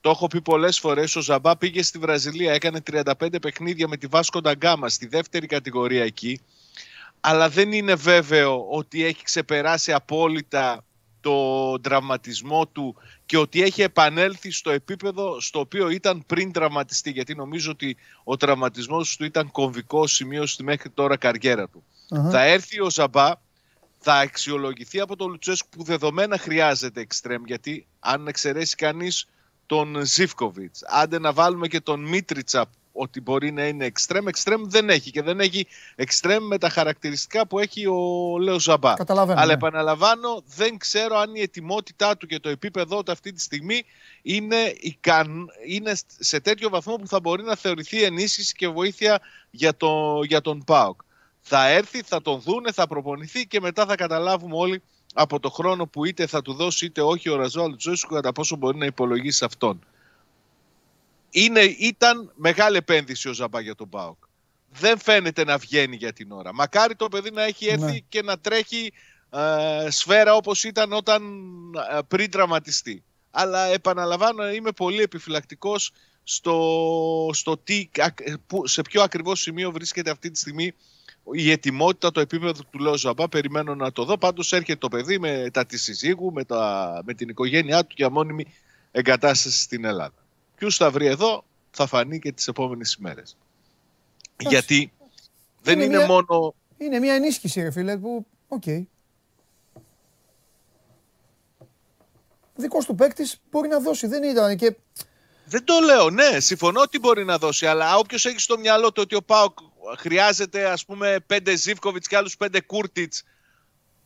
[0.00, 4.06] το έχω πει πολλές φορές, ο Ζαμπά πήγε στη Βραζιλία, έκανε 35 παιχνίδια με τη
[4.06, 6.40] Βάσκο Νταγκάμα στη δεύτερη κατηγορία εκεί
[7.20, 10.84] αλλά δεν είναι βέβαιο ότι έχει ξεπεράσει απόλυτα
[11.20, 17.34] το τραυματισμό του και ότι έχει επανέλθει στο επίπεδο στο οποίο ήταν πριν τραυματιστεί γιατί
[17.34, 21.84] νομίζω ότι ο τραυματισμός του ήταν κομβικό σημείο στη μέχρι τώρα καριέρα του.
[22.10, 22.30] Αχα.
[22.30, 23.32] Θα έρθει ο Ζαμπά,
[23.98, 29.26] θα αξιολογηθεί από τον Λουτσέσκου που δεδομένα χρειάζεται εξτρέμ γιατί αν εξαιρέσει κανείς
[29.66, 32.70] τον Ζίφκοβιτς, άντε να βάλουμε και τον Μίτριτσα
[33.00, 35.66] ότι μπορεί να είναι εξτρέμ, εξτρέμ δεν έχει και δεν έχει
[35.96, 38.94] εξτρέμ με τα χαρακτηριστικά που έχει ο Λέος Ζαμπά.
[38.94, 39.38] Καταλαβαίνω.
[39.38, 39.52] Αλλά ναι.
[39.52, 43.84] επαναλαμβάνω, δεν ξέρω αν η ετοιμότητά του και το επίπεδό του αυτή τη στιγμή
[44.22, 45.50] είναι, ικαν...
[45.66, 49.20] είναι σε τέτοιο βαθμό που θα μπορεί να θεωρηθεί ενίσχυση και βοήθεια
[49.50, 50.20] για, το...
[50.22, 51.00] για τον ΠΑΟΚ.
[51.40, 54.82] Θα έρθει, θα τον δούνε, θα προπονηθεί και μετά θα καταλάβουμε όλοι
[55.14, 58.56] από το χρόνο που είτε θα του δώσει είτε όχι ο Ραζόλ Τζόσκου κατά πόσο
[58.56, 59.80] μπορεί να υπολογίσει αυτόν.
[61.30, 64.16] Είναι, ήταν μεγάλη επένδυση ο Ζαμπά για τον ΠΑΟΚ.
[64.72, 66.54] Δεν φαίνεται να βγαίνει για την ώρα.
[66.54, 67.98] Μακάρι το παιδί να έχει έρθει Ναι.
[68.08, 68.92] και να τρέχει
[69.30, 71.22] ε, σφαίρα όπως ήταν όταν
[71.92, 73.02] ε, πριν τραυματιστεί.
[73.30, 75.92] Αλλά επαναλαμβάνω είμαι πολύ επιφυλακτικός
[76.24, 80.72] στο, στο τι, ακ- που- σε ποιο ακριβώς σημείο βρίσκεται αυτή τη στιγμή
[81.32, 83.28] η ετοιμότητα, το επίπεδο του Λέο Ζαμπά.
[83.28, 84.18] Περιμένω να το δω.
[84.18, 88.10] Πάντως έρχεται το παιδί με τα της συζύγου, με, τα, με την οικογένειά του για
[88.10, 88.44] μόνιμη
[88.90, 90.19] εγκατάσταση στην Ελλάδα.
[90.60, 93.36] Ποιους θα βρει εδώ θα φανεί και τις επόμενες ημέρες.
[94.38, 94.92] Γιατί
[95.62, 98.26] δεν Είναι είναι, μια- μόνο Είναι μια ενίσχυση, ρε φίλε, που.
[98.48, 98.62] Οκ.
[102.54, 104.06] Δικός του παίκτης μπορεί να δώσει.
[104.06, 104.76] Δεν ήταν και.
[105.44, 109.02] Δεν το λέω, ναι, συμφωνώ ότι μπορεί να δώσει, αλλά όποιος έχει στο μυαλό του
[109.04, 109.58] ότι ο Πάοκ
[109.98, 113.22] χρειάζεται ας πούμε πέντε Ζίβκοβιτς και άλλους πέντε Κούρτιτς,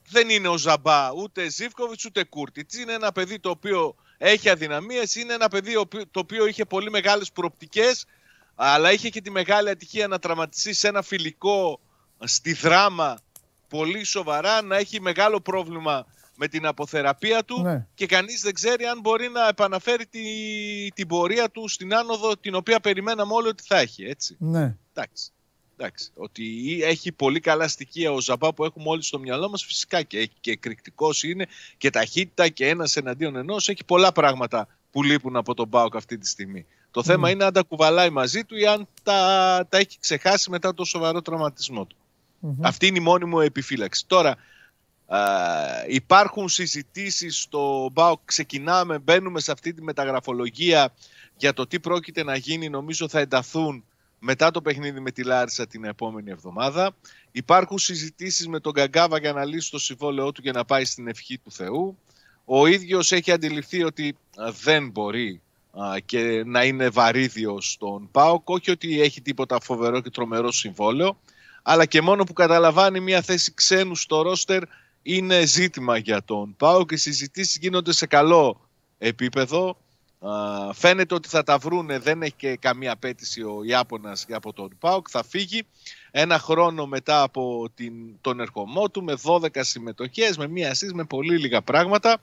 [0.09, 2.76] δεν είναι ο Ζαμπά, ούτε Ζίβκοβιτς ούτε Κούρτιτς.
[2.78, 6.65] Είναι ένα παιδί το οποίο έχει αδυναμίες, είναι ένα παιδί ο οποίο- το οποίο είχε
[6.65, 8.05] πολύ μεγάλες προοπτικές,
[8.55, 11.81] αλλά είχε και τη μεγάλη ατυχία να τραυματιστεί σε ένα φιλικό
[12.24, 13.19] στη δράμα
[13.69, 17.86] πολύ σοβαρά, να έχει μεγάλο πρόβλημα με την αποθεραπεία του Ναι.
[17.95, 20.23] και κανείς δεν ξέρει αν μπορεί να επαναφέρει τη,
[20.95, 24.36] την πορεία του στην άνοδο την οποία περιμέναμε όλοι ότι θα έχει, έτσι.
[24.39, 24.77] Ναι.
[24.95, 25.31] Εντάξει.
[25.77, 26.11] Εντάξει.
[26.15, 30.19] Ότι έχει πολύ καλά στοιχεία ο Ζαμπά που έχουμε όλοι στο μυαλό μας φυσικά και
[30.19, 31.47] έχει και εκρηκτικός είναι
[31.79, 36.19] και ταχύτητα και ένας εναντίον ενός έχει πολλά πράγματα που λείπουν από τον Μπάουκ αυτή
[36.19, 36.67] τη στιγμή.
[36.91, 40.75] Το θέμα είναι αν τα κουβαλάει μαζί του ή αν τα, τα έχει ξεχάσει μετά
[40.75, 41.97] το σοβαρό τραυματισμό του.
[42.61, 44.07] Αυτή είναι η μόνη μου επιφύλαξη.
[44.07, 44.37] Τώρα,
[45.07, 45.19] α,
[45.89, 50.95] υπάρχουν συζητήσεις στο ΜΠΑΟΚ, ξεκινάμε, μπαίνουμε σε αυτή τη μεταγραφολογία
[51.37, 53.85] για το τι πρόκειται να γίνει, νομίζω θα ενταθούν
[54.27, 56.97] μετά το παιχνίδι με τη Λάρισα την επόμενη εβδομάδα.
[57.33, 61.09] Υπάρχουν συζητήσεις με τον Γκαγκάβα για να λύσει το συμβόλαιό του για να πάει στην
[61.09, 61.99] ευχή του Θεού.
[62.45, 65.41] Ο ίδιος έχει αντιληφθεί ότι α, δεν μπορεί
[65.71, 71.21] α, και να είναι βαρύδιος στον ΠΑΟΚ, όχι ότι έχει τίποτα φοβερό και τρομερό συμβόλαιο,
[71.63, 74.63] αλλά και μόνο που καταλαμβάνει μια θέση ξένου στο ρόστερ
[75.03, 78.69] είναι ζήτημα για τον ΠΑΟΚ και οι συζητήσεις γίνονται σε καλό
[78.99, 79.79] επίπεδο.
[80.29, 84.71] Α, φαίνεται ότι θα τα βρούνε, δεν έχει και καμία απέτηση ο Ιάπωνας από τον
[84.81, 85.63] ΠΑΟΚ, θα φύγει
[86.11, 91.05] ένα χρόνο μετά από την, τον ερχομό του με 12 συμμετοχές, με μία assist, με
[91.05, 92.17] πολύ λίγα πράγματα.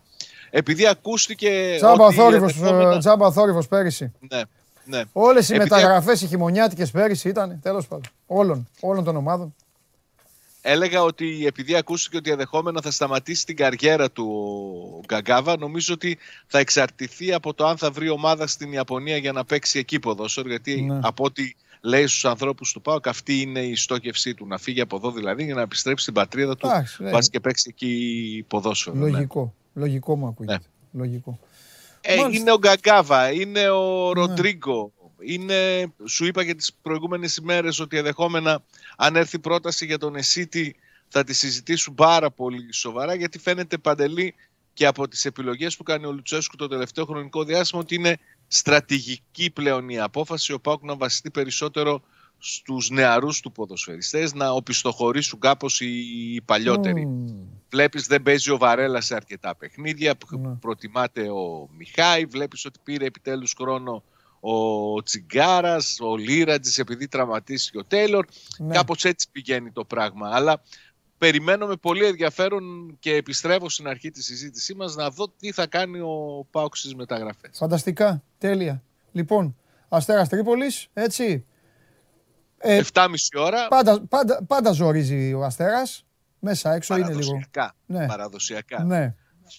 [0.49, 4.11] Επειδή ακούστηκε Τζάμπα ότι θόρυβος, ενδεχόμενα- ε, τζάμπα θόρυβος πέρυσι.
[4.31, 4.41] Ναι,
[4.85, 5.01] ναι.
[5.11, 8.05] Όλες οι Επειδή μεταγραφές οι χειμωνιάτικες πέρυσι ήταν, τέλος πάντων.
[8.27, 9.55] Όλων, όλων των ομάδων.
[10.61, 14.27] Έλεγα ότι επειδή ακούστηκε ότι ενδεχόμενα θα σταματήσει την καριέρα του
[14.97, 16.17] ο Γκαγκάβα, νομίζω ότι
[16.47, 20.47] θα εξαρτηθεί από το αν θα βρει ομάδα στην Ιαπωνία για να παίξει εκεί ποδόσφαιρο.
[20.47, 20.99] Γιατί Ναι.
[21.03, 24.47] από ό,τι λέει στους ανθρώπους του ΠΑΟΚ, αυτή είναι η στόχευσή του.
[24.47, 26.67] Να φύγει από εδώ δηλαδή για να επιστρέψει στην πατρίδα του.
[26.67, 27.09] Εντάξει, ναι.
[27.11, 28.95] Βάσει και παίξει εκεί ποδόσφαιρο.
[28.95, 29.09] ναι.
[29.09, 29.53] Λογικό.
[29.73, 30.59] Λογικό μου ακούγεται.
[30.91, 31.39] Λογικό.
[32.01, 32.29] Ε, Μάλιστα.
[32.29, 32.37] Ναι.
[32.37, 34.91] είναι ο Γκαγκάβα, είναι ο Ροντρίγκο.
[35.25, 38.63] Είναι, σου είπα και τις προηγούμενες ημέρες ότι ενδεχόμενα
[38.97, 40.75] αν έρθει πρόταση για τον Εσίτη
[41.07, 44.35] θα τη συζητήσουν πάρα πολύ σοβαρά γιατί φαίνεται παντελή
[44.73, 48.17] και από τις επιλογές που κάνει ο Λουτσέσκου το τελευταίο χρονικό διάστημα ότι είναι
[48.47, 52.01] στρατηγική πλέον η απόφαση ο Πάουκ να βασιστεί περισσότερο
[52.37, 55.87] στους νεαρούς του ποδοσφαιριστές να οπισθοχωρήσουν κάπως οι,
[56.33, 57.07] οι παλιότεροι.
[57.69, 60.55] Βλέπεις δεν παίζει ο Βαρέλα σε αρκετά παιχνίδια, Ναι.
[60.55, 64.03] προτιμάται ο Μιχάη, βλέπεις ότι πήρε επιτέλους χρόνο
[64.41, 68.25] ο Τσιγκάρας, ο Λίρατζης επειδή τραυματίστηκε ο Τέιλορ.
[68.57, 68.73] Ναι.
[68.73, 70.29] Κάπως έτσι πηγαίνει το πράγμα.
[70.33, 70.61] Αλλά
[71.17, 75.67] περιμένω με πολύ ενδιαφέρον και επιστρέφω στην αρχή της συζήτησής μας να δω τι θα
[75.67, 77.57] κάνει ο Πάουξ στις μεταγραφές.
[77.57, 78.23] Φανταστικά.
[78.37, 78.83] Τέλεια.
[79.11, 79.55] Λοιπόν,
[79.89, 81.45] Αστέρας Τρίπολης, έτσι.
[82.57, 86.05] Ε, 7.30 ώρα, πάντα, πάντα, πάντα ζορίζει ο Αστέρας.
[86.39, 87.19] Μέσα έξω είναι λίγο.
[87.19, 87.75] παραδοσιακά.
[87.85, 88.05] Ναι.
[88.05, 88.83] παραδοσιακά.
[88.83, 89.15] Ναι.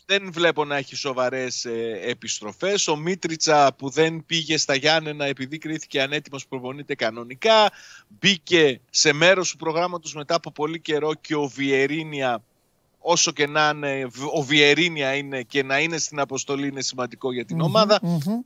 [0.07, 2.89] Δεν βλέπω να έχει σοβαρές ε, επιστροφές.
[2.89, 7.71] Ο Μίτριτσα που δεν πήγε στα Γιάννενα επειδή κρίθηκε ανέτοιμος προπονείται κανονικά.
[8.09, 12.43] Μπήκε σε μέρος του προγράμματος μετά από πολύ καιρό και ο Βιερίνια
[12.99, 17.45] όσο και να είναι, ο Βιερίνια είναι και να είναι στην αποστολή είναι σημαντικό για
[17.45, 17.99] την ομάδα.
[18.03, 18.41] Μμμ.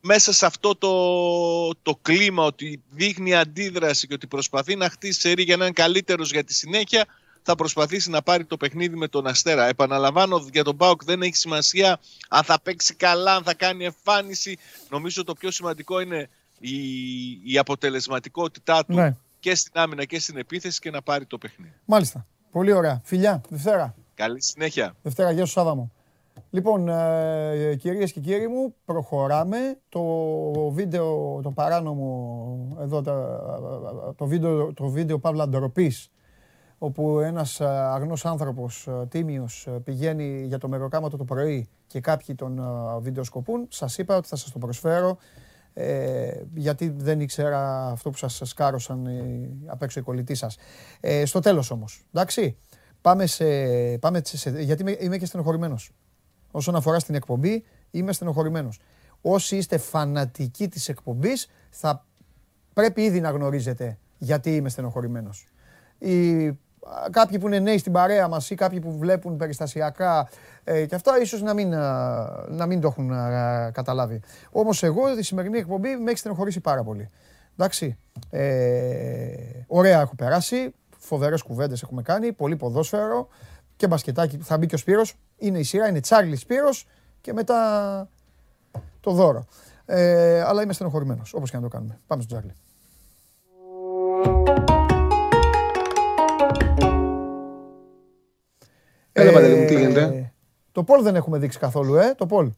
[0.00, 5.42] Μέσα σε αυτό το, το κλίμα ότι δείχνει αντίδραση και ότι προσπαθεί να χτίσει σερί
[5.42, 7.06] για να είναι καλύτερος για τη συνέχεια
[7.46, 9.66] θα προσπαθήσει να πάρει το παιχνίδι με τον Αστέρα.
[9.66, 11.98] Επαναλαμβάνω, για τον Πάοκ δεν έχει σημασία
[12.28, 14.58] αν θα παίξει καλά, αν θα κάνει εμφάνιση.
[14.90, 16.28] Νομίζω το πιο σημαντικό είναι
[16.58, 16.76] η,
[17.52, 19.16] η αποτελεσματικότητά του ναι.
[19.40, 21.74] και στην άμυνα και στην επίθεση και να πάρει το παιχνίδι.
[21.84, 22.26] Μάλιστα.
[22.50, 23.00] Πολύ ωραία.
[23.04, 23.94] Φιλιά, Δευτέρα.
[24.14, 24.94] Καλή συνέχεια.
[25.02, 25.92] Δευτέρα, γεια σου Σάβα μου.
[26.50, 29.78] Λοιπόν, ε, κυρίες και κύριοι μου, προχωράμε.
[29.88, 30.02] Το
[30.70, 33.02] βίντεο, το παράνομο, εδώ,
[34.16, 36.10] το βίντεο, το βίντεο Παύλα Ντροπής,
[36.78, 42.00] όπου ένας ε, αγνός άνθρωπος, ε, τίμιος, ε, πηγαίνει για το μεροκάματο το πρωί και
[42.00, 42.60] κάποιοι τον
[43.00, 45.18] βιντεοσκοπούν, σας είπα ότι θα σας το προσφέρω,
[45.74, 49.08] ε, γιατί δεν ήξερα αυτό που σας σκάρωσαν
[49.66, 50.56] απ' έξω οι κολλητοί σας.
[51.00, 52.56] Ε, στο τέλος όμως, εντάξει,
[53.00, 53.44] πάμε σε,
[53.98, 55.92] πάμε σε, γιατί είμαι, είμαι και στενοχωρημένος.
[56.50, 58.80] Όσον αφορά στην εκπομπή, είμαι στενοχωρημένος.
[59.20, 62.06] Όσοι είστε φανατικοί της εκπομπής, θα
[62.72, 65.46] πρέπει ήδη να γνωρίζετε γιατί είμαι στενοχωρημένος.
[67.10, 70.28] Κάποιοι που είναι νέοι στην παρέα μας ή κάποιοι που βλέπουν περιστασιακά
[70.64, 71.68] ε, και αυτά ίσως να μην,
[72.48, 73.08] να μην το έχουν
[73.72, 74.20] καταλάβει.
[74.50, 77.10] Όμως εγώ τη σημερινή εκπομπή με έχει στενοχωρήσει πάρα πολύ.
[77.58, 77.98] Εντάξει,
[78.30, 79.26] ε,
[79.66, 83.28] ωραία έχω περάσει, φοβερές κουβέντες έχουμε κάνει, πολύ ποδόσφαιρο
[83.76, 84.38] και μπασκετάκι.
[84.38, 85.14] Θα μπει και ο Σπύρος.
[85.36, 86.86] Είναι η σειρά, είναι Τσάρλι Σπύρος
[87.20, 88.08] και μετά
[89.00, 89.44] το δώρο.
[89.86, 91.98] Ε, αλλά είμαι στενοχωρημένος, όπως και να το κάνουμε.
[92.06, 92.52] Πάμε στο Τσάρλι.
[99.18, 100.32] Έλα, Παντελή μου, τι γίνεται; Ε,
[100.72, 102.50] το Πολ δεν έχουμε δείξει καθόλου, ε, το Πολ.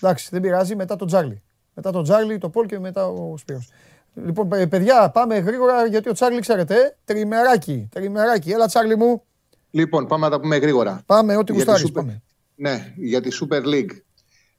[0.00, 1.42] Εντάξει, δεν πειράζει, μετά το Τζάρλι.
[1.74, 3.68] Μετά το Τζάρλι, το Πολ και μετά ο Σπύρος.
[4.14, 8.50] Λοιπόν, παιδιά, πάμε γρήγορα γιατί ο Τσάρλι, ξέρετε, ε, τριμεράκι, τριμεράκι.
[8.50, 9.22] Έλα, Τσάρλι μου.
[9.70, 11.02] Λοιπόν, πάμε να τα πούμε γρήγορα.
[11.06, 11.92] Πάμε, ό,τι γουστάρεις.
[11.92, 12.22] Πάμε.
[12.54, 14.00] Ναι, για τη Super League.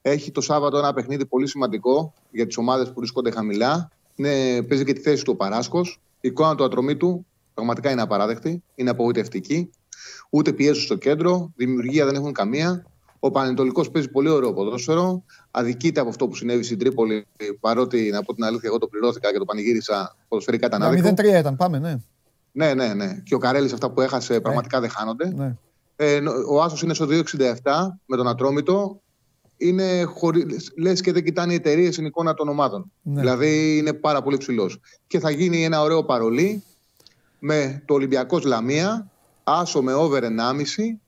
[0.01, 3.89] Έχει το Σάββατο ένα παιχνίδι πολύ σημαντικό για τις ομάδες που βρίσκονται χαμηλά.
[4.15, 6.01] Είναι, παίζει και τη θέση του ο Παράσκος.
[6.21, 8.63] Η εικόνα του ατρωμί του πραγματικά είναι απαράδεκτη.
[8.75, 9.69] Είναι απογοητευτική.
[10.29, 11.51] Ούτε πιέζουν στο κέντρο.
[11.55, 12.85] Δημιουργία δεν έχουν καμία.
[13.19, 15.23] Ο Πανετολικός παίζει πολύ ωραίο ποδόσφαιρο.
[15.51, 17.25] Αδικείται από αυτό που συνέβη στην Τρίπολη.
[17.59, 21.09] Παρότι, να πω την αλήθεια, εγώ το πληρώθηκα και το πανηγύρισα ποδοσφαιρικά ήταν άδικο.
[21.09, 21.97] 0-3 ήταν, πάμε, ναι.
[22.51, 23.21] Ναι, ναι, ναι.
[23.23, 24.41] Και ο Καρέλης αυτά που έχασε ναι.
[24.41, 25.33] πραγματικά δεν χάνονται.
[25.35, 25.55] Ναι.
[25.95, 27.23] Ε, ο Άσος είναι στο 2,67
[28.05, 29.01] με τον Ατρόμητο.
[29.57, 30.45] Είναι χωρί...
[30.77, 32.91] λες και δεν κοιτάνε οι εταιρείες στην εικόνα των ομάδων.
[33.01, 33.19] Ναι.
[33.19, 34.79] Δηλαδή είναι πάρα πολύ ψηλός.
[35.07, 36.63] Και θα γίνει ένα ωραίο παρολί
[37.39, 39.11] με το Ολυμπιακός Λαμία,
[39.49, 40.99] Άσο με over 1,5.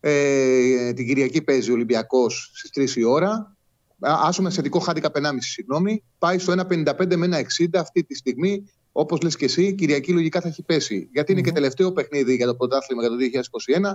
[0.00, 3.56] Ε, την Κυριακή παίζει ο Ολυμπιακός στις 3 η ώρα.
[4.00, 6.02] Άσο με θετικό χάντικα 1,5, συγγνώμη.
[6.18, 10.48] Πάει στο 1,55 με 1,60 αυτή τη στιγμή Όπως λες και εσύ, Κυριακή λογικά θα
[10.48, 11.08] έχει πέσει.
[11.12, 13.92] Γιατί είναι και τελευταίο παιχνίδι για το πρωτάθλημα για το 2021.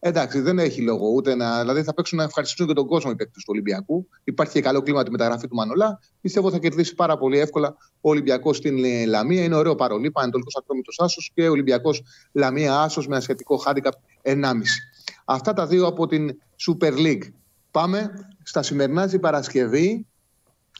[0.00, 1.60] Εντάξει, δεν έχει λόγο ούτε να.
[1.60, 4.08] Δηλαδή θα παίξουν να ευχαριστήσουν και τον κόσμο οι παίκτες του Ολυμπιακού.
[4.24, 6.00] Υπάρχει και καλό κλίμα τη μεταγραφή του Μανολά.
[6.20, 9.44] Πιστεύω θα κερδίσει πάρα πολύ εύκολα ο Ολυμπιακός στην ε, Λαμία.
[9.44, 10.10] Είναι ωραίο παρολί.
[10.10, 12.02] Πανετολικό Ατρόμητο Άσος και Ολυμπιακός
[12.32, 13.90] Λαμία Άσος με ασιατικό χάντικα
[14.22, 14.34] 1,5.
[15.24, 17.32] Αυτά τα δύο από την Super League.
[17.70, 18.10] Πάμε
[18.42, 20.06] στα σημερινά την Παρασκευή.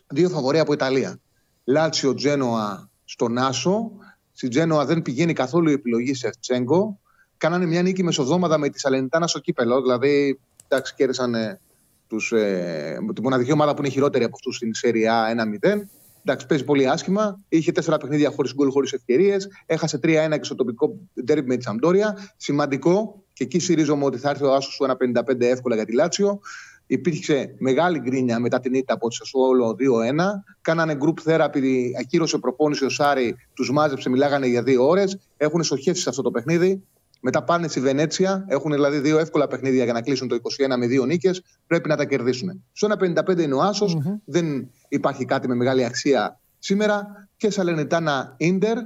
[0.06, 1.20] Δύο φαβορία από Ιταλία.
[1.64, 3.90] Λάτσιο Τζένοα στον Άσο.
[4.32, 6.98] Στην Τζένοα δεν πηγαίνει καθόλου η επιλογή σε Τσέγκο.
[7.38, 9.80] Κάνανε μια νίκη μεσοδόματα με τη Σαλενιτάνα στο κύπελο.
[9.80, 11.60] Δηλαδή, εντάξει, κέρδισαν ε,
[12.08, 15.26] τους, ε, τη μοναδική ομάδα που είναι χειρότερη από αυτούς στην Σεριά
[15.62, 15.88] 1-0.
[16.24, 17.40] Εντάξει, παίζει πολύ άσχημα.
[17.48, 19.48] Είχε τέσσερα παιχνίδια χωρίς γκολ, χωρίς ευκαιρίες.
[19.66, 22.32] Έχασε 3-1 και στο τοπικό ντέρμπι με τη Σαμπτόρια.
[22.36, 23.22] Σημαντικό.
[23.32, 26.40] Και εκεί συρίζομαι ότι θα έρθει ο Άσος του 1-55 εύκολα για τη Λάτσιο.
[26.86, 30.24] Υπήρξε μεγάλη γκρίνια μετά την ήττα από τη Σασουόλο 2-1.
[30.60, 35.18] Κάνανε group therapy, ακύρωσε προπόνηση ο Σάρι, τους μάζεψε, μιλάγανε για δύο ώρες.
[35.36, 36.82] Έχουν στοχεύσει σε αυτό το παιχνίδι.
[37.20, 38.44] Μετά πάνε στη Βενέτσια.
[38.48, 41.42] Έχουν δηλαδή δύο εύκολα παιχνίδια για να κλείσουν το 21 με δύο νίκες.
[41.66, 42.64] Πρέπει να τα κερδίσουν.
[42.72, 47.28] Στο 1,55 είναι ο ασο Δεν υπάρχει κάτι με μεγάλη αξία σήμερα.
[47.36, 48.78] Και Σαλενιτάνα Ίντερ.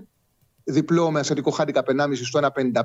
[0.64, 2.82] Διπλό με ασιατικό χάντικα 1,5 στο 1,55.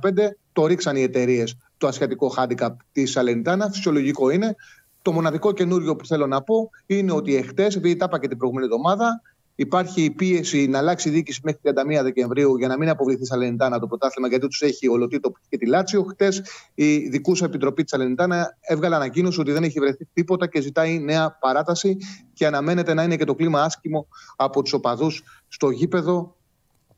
[0.52, 3.70] Το ρίξαν οι εταιρείες το ασιατικό χάντικα της Σαλενιτάνα.
[3.70, 4.56] Φυσιολογικό είναι.
[5.02, 8.38] Το μοναδικό καινούριο που θέλω να πω είναι ότι εχθές, επειδή τα είπα και την
[8.38, 9.22] προηγούμενη εβδομάδα,
[9.60, 13.26] υπάρχει η πίεση να αλλάξει η διοίκηση μέχρι 31 Δεκεμβρίου για να μην αποβληθεί η
[13.26, 16.04] Σαλενιτάνα το πρωτάθλημα, γιατί τους έχει ολοτήτω και τη Λάτσιο.
[16.04, 16.42] Χτες
[16.74, 21.38] η δικούσα επιτροπή της Σαλενιτάνα έβγαλε ανακοίνωση ότι δεν έχει βρεθεί τίποτα και ζητάει νέα
[21.40, 21.98] παράταση
[22.34, 26.36] και αναμένεται να είναι και το κλίμα άσχημο από τους οπαδούς στο γήπεδο.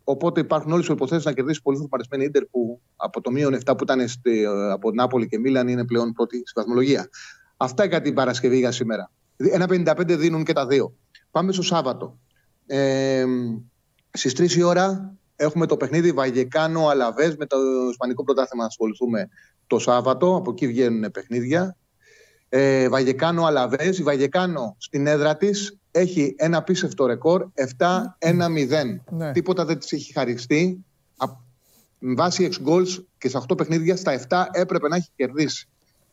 [0.03, 3.77] Οπότε υπάρχουν όλες οι υποθέσει να κερδίσει πολύ φορμαρισμένη ίντερ που από το μείον 7
[3.77, 7.09] που ήταν στη, από Νάπολη και Μίλαν είναι πλέον πρώτη στη βαθμολογία.
[7.57, 9.11] Αυτά για την Παρασκευή για σήμερα.
[9.37, 10.93] Ένα 55 δίνουν και τα δύο.
[11.31, 12.17] Πάμε στο Σάββατο.
[12.71, 13.25] Ε,
[14.11, 17.57] στις 3 η ώρα έχουμε το παιχνίδι Βαγεκάνο Αλαβές με το
[17.89, 19.29] Ισπανικό Πρωτάθλημα να ασχοληθούμε
[19.67, 20.35] το Σάββατο.
[20.35, 21.77] Από εκεί βγαίνουν παιχνίδια.
[22.49, 23.97] Ε, Βαγεκάνο Αλαβές.
[23.97, 27.47] Η Βαγεκάνο στην έδρα της έχει ένα πίσευτο ρεκόρ
[27.77, 29.01] 7-1-0.
[29.11, 29.31] Ναι.
[29.31, 30.83] Τίποτα δεν της έχει χαριστεί
[31.99, 35.67] με βάση εξ goals και στα 8 παιχνίδια, στα 7 έπρεπε να έχει κερδίσει.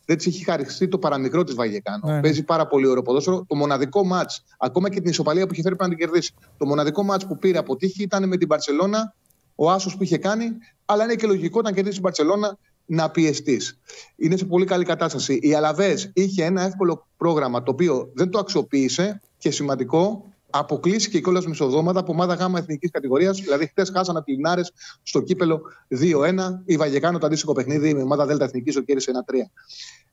[0.06, 2.12] Δεν της έχει χαριστεί το παραμικρό της Βαγεκάνο.
[2.12, 2.20] Ναι.
[2.20, 3.44] Παίζει πάρα πολύ ωραίο ποδόσφαιρο.
[3.48, 6.34] Το μοναδικό μάτς, ακόμα και την ισοπαλία που είχε φέρει να την κερδίσει.
[6.56, 9.14] Το μοναδικό μάτς που πήρε από τύχη ήταν με την Παρσελώνα,
[9.54, 10.44] ο άσος που είχε κάνει.
[10.84, 13.78] Αλλά είναι και λογικό όταν κερδίσει την Παρσελώνα να πιεστείς.
[14.16, 15.38] Είναι σε πολύ καλή κατάσταση.
[15.42, 21.46] Η Αλαβές είχε ένα εύκολο πρόγραμμα το οποίο δεν το αξιοποίησε και σημαντικό αποκλείστηκε κιόλας
[21.46, 23.40] μισοδόματα από ομάδα γάμα εθνικής κατηγορίας.
[23.40, 24.62] Δηλαδή, χτε χάσανε από Λινάρε
[25.02, 26.62] στο κύπελο 2-1.
[26.64, 29.50] Η Βαγεκάνο το αντίστοιχο παιχνίδι με ομάδα Δέλτα Εθνικής το κέρδισε 1-3.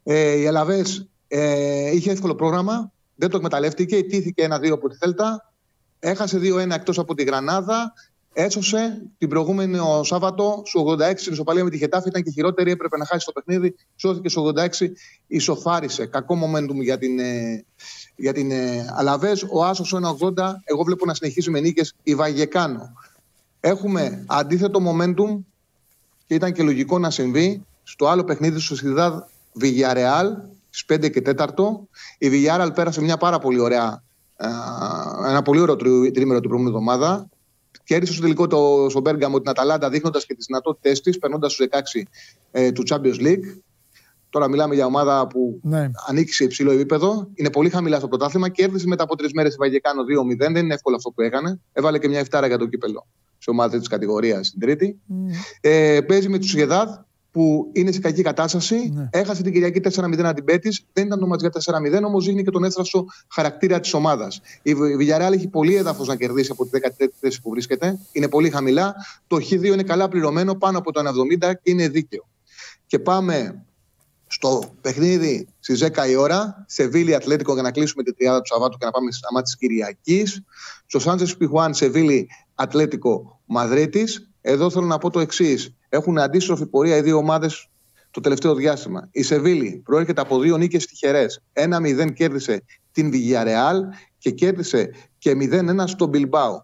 [0.03, 5.51] Ε, η Αλαβές ε, είχε εύκολο πρόγραμμα, δεν το εκμεταλλεύτηκε, ιτήθηκε 1-2 από τη Θέλτα.
[5.99, 7.93] Έχασε 2-1 εκτός από τη Γρανάδα.
[8.33, 12.07] Έσωσε την προηγούμενη ο Σάββατο στο 86 στην ισοπαλία με τη Χετάφη.
[12.07, 13.75] Ήταν και χειρότερη, έπρεπε να χάσει το παιχνίδι.
[13.95, 14.67] Σώθηκε στο 86,
[15.27, 16.05] ισοφάρισε.
[16.05, 17.65] Κακό momentum για την, ε,
[18.15, 19.45] για την ε, Αλαβές.
[19.51, 20.53] Ο Άσος 1,80.
[20.63, 22.93] Εγώ βλέπω να συνεχίσει με νίκες η Βαγεκάνο.
[23.59, 25.43] Έχουμε αντίθετο momentum
[26.25, 29.13] και ήταν και λογικό να συμβεί στο άλλο παιχνίδι στο Σιδάδ
[29.53, 30.35] Βιγιαρεάλ
[30.69, 31.45] στις 5 και 4.
[32.17, 34.03] Η Βιγιαρεάλ πέρασε μια πάρα πολύ ωραία,
[35.27, 37.29] ένα πολύ ωραίο τρίμερο την προηγούμενη εβδομάδα.
[37.83, 41.67] Κέρδισε στο τελικό το, στο Μπέργαμο την Αταλάντα δείχνοντας και τις δυνατότητέ της, περνώντας στους
[41.95, 42.01] 16
[42.51, 43.57] ε, του Champions League.
[44.29, 45.91] Τώρα μιλάμε για ομάδα που ναι.
[46.07, 47.27] ανήκει σε υψηλό επίπεδο.
[47.33, 48.49] Είναι πολύ χαμηλά στο πρωτάθλημα.
[48.49, 50.01] Κέρδισε μετά από τρεις μέρες η Βαγεκάνο
[50.33, 50.37] 2-0.
[50.37, 51.59] Δεν είναι εύκολο αυτό που έκανε.
[51.73, 53.07] Έβαλε και μια εφτάρα για το κύπελο
[53.37, 54.99] σε ομάδα της κατηγορίας στην Τρίτη.
[55.09, 55.13] Mm.
[55.61, 56.89] Ε, παίζει με τους Σιγεδάδ
[57.33, 58.91] που είναι σε κακή κατάσταση.
[58.93, 59.09] Ναι.
[59.11, 60.77] Έχασε την Κυριακή 4-0 αντιπέτη.
[60.93, 64.41] Δεν ήταν το ματζιά 4-0, όμως δείχνει και τον έστραστο χαρακτήρα της ομάδας.
[64.61, 67.99] Η Βιλιαρεάλ έχει πολύ έδαφος να κερδίσει από τη 13η θέση που βρίσκεται.
[68.11, 68.95] Είναι πολύ χαμηλά.
[69.27, 72.27] Το Χ2 είναι καλά πληρωμένο, πάνω από το 1,70 και είναι δίκαιο.
[72.87, 73.65] Και πάμε
[74.27, 78.47] στο παιχνίδι στις 10 η ώρα, σε Βίλη Ατλέτικο για να κλείσουμε τη τριάδα του
[78.47, 80.41] Σαββάτου και να πάμε στη μάτι της Κυριακής.
[80.85, 84.29] Στο Σάντζες Πιχουάν, σε Βίλη Ατλέτικο Μαδρίτης.
[84.41, 85.73] Εδώ θέλω να πω το εξής.
[85.93, 87.69] Έχουν αντίστροφη πορεία οι δύο ομάδες
[88.11, 89.07] το τελευταίο διάστημα.
[89.11, 91.41] Η Σεβίλη προέρχεται από δύο νίκες τυχερές.
[91.53, 93.83] 1-0 κέρδισε την Βιγιαρεάλ
[94.17, 96.61] και κέρδισε και 0-1 στον Μπιλμπάο.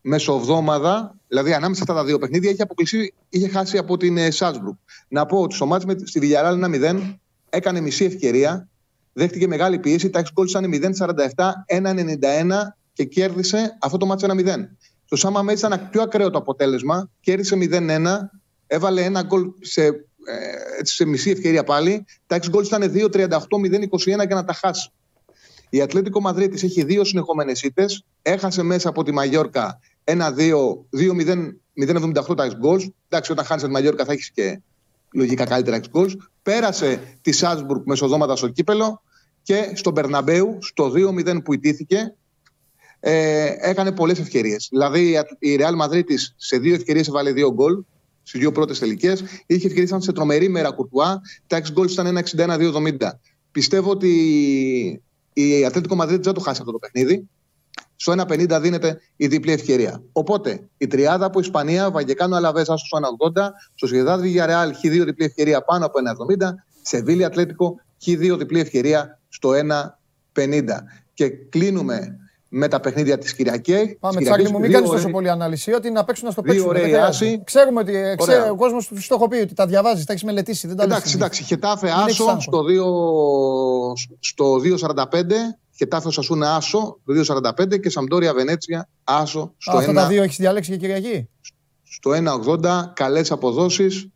[0.00, 4.78] Μεσοβδόμαδα, δηλαδή ανάμεσα αυτά τα δύο παιχνίδια, είχε, αποκλείσει, είχε χάσει από την Σάτσμπρουκ.
[5.08, 7.16] Να πω ότι στο μάτι στη Βιγιαρεάλ 1-0
[7.50, 8.68] έκανε μισή ευκαιρία,
[9.12, 10.94] δέχτηκε μεγάλη πίεση, τα 6 γκολ ήταν
[11.36, 14.44] 0-47, 1-91 και κέρδισε αυτό το μάτι 1-0.
[15.04, 18.30] Στο Σάμα Μέτ ήταν πιο ακραίο το αποτέλεσμα, κέρδισε 0-1,
[18.66, 19.92] έβαλε ένα γκολ σε, ε,
[20.82, 22.04] σε μισή ευκαιρία πάλι.
[22.26, 24.90] Τα 6 γκολ ήταν 2-38-0-21 και να τα χάσει.
[25.70, 28.04] Η Ατλέτικο Μαδρίτης έχει δύο συνεχόμενες ήττες.
[28.22, 32.92] Έχασε μέσα από τη Μαγιόρκα 1-2-0-78 τα γκολ.
[33.08, 34.60] Εντάξει, όταν χάνεις τη Μαγιόρκα θα έχεις και
[35.12, 36.16] λογικά καλύτερα 6 γκολ.
[36.42, 39.02] Πέρασε τη Σάτσμπουργκ μεσοδόματα στο κύπελο
[39.42, 42.14] και στον Μπερναμπέου, στο 2-0 που ιτήθηκε,
[43.00, 44.68] ε, έκανε πολλές ευκαιρίες.
[44.70, 46.04] Δηλαδή η Real Madrid
[46.36, 47.84] σε δύο ευκαιρίες έβαλε δύο γκολ
[48.24, 49.24] στις δύο πρώτες τελικές.
[49.46, 51.20] Είχε ευκαιρίε σε τρομερή μέρα κουρτουά.
[51.46, 53.18] Τα 6 γκολ ήταν 1-61-2-70.
[53.50, 54.10] Πιστεύω ότι
[55.32, 57.28] η Ατλέτικο Μαδρίτη δεν το χάσει αυτό το παιχνίδι.
[57.96, 60.02] Στο 1-50 δίνεται η διπλή ευκαιρία.
[60.12, 62.98] Οπότε η τριάδα από Ισπανία, Βαγγεκάνο Αλαβέ, άσο στο
[63.36, 69.20] 1-80, στο Σιεδάδ Βιγιαρεάλ, Χ2 διπλή ευκαιρία πάνω από 1-70, Σεβίλη Ατλέτικο, Χ2 διπλή ευκαιρία
[69.28, 69.50] στο
[70.34, 70.62] 1-50.
[71.14, 72.18] Και κλείνουμε
[72.56, 73.96] με τα παιχνίδια της Κυριακή.
[74.00, 75.72] Πάμε, Τσάκη μου, μην κάνεις τόσο πολύ ανάλυση.
[75.72, 76.72] Ότι να παίξουν να στο παίξουν.
[77.44, 80.66] Ξέρουμε ότι ξέρει, ο κόσμος τους το έχω πει ότι τα διαβάζεις, τα έχεις μελετήσει.
[80.66, 81.42] Δεν τα εντάξει, εντάξει.
[81.42, 85.06] Χετάφε Άσο στο 2, στο 2.45.
[85.76, 89.78] Χετάφε Σασούνα Άσο, 2.45 και Σαμπτόρια Βενέτσια Άσο στο 1.
[89.78, 91.28] Αυτά τα δύο έχεις διαλέξει και Κυριακή;
[91.82, 94.08] Στο 1.80, καλές αποδόσεις.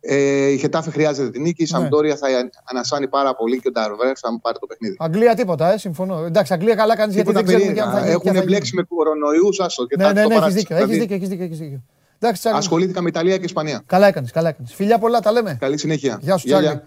[0.00, 1.62] Ε, η Χετάφε χρειάζεται την νίκη.
[1.62, 1.78] Η ναι.
[1.78, 2.26] Σαμπτόρια θα
[2.64, 4.96] ανασάνει πάρα πολύ και ο Νταρβέρ θα μου πάρει το παιχνίδι.
[4.98, 6.24] Αγγλία τίποτα, ε, συμφωνώ.
[6.24, 9.86] Εντάξει, Αγγλία καλά κάνεις γιατί δεν ξέρουμε τι θα Έχουν μπλέξει με κορονοϊούς, άσο.
[9.96, 10.76] Ναι, ναι, ναι, έχεις δίκιο.
[10.76, 11.82] Έχεις δίκιο, έχεις δίκιο, έχεις δίκιο.
[12.18, 13.82] Εντάξει, Ασχολήθηκα με Ιταλία και Ισπανία.
[13.86, 14.74] Καλά έκανες, καλά έκανες.
[14.74, 15.56] Φιλιά πολλά, τα λέμε.
[15.60, 16.18] Καλή συνέχεια.
[16.22, 16.80] Γεια σου, Τσάρλι.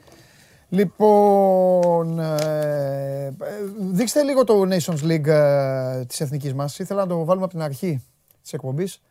[0.69, 3.33] Λοιπόν, ε,
[3.77, 6.79] δείξτε λίγο το Nations League ε, της εθνικής μας.
[6.79, 8.03] Ήθελα να το βάλουμε από την αρχή
[8.41, 9.01] της εκπομπής.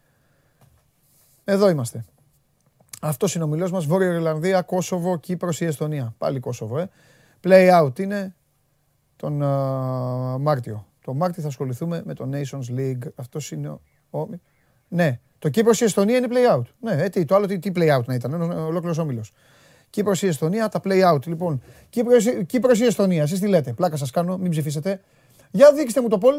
[1.44, 2.04] Εδώ είμαστε.
[3.02, 3.86] Αυτό είναι ο μιλός μας.
[3.86, 6.14] Βόρεια Ιρλανδία, Κόσοβο, Κύπρος ή Εστονία.
[6.18, 6.90] Πάλι Κόσοβο, ε.
[7.44, 8.34] Play out είναι
[9.16, 10.86] τον uh, Μάρτιο.
[11.04, 13.08] Το Μάρτιο θα ασχοληθούμε με το Nations League.
[13.14, 13.68] Αυτός είναι
[14.10, 14.28] ο.
[14.88, 16.62] Ναι, το Κύπρος ή Εστονία είναι play out.
[16.80, 19.24] Ναι, ε, τι, το άλλο τι, τι play out να ήταν, ολόκληρος όμιλο.
[19.90, 21.26] Κύπρος ή Εστονία, τα play out.
[21.26, 21.62] Λοιπόν,
[22.46, 25.00] Κύπρος ή Εστονία, εσείς τι λέτε, πλάκα σας κάνω, μην ψηφίσετε.
[25.50, 26.34] Για δείξτε μου το Πολ.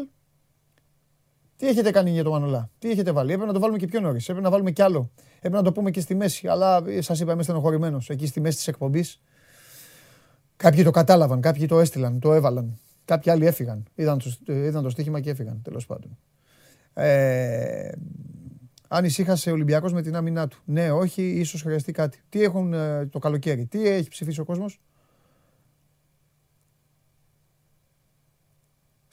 [1.62, 4.00] Τι έχετε κάνει για το Μανολά, τι έχετε βάλει; Έπρεπε να το βάλουμε και πιο
[4.00, 4.22] νωρίς.
[4.22, 5.10] Έπρεπε να βάλουμε κι άλλο.
[5.36, 6.48] Έπρεπε να το πούμε και στη μέση.
[6.48, 8.10] Αλλά σας είπα, είμαι στενοχωρημένος.
[8.10, 9.22] Εκεί στη μέση της εκπομπής.
[10.56, 12.78] Κάποιοι το κατάλαβαν, κάποιοι το έστειλαν, το έβαλαν.
[13.04, 13.84] Κάποιοι άλλοι έφυγαν.
[13.94, 16.18] Είδαν το, είδαν το στοίχημα και έφυγαν, τέλος πάντων.
[16.94, 17.90] Ε,
[18.88, 20.58] Αν ησύχασε ο Ολυμπιακός με την άμυνά του.
[20.64, 22.22] Ναι, όχι, ίσως χρειαστεί κάτι.
[22.28, 24.80] Τι έχουν ε, το καλοκαίρι, τι έχει ψηφίσει ο κόσμος;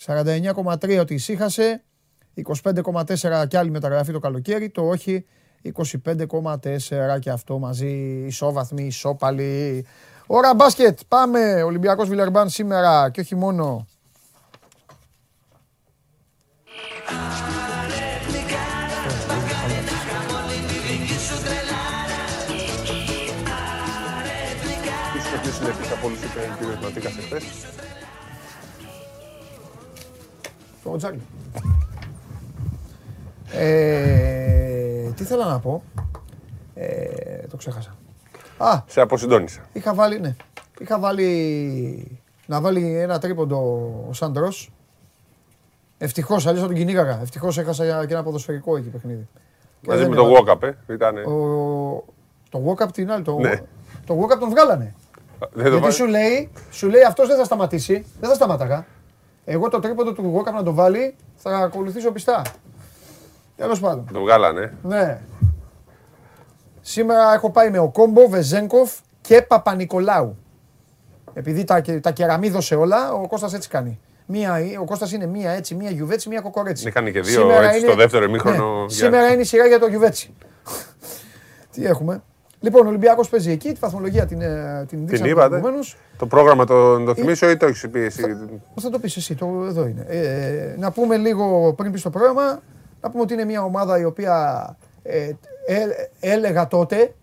[0.06, 1.84] 49,3 ότι ησύχασε.
[2.46, 4.70] 25,4 κι άλλη μεταγραφή το καλοκαίρι.
[4.70, 5.26] Το όχι
[5.64, 8.24] 25,4 και αυτό μαζί.
[8.26, 9.86] Ισόβαθμοι, ισόπαλοι.
[10.28, 11.00] Ωρα μπάσκετ.
[11.08, 11.64] Πάμε.
[11.64, 13.88] Ολυμπιακός Βιλερμπάν σήμερα και όχι μόνο.
[26.00, 26.40] από όλους είπε
[26.86, 27.40] ο κ.
[30.84, 31.22] Το Τζάλι.
[33.54, 35.84] Ε, τι θέλω να πω.
[36.74, 37.96] Ε, το ξέχασα.
[38.58, 39.62] Α, σε αποσυντώνησα.
[39.74, 40.36] Είχα βάλει, ναι.
[40.80, 43.58] Είχα βάλει να βάλει ένα τρίποντο
[44.10, 44.72] ο Σάντρος.
[45.98, 47.20] Ευτυχώς, αλλιώς θα τον κυνήγαγα.
[47.22, 49.28] Ευτυχώς έχασα και ένα ποδοσφαιρικό εκεί παιχνίδι.
[49.88, 50.94] Μαζί με το Walkup, ε.
[50.94, 51.22] Ήτανε...
[51.22, 52.04] Ο...
[52.50, 53.24] Το Walkup την άλλη.
[53.24, 53.62] Το, ναι.
[54.06, 54.96] το Walkup τον βγάλανε.
[55.54, 58.06] Δεν Γιατί σου λέει, σου λέει αυτός δεν θα σταματήσει.
[58.20, 58.86] Δεν θα σταματάγα.
[59.46, 62.42] Εγώ το τρίποντο του Walkup να το βάλει θα ακολουθήσω πιστά.
[63.60, 64.10] Τέλος πάντων.
[64.14, 64.74] Το βγάλανε.
[64.84, 65.20] Ναι.
[66.82, 68.92] Σήμερα έχω πάει με ο Κόμπο, Βεζέγκοφ
[69.22, 70.38] και Παπα-Νικολάου.
[71.34, 74.00] Επειδή τα, τα κεραμίδωσε όλα, ο Κώστας έτσι κάνει.
[74.26, 76.88] Μία, ο Κώστας είναι μία έτσι, μία γιουβέτσι, μία κοκορέτσι.
[76.88, 77.88] Είχαν και δύο Σήμερα έτσι είναι...
[77.88, 78.82] στο δεύτερο ημίχρονο.
[78.82, 78.90] Ναι.
[78.90, 80.34] Σήμερα είναι η σειρά για το γιουβέτσι.
[81.74, 82.22] Τι έχουμε.
[82.60, 85.62] Λοιπόν, ο Ολυμπιακός παίζει εκεί, τη βαθμολογία την, ε, την, την είπατε.
[86.18, 89.36] Το πρόγραμμα το, το θυμίσω ή το έχεις πει εσύ; Θα, θα το πεις εσύ,
[89.36, 90.06] το, εδώ είναι.
[90.08, 92.62] Ε, ε, να πούμε λίγο πριν πει το πρόγραμμα,
[93.02, 95.32] να πούμε ότι είναι μια ομάδα η οποία ε,
[96.20, 97.14] έλεγα τότε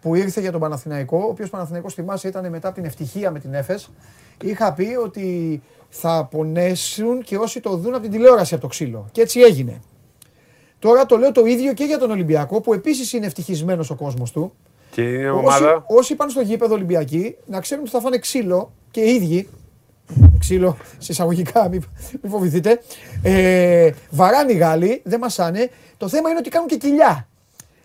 [0.00, 3.38] που ήρθε για τον Παναθηναϊκό, ο οποίος Παναθηναϊκός θυμάσαι ήταν μετά από την ευτυχία με
[3.38, 3.90] την Έφες,
[4.42, 9.08] είχα πει ότι θα πονέσουν και όσοι το δουν από την τηλεόραση από το ξύλο.
[9.12, 9.80] Και έτσι έγινε.
[10.78, 14.32] Τώρα το λέω το ίδιο και για τον Ολυμπιακό, που επίσης είναι ευτυχισμένος ο κόσμος
[14.32, 14.52] του.
[14.90, 15.74] Και η ομάδα...
[15.74, 19.48] Όσοι, όσοι πάνε στο γήπεδο Ολυμπιακή, να ξέρουν ότι θα φάνε ξύλο και οι ίδιοι,
[20.38, 21.84] ξύλο σε εισαγωγικά, μην,
[22.22, 22.80] μην φοβηθείτε.
[23.22, 25.70] Ε, βαράνε οι Γάλλοι, δεν μασάνε.
[25.96, 27.28] Το θέμα είναι ότι κάνουν και κοιλιά.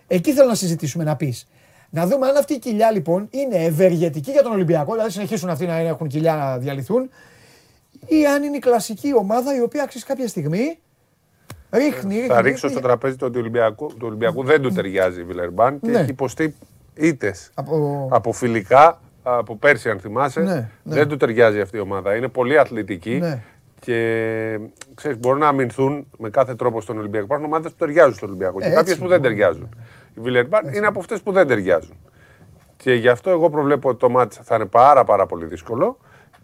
[0.07, 1.47] Εκεί θέλω να συζητήσουμε να πεις.
[1.89, 5.65] Να δούμε αν αυτή η κοιλιά λοιπόν είναι ευεργετική για τον Ολυμπιακό, δηλαδή συνεχίσουν αυτοί
[5.65, 7.09] να έχουν κοιλιά να διαλυθούν,
[8.05, 10.79] ή αν είναι η κλασική ομάδα η οποία αξίζει κάποια στιγμή
[11.71, 12.19] ρίχνει.
[12.19, 15.99] Θα ρίξω στο τραπέζι του Ολυμπιακού, του Ολυμπιακού δεν του ταιριάζει η Βιλερμπάν και ναι.
[15.99, 16.55] έχει υποστεί
[16.93, 18.07] είτε από...
[18.11, 20.39] από φιλικά από πέρσι, αν θυμάσαι.
[20.39, 20.69] Ναι, ναι.
[20.83, 22.15] Δεν του ταιριάζει αυτή η ομάδα.
[22.15, 23.17] Είναι πολύ αθλητική.
[23.17, 23.41] Ναι.
[23.79, 24.59] Και
[24.95, 27.25] ξέρεις, μπορούν να αμυνθούν με κάθε τρόπο στον Ολυμπιακό.
[27.25, 29.69] Υπάρχουν ομάδες που ταιριάζουν στον Ολυμπιακό και κάποιες που δεν ταιριάζουν.
[30.17, 31.97] Η Βιλερμπάν είναι από αυτές που δεν ταιριάζουν.
[32.77, 35.97] Και γι' αυτό εγώ προβλέπω ότι το μάτι θα είναι πάρα, πάρα πολύ δύσκολο.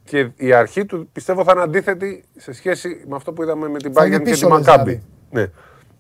[0.04, 3.78] Και η αρχή του πιστεύω θα είναι αντίθετη σε σχέση με αυτό που είδαμε με
[3.78, 4.84] την Bayern και τη Μακάμπη.
[4.84, 5.04] Δηλαδή.
[5.32, 5.48] Ναι.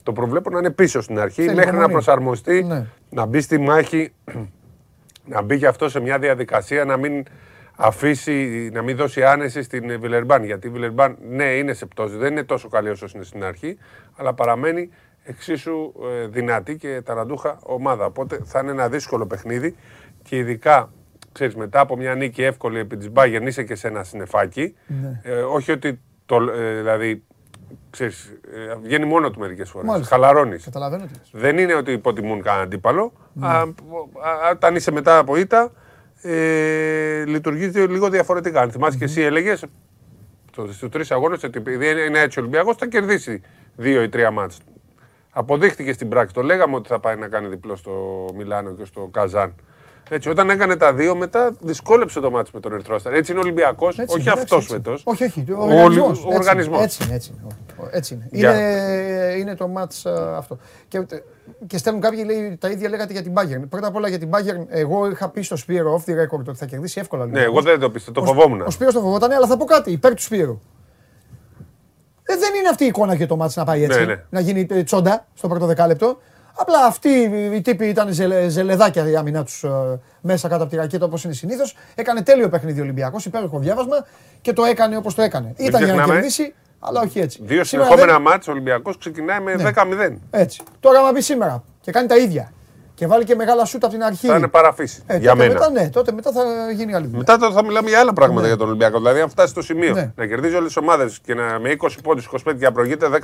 [0.03, 2.85] Το προβλέπω να είναι πίσω στην αρχή μέχρι να προσαρμοστεί, ναι.
[3.09, 4.13] να μπει στη μάχη
[5.25, 7.23] να μπει και αυτό σε μια διαδικασία να μην
[7.75, 10.43] αφήσει, να μην δώσει άνεση στην Βιλερμπάν.
[10.43, 13.77] Γιατί η Βιλερμπάν, ναι, είναι σε πτώση, δεν είναι τόσο καλή όσο είναι στην αρχή,
[14.15, 14.89] αλλά παραμένει
[15.23, 15.93] εξίσου
[16.23, 18.05] ε, δυνατή και ταραντούχα ομάδα.
[18.05, 19.75] Οπότε θα είναι ένα δύσκολο παιχνίδι
[20.23, 20.91] και ειδικά
[21.31, 24.75] ξέρεις, μετά από μια νίκη εύκολη επί της Bayern είσαι και σε ένα συνεφάκι.
[24.87, 25.21] Ναι.
[25.23, 27.23] Ε, όχι ότι το, ε, δηλαδή
[27.95, 28.37] ξέρεις,
[28.69, 30.07] ε, βγαίνει μόνο του μερικές φορές.
[30.07, 30.63] Χαλαρώνεις.
[30.63, 33.13] Καταλαβαίνω Δεν είναι ότι υποτιμούν κανένα αντίπαλο.
[33.33, 33.47] Ναι.
[34.51, 35.71] όταν είσαι μετά από ήττα,
[36.21, 38.61] ε, λειτουργεί λίγο διαφορετικά.
[38.61, 39.65] Αν θυμάσαι και εσύ έλεγες
[40.51, 43.41] στους τρεις αγώνες ότι επειδή είναι έτσι ο Ολυμπιακός θα κερδίσει
[43.75, 44.57] δύο ή τρία μάτς.
[45.31, 46.33] Αποδείχτηκε στην πράξη.
[46.33, 49.55] Το λέγαμε ότι θα πάει να κάνει διπλό στο Μιλάνο και στο Καζάν.
[50.09, 53.43] Έτσι, όταν έκανε τα δύο, μετά δυσκόλεψε το μάτι με τον Ερυθρό Έτσι είναι ο
[53.43, 54.97] Ολυμπιακός, όχι αυτός φέτο.
[55.03, 55.45] Όχι, όχι.
[55.51, 55.63] Ο,
[56.27, 56.81] ο οργανισμός.
[56.81, 57.15] Έτσι, είναι.
[57.15, 57.55] Έτσι είναι.
[57.91, 58.29] Έτσι είναι.
[58.31, 60.05] είναι, είναι το μάτς
[60.35, 60.57] αυτό.
[60.87, 61.05] Και,
[61.67, 63.63] και στέλνουν κάποιοι λέει, τα ίδια λέγατε για την Bayern.
[63.69, 66.57] Πρώτα απ' όλα για την Bayern, εγώ είχα πει στο Σπύρο off the record ότι
[66.57, 67.25] θα κερδίσει εύκολα.
[67.25, 68.61] Ναι, εγώ δεν το πίστευα, το φοβόμουν.
[68.61, 70.61] Ο Σπύρος το φοβόταν, αλλά θα πω κάτι υπέρ του Σπύρου.
[72.23, 73.99] Ε, δεν είναι αυτή η εικόνα για το μάτς να πάει έτσι.
[73.99, 74.23] Ναι, ναι.
[74.29, 76.17] Να γίνει ε, τσόντα στο πρώτο δεκάλεπτο.
[76.57, 77.09] Απλά αυτοί
[77.53, 81.23] οι τύποι ήταν ζελε, ζελεδάκια η άμυνά τους ε, μέσα κάτω από τη ρακέτα όπως
[81.23, 81.75] είναι συνήθως.
[81.95, 84.05] Έκανε τέλειο παιχνίδι ο Ολυμπιακός, υπέροχο διάβασμα
[84.41, 85.53] και το έκανε όπως το έκανε.
[85.57, 87.39] Ήταν για να κερδίσει, αλλά όχι έτσι.
[87.43, 88.21] Δύο συνεχόμενα δεν...
[88.21, 89.69] μάτια ο Ολυμπιακός ξεκινάει με ναι.
[89.75, 90.13] 10-0.
[90.31, 90.61] Έτσι.
[90.79, 92.51] Τώρα, άμα μπει σήμερα και κάνει τα ίδια
[92.95, 94.27] και βάλει και μεγάλα σούτ από την αρχή.
[94.27, 95.03] Θα είναι παραφύση.
[95.07, 95.53] Ε, για μένα.
[95.53, 96.41] Μετά, ναι, τότε μετά θα
[96.71, 97.23] γίνει άλλη δουλειά.
[97.27, 98.47] Μετά θα μιλάμε για άλλα πράγματα ναι.
[98.47, 98.97] για τον Ολυμπιακό.
[98.97, 100.11] Δηλαδή, αν φτάσει στο σημείο ναι.
[100.15, 103.17] να κερδίζει όλες τις ομάδες και να, με 20 πόντους, 25 και να προηγείται 15-0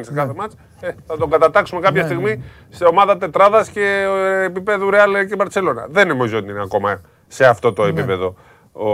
[0.00, 0.32] σε κάθε ναι.
[0.32, 2.42] μάτς, ε, θα τον κατατάξουμε κάποια ναι, στιγμή ναι.
[2.68, 5.86] σε ομάδα τετράδας και ε, επίπεδου Ρεάλ και Μπαρσελόνα.
[5.90, 8.34] Δεν νομίζω ότι είναι ακόμα σε αυτό το επίπεδο
[8.72, 8.88] ο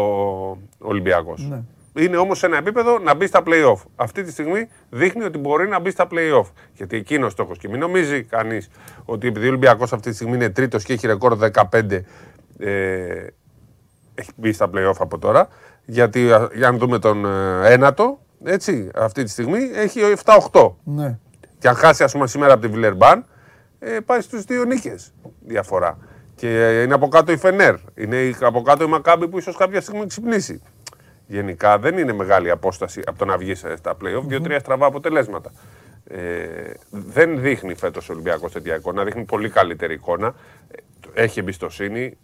[0.79, 1.49] Ολυμπιακός.
[1.95, 3.83] Είναι όμως σε ένα επίπεδο να μπει στα playoff.
[3.97, 6.47] Αυτή τη στιγμή δείχνει ότι μπορεί να μπει στα playoff.
[6.73, 7.59] Γιατί εκεί είναι ο στόχος.
[7.59, 8.71] Και μην νομίζει κανείς
[9.05, 11.39] ότι επειδή ο Ολυμπιακός αυτή τη στιγμή είναι τρίτος και έχει ρεκόρ
[11.71, 12.05] 15,
[12.59, 13.27] ε,
[14.15, 15.49] έχει μπει στα playoff από τώρα.
[15.85, 16.21] Γιατί
[16.55, 20.01] για να δούμε τον ε, ένατο, έτσι, αυτή τη στιγμή έχει
[20.51, 20.73] 7-8.
[20.85, 21.19] Ναι.
[21.59, 23.25] Και αν χάσει, ας πούμε, σήμερα από τη Βιλερμπάν,
[23.79, 25.99] ε, πάει στους δύο νίκες διαφορά.
[26.35, 27.75] Και είναι από κάτω η Φενέρ.
[27.95, 30.63] Είναι από κάτω η Μακάμπη που ίσως κάποια στιγμή ξυπνήσει.
[31.27, 34.23] Γενικά δεν είναι μεγάλη απόσταση από το να βγεις στα playoff.
[34.27, 35.53] Δύο-τρία στραβά αποτελέσματα.
[36.05, 39.05] Ε, δεν δείχνει φέτος ο Ολυμπιακός τέτοια εικόνα.
[39.05, 40.35] Δείχνει πολύ καλύτερη εικόνα.
[41.15, 42.19] Έχει εμπιστοσύνη.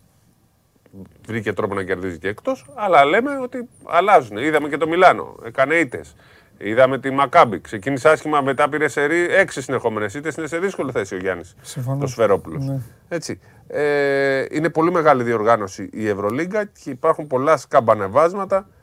[1.26, 2.66] Βρήκε τρόπο να κερδίζει και εκτός.
[2.74, 4.36] Αλλά λέμε ότι αλλάζουν.
[4.36, 5.36] Είδαμε και το Μιλάνο.
[5.44, 6.16] Έκανε ήττες.
[6.58, 7.60] Είδαμε τη Μακάμπη.
[7.60, 10.36] Ξεκίνησε άσχημα, μετά πήρε σερή έξι συνεχόμενες ήττες.
[10.36, 11.54] Είναι σε δύσκολη θέση ο Γιάννης.
[12.00, 12.64] Το Σφερόπουλος.
[12.64, 12.80] Ναι.
[13.08, 13.40] Έτσι.
[13.66, 18.79] Ε, είναι πολύ μεγάλη διοργάνωση η Ευρωλίγκα και υπάρχουν πολλά σκαμπανεβάσματα ε,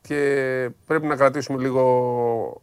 [0.00, 2.60] και πρέπει να κρατήσουμε λίγο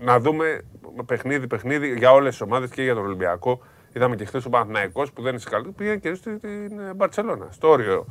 [0.00, 0.62] να δούμε
[1.06, 3.60] παιχνίδι παιχνίδι για όλες τις ομάδες και για τον Ολυμπιακό.
[3.92, 6.40] Είδαμε και χθες ο Παναθηναϊκός που δεν είναι σε καλή, πήγε και στην
[6.96, 7.48] Μπαρσελόνα.
[7.50, 8.06] Στο όριο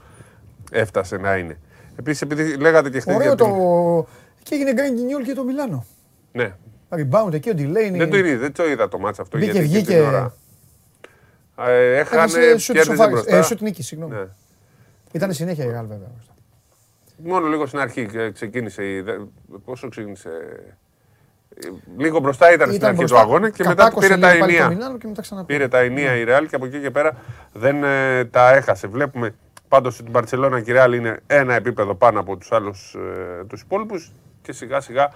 [0.71, 1.59] έφτασε να είναι.
[1.95, 3.15] Επίσης, επειδή λέγατε και χθες.
[3.15, 4.07] Ωραίο το.
[4.43, 5.85] Και έγινε γκριν και το Μιλάνο.
[6.31, 6.55] Ναι.
[6.89, 7.97] Rebound εκεί ο Delaney.
[7.97, 9.37] Δεν το, είδα, δεν το είδα το μάτς αυτό.
[9.37, 9.93] Μπήκε, γιατί βγήκε.
[9.93, 10.33] Την ώρα.
[11.57, 13.35] Ε, έχανε, κέρδιζε μπροστά.
[13.35, 14.13] Ε, σουτ νίκης, συγγνώμη.
[14.13, 14.27] Ναι.
[15.11, 16.07] Ήταν συνέχεια η Γάλλη βέβαια.
[17.17, 19.03] Μόνο λίγο στην αρχή ξεκίνησε.
[19.65, 20.29] Πόσο ξεκίνησε;
[21.97, 24.77] Λίγο μπροστά ήταν, ήταν στην αρχή του αγώνα και μετά πήρε τα ενία.
[25.45, 27.17] Πήρε τα ενία η Ρεάλ και από εκεί και πέρα
[27.53, 28.87] δεν ε, τα έχασε.
[28.87, 29.35] Βλέπουμε
[29.67, 32.95] πάντως ότι η Μπαρσελόνα και η Ρεάλ είναι ένα επίπεδο πάνω από τους άλλους
[33.39, 34.11] ε, τους υπόλοιπους
[34.41, 35.11] και σιγά σιγά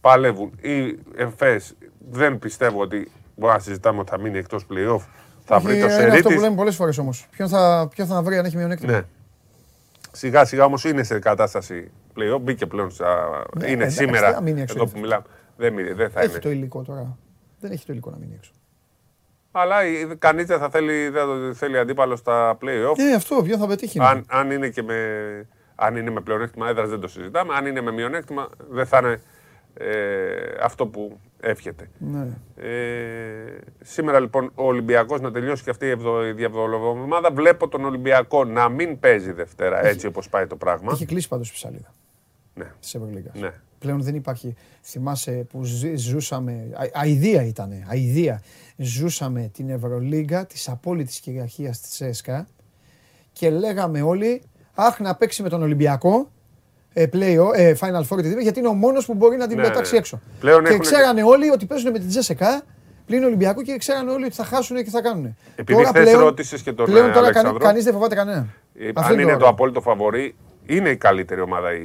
[0.00, 0.52] παλεύουν.
[0.60, 1.74] Οι ΕΦΕΣ
[2.10, 5.04] δεν πιστεύω ότι μπορεί να συζητάμε ότι θα μείνει εκτός playoff.
[5.44, 6.06] Θα βρει το σερί.
[6.06, 7.26] Είναι αυτό που λέμε πολλές φορές όμως.
[7.30, 8.92] Ποιον θα, ποιον θα βρει αν έχει μειονέκτημα.
[8.92, 9.02] Ναι.
[10.16, 12.40] Σιγά σιγά όμως είναι σε κατάσταση πλέον.
[12.40, 12.90] Μπήκε πλέον.
[12.90, 13.42] Στα...
[13.58, 14.42] Ναι, είναι σήμερα.
[14.54, 15.24] Εδώ που μιλάμε.
[15.56, 16.38] Δεν, δεν θα έχει είναι.
[16.38, 17.18] το υλικό τώρα.
[17.60, 18.50] Δεν έχει το υλικό να μείνει έξω.
[19.50, 19.76] Αλλά
[20.18, 22.96] κανείς δεν θα θέλει, δεν θέλει αντίπαλο στα playoff.
[22.96, 24.00] Ναι, αυτό ποιο θα πετύχει.
[24.00, 24.96] Αν, αν είναι και με,
[25.74, 27.54] αν είναι με πλεονέκτημα έδρας δεν το συζητάμε.
[27.54, 29.20] Αν είναι με μειονέκτημα δεν θα είναι
[29.78, 31.88] ε, αυτό που εύχεται.
[31.98, 32.28] Ναι.
[32.56, 37.30] Ε, σήμερα λοιπόν ο Ολυμπιακός να τελειώσει και αυτή η διαβολοβομάδα.
[37.32, 40.92] Βλέπω τον Ολυμπιακό να μην παίζει Δευτέρα έχει, έτσι όπως πάει το πράγμα.
[40.92, 41.94] Έχει κλείσει πάντως η ψαλίδα.
[42.54, 42.72] Ναι.
[42.80, 43.30] Της Ευρωλίγα.
[43.34, 43.52] Ναι.
[43.78, 44.54] Πλέον δεν υπάρχει.
[44.82, 46.52] Θυμάσαι που ζούσαμε.
[46.52, 47.84] Α, αηδία ήταν.
[47.88, 48.42] Αηδία.
[48.76, 52.46] Ζούσαμε την Ευρωλίγα της απόλυτης κυριαρχίας της ΕΣΚΑ
[53.32, 54.42] και λέγαμε όλοι
[54.78, 56.35] Αχ, να παίξει με τον Ολυμπιακό ε,
[57.02, 59.98] play, ε, Final Four γιατί είναι ο μόνος που μπορεί να την ναι, πετάξει ναι.
[59.98, 60.20] έξω.
[60.40, 62.62] Πλέον και ξέρανε όλοι ότι παίζουν με την Τζέσσεκα
[63.06, 65.36] πλην Ολυμπιακού και ξέρανε όλοι ότι θα χάσουν και θα κάνουν.
[65.56, 68.46] Επειδή χθε ρώτησες και τον Πλέον τώρα κανεί κανείς δεν φοβάται κανένα.
[68.78, 70.34] Ε, αν είναι το απόλυτο φαβορή,
[70.66, 71.82] είναι η καλύτερη ομάδα η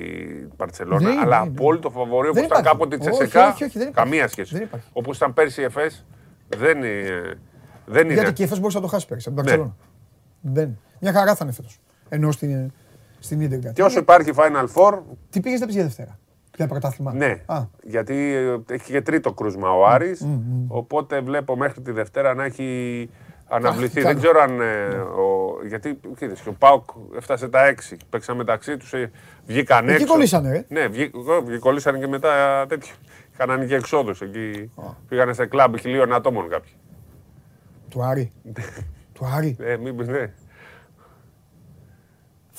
[0.58, 3.56] Παρσελόνα, ναι, αλλά ναι, απόλυτο φαβορή όπως ήταν κάποτε η Τσεσεκά,
[3.94, 4.68] καμία σχέση.
[4.94, 6.06] Όπως ήταν πέρσι η ΕΦΕΣ,
[6.48, 6.78] δεν,
[7.86, 8.14] δεν είναι.
[8.14, 10.78] Γιατί και η ΕΦΕΣ μπορούσε να το χάσει πέρσι από την Παρσελόνα.
[11.00, 11.80] Μια χαρά θα είναι φέτος.
[12.10, 12.72] Ενώ στην,
[13.22, 13.74] στην Ίντερ.
[13.74, 15.00] Και όσο υπάρχει Final Four.
[15.30, 16.20] Τι πήγες να πεις για Δευτέρα.
[16.56, 17.42] Για πρωτάθλημα; Ναι.
[17.46, 17.62] Α.
[17.84, 22.34] Γιατί ε, έχει και τρίτο κρούσμα ο Άρης, mm, mm, Οπότε βλέπω μέχρι τη Δευτέρα
[22.34, 23.10] να έχει
[23.48, 24.02] αναβληθεί.
[24.02, 24.62] Δεν ξέρω αν.
[24.62, 26.84] Ε, ο, γιατί κοίτας, ο Πάουκ
[27.18, 27.60] έφτασε τα
[27.92, 27.96] 6.
[28.10, 29.12] Παίξαν μεταξύ τους, ε,
[29.46, 29.96] βγήκαν έξω.
[29.96, 30.66] Εκεί κολλήσανε, ε.
[30.68, 31.12] Ναι, βγή,
[31.60, 32.94] κολλήσανε και μετά τέτοιο.
[33.38, 34.72] Κάνανε και εξόδους εκεί.
[34.76, 34.96] Oh.
[35.08, 36.72] Πήγανε σε κλαμπ χιλίων ατόμων κάποιοι.
[37.90, 38.32] Του Άρη.
[39.14, 39.56] του Άρη.
[39.60, 40.34] Ε, μήπως ναι.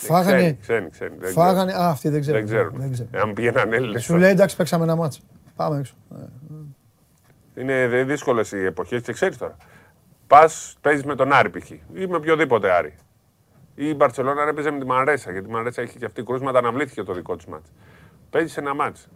[0.06, 0.58] Φάγανε.
[0.60, 1.16] Ξένοι, ξένοι.
[1.20, 1.72] Φάγανε.
[1.72, 2.40] Α, αυτοί δεν ξέρουν.
[2.40, 2.80] Δεν ξέρουν.
[2.80, 3.10] Δεν ξέρουν.
[3.16, 4.04] Αν πήγαιναν Έλληνες.
[4.04, 5.20] Σου λέει εντάξει, παίξαμε ένα μάτσο.
[5.56, 5.94] Πάμε έξω.
[7.54, 9.56] Είναι δύσκολες οι εποχές και ξέρεις τώρα.
[10.26, 11.70] Πας, παίζεις με τον Άρη π.χ.
[11.70, 12.94] ή με οποιοδήποτε Άρη.
[13.74, 17.02] Ή η Μπαρσελόνα έπαιζε με τη Μαρέσα, γιατί η Μαρέσα έχει και αυτή κρούσματα, αναβλήθηκε
[17.02, 17.72] το δικό της μάτς.
[18.30, 19.08] Παίζεις ένα μάτς.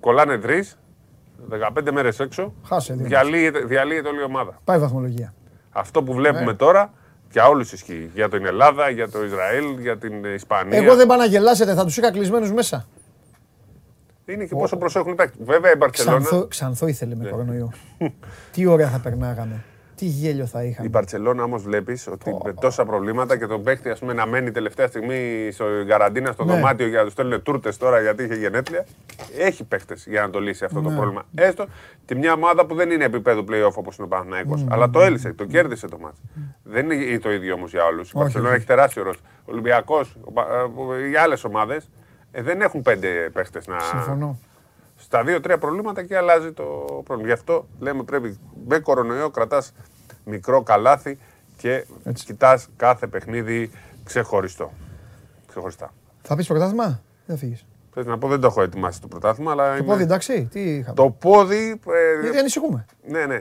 [0.00, 0.78] Κολλάνε τρεις,
[1.48, 2.54] 15 μέρες έξω.
[2.66, 2.94] Χάσε.
[2.94, 4.60] Διαλύεται, διαλύεται όλη η ομάδα.
[4.64, 5.34] Πάει βαθμολογία.
[5.70, 6.54] Αυτό που βλέπουμε ναι.
[6.54, 6.92] τώρα
[7.30, 8.10] για όλους ισχύει.
[8.14, 10.78] Για την Ελλάδα, για το Ισραήλ, για την Ισπανία.
[10.78, 12.86] Εγώ δεν πάω να γελάσετε, θα τους είχα κλεισμένους μέσα.
[14.24, 15.46] Είναι και πόσο προσέχουν οι παίκτες.
[15.46, 16.18] Βέβαια η Μπαρσελόνα.
[16.18, 17.72] Ξανθό, ξανθό ήθελε με κορονοϊό.
[18.52, 19.64] Τι ωραία θα περνάγαμε.
[20.00, 20.86] Τι γέλιο θα είχαμε.
[20.86, 24.50] Η Μπαρσελόνα όμως βλέπεις ότι με τόσα προβλήματα και τον παίχτη ας πούμε, να μένει
[24.50, 26.52] τελευταία στιγμή στο καραντίνα στο ναι.
[26.52, 28.86] δωμάτιο για να τους στέλνουν τούρτες τώρα γιατί είχε γενέθλια.
[29.38, 30.96] Έχει παίχτες για να το λύσει αυτό το ναι.
[30.96, 31.22] πρόβλημα.
[31.34, 31.66] Έστω
[32.04, 34.54] τη μια ομάδα που δεν είναι επίπεδο playoff όπως είναι ο Παναθναϊκό.
[34.58, 34.66] Mm.
[34.70, 36.20] Αλλά το έλυσε, το κέρδισε το μάτι.
[36.62, 38.10] Δεν είναι το ίδιο όμως για όλους.
[38.10, 39.16] Η Μπαρσελόνα έχει τεράστιο ρόλο.
[39.22, 40.00] Ο Ολυμπιακό,
[41.12, 41.90] οι άλλες ομάδες
[42.30, 43.78] ε, δεν έχουν πέντε παίχτες να.
[43.80, 44.38] Συμφωνώ
[45.10, 46.64] στα δύο-τρία προβλήματα και αλλάζει το
[47.04, 47.26] πρόβλημα.
[47.26, 49.72] Γι' αυτό λέμε πρέπει με κορονοϊό κρατάς
[50.24, 51.18] μικρό καλάθι
[51.56, 53.70] και κοιτάς κάθε παιχνίδι
[54.04, 54.72] ξεχωριστό.
[55.48, 55.92] Ξεχωριστά.
[56.22, 57.66] Θα πεις πρωτάθλημα; Δεν φύγεις.
[57.90, 59.50] Πρέπει να πω δεν το έχω ετοιμάσει το πρωτάθλημα.
[59.50, 61.80] Αλλά το πόδι εντάξει, τι είχαμε; Το πόδι.
[61.86, 62.84] Ε, Γιατί ανησυχούμε.
[63.06, 63.38] Ναι, ναι.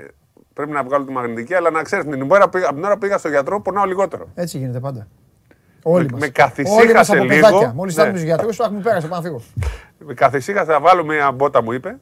[0.53, 3.29] Πρέπει να βγάλω τη μαγνητική, αλλά να ξέρεις την ώρα από την ώρα πήγα στο
[3.29, 4.27] γιατρό, πονάω λιγότερο.
[4.35, 5.07] Έτσι γίνεται πάντα.
[5.83, 6.19] Όλοι με, μας.
[6.19, 7.71] με καθησύχασε Όλοι λίγο.
[7.75, 8.11] Μόλις ναι.
[8.11, 9.41] τους γιατρούς, σου έχουμε πέρασε, πάνω φύγω.
[9.99, 11.97] Με καθησύχασε να βάλω μια μπότα, μου είπε.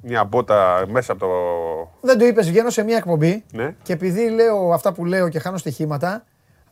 [0.00, 1.30] Μια μπότα μέσα από το.
[2.00, 3.74] Δεν το είπες, βγαίνω σε μια εκπομπή ναι.
[3.82, 6.24] και επειδή λέω αυτά που λέω και χάνω στοιχήματα,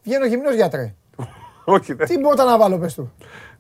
[0.02, 0.94] βγαίνω γυμνός γιατρέ.
[1.65, 2.07] Όχι, δεν.
[2.07, 3.12] Τι μπότα να βάλω, πες του.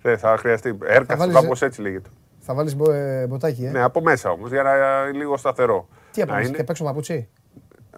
[0.02, 0.78] Δεν θα χρειαστεί.
[0.84, 2.08] Έρκα, κάπως έτσι λέγεται.
[2.40, 5.88] Θα βάλεις ε, μποτάκι, ε; Ναι, από μέσα όμως, για να είναι λίγο σταθερό.
[6.12, 7.28] Τι από μέσα, και παίξω παπούτσι;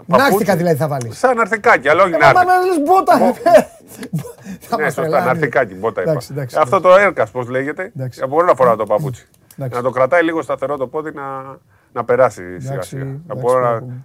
[0.07, 1.19] Νάρθηκα δηλαδή θα βάλεις.
[1.19, 3.19] Σαν αρθικάκι, αλλά όχι να Μα λες μπότα.
[4.79, 6.21] Ναι, σωστά, ναρθικάκι, μπότα είπα.
[6.61, 7.93] Αυτό το έρκας, πώς λέγεται.
[8.21, 9.27] Από να φορά το παπούτσι.
[9.57, 11.13] Να το κρατάει λίγο σταθερό το πόδι
[11.93, 13.05] να περάσει σιγά σιγά.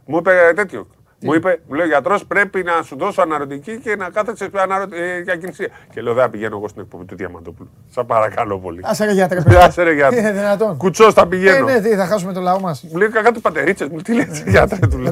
[0.05, 0.87] Μου είπε τέτοιο.
[1.23, 4.49] Μου είπε, μου λέει ο γιατρός πρέπει να σου δώσω αναρωτική και να κάθεσαι
[4.91, 5.67] ε, για κινησία.
[5.93, 7.69] Και λέω, δεν πηγαίνω εγώ στην εκπομπή του Διαμαντόπουλου.
[7.89, 8.79] Σας παρακαλώ πολύ.
[8.83, 10.19] Άσε ρε γιατρέ, Άσε ρε γιατρέ.
[10.19, 10.77] Είναι δυνατόν.
[10.77, 11.67] Κουτσός θα πηγαίνω.
[11.67, 12.83] Ε, ναι, τι, θα χάσουμε το λαό μας.
[12.91, 13.87] Μου λέει κάτι πατερίτσες.
[13.87, 15.11] Μου τι λέει γιατρέ του λέω.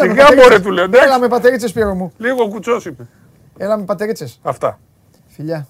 [0.00, 0.84] Σιγά μωρέ του λέω.
[0.84, 2.12] Έλα με πατερίτσες πύρο μου.
[2.16, 3.06] Λίγο κουτσός είπε.
[3.56, 4.40] Έλα με πατερίτσες.
[4.42, 4.78] Αυτά.
[5.26, 5.66] Φιλιά.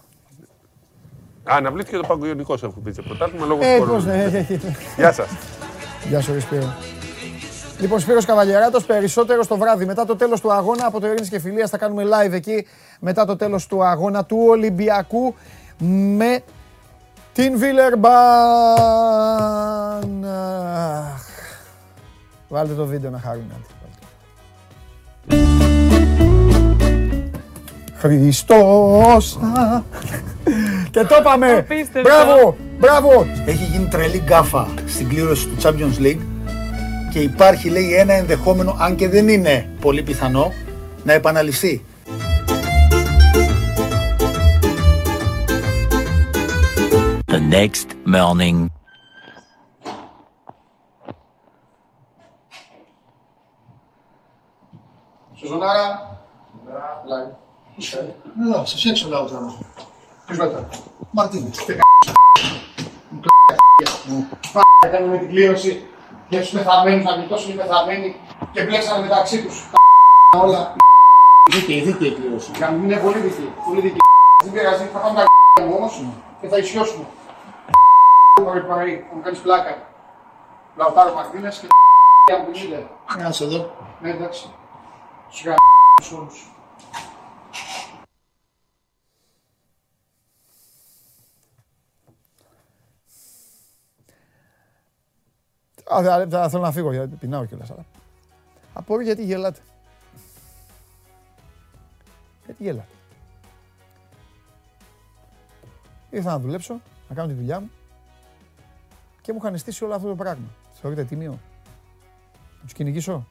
[1.50, 4.46] Α, αναβλήθηκε το παγκογενικό σε πίτσε πρωτάθλημα λόγω ε, του ναι,
[4.96, 5.28] Γεια σας.
[6.08, 6.74] Γεια σου, Σπύρο.
[7.80, 9.84] Λοιπόν, Σπύρος Καβαλιαράτος, περισσότερο στο βράδυ.
[9.84, 12.66] Μετά το τέλος του αγώνα από το Ειρήνης και Φιλίας θα κάνουμε live εκεί.
[13.00, 15.34] Μετά το τέλος του αγώνα του Ολυμπιακού
[16.16, 16.42] με
[17.32, 18.14] την Βίλερμπαν.
[22.48, 23.54] Βάλτε το βίντεο να χαρούμε.
[27.96, 29.38] Χριστός
[30.90, 31.66] Και το είπαμε!
[32.02, 32.56] Μπράβο!
[32.78, 33.26] Μπράβο!
[33.46, 36.20] Έχει γίνει τρελή γκάφα στην κλήρωση του Champions League
[37.14, 40.52] και υπάρχει λέει ένα ενδεχόμενο, αν και δεν είναι πολύ πιθανό,
[41.04, 41.84] να επαναληφθεί.
[47.26, 48.66] The next morning.
[55.34, 56.18] Σουζουνάρα.
[58.40, 59.58] Εδώ, σας έξω λαό τώρα.
[60.26, 60.68] Ποιος μετά.
[61.10, 61.64] Μαρτίνες.
[64.52, 65.86] Πάρε, κάνουμε την κλήρωση
[66.28, 68.16] για τους πεθαμένους, να γλιτώσουν οι πεθαμένοι
[68.52, 69.70] και μπλέξανε μεταξύ τους.
[70.42, 70.74] Όλα.
[71.52, 72.50] Δίκαιη, δίκαιη κλήρωση.
[72.84, 73.52] Είναι πολύ δίκαιη.
[73.66, 73.98] Πολύ δίκαιη.
[74.44, 75.24] Δεν πειράζει, θα πάμε
[75.56, 76.04] τα μου όμως
[76.40, 77.04] και θα ισιώσουμε.
[78.42, 79.76] Μωρέ παραεί, θα μου κάνεις πλάκα.
[80.76, 81.66] Λαουτάρο Μαρτίνες και
[82.30, 82.88] τα μου πινείτε.
[83.18, 83.70] Να σε δω.
[84.00, 84.46] Ναι, εντάξει.
[85.28, 86.18] Σου γαμ...
[86.18, 86.53] όλους.
[95.92, 97.70] Α, θα θέλω να φύγω γιατί πεινάω κιόλας.
[97.70, 97.84] Αλλά...
[98.72, 99.60] Απορώ γιατί γελάτε.
[102.44, 102.88] Γιατί γελάτε.
[106.10, 107.70] Ήρθα να δουλέψω, να κάνω τη δουλειά μου
[109.20, 110.46] και μου είχαν στήσει όλο αυτό το πράγμα.
[110.72, 111.38] Θεωρείτε τίμιο.
[112.58, 113.26] Να τους κυνηγήσω.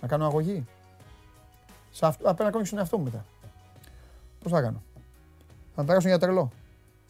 [0.00, 0.66] Να κάνω αγωγή.
[1.90, 3.24] Σε αυτό, απέναντι να κάνω και στον εαυτό μου μετά.
[4.42, 4.82] Πώς θα κάνω.
[5.74, 6.50] Θα με περάσουν για τρελό.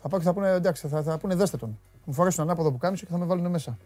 [0.02, 1.78] Θα πάω και θα πούνε εντάξει, θα, θα πούνε δέστε τον.
[2.04, 3.78] Μου φορέσουν ανάποδο που κάνεις και θα με βάλουν μέσα.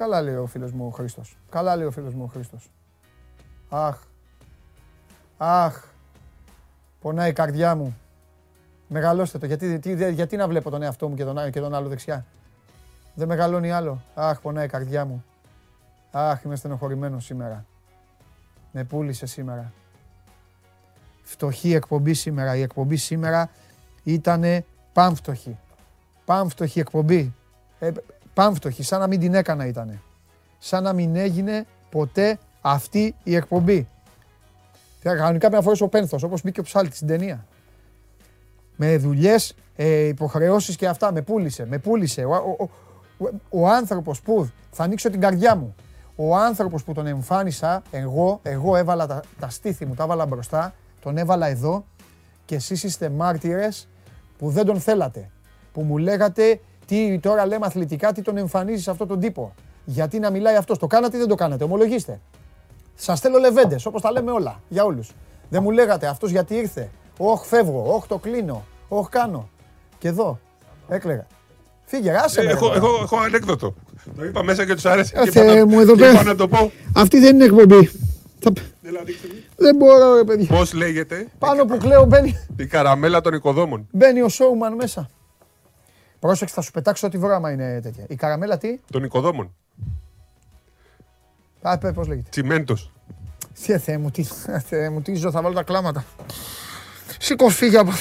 [0.00, 1.36] Καλά λέει ο φίλος μου ο Χρήστος.
[1.50, 2.70] Καλά λέει ο φίλος μου ο Χρήστος.
[3.68, 4.02] Αχ.
[5.38, 5.84] Αχ.
[7.00, 7.98] Πονάει η καρδιά μου.
[8.88, 9.46] Μεγαλώστε το.
[9.46, 12.24] Γιατί, τι, γιατί να βλέπω τον εαυτό μου και τον, και τον άλλο δεξιά;
[13.14, 14.02] Δεν μεγαλώνει άλλο.
[14.14, 15.24] Αχ, πονάει η καρδιά μου.
[16.10, 17.64] Αχ, είμαι στενοχωρημένος σήμερα.
[18.72, 19.72] Με πούλησε σήμερα.
[21.22, 22.56] Φτωχή εκπομπή σήμερα.
[22.56, 23.50] Η εκπομπή σήμερα
[24.02, 25.58] ήτανε πάμφτωχη.
[26.24, 27.34] Πάμφτωχη εκπομπή.
[27.78, 27.90] Ε,
[28.34, 30.02] πάμφτωχη, σαν να μην την έκανα ήτανε.
[30.58, 33.88] Σαν να μην έγινε ποτέ αυτή η εκπομπή.
[35.02, 37.46] Κανονικά πρέπει να φορέσω πένθος, όπως μπήκε ο ψάλτης στην ταινία.
[38.76, 41.12] Με δουλειές, ε, υποχρεώσεις και αυτά.
[41.12, 42.24] Με πούλησε, με πούλησε.
[42.24, 42.68] Ο, ο,
[43.18, 45.74] ο, ο άνθρωπος που θα ανοίξω την καρδιά μου.
[46.16, 50.74] Ο άνθρωπος που τον εμφάνισα, εγώ, εγώ έβαλα τα, τα στήθη μου, τα έβαλα μπροστά,
[51.00, 51.84] τον έβαλα εδώ
[52.44, 53.88] και εσείς είστε μάρτυρες
[54.38, 55.30] που δεν τον θέλατε.
[55.72, 56.60] Που μου λέγατε
[56.90, 59.54] τι τώρα λέμε αθλητικά, τι τον εμφανίζεις αυτό τον τύπο.
[59.84, 60.78] Γιατί να μιλάει αυτός.
[60.78, 61.64] Το κάνατε ή δεν το κάνατε.
[61.64, 62.20] Ομολογήστε.
[62.94, 64.60] Σας στέλνω λεβέντες, όπως τα λέμε όλα.
[64.68, 65.10] Για όλους.
[65.48, 66.90] Δεν μου λέγατε αυτός γιατί ήρθε.
[67.18, 67.94] Όχι, φεύγω.
[67.94, 68.64] Όχι, το κλείνω.
[68.88, 69.48] Όχι, κάνω.
[69.98, 70.38] Και εδώ
[70.88, 71.26] έκλαιγα.
[71.84, 72.50] Φύγε, άσε με.
[72.50, 73.74] Έχω, έχω, έχω ανέκδοτο.
[74.16, 75.18] Το είπα μέσα και τους άρεσε.
[75.18, 76.22] Ε, και μου εδώ πέρα.
[76.22, 76.70] να το πω.
[76.96, 77.90] Αυτή δεν είναι εκπομπή.
[79.56, 80.46] Δεν μπορώ, ρε παιδί.
[80.46, 82.46] Πώς λέγεται; Πάνω που κλαίω μπαίνει.
[82.56, 83.88] Η καραμέλα των οικοδόμων.
[83.90, 85.10] Μπαίνει ο Σόουμαν μέσα.
[86.20, 88.04] Πρόσεξε, θα σου πετάξω ό,τι βράμα είναι τέτοια.
[88.08, 89.54] Η καραμέλα τι; Των οικοδόμων.
[91.62, 92.28] Α, πέ, πώς λέγεται.
[92.30, 92.92] Τσιμέντος.
[93.66, 94.22] Τι θεέ μου, τι,
[94.68, 96.04] θεέ μου, τι ζω, θα βάλω τα κλάματα.
[97.18, 97.92] Σήκω φύγε από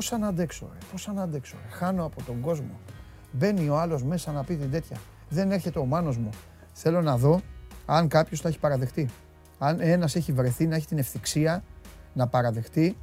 [0.00, 1.56] Πώς να αντέξω, ρε, πώς να αντέξω.
[1.62, 1.70] Ρε.
[1.70, 2.80] Χάνω από τον κόσμο.
[3.32, 4.96] Μπαίνει ο άλλος μέσα να πει την τέτοια.
[5.28, 6.30] Δεν έρχεται ο μάνος μου.
[6.72, 7.40] Θέλω να δω
[7.86, 9.08] αν κάποιος τα έχει παραδεχτεί.
[9.58, 11.64] Αν ένας έχει βρεθεί να έχει την ευθυξία
[12.12, 12.96] να παραδεχτεί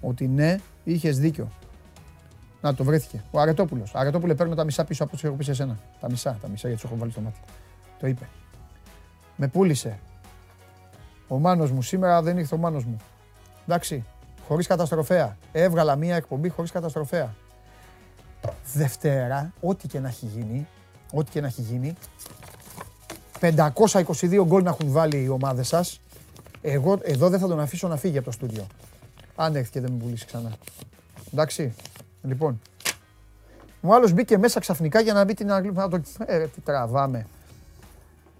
[0.00, 1.50] ότι ναι, είχες δίκιο.
[2.60, 3.22] Να το βρέθηκε.
[3.30, 3.94] Ο Αρετόπουλος.
[3.94, 5.78] Αρετόπουλε παίρνω τα μισά πίσω από ό,τι έχω πει σε σένα.
[6.00, 7.40] Τα μισά, τα μισά γιατί σου έχω βάλει στο μάτι.
[7.98, 8.28] Το είπε.
[9.36, 9.98] Με πούλησε.
[11.28, 12.96] Ο μάνος μου σήμερα δεν ήρθε ο μάνος μου.
[13.66, 14.04] Εντάξει,
[14.48, 15.36] χωρίς καταστροφέα.
[15.52, 17.34] Έβγαλα μία εκπομπή χωρίς καταστροφέα.
[18.74, 20.66] Δευτέρα, ό,τι και να έχει γίνει,
[21.12, 21.94] ό,τι και να έχει γίνει,
[23.40, 26.00] 522 γκολ να έχουν βάλει οι ομάδες σας.
[26.60, 28.66] Εγώ εδώ δεν θα τον αφήσω να φύγει από το στούντιο.
[29.36, 30.52] Αν έρθει και δεν με πουλήσει ξανά.
[31.32, 31.74] Εντάξει.
[32.22, 32.60] Λοιπόν.
[33.80, 35.76] Μου άλλος μπήκε μέσα ξαφνικά για να μπει την αγγλική.
[35.90, 36.00] το...
[36.26, 37.26] Ε, τι τραβάμε.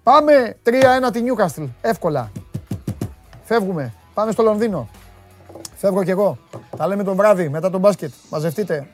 [0.02, 0.72] Πάμε 3-1
[1.12, 1.64] τη Νιούκαστλ.
[1.80, 2.30] Εύκολα.
[3.44, 3.92] Φεύγουμε.
[4.14, 4.88] Πάμε στο Λονδίνο.
[5.80, 6.38] Φεύγω κι εγώ.
[6.76, 8.12] Τα λέμε τον βράδυ μετά τον μπάσκετ.
[8.30, 8.86] Μαζευτείτε.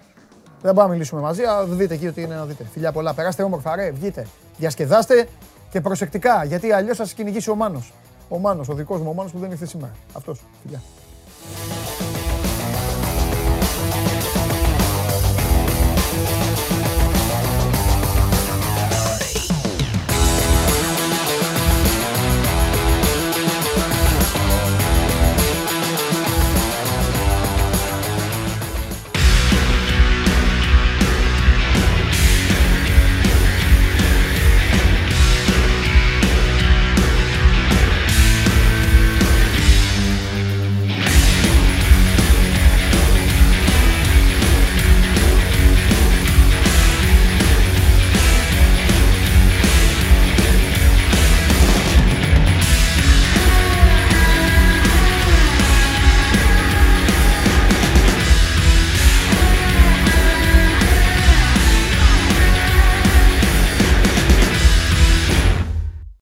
[0.63, 2.67] Δεν πάμε να μιλήσουμε μαζί, αλλά δείτε εκεί ότι είναι να δείτε.
[2.73, 3.15] Φιλιά πολλά.
[3.15, 4.27] Περάστε όμορφα, ρε, βγείτε.
[4.57, 5.29] Διασκεδάστε
[5.71, 7.93] και προσεκτικά, γιατί αλλιώς θα σας κυνηγήσει ο Μάνος.
[8.29, 9.93] Ο Μάνος, ο δικός μου, ο Μάνος που δεν ήρθε σήμερα.
[10.13, 10.41] Αυτός.
[10.63, 10.83] Φιλιά.